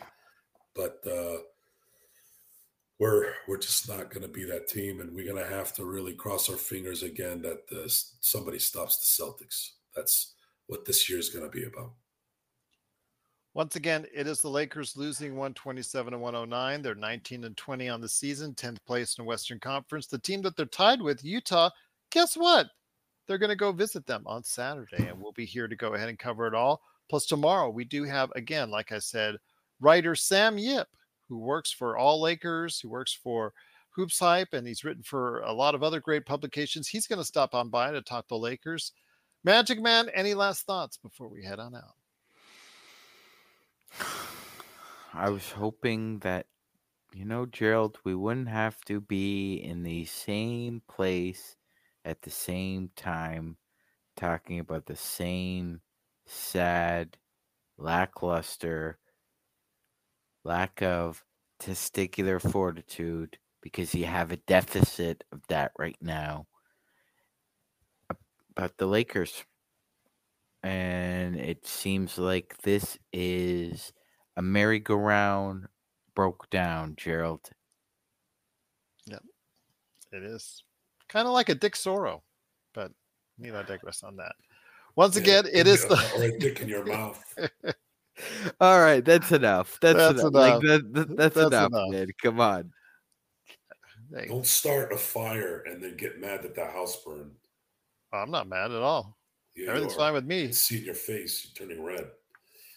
But 0.75 0.99
uh, 1.07 1.39
we're 2.99 3.33
we're 3.47 3.59
just 3.59 3.89
not 3.89 4.11
going 4.11 4.23
to 4.23 4.29
be 4.29 4.45
that 4.45 4.69
team, 4.69 5.01
and 5.01 5.15
we're 5.15 5.31
going 5.31 5.43
to 5.43 5.51
have 5.51 5.73
to 5.75 5.85
really 5.85 6.15
cross 6.15 6.49
our 6.49 6.57
fingers 6.57 7.03
again 7.03 7.43
that 7.43 7.61
uh, 7.73 7.89
somebody 8.21 8.59
stops 8.59 8.99
the 8.99 9.23
Celtics. 9.23 9.71
That's 9.95 10.35
what 10.67 10.85
this 10.85 11.09
year 11.09 11.19
is 11.19 11.29
going 11.29 11.45
to 11.45 11.51
be 11.51 11.65
about. 11.65 11.93
Once 13.55 13.77
again, 13.77 14.05
it 14.13 14.27
is 14.27 14.41
the 14.41 14.49
Lakers 14.49 14.97
losing 14.97 15.37
127 15.37 16.13
to 16.13 16.19
109. 16.19 16.83
They're 16.83 16.97
19 16.97 17.45
and 17.45 17.57
20 17.57 17.89
on 17.89 18.01
the 18.01 18.09
season, 18.09 18.53
10th 18.53 18.85
place 18.85 19.17
in 19.17 19.25
the 19.25 19.29
Western 19.29 19.61
Conference. 19.61 20.09
The 20.09 20.19
team 20.19 20.43
that 20.43 20.57
they're 20.57 20.67
tied 20.67 21.01
with, 21.01 21.25
Utah, 21.25 21.71
guess 22.11 22.37
what? 22.37 22.67
They're 23.29 23.39
going 23.39 23.51
to 23.51 23.57
go 23.57 23.71
visit 23.71 24.07
them 24.07 24.25
on 24.27 24.43
Saturday, 24.43 25.07
and 25.07 25.21
we'll 25.21 25.33
be 25.33 25.47
here 25.47 25.69
to 25.69 25.77
go 25.77 25.95
ahead 25.95 26.09
and 26.09 26.19
cover 26.19 26.49
it 26.49 26.55
all. 26.55 26.83
Plus, 27.09 27.27
tomorrow 27.27 27.71
we 27.71 27.85
do 27.85 28.03
have, 28.03 28.33
again, 28.35 28.71
like 28.71 28.91
I 28.91 28.99
said, 28.99 29.37
writer 29.81 30.17
Sam 30.17 30.59
Yip, 30.59 30.89
who 31.29 31.39
works 31.39 31.71
for 31.71 31.97
All 31.97 32.21
Lakers, 32.21 32.81
who 32.81 32.89
works 32.89 33.15
for 33.15 33.53
HoopsHype, 33.97 34.53
and 34.53 34.67
he's 34.67 34.83
written 34.83 35.05
for 35.05 35.43
a 35.43 35.53
lot 35.53 35.77
of 35.77 35.85
other 35.85 36.01
great 36.01 36.27
publications. 36.27 36.89
He's 36.89 37.07
going 37.07 37.21
to 37.21 37.25
stop 37.25 37.55
on 37.55 37.69
by 37.69 37.93
to 37.93 38.03
talk 38.03 38.27
the 38.27 38.37
Lakers. 38.37 38.91
Magic 39.45 39.81
Man, 39.81 40.09
any 40.13 40.35
last 40.35 40.67
thoughts 40.67 40.97
before 40.97 41.29
we 41.29 41.45
head 41.45 41.61
on 41.61 41.77
out? 41.77 41.95
I 45.13 45.31
was 45.31 45.53
hoping 45.53 46.19
that, 46.21 46.47
you 47.15 47.25
know, 47.25 47.47
Gerald, 47.47 47.99
we 48.05 48.15
wouldn't 48.15 48.49
have 48.49 48.81
to 48.87 49.01
be 49.01 49.55
in 49.57 49.83
the 49.83 50.05
same 50.07 50.83
place 50.89 51.57
at 52.05 52.23
the 52.23 52.31
same 52.31 52.91
time 52.97 53.57
talking 54.17 54.59
about 54.59 54.87
the 54.87 54.97
same 54.97 55.81
sad, 56.27 57.17
lackluster, 57.79 58.99
lack 60.45 60.83
of 60.83 61.25
testicular 61.61 62.41
fortitude 62.41 63.39
because 63.63 63.95
you 63.95 64.05
have 64.05 64.31
a 64.33 64.37
deficit 64.37 65.25
of 65.33 65.41
that 65.49 65.73
right 65.79 65.97
now 66.01 66.47
about 68.51 68.77
the 68.77 68.87
Lakers. 68.87 69.45
And 70.65 71.37
it 71.37 71.67
seems 71.67 72.17
like 72.17 72.57
this 72.63 72.99
is 73.13 73.93
a 74.39 74.41
merry-go-round 74.43 75.67
broke 76.15 76.49
down, 76.49 76.95
Gerald. 76.97 77.51
Yep, 79.07 79.23
it 80.13 80.23
is 80.23 80.65
kind 81.11 81.29
of 81.29 81.35
like 81.35 81.51
a 81.51 81.55
Dick 81.55 81.75
Soro, 81.75 82.23
but 82.73 82.93
need 83.39 83.53
not 83.53 83.67
digress 83.67 84.03
on 84.03 84.17
that. 84.17 84.33
Once 84.97 85.17
again, 85.17 85.45
it 85.53 85.67
is 85.67 85.85
the 85.89 85.97
or 86.17 86.23
a 86.23 86.39
dick 86.39 86.63
in 86.63 86.69
your 86.69 86.85
mouth. 86.87 87.23
All 88.61 88.81
right, 88.81 89.05
that's 89.05 89.33
enough. 89.33 89.79
That's, 89.83 89.99
That's 89.99 90.21
enough. 90.21 90.33
Like, 90.33 90.61
that, 90.63 90.95
that- 90.95 91.17
that's, 91.17 91.35
That's 91.35 91.49
enough, 91.49 91.73
enough. 91.73 91.91
man. 91.91 92.09
Come 92.23 92.41
on. 92.41 92.73
Hey, 94.15 94.29
Don't 94.29 94.47
start 94.47 94.93
a 94.93 94.97
fire 94.97 95.63
and 95.67 95.83
then 95.83 95.97
get 95.97 96.21
mad 96.21 96.43
that 96.43 96.55
the 96.55 96.65
house 96.65 97.03
burned. 97.05 97.33
I'm 98.13 98.31
not 98.31 98.49
mad 98.49 98.71
at 98.71 98.81
all. 98.81 99.19
Yeah, 99.57 99.69
Everything's 99.69 99.95
fine 99.95 100.13
with 100.15 100.25
me. 100.25 100.45
can 100.45 100.53
see 100.53 100.79
your 100.79 100.95
face, 100.95 101.47
you're 101.57 101.69
turning 101.69 101.85
red. 101.85 102.07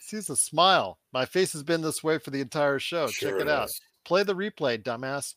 See 0.02 0.18
the 0.20 0.36
smile. 0.36 1.00
My 1.12 1.26
face 1.26 1.52
has 1.54 1.64
been 1.64 1.82
this 1.82 2.04
way 2.04 2.18
for 2.18 2.30
the 2.30 2.40
entire 2.40 2.80
show. 2.80 3.08
Sure 3.08 3.32
Check 3.32 3.42
it 3.42 3.50
out. 3.50 3.70
Play 4.06 4.24
the 4.24 4.34
replay, 4.36 4.82
dumbass. 4.82 5.34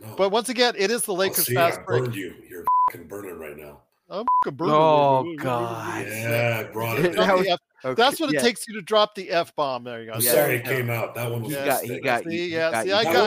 No. 0.00 0.14
But 0.16 0.30
once 0.30 0.48
again, 0.48 0.74
it 0.78 0.90
is 0.90 1.02
the 1.02 1.12
Oh, 1.12 1.16
Lakers 1.16 1.46
see, 1.46 1.54
fast 1.54 1.80
I 1.80 1.82
break. 1.84 2.02
burned 2.04 2.14
you. 2.14 2.34
You're 2.48 2.64
fucking 2.90 3.06
burning 3.08 3.38
right 3.38 3.56
now. 3.56 3.80
I'm 4.08 4.24
fucking 4.44 4.56
burning 4.56 4.74
Oh. 4.74 5.34
God. 5.38 6.06
Yeah, 6.06 6.62
I 6.66 6.72
brought 6.72 6.98
it. 7.00 7.12
Drop 7.12 7.44
down. 7.44 7.58
The 7.84 7.88
F- 7.90 7.92
Okay, 7.92 8.02
That's 8.02 8.20
what 8.20 8.30
it 8.30 8.34
yeah. 8.34 8.40
takes 8.40 8.66
you 8.66 8.74
to 8.74 8.82
drop 8.82 9.14
the 9.14 9.30
F 9.30 9.54
bomb. 9.54 9.84
There 9.84 10.00
you 10.00 10.06
go. 10.06 10.12
I'm 10.14 10.20
Yeah, 10.20 10.32
sorry 10.32 10.56
it 10.56 10.64
came 10.64 10.90
out. 10.90 11.14
That 11.14 11.30
one 11.30 11.42
was 11.42 11.50
He 11.54 11.64
got- 11.64 11.82
he 11.84 12.00
got- 12.00 12.24
See, 12.24 12.36
you- 12.36 12.56
yeah, 12.56 12.82
see. 12.82 12.92
I 12.92 13.04
got 13.04 13.14
you. 13.14 13.18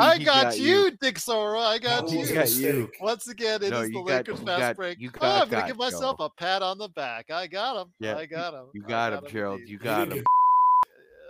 I 0.00 0.16
got, 0.16 0.24
got 0.24 0.58
you, 0.58 0.64
you. 0.84 0.90
Dick 1.00 1.16
Soro. 1.16 1.60
I 1.60 1.78
got 1.78 2.10
you. 2.10 2.18
was 2.20 2.30
got 2.32 2.50
you. 2.52 2.90
Once 3.00 3.28
again, 3.28 3.56
it 3.62 3.64
is 3.64 3.70
No, 3.72 3.80
the 3.82 3.88
you 3.88 3.92
got- 3.94 4.04
Lakers 4.06 4.40
you 4.40 4.46
fast 4.46 4.60
got- 4.60 4.76
break. 4.76 5.00
you 5.00 5.10
oh, 5.20 5.42
I'm 5.42 5.48
gonna 5.48 5.66
give 5.66 5.76
myself 5.78 6.18
Joe. 6.18 6.24
a 6.24 6.30
pat 6.30 6.62
on 6.62 6.78
the 6.78 6.88
back. 6.88 7.30
I 7.30 7.46
got 7.46 7.82
him. 7.82 7.92
Yeah, 8.00 8.16
I 8.16 8.26
got 8.26 8.54
him. 8.54 8.66
You 8.72 8.82
I 8.86 8.88
got 8.88 9.12
him, 9.12 9.24
him 9.24 9.30
Gerald. 9.32 9.60
You 9.60 9.66
You 9.66 9.78
got 9.78 10.12
him. 10.12 10.24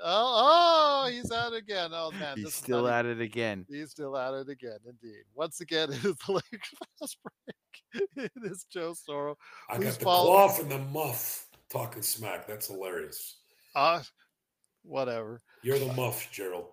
Oh, 0.09 1.05
oh, 1.07 1.11
he's 1.11 1.31
at 1.33 1.53
it 1.53 1.57
again. 1.57 1.91
Oh 1.93 2.11
man, 2.21 2.37
He's 2.37 2.55
still 2.55 2.87
at 2.87 3.07
it 3.07 3.21
again. 3.21 3.67
He's 3.69 3.91
still 3.91 4.17
at 4.17 4.35
it 4.35 4.49
again, 4.49 4.79
indeed. 4.87 5.23
Once 5.35 5.61
again, 5.61 5.89
it 5.93 6.05
is 6.05 6.17
the 6.27 6.33
Lakers 6.33 6.71
fast 7.01 7.17
break. 7.23 7.57
It 8.17 8.31
is 8.45 8.67
Joe 8.71 8.93
Soro. 9.09 9.37
I 9.71 9.77
Please 9.77 9.85
got 9.93 9.99
the 9.99 10.05
follow- 10.05 10.33
cloth 10.33 10.61
and 10.61 10.71
the 10.71 10.79
muff 10.79 11.46
talking 11.71 12.03
smack. 12.03 12.47
That's 12.47 12.69
hilarious. 12.69 13.39
Uh, 13.75 14.03
whatever. 14.83 15.43
You're 15.63 15.79
the 15.79 15.93
muff, 15.93 16.31
Gerald. 16.33 16.67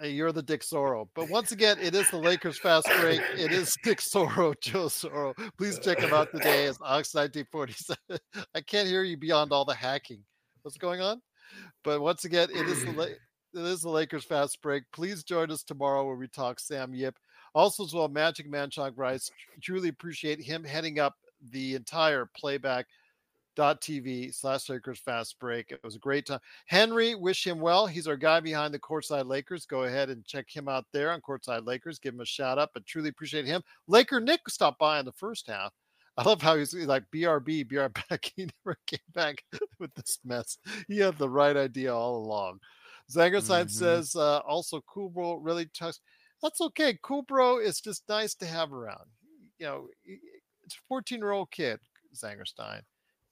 Hey, 0.00 0.10
you're 0.10 0.32
the 0.32 0.42
Dick 0.42 0.62
Soro. 0.62 1.08
But 1.14 1.28
once 1.28 1.50
again, 1.50 1.76
it 1.80 1.94
is 1.94 2.08
the 2.10 2.18
Lakers 2.18 2.56
fast 2.58 2.88
break. 3.00 3.20
It 3.36 3.50
is 3.52 3.76
Dick 3.82 3.98
Soro, 3.98 4.54
Joe 4.62 4.86
Soro. 4.86 5.34
Please 5.56 5.78
check 5.80 5.98
him 5.98 6.14
out 6.14 6.30
today 6.30 6.66
as 6.66 6.78
Ox 6.80 7.14
1947. 7.14 8.20
I 8.54 8.60
can't 8.60 8.86
hear 8.88 9.02
you 9.02 9.16
beyond 9.16 9.52
all 9.52 9.64
the 9.64 9.74
hacking. 9.74 10.22
What's 10.62 10.76
going 10.76 11.00
on? 11.00 11.20
But 11.82 12.00
once 12.00 12.24
again, 12.24 12.48
it 12.50 12.68
is 12.68 12.84
the 12.84 12.92
La- 12.92 13.04
it 13.04 13.18
is 13.54 13.82
the 13.82 13.88
Lakers 13.88 14.24
fast 14.24 14.60
break. 14.62 14.84
Please 14.92 15.24
join 15.24 15.50
us 15.50 15.62
tomorrow 15.62 16.06
where 16.06 16.16
we 16.16 16.28
talk 16.28 16.60
Sam 16.60 16.94
Yip. 16.94 17.16
Also, 17.54 17.84
as 17.84 17.94
well, 17.94 18.08
Magic 18.08 18.48
Man 18.48 18.68
Rice. 18.94 19.30
Truly 19.62 19.88
appreciate 19.88 20.40
him 20.40 20.62
heading 20.62 21.00
up 21.00 21.14
the 21.50 21.74
entire 21.74 22.28
playback. 22.36 22.86
TV 23.58 24.32
slash 24.32 24.68
Lakers 24.68 24.98
fast 25.00 25.38
break. 25.38 25.70
It 25.70 25.80
was 25.82 25.96
a 25.96 26.00
great 26.00 26.26
time. 26.26 26.40
Henry, 26.66 27.14
wish 27.14 27.46
him 27.46 27.60
well. 27.60 27.86
He's 27.86 28.06
our 28.06 28.16
guy 28.16 28.40
behind 28.40 28.72
the 28.72 28.78
Courtside 28.78 29.26
Lakers. 29.26 29.66
Go 29.66 29.84
ahead 29.84 30.10
and 30.10 30.24
check 30.24 30.48
him 30.48 30.68
out 30.68 30.86
there 30.92 31.10
on 31.10 31.20
Courtside 31.20 31.66
Lakers. 31.66 31.98
Give 31.98 32.14
him 32.14 32.20
a 32.20 32.24
shout 32.24 32.58
out, 32.58 32.70
but 32.72 32.86
truly 32.86 33.08
appreciate 33.08 33.46
him. 33.46 33.62
Laker 33.86 34.20
Nick 34.20 34.48
stopped 34.48 34.78
by 34.78 34.98
in 34.98 35.04
the 35.04 35.12
first 35.12 35.46
half. 35.48 35.72
I 36.16 36.22
love 36.22 36.42
how 36.42 36.56
he's 36.56 36.74
like 36.74 37.04
BRB, 37.14 37.68
BR 37.68 37.86
back. 38.10 38.32
He 38.36 38.48
never 38.64 38.78
came 38.86 38.98
back 39.14 39.44
with 39.78 39.94
this 39.94 40.18
mess. 40.24 40.58
He 40.88 40.98
had 40.98 41.18
the 41.18 41.28
right 41.28 41.56
idea 41.56 41.94
all 41.94 42.16
along. 42.16 42.60
Zangerstein 43.10 43.64
Mhm. 43.66 43.70
says 43.70 44.16
uh, 44.16 44.38
also 44.38 44.82
cool 44.86 45.08
bro 45.10 45.34
really 45.34 45.66
touched. 45.66 46.00
That's 46.42 46.60
okay. 46.60 46.98
Cool 47.02 47.22
bro 47.22 47.58
is 47.58 47.80
just 47.80 48.08
nice 48.08 48.34
to 48.36 48.46
have 48.46 48.72
around. 48.72 49.06
You 49.58 49.66
know, 49.66 49.88
it's 50.64 50.74
a 50.74 50.78
14 50.88 51.18
year 51.18 51.32
old 51.32 51.50
kid, 51.50 51.80
Zangerstein 52.14 52.82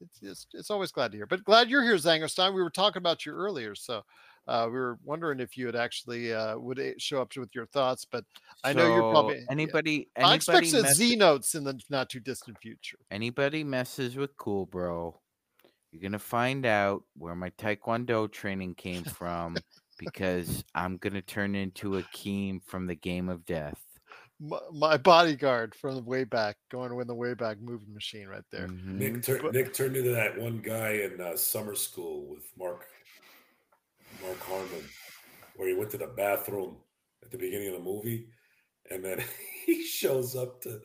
it's, 0.01 0.18
it's 0.23 0.47
it's 0.52 0.70
always 0.70 0.93
glad 0.93 1.12
to 1.12 1.18
hear. 1.18 1.27
But 1.27 1.44
glad 1.44 1.70
you're 1.70 1.82
here, 1.85 1.97
Zangerstein. 1.97 2.55
We 2.55 2.62
were 2.62 2.70
talking 2.70 3.01
about 3.01 3.27
you 3.27 3.32
earlier, 3.32 3.74
so 3.74 4.02
uh, 4.48 4.66
we 4.66 4.73
were 4.78 4.98
wondering 5.05 5.40
if 5.40 5.56
you 5.56 5.66
had 5.66 5.77
actually 5.77 6.32
uh, 6.32 6.59
would 6.59 6.78
it 6.78 7.01
show 7.01 7.20
up 7.23 7.36
with 7.36 7.55
your 7.55 7.66
thoughts. 7.66 8.05
But 8.05 8.24
I 8.64 8.73
know 8.73 8.86
you're 8.86 9.05
So, 9.05 9.10
probably 9.10 9.36
yeah. 9.36 9.44
anybody. 9.51 10.09
I 10.20 10.35
expect 10.35 10.66
Anybody, 10.66 10.70
some 10.70 10.86
Z 10.94 11.16
notes 11.16 11.55
in 11.55 11.64
the 11.64 11.81
not 11.90 12.10
too 12.10 12.20
distant 12.20 12.59
future. 12.60 12.98
anybody 13.10 13.64
messes 13.64 14.16
with 14.16 14.36
Cool 14.36 14.66
Bro, 14.66 15.20
You're 15.93 16.02
gonna 16.02 16.18
find 16.18 16.66
out 16.66 17.05
where 17.16 17.35
my 17.36 17.51
Taekwondo 17.51 18.31
training 18.31 18.74
came 18.77 19.05
from 19.05 19.64
because 19.98 20.64
I'm 20.74 20.98
gonna 20.98 21.23
turn 21.23 21.55
into 21.55 21.97
a 21.98 22.02
Akeem 22.05 22.62
from 22.64 22.86
the 22.86 22.97
Game 22.97 23.28
of 23.28 23.44
Death. 23.47 23.81
My, 24.39 24.59
my 24.73 24.97
bodyguard 24.99 25.75
from 25.75 25.95
the 25.95 26.03
way 26.03 26.25
back, 26.25 26.57
going 26.71 26.91
to 26.91 26.95
win 26.97 27.07
the 27.07 27.15
way 27.15 27.33
back 27.35 27.59
moving 27.61 27.93
machine 27.95 28.27
right 28.29 28.45
there. 28.53 28.69
Mhm. 28.69 28.85
Nick, 28.99 29.23
tur- 29.23 29.41
But- 29.43 29.55
Nick 29.55 29.73
turned 29.73 29.97
into 29.97 30.11
that 30.11 30.37
one 30.39 30.59
guy 30.59 30.91
in 30.91 31.21
uh, 31.21 31.37
summer 31.37 31.75
school 31.75 32.27
with 32.27 32.45
Mark 32.59 32.85
Mark 34.23 34.39
Harmon, 34.41 34.85
where 35.57 35.69
he 35.69 35.75
went 35.75 35.91
to 35.91 35.99
the 35.99 36.07
bathroom 36.07 36.77
at 37.23 37.31
the 37.31 37.39
beginning 37.39 37.69
of 37.69 37.75
the 37.75 37.81
movie, 37.81 38.29
and 38.91 39.03
then 39.05 39.23
he 39.67 39.83
shows 39.85 40.37
up 40.37 40.61
to 40.63 40.81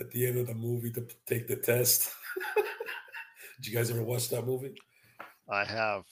at 0.00 0.10
the 0.10 0.26
end 0.26 0.38
of 0.38 0.46
the 0.46 0.54
movie 0.54 0.90
to 0.92 1.02
p- 1.02 1.14
take 1.26 1.46
the 1.48 1.56
test. 1.56 2.10
Did 3.60 3.66
you 3.70 3.74
guys 3.76 3.90
ever 3.90 4.02
watch 4.02 4.28
that 4.30 4.46
movie? 4.46 4.74
I 5.48 5.64
have. 5.64 6.04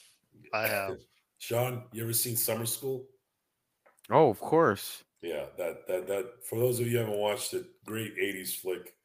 I 0.53 0.67
have. 0.67 0.97
Sean, 1.39 1.85
you 1.91 2.03
ever 2.03 2.13
seen 2.13 2.37
Summer 2.37 2.67
School? 2.67 3.07
Oh, 4.11 4.29
of 4.29 4.39
course. 4.39 5.03
Yeah, 5.21 5.45
that 5.57 5.87
that 5.87 6.07
that 6.07 6.45
for 6.49 6.57
those 6.57 6.79
of 6.79 6.87
you 6.87 6.93
who 6.93 7.05
haven't 7.05 7.19
watched 7.19 7.53
it, 7.53 7.65
great 7.85 8.17
'80s 8.17 8.55
flick. 8.55 8.95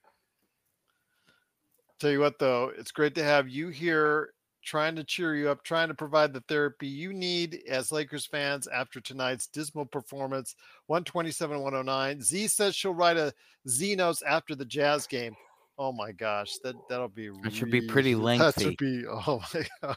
Tell 1.99 2.11
you 2.11 2.21
what, 2.21 2.39
though, 2.39 2.73
it's 2.77 2.91
great 2.91 3.15
to 3.15 3.25
have 3.25 3.49
you 3.49 3.69
here 3.69 4.31
trying 4.67 4.97
to 4.97 5.05
cheer 5.05 5.35
you 5.37 5.49
up, 5.49 5.63
trying 5.63 5.89
to 5.89 5.95
provide 5.95 6.33
the 6.33 6.43
therapy 6.49 6.89
you 6.89 7.13
need 7.13 7.61
as 7.69 7.93
Lakers 7.93 8.27
fans 8.27 8.67
after 8.67 9.01
tonight's 9.01 9.47
dismal 9.47 9.87
performance 9.87 10.57
127 10.89 11.61
109. 11.61 12.21
Z 12.21 12.49
says 12.49 12.75
she'll 12.75 12.93
write 12.93 13.17
a 13.17 13.33
Z 13.69 13.95
notes 13.95 14.23
after 14.23 14.55
the 14.55 14.65
Jazz 14.65 15.07
game. 15.07 15.35
Oh 15.79 15.93
my 15.93 16.13
gosh, 16.13 16.57
that 16.65 16.75
that'll 16.89 17.09
be 17.09 17.31
That 17.43 17.55
should 17.55 17.71
be 17.71 17.83
pretty 17.83 18.15
lengthy. 18.15 18.45
That 18.45 18.61
should 18.61 18.77
be 18.79 19.05
oh 19.07 19.43
my 19.55 19.67
god. 19.83 19.97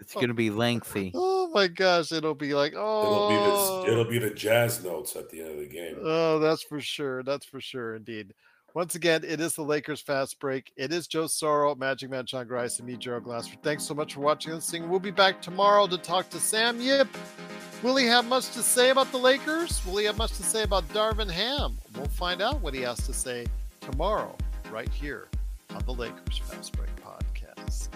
It's 0.00 0.14
gonna 0.14 0.34
be 0.34 0.50
lengthy. 0.50 1.12
Oh 1.14 1.50
my 1.52 1.68
gosh, 1.68 2.12
it'll 2.12 2.34
be 2.34 2.54
like 2.54 2.72
It'll 2.72 3.28
be 3.28 3.34
oh 3.36 3.82
this. 3.82 3.92
It'll 3.92 4.04
be 4.04 4.18
the 4.18 4.30
jazz 4.30 4.82
notes 4.84 5.16
at 5.16 5.30
the 5.30 5.40
end 5.40 5.50
of 5.50 5.58
the 5.58 5.66
game. 5.66 5.96
Oh, 6.02 6.38
that's 6.38 6.62
for 6.62 6.80
sure. 6.80 7.22
That's 7.22 7.46
for 7.46 7.60
sure, 7.60 7.94
indeed. 7.94 8.34
Once 8.74 8.96
again, 8.96 9.22
it 9.24 9.40
is 9.40 9.54
the 9.54 9.62
Lakers 9.62 10.00
fast 10.00 10.40
break. 10.40 10.72
It 10.76 10.92
is 10.92 11.06
Joe 11.06 11.24
Soro, 11.24 11.78
Magic 11.78 12.10
Man 12.10 12.26
John 12.26 12.48
Grice, 12.48 12.78
and 12.80 12.88
me, 12.88 12.96
Gerald 12.96 13.22
Glassford. 13.22 13.62
Thanks 13.62 13.84
so 13.84 13.94
much 13.94 14.14
for 14.14 14.20
watching 14.20 14.50
and 14.50 14.58
listening. 14.58 14.88
We'll 14.88 14.98
be 14.98 15.12
back 15.12 15.40
tomorrow 15.40 15.86
to 15.86 15.96
talk 15.96 16.28
to 16.30 16.40
Sam 16.40 16.80
Yip. 16.80 17.06
Will 17.84 17.94
he 17.94 18.06
have 18.06 18.24
much 18.26 18.50
to 18.50 18.62
say 18.62 18.90
about 18.90 19.12
the 19.12 19.18
Lakers? 19.18 19.80
Will 19.86 19.98
he 19.98 20.06
have 20.06 20.18
much 20.18 20.32
to 20.32 20.42
say 20.42 20.64
about 20.64 20.88
Darvin 20.88 21.30
Ham? 21.30 21.78
We'll 21.94 22.06
find 22.06 22.42
out 22.42 22.62
what 22.62 22.74
he 22.74 22.80
has 22.80 22.98
to 23.06 23.12
say 23.12 23.46
tomorrow, 23.80 24.36
right 24.72 24.88
here 24.88 25.28
on 25.70 25.84
the 25.84 25.92
Lakers 25.92 26.38
Fast 26.38 26.72
Break 26.76 26.90
Podcast. 26.96 27.90